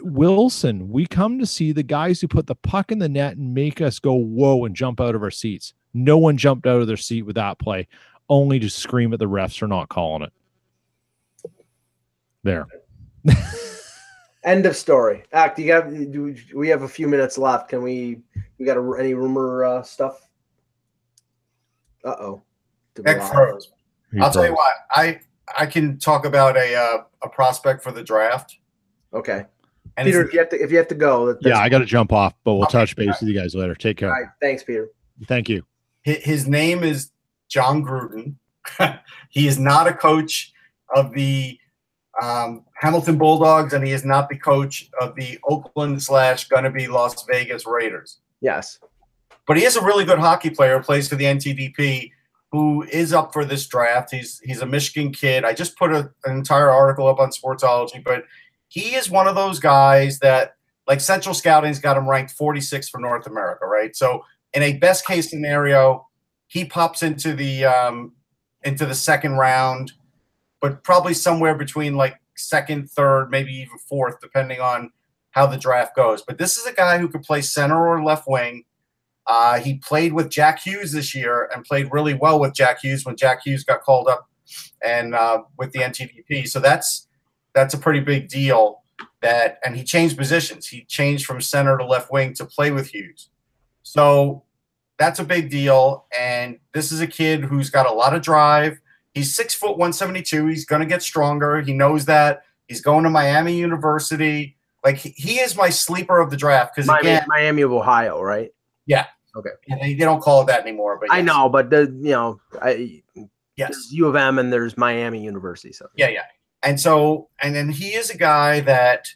Wilson, 0.00 0.88
we 0.88 1.06
come 1.06 1.38
to 1.38 1.46
see 1.46 1.72
the 1.72 1.82
guys 1.82 2.20
who 2.20 2.28
put 2.28 2.46
the 2.46 2.54
puck 2.54 2.92
in 2.92 2.98
the 2.98 3.08
net 3.08 3.36
and 3.36 3.52
make 3.52 3.80
us 3.80 3.98
go 3.98 4.14
whoa 4.14 4.64
and 4.64 4.74
jump 4.74 5.00
out 5.00 5.14
of 5.14 5.22
our 5.22 5.30
seats. 5.30 5.74
No 5.94 6.16
one 6.18 6.36
jumped 6.36 6.66
out 6.66 6.80
of 6.80 6.86
their 6.86 6.96
seat 6.96 7.22
with 7.22 7.36
that 7.36 7.58
play, 7.58 7.88
only 8.28 8.58
to 8.60 8.70
scream 8.70 9.12
at 9.12 9.18
the 9.18 9.28
refs 9.28 9.58
for 9.58 9.66
not 9.66 9.88
calling 9.88 10.22
it. 10.22 10.32
There. 12.42 12.66
End 14.44 14.66
of 14.66 14.76
story. 14.76 15.24
Act. 15.32 15.58
You 15.58 15.72
have. 15.72 15.90
Do 16.10 16.34
we 16.54 16.68
have 16.68 16.82
a 16.82 16.88
few 16.88 17.06
minutes 17.06 17.38
left? 17.38 17.68
Can 17.68 17.82
we? 17.82 18.22
We 18.58 18.66
got 18.66 18.76
a, 18.76 18.96
any 18.98 19.14
rumor 19.14 19.64
uh, 19.64 19.82
stuff? 19.82 20.26
Uh 22.04 22.16
oh. 22.18 22.42
froze. 22.96 23.70
I'll 24.20 24.32
tell 24.32 24.46
you 24.46 24.54
what. 24.54 24.72
I 24.90 25.20
I 25.58 25.66
can 25.66 25.98
talk 25.98 26.24
about 26.24 26.56
a 26.56 26.74
uh, 26.74 26.98
a 27.22 27.28
prospect 27.28 27.82
for 27.82 27.92
the 27.92 28.02
draft. 28.02 28.56
Okay. 29.14 29.44
And 29.96 30.06
Peter, 30.06 30.24
if 30.24 30.32
you 30.32 30.38
have 30.38 30.48
to, 30.50 30.56
if 30.62 30.70
you 30.70 30.78
have 30.78 30.88
to 30.88 30.94
go, 30.94 31.26
that- 31.34 31.42
Yeah, 31.42 31.58
I 31.58 31.68
got 31.68 31.80
to 31.80 31.84
jump 31.84 32.12
off, 32.12 32.32
but 32.44 32.54
we'll 32.54 32.62
Okay. 32.64 32.72
touch 32.78 32.96
base 32.96 33.20
with 33.20 33.28
you 33.28 33.38
guys 33.38 33.54
later. 33.54 33.74
Take 33.74 33.98
care. 33.98 34.08
all 34.08 34.18
right. 34.20 34.30
Thanks, 34.40 34.62
Peter. 34.64 34.88
Thank 35.26 35.48
you. 35.48 35.64
his 36.04 36.48
name 36.48 36.82
is 36.82 37.10
John 37.48 37.84
Gruden. 37.84 38.36
he 39.28 39.46
is 39.46 39.58
not 39.58 39.86
a 39.86 39.92
coach 39.92 40.52
of 40.96 41.12
the 41.12 41.58
um, 42.22 42.64
Hamilton 42.80 43.18
Bulldogs, 43.18 43.72
and 43.74 43.86
he 43.86 43.92
is 43.92 44.04
not 44.04 44.28
the 44.28 44.38
coach 44.38 44.88
of 45.00 45.14
the 45.14 45.38
Oakland 45.48 46.02
slash 46.02 46.48
gonna 46.48 46.70
be 46.70 46.86
Las 46.88 47.24
Vegas 47.30 47.66
Raiders. 47.66 48.18
Yes. 48.40 48.78
But 49.46 49.56
he 49.58 49.64
is 49.64 49.76
a 49.76 49.84
really 49.84 50.04
good 50.04 50.18
hockey 50.18 50.50
player. 50.50 50.80
Plays 50.82 51.08
for 51.08 51.16
the 51.16 51.24
NTDP, 51.24 52.10
who 52.52 52.82
is 52.84 53.14
up 53.14 53.32
for 53.32 53.44
this 53.44 53.66
draft. 53.66 54.10
He's 54.12 54.38
he's 54.44 54.60
a 54.60 54.66
Michigan 54.66 55.10
kid. 55.10 55.44
I 55.44 55.54
just 55.54 55.76
put 55.76 55.90
a, 55.90 56.10
an 56.24 56.36
entire 56.36 56.70
article 56.70 57.08
up 57.08 57.18
on 57.18 57.30
Sportsology, 57.30 58.04
but 58.04 58.24
he 58.68 58.94
is 58.94 59.10
one 59.10 59.26
of 59.26 59.34
those 59.34 59.58
guys 59.58 60.18
that 60.20 60.54
like 60.86 61.00
Central 61.00 61.34
Scouting's 61.34 61.78
got 61.78 61.96
him 61.96 62.08
ranked 62.08 62.32
46 62.32 62.88
for 62.88 63.00
North 63.00 63.26
America, 63.26 63.66
right? 63.66 63.96
So 63.96 64.22
in 64.52 64.62
a 64.62 64.74
best 64.74 65.06
case 65.06 65.30
scenario, 65.30 66.06
he 66.46 66.66
pops 66.66 67.02
into 67.02 67.34
the 67.34 67.64
um, 67.64 68.12
into 68.62 68.84
the 68.84 68.94
second 68.94 69.32
round, 69.32 69.92
but 70.60 70.84
probably 70.84 71.14
somewhere 71.14 71.54
between 71.54 71.96
like 71.96 72.20
second, 72.36 72.90
third, 72.90 73.30
maybe 73.30 73.52
even 73.52 73.78
fourth, 73.78 74.20
depending 74.20 74.60
on 74.60 74.90
how 75.30 75.46
the 75.46 75.56
draft 75.56 75.96
goes. 75.96 76.22
But 76.22 76.36
this 76.36 76.58
is 76.58 76.66
a 76.66 76.72
guy 76.72 76.98
who 76.98 77.08
could 77.08 77.22
play 77.22 77.40
center 77.40 77.88
or 77.88 78.04
left 78.04 78.28
wing. 78.28 78.64
Uh, 79.26 79.60
he 79.60 79.78
played 79.78 80.12
with 80.12 80.30
Jack 80.30 80.60
Hughes 80.60 80.92
this 80.92 81.14
year 81.14 81.48
and 81.54 81.64
played 81.64 81.88
really 81.92 82.14
well 82.14 82.40
with 82.40 82.54
Jack 82.54 82.80
Hughes 82.82 83.04
when 83.04 83.16
Jack 83.16 83.42
Hughes 83.44 83.64
got 83.64 83.82
called 83.82 84.08
up 84.08 84.28
and 84.84 85.14
uh, 85.14 85.42
with 85.58 85.72
the 85.72 85.80
NTDP. 85.80 86.48
So 86.48 86.60
that's 86.60 87.06
that's 87.54 87.74
a 87.74 87.78
pretty 87.78 88.00
big 88.00 88.28
deal. 88.28 88.82
That 89.20 89.58
and 89.64 89.76
he 89.76 89.84
changed 89.84 90.16
positions. 90.16 90.66
He 90.66 90.84
changed 90.84 91.26
from 91.26 91.40
center 91.40 91.78
to 91.78 91.84
left 91.84 92.10
wing 92.10 92.34
to 92.34 92.44
play 92.44 92.72
with 92.72 92.88
Hughes. 92.88 93.30
So 93.82 94.44
that's 94.98 95.18
a 95.18 95.24
big 95.24 95.50
deal. 95.50 96.06
And 96.16 96.58
this 96.74 96.90
is 96.90 97.00
a 97.00 97.06
kid 97.06 97.44
who's 97.44 97.70
got 97.70 97.86
a 97.86 97.92
lot 97.92 98.14
of 98.14 98.22
drive. 98.22 98.80
He's 99.14 99.34
six 99.34 99.54
foot 99.54 99.78
one 99.78 99.92
seventy 99.92 100.22
two. 100.22 100.46
He's 100.46 100.64
going 100.64 100.80
to 100.80 100.86
get 100.86 101.02
stronger. 101.02 101.60
He 101.60 101.72
knows 101.72 102.06
that. 102.06 102.42
He's 102.66 102.80
going 102.80 103.04
to 103.04 103.10
Miami 103.10 103.56
University. 103.56 104.56
Like 104.84 104.96
he, 104.96 105.38
is 105.38 105.56
my 105.56 105.68
sleeper 105.68 106.20
of 106.20 106.30
the 106.30 106.36
draft 106.36 106.74
because 106.74 106.88
Miami, 106.88 107.10
again, 107.10 107.24
Miami 107.28 107.62
of 107.62 107.72
Ohio, 107.72 108.20
right? 108.20 108.50
And 109.68 109.80
they 109.80 109.94
they 109.94 110.04
don't 110.04 110.20
call 110.20 110.42
it 110.42 110.46
that 110.46 110.60
anymore. 110.60 110.98
But 111.00 111.10
I 111.10 111.22
know, 111.22 111.48
but 111.48 111.70
the 111.70 111.82
you 112.00 112.10
know, 112.10 112.40
I 112.60 113.02
Yes. 113.56 113.92
U 113.92 114.06
of 114.06 114.16
M 114.16 114.38
and 114.38 114.52
there's 114.52 114.76
Miami 114.76 115.22
University. 115.22 115.72
So 115.72 115.88
Yeah, 115.96 116.08
yeah. 116.08 116.24
And 116.62 116.80
so, 116.80 117.28
and 117.42 117.54
then 117.54 117.68
he 117.68 117.88
is 117.88 118.10
a 118.10 118.16
guy 118.16 118.60
that 118.60 119.08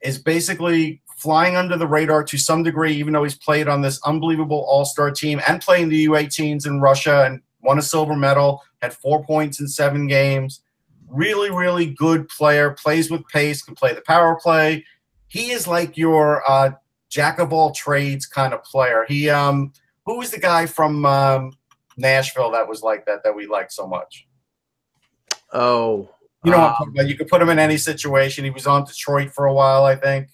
is 0.00 0.18
basically 0.18 1.02
flying 1.16 1.56
under 1.56 1.76
the 1.76 1.86
radar 1.86 2.24
to 2.24 2.38
some 2.38 2.62
degree, 2.62 2.94
even 2.94 3.12
though 3.12 3.22
he's 3.22 3.36
played 3.36 3.68
on 3.68 3.82
this 3.82 4.00
unbelievable 4.04 4.64
all 4.68 4.84
star 4.84 5.10
team 5.10 5.40
and 5.46 5.60
playing 5.60 5.88
the 5.88 6.06
U18s 6.06 6.66
in 6.66 6.80
Russia 6.80 7.24
and 7.24 7.40
won 7.62 7.78
a 7.78 7.82
silver 7.82 8.16
medal, 8.16 8.62
had 8.80 8.94
four 8.94 9.24
points 9.24 9.60
in 9.60 9.68
seven 9.68 10.06
games. 10.06 10.62
Really, 11.08 11.50
really 11.50 11.86
good 11.86 12.28
player, 12.28 12.70
plays 12.70 13.10
with 13.10 13.26
pace, 13.28 13.62
can 13.62 13.74
play 13.74 13.92
the 13.92 14.00
power 14.00 14.36
play. 14.40 14.84
He 15.28 15.50
is 15.50 15.66
like 15.66 15.96
your 15.96 16.48
uh, 16.50 16.72
jack 17.12 17.38
of 17.38 17.52
all 17.52 17.70
trades 17.70 18.24
kind 18.24 18.54
of 18.54 18.64
player. 18.64 19.04
He, 19.06 19.28
um, 19.28 19.72
who 20.06 20.16
was 20.18 20.30
the 20.30 20.40
guy 20.40 20.64
from 20.64 21.04
um, 21.04 21.52
Nashville 21.98 22.50
that 22.52 22.66
was 22.66 22.82
like 22.82 23.04
that, 23.06 23.22
that 23.22 23.36
we 23.36 23.46
liked 23.46 23.72
so 23.72 23.86
much? 23.86 24.26
oh, 25.52 26.08
You 26.42 26.50
know, 26.50 26.58
what 26.58 26.64
I'm 26.64 26.88
um, 26.88 26.94
talking 26.94 27.08
you 27.08 27.16
could 27.16 27.28
put 27.28 27.42
him 27.42 27.50
in 27.50 27.58
any 27.58 27.76
situation. 27.76 28.44
He 28.44 28.50
was 28.50 28.66
on 28.66 28.84
Detroit 28.84 29.30
for 29.30 29.44
a 29.44 29.52
while, 29.52 29.84
I 29.84 29.94
think. 29.94 30.28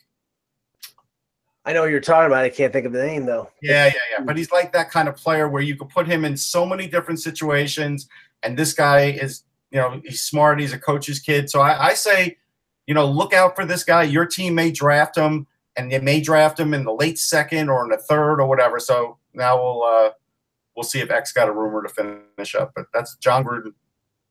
I 1.64 1.72
know 1.72 1.82
what 1.82 1.90
you're 1.90 2.00
talking 2.00 2.28
about. 2.28 2.44
I 2.44 2.48
can't 2.48 2.72
think 2.72 2.86
of 2.86 2.92
the 2.92 3.04
name 3.04 3.26
though. 3.26 3.50
Yeah, 3.60 3.86
yeah, 3.86 3.92
yeah. 4.12 4.24
But 4.24 4.36
he's 4.38 4.52
like 4.52 4.72
that 4.72 4.90
kind 4.90 5.08
of 5.08 5.16
player 5.16 5.48
where 5.48 5.60
you 5.60 5.76
could 5.76 5.90
put 5.90 6.06
him 6.06 6.24
in 6.24 6.36
so 6.36 6.64
many 6.64 6.86
different 6.86 7.20
situations. 7.20 8.08
And 8.42 8.56
this 8.56 8.72
guy 8.72 9.10
is, 9.10 9.42
you 9.70 9.78
know, 9.78 10.00
he's 10.04 10.22
smart. 10.22 10.60
He's 10.60 10.72
a 10.72 10.78
coach's 10.78 11.18
kid. 11.18 11.50
So 11.50 11.60
I, 11.60 11.88
I 11.88 11.94
say, 11.94 12.38
you 12.86 12.94
know, 12.94 13.04
look 13.04 13.34
out 13.34 13.54
for 13.54 13.66
this 13.66 13.84
guy. 13.84 14.04
Your 14.04 14.24
team 14.24 14.54
may 14.54 14.70
draft 14.70 15.18
him, 15.18 15.46
and 15.78 15.90
they 15.90 16.00
may 16.00 16.20
draft 16.20 16.58
him 16.58 16.74
in 16.74 16.84
the 16.84 16.92
late 16.92 17.18
second 17.18 17.70
or 17.70 17.84
in 17.84 17.90
the 17.90 17.96
third 17.96 18.40
or 18.40 18.46
whatever. 18.46 18.80
So 18.80 19.16
now 19.32 19.56
we'll 19.56 19.84
uh 19.84 20.10
we'll 20.76 20.84
see 20.84 21.00
if 21.00 21.10
X 21.10 21.32
got 21.32 21.48
a 21.48 21.52
rumor 21.52 21.82
to 21.82 21.88
finish 21.88 22.54
up. 22.54 22.72
But 22.74 22.86
that's 22.92 23.16
John 23.16 23.44
Gruden. 23.44 23.72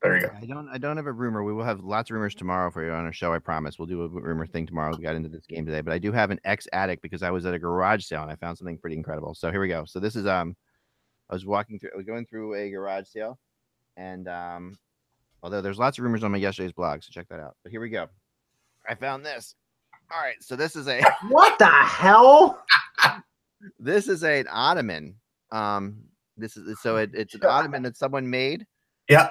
There 0.04 0.16
you 0.16 0.28
go. 0.28 0.32
I 0.39 0.45
don't. 0.45 0.70
I 0.70 0.78
don't 0.78 0.98
have 0.98 1.08
a 1.08 1.12
rumor. 1.12 1.43
We 1.43 1.54
will 1.54 1.64
have 1.64 1.80
lots 1.80 2.12
of 2.12 2.14
rumors 2.14 2.36
tomorrow 2.36 2.70
for 2.70 2.86
you 2.86 2.91
on 2.91 3.06
our 3.06 3.14
show. 3.14 3.34
I 3.34 3.39
promise. 3.39 3.80
We'll 3.80 3.88
do 3.88 4.04
a 4.04 4.08
rumor 4.08 4.45
thing 4.45 4.68
tomorrow. 4.68 4.95
We 4.95 5.04
got 5.04 5.16
into 5.16 5.30
this 5.30 5.48
game 5.48 5.66
today, 5.66 5.82
but 5.82 5.91
I 5.91 5.98
do 5.98 6.12
have 6.12 6.30
an 6.30 6.39
ex 6.45 6.68
addict 6.72 7.02
because 7.02 7.24
I 7.24 7.32
was 7.32 7.48
at 7.48 7.56
a 7.56 7.60
garage 7.60 8.06
sale 8.06 8.22
and 8.22 8.32
I 8.32 8.36
found 8.36 8.60
something 8.60 8.78
pretty 8.78 8.95
incredible. 8.95 9.34
So 9.34 9.50
here 9.50 9.60
we 9.60 9.70
go. 9.70 9.86
So 9.86 10.00
this 10.00 10.16
is 10.16 10.28
um, 10.28 10.56
I 11.32 11.34
was 11.34 11.48
walking 11.48 11.80
through. 11.80 11.91
I 11.95 11.98
was 11.98 12.06
going 12.06 12.28
through 12.28 12.54
a 12.54 12.70
garage 12.70 13.08
sale, 13.08 13.39
and 13.95 14.28
um, 14.28 14.76
although 15.41 15.62
there's 15.62 15.80
lots 15.80 15.98
of 15.98 16.04
rumors 16.04 16.24
on 16.24 16.32
my 16.32 16.38
yesterday's 16.38 16.74
blog, 16.74 17.02
so 17.02 17.10
check 17.10 17.28
that 17.30 17.39
out. 17.39 17.56
But 17.64 17.72
here 17.72 17.82
we 17.82 17.89
go. 17.89 18.08
I 18.88 18.93
found 18.93 19.26
this. 19.26 19.56
All 20.14 20.22
right. 20.22 20.36
So 20.41 20.55
this 20.55 20.76
is 20.76 20.88
a 20.88 21.01
What 21.30 21.58
the 21.60 21.66
hell? 21.68 22.64
this 23.80 24.08
is 24.08 24.24
an 24.24 24.47
ottoman. 24.51 25.16
Um, 25.51 25.97
this 26.38 26.55
is 26.58 26.80
so 26.82 26.97
it, 26.97 27.12
it's 27.14 27.34
an 27.36 27.45
ottoman 27.45 27.84
that 27.84 27.97
someone 27.97 28.30
made. 28.30 28.66
Yeah. 29.10 29.30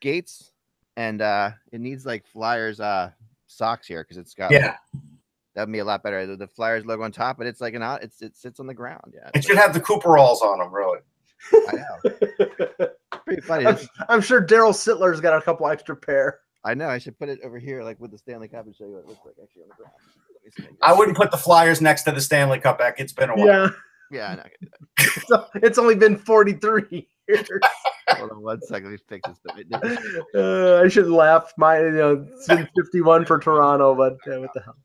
Gates, 0.00 0.52
and 0.96 1.20
uh, 1.20 1.50
it 1.72 1.80
needs 1.80 2.06
like 2.06 2.26
Flyers 2.26 2.78
uh 2.80 3.10
socks 3.46 3.86
here 3.88 4.02
because 4.04 4.16
it's 4.18 4.34
got 4.34 4.50
Yeah. 4.52 4.76
that'd 5.54 5.72
be 5.72 5.80
a 5.80 5.84
lot 5.84 6.02
better. 6.02 6.24
The, 6.26 6.36
the 6.36 6.46
Flyers 6.46 6.86
logo 6.86 7.02
on 7.02 7.10
top, 7.12 7.38
but 7.38 7.46
it's 7.46 7.60
like 7.60 7.74
an 7.74 7.82
out. 7.82 8.02
It's 8.02 8.22
it 8.22 8.36
sits 8.36 8.60
on 8.60 8.66
the 8.66 8.74
ground. 8.74 9.14
Yeah, 9.14 9.30
It 9.34 9.44
should 9.44 9.56
have 9.58 9.74
the 9.74 9.80
Cooperalls 9.80 10.40
on 10.42 10.58
them, 10.58 10.72
really. 10.72 10.98
I 11.52 11.72
know. 11.76 12.86
Pretty 13.24 13.40
funny. 13.42 13.66
I'm, 13.66 13.78
I'm 14.08 14.20
sure 14.20 14.40
Darryl 14.44 14.72
Sittler's 14.72 15.20
got 15.20 15.36
a 15.36 15.42
couple 15.42 15.66
extra 15.68 15.96
pair. 15.96 16.40
I 16.68 16.74
know. 16.74 16.88
I 16.88 16.98
should 16.98 17.18
put 17.18 17.30
it 17.30 17.40
over 17.42 17.58
here, 17.58 17.82
like 17.82 17.98
with 17.98 18.10
the 18.10 18.18
Stanley 18.18 18.46
Cup, 18.46 18.66
and 18.66 18.76
show 18.76 18.84
you 18.84 18.92
what 18.92 18.98
it 19.04 19.08
looks 19.08 19.24
like 19.24 19.36
actually 19.42 19.62
on 19.62 19.68
the 19.70 19.74
ground. 19.76 19.92
Let 20.34 20.44
me 20.44 20.50
see 20.70 20.76
I 20.82 20.92
wouldn't 20.92 21.16
put 21.16 21.30
the 21.30 21.38
Flyers 21.38 21.80
next 21.80 22.02
to 22.02 22.12
the 22.12 22.20
Stanley 22.20 22.58
Cup 22.60 22.78
back. 22.78 23.00
It's 23.00 23.14
been 23.14 23.30
a 23.30 23.34
while. 23.34 23.46
Yeah, 23.46 23.68
Yeah, 24.10 24.28
I 24.32 24.34
know. 24.34 24.42
I 24.42 24.50
do 24.60 24.68
that. 24.70 25.22
so 25.26 25.46
it's 25.62 25.78
only 25.78 25.94
been 25.94 26.18
43 26.18 27.08
years. 27.26 27.48
Hold 28.10 28.32
on 28.32 28.42
one 28.42 28.60
second. 28.60 28.90
Let 28.90 28.92
me 28.92 28.98
fix 29.08 29.28
this. 29.28 29.38
But 29.72 30.38
Uh, 30.38 30.82
I 30.84 30.88
should 30.88 31.08
laugh. 31.08 31.54
My, 31.56 31.80
you 31.80 31.90
know, 31.92 32.26
it's 32.30 32.46
been 32.48 32.68
51 32.76 33.24
for 33.24 33.38
Toronto, 33.38 33.94
but 33.94 34.18
uh, 34.30 34.40
what 34.40 34.50
the 34.52 34.60
hell? 34.60 34.76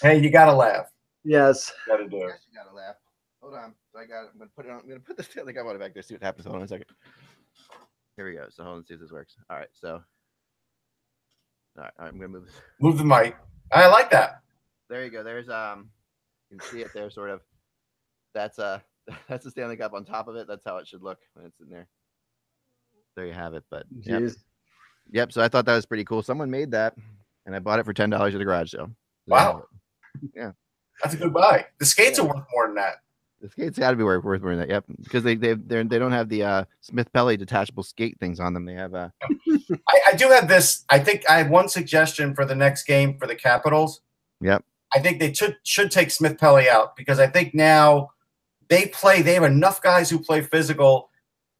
Hey, 0.00 0.18
you 0.18 0.30
gotta 0.30 0.54
laugh. 0.54 0.86
Yes. 1.24 1.70
You 1.86 1.92
gotta 1.92 2.08
do 2.08 2.22
it. 2.22 2.28
Yes, 2.28 2.46
you 2.50 2.58
gotta 2.58 2.74
laugh. 2.74 2.94
Hold 3.42 3.52
on. 3.52 3.74
I 3.94 4.06
got. 4.06 4.22
it. 4.24 4.30
I'm 4.32 4.38
gonna 4.38 4.50
put 4.56 4.64
it 4.64 4.70
on. 4.70 4.80
I'm 4.80 4.88
gonna 4.88 5.00
put 5.00 5.18
the 5.18 5.22
Stanley 5.24 5.52
Cup 5.52 5.66
on 5.66 5.76
it 5.76 5.78
back 5.78 5.92
there. 5.92 6.02
See 6.02 6.14
what 6.14 6.22
happens. 6.22 6.46
Hold 6.46 6.56
on 6.56 6.62
a 6.62 6.68
second. 6.68 6.86
Here 8.16 8.26
we 8.26 8.32
go. 8.34 8.46
So 8.48 8.64
hold 8.64 8.78
on. 8.78 8.86
See 8.86 8.94
if 8.94 9.00
this 9.00 9.12
works. 9.12 9.36
All 9.50 9.58
right. 9.58 9.68
So. 9.74 10.00
All 11.76 11.84
right. 11.84 11.92
all 11.98 12.04
right 12.04 12.12
I'm 12.12 12.18
gonna 12.18 12.28
move 12.28 12.46
this. 12.46 12.54
Move 12.80 12.98
the 12.98 13.04
mic. 13.04 13.36
I 13.72 13.86
like 13.88 14.10
that. 14.10 14.40
There 14.88 15.04
you 15.04 15.10
go. 15.10 15.22
There's 15.22 15.48
um. 15.48 15.90
You 16.50 16.58
can 16.58 16.68
see 16.68 16.80
it 16.80 16.88
there, 16.94 17.10
sort 17.10 17.30
of. 17.30 17.40
That's 18.34 18.58
a 18.58 18.82
that's 19.28 19.44
the 19.44 19.50
Stanley 19.50 19.76
Cup 19.76 19.92
on 19.92 20.04
top 20.04 20.28
of 20.28 20.36
it. 20.36 20.46
That's 20.48 20.64
how 20.64 20.78
it 20.78 20.86
should 20.86 21.02
look 21.02 21.18
when 21.34 21.46
it's 21.46 21.60
in 21.60 21.68
there. 21.68 21.88
There 23.16 23.26
you 23.26 23.32
have 23.34 23.54
it. 23.54 23.64
But 23.70 23.84
yep. 24.02 24.22
Yep. 25.10 25.32
So 25.32 25.42
I 25.42 25.48
thought 25.48 25.66
that 25.66 25.74
was 25.74 25.86
pretty 25.86 26.04
cool. 26.04 26.22
Someone 26.22 26.50
made 26.50 26.70
that, 26.72 26.94
and 27.46 27.54
I 27.54 27.58
bought 27.58 27.78
it 27.80 27.84
for 27.84 27.92
ten 27.92 28.10
dollars 28.10 28.34
at 28.34 28.38
the 28.38 28.44
garage 28.44 28.70
sale. 28.72 28.90
Wow. 29.26 29.64
Yeah. 30.34 30.52
That's 31.02 31.14
a 31.14 31.18
good 31.18 31.32
buy. 31.34 31.66
The 31.78 31.86
skates 31.86 32.18
Yeah. 32.18 32.24
are 32.24 32.28
worth 32.28 32.44
more 32.52 32.66
than 32.66 32.74
that. 32.76 32.96
The 33.40 33.48
skates 33.48 33.78
got 33.78 33.90
to 33.90 33.96
be 33.96 34.02
worth 34.02 34.24
worth 34.24 34.42
more 34.42 34.56
that. 34.56 34.68
Yep, 34.68 34.84
because 35.02 35.22
they 35.22 35.36
they 35.36 35.54
they 35.54 35.82
don't 35.82 36.12
have 36.12 36.28
the 36.28 36.42
uh, 36.42 36.64
Smith 36.80 37.12
Pelly 37.12 37.36
detachable 37.36 37.84
skate 37.84 38.18
things 38.18 38.40
on 38.40 38.52
them. 38.52 38.64
They 38.64 38.74
have 38.74 38.94
uh 38.94 39.10
I, 39.88 40.00
I 40.08 40.16
do 40.16 40.28
have 40.28 40.48
this. 40.48 40.84
I 40.90 40.98
think 40.98 41.22
I 41.30 41.38
have 41.38 41.48
one 41.48 41.68
suggestion 41.68 42.34
for 42.34 42.44
the 42.44 42.56
next 42.56 42.84
game 42.84 43.16
for 43.16 43.26
the 43.26 43.36
Capitals. 43.36 44.00
Yep. 44.40 44.64
I 44.94 44.98
think 44.98 45.20
they 45.20 45.32
should 45.32 45.56
should 45.62 45.92
take 45.92 46.10
Smith 46.10 46.38
Pelly 46.38 46.68
out 46.68 46.96
because 46.96 47.20
I 47.20 47.28
think 47.28 47.54
now 47.54 48.10
they 48.68 48.86
play. 48.86 49.22
They 49.22 49.34
have 49.34 49.44
enough 49.44 49.82
guys 49.82 50.10
who 50.10 50.18
play 50.18 50.40
physical. 50.40 51.10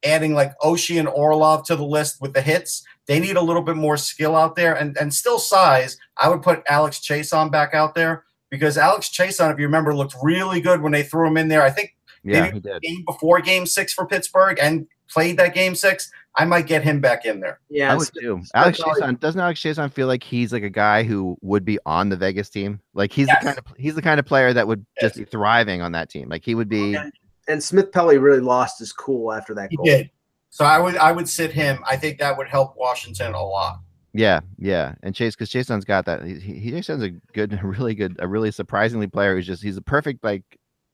Adding 0.05 0.33
like 0.33 0.57
Oshie 0.59 0.97
and 0.97 1.09
Orlov 1.09 1.65
to 1.65 1.75
the 1.75 1.83
list 1.83 2.21
with 2.21 2.33
the 2.33 2.41
hits, 2.41 2.83
they 3.05 3.19
need 3.19 3.35
a 3.35 3.41
little 3.41 3.61
bit 3.61 3.75
more 3.75 3.97
skill 3.97 4.33
out 4.35 4.55
there 4.55 4.73
and 4.73 4.97
and 4.97 5.13
still 5.13 5.39
size. 5.39 5.97
I 6.17 6.29
would 6.29 6.41
put 6.41 6.63
Alex 6.69 6.99
Chiasson 6.99 7.51
back 7.51 7.73
out 7.73 7.95
there 7.95 8.23
because 8.49 8.77
Alex 8.77 9.09
Chiasson, 9.09 9.51
if 9.53 9.59
you 9.59 9.65
remember, 9.65 9.95
looked 9.95 10.15
really 10.23 10.61
good 10.61 10.81
when 10.81 10.91
they 10.91 11.03
threw 11.03 11.27
him 11.27 11.37
in 11.37 11.47
there. 11.47 11.61
I 11.63 11.69
think 11.69 11.95
yeah 12.23 12.41
Maybe- 12.41 12.55
he 12.55 12.59
did. 12.59 12.81
game 12.81 13.03
before 13.05 13.39
game 13.41 13.65
six 13.65 13.93
for 13.93 14.05
Pittsburgh 14.05 14.57
and 14.61 14.87
played 15.09 15.37
that 15.37 15.53
game 15.55 15.73
six, 15.73 16.11
I 16.35 16.45
might 16.45 16.67
get 16.67 16.83
him 16.83 16.99
back 17.01 17.25
in 17.25 17.39
there. 17.39 17.59
Yeah. 17.69 17.91
I 17.91 17.95
would 17.95 18.09
too. 18.19 18.41
Alex 18.53 18.79
Chiasson 18.79 19.19
doesn't 19.19 19.41
Alex 19.41 19.59
Chiasson 19.61 19.91
feel 19.91 20.07
like 20.07 20.23
he's 20.23 20.53
like 20.53 20.63
a 20.63 20.69
guy 20.69 21.03
who 21.03 21.37
would 21.41 21.65
be 21.65 21.79
on 21.85 22.09
the 22.09 22.15
Vegas 22.17 22.49
team? 22.49 22.79
Like 22.93 23.11
he's 23.11 23.27
Yes. 23.27 23.39
the 23.39 23.45
kind 23.47 23.57
of 23.57 23.65
he's 23.77 23.95
the 23.95 24.01
kind 24.01 24.19
of 24.19 24.25
player 24.25 24.53
that 24.53 24.67
would 24.67 24.85
just 25.01 25.15
be 25.15 25.23
thriving 25.25 25.81
on 25.81 25.91
that 25.93 26.09
team. 26.09 26.29
Like 26.29 26.43
he 26.45 26.53
would 26.55 26.69
be. 26.69 26.93
And, 26.95 27.11
and 27.47 27.63
Smith 27.63 27.91
Pelly 27.91 28.17
really 28.19 28.39
lost 28.41 28.77
his 28.79 28.91
cool 28.93 29.33
after 29.33 29.55
that 29.55 29.69
He 29.71 29.77
goal. 29.77 29.85
did. 29.85 30.11
So 30.51 30.65
I 30.65 30.77
would 30.79 30.97
I 30.97 31.11
would 31.11 31.27
sit 31.29 31.51
him. 31.51 31.83
I 31.87 31.95
think 31.95 32.19
that 32.19 32.37
would 32.37 32.47
help 32.47 32.75
Washington 32.77 33.33
a 33.33 33.41
lot. 33.43 33.79
Yeah, 34.13 34.39
yeah, 34.57 34.95
and 35.03 35.13
Chase 35.13 35.35
because 35.35 35.49
Chiasson's 35.49 35.85
got 35.85 36.05
that. 36.05 36.23
He, 36.23 36.71
Chiasson's 36.71 37.03
a 37.03 37.09
good, 37.33 37.53
a 37.63 37.65
really 37.67 37.93
good, 37.95 38.15
a 38.19 38.27
really 38.27 38.51
surprisingly 38.51 39.07
player 39.07 39.35
who's 39.35 39.45
just 39.47 39.61
he's 39.63 39.77
a 39.77 39.81
perfect 39.81 40.23
like 40.23 40.43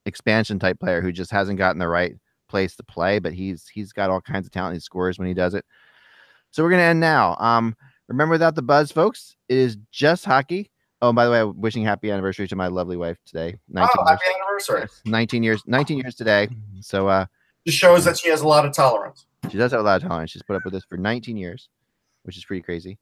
expansion 0.05 0.59
type 0.59 0.80
player 0.80 1.01
who 1.01 1.11
just 1.11 1.32
hasn't 1.32 1.57
gotten 1.57 1.80
the 1.80 1.88
right 1.88 2.16
place 2.49 2.76
to 2.76 2.84
play, 2.84 3.20
but 3.20 3.34
he's 3.34 3.68
he's 3.68 3.93
got 3.93 4.09
all 4.09 4.22
kinds 4.22 4.45
of 4.45 4.51
talent. 4.51 4.76
He 4.76 4.80
scores 4.82 5.18
when 5.18 5.28
he 5.28 5.34
does 5.34 5.53
it. 5.53 5.66
So 6.51 6.63
we're 6.63 6.72
gonna 6.72 6.84
end 6.84 6.99
now. 6.99 7.36
Um, 7.39 7.76
remember 8.07 8.34
without 8.34 8.55
the 8.55 8.61
buzz, 8.61 8.91
folks, 8.91 9.36
it 9.49 9.57
is 9.57 9.78
just 9.91 10.26
hockey. 10.26 10.70
Oh, 11.01 11.09
and 11.09 11.16
by 11.16 11.26
the 11.26 11.32
way, 11.32 11.39
I'm 11.41 11.59
wishing 11.59 11.84
happy 11.84 12.11
anniversary 12.11 12.47
to 12.49 12.55
my 12.55 12.68
lovely 12.68 12.97
wife 12.97 13.18
today. 13.26 13.55
19 13.70 13.89
Oh, 13.97 14.01
years. 14.01 14.09
happy 14.09 14.39
anniversary. 14.39 14.88
19 15.05 15.43
years, 15.43 15.61
19 15.68 15.97
years 15.99 16.16
today. 16.16 16.47
So 16.82 17.07
uh 17.07 17.26
Just 17.66 17.78
shows 17.78 18.03
that 18.05 18.18
she 18.18 18.30
has 18.30 18.41
a 18.41 18.47
lot 18.47 18.66
of 18.66 18.74
tolerance. 18.74 19.26
she 19.51 19.57
does 19.57 19.72
have 19.72 19.80
a 19.82 19.84
lot 19.84 20.01
of 20.01 20.07
tolerance. 20.07 20.32
She's 20.32 20.43
put 20.43 20.55
up 20.57 20.63
with 20.66 20.74
this 20.74 20.84
for 20.86 20.97
19 20.97 21.36
years, 21.38 21.70
which 22.24 22.38
is 22.38 22.45
pretty 22.45 22.61
crazy. 22.61 22.97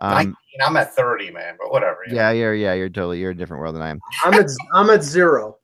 Um, 0.00 0.14
19, 0.14 0.34
I'm 0.66 0.76
at 0.76 0.94
30, 0.94 1.30
man, 1.30 1.56
but 1.58 1.70
whatever. 1.70 1.98
you 2.06 2.14
know. 2.14 2.20
yeah, 2.20 2.30
you're 2.30 2.54
yeah, 2.54 2.72
you're 2.74 2.88
totally 2.88 3.20
you're 3.20 3.32
a 3.32 3.34
different 3.34 3.60
world 3.60 3.74
than 3.74 3.82
I 3.82 3.90
am. 3.90 4.00
I'm 4.24 4.34
at 4.34 4.50
I'm 4.74 4.90
at 4.90 5.02
zero. 5.02 5.58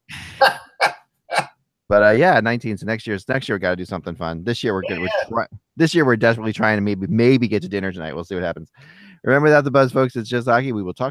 But 1.89 2.03
uh, 2.03 2.11
yeah, 2.11 2.41
19. 2.41 2.79
So 2.79 2.87
next 2.87 3.07
year's 3.07 3.29
next 3.29 3.49
year 3.49 3.57
we 3.57 3.61
got 3.61 3.71
to 3.71 3.77
do 3.77 3.85
something 3.85 4.17
fun. 4.17 4.43
This 4.43 4.65
year 4.65 4.75
we're 4.75 4.83
good. 4.83 4.99
We're 4.99 5.09
try- 5.29 5.47
this 5.77 5.95
year 5.95 6.05
we're 6.05 6.17
desperately 6.17 6.53
trying 6.53 6.79
to 6.79 6.81
maybe 6.81 7.07
maybe 7.07 7.47
get 7.47 7.63
to 7.63 7.69
dinner 7.69 7.93
tonight. 7.93 8.13
We'll 8.13 8.25
see 8.25 8.35
what 8.35 8.43
happens. 8.43 8.73
Remember 9.23 9.51
that 9.51 9.63
the 9.63 9.71
buzz, 9.71 9.93
folks. 9.93 10.17
It's 10.17 10.29
just 10.29 10.49
hockey. 10.49 10.73
We 10.73 10.83
will 10.83 10.95
talk. 10.95 11.05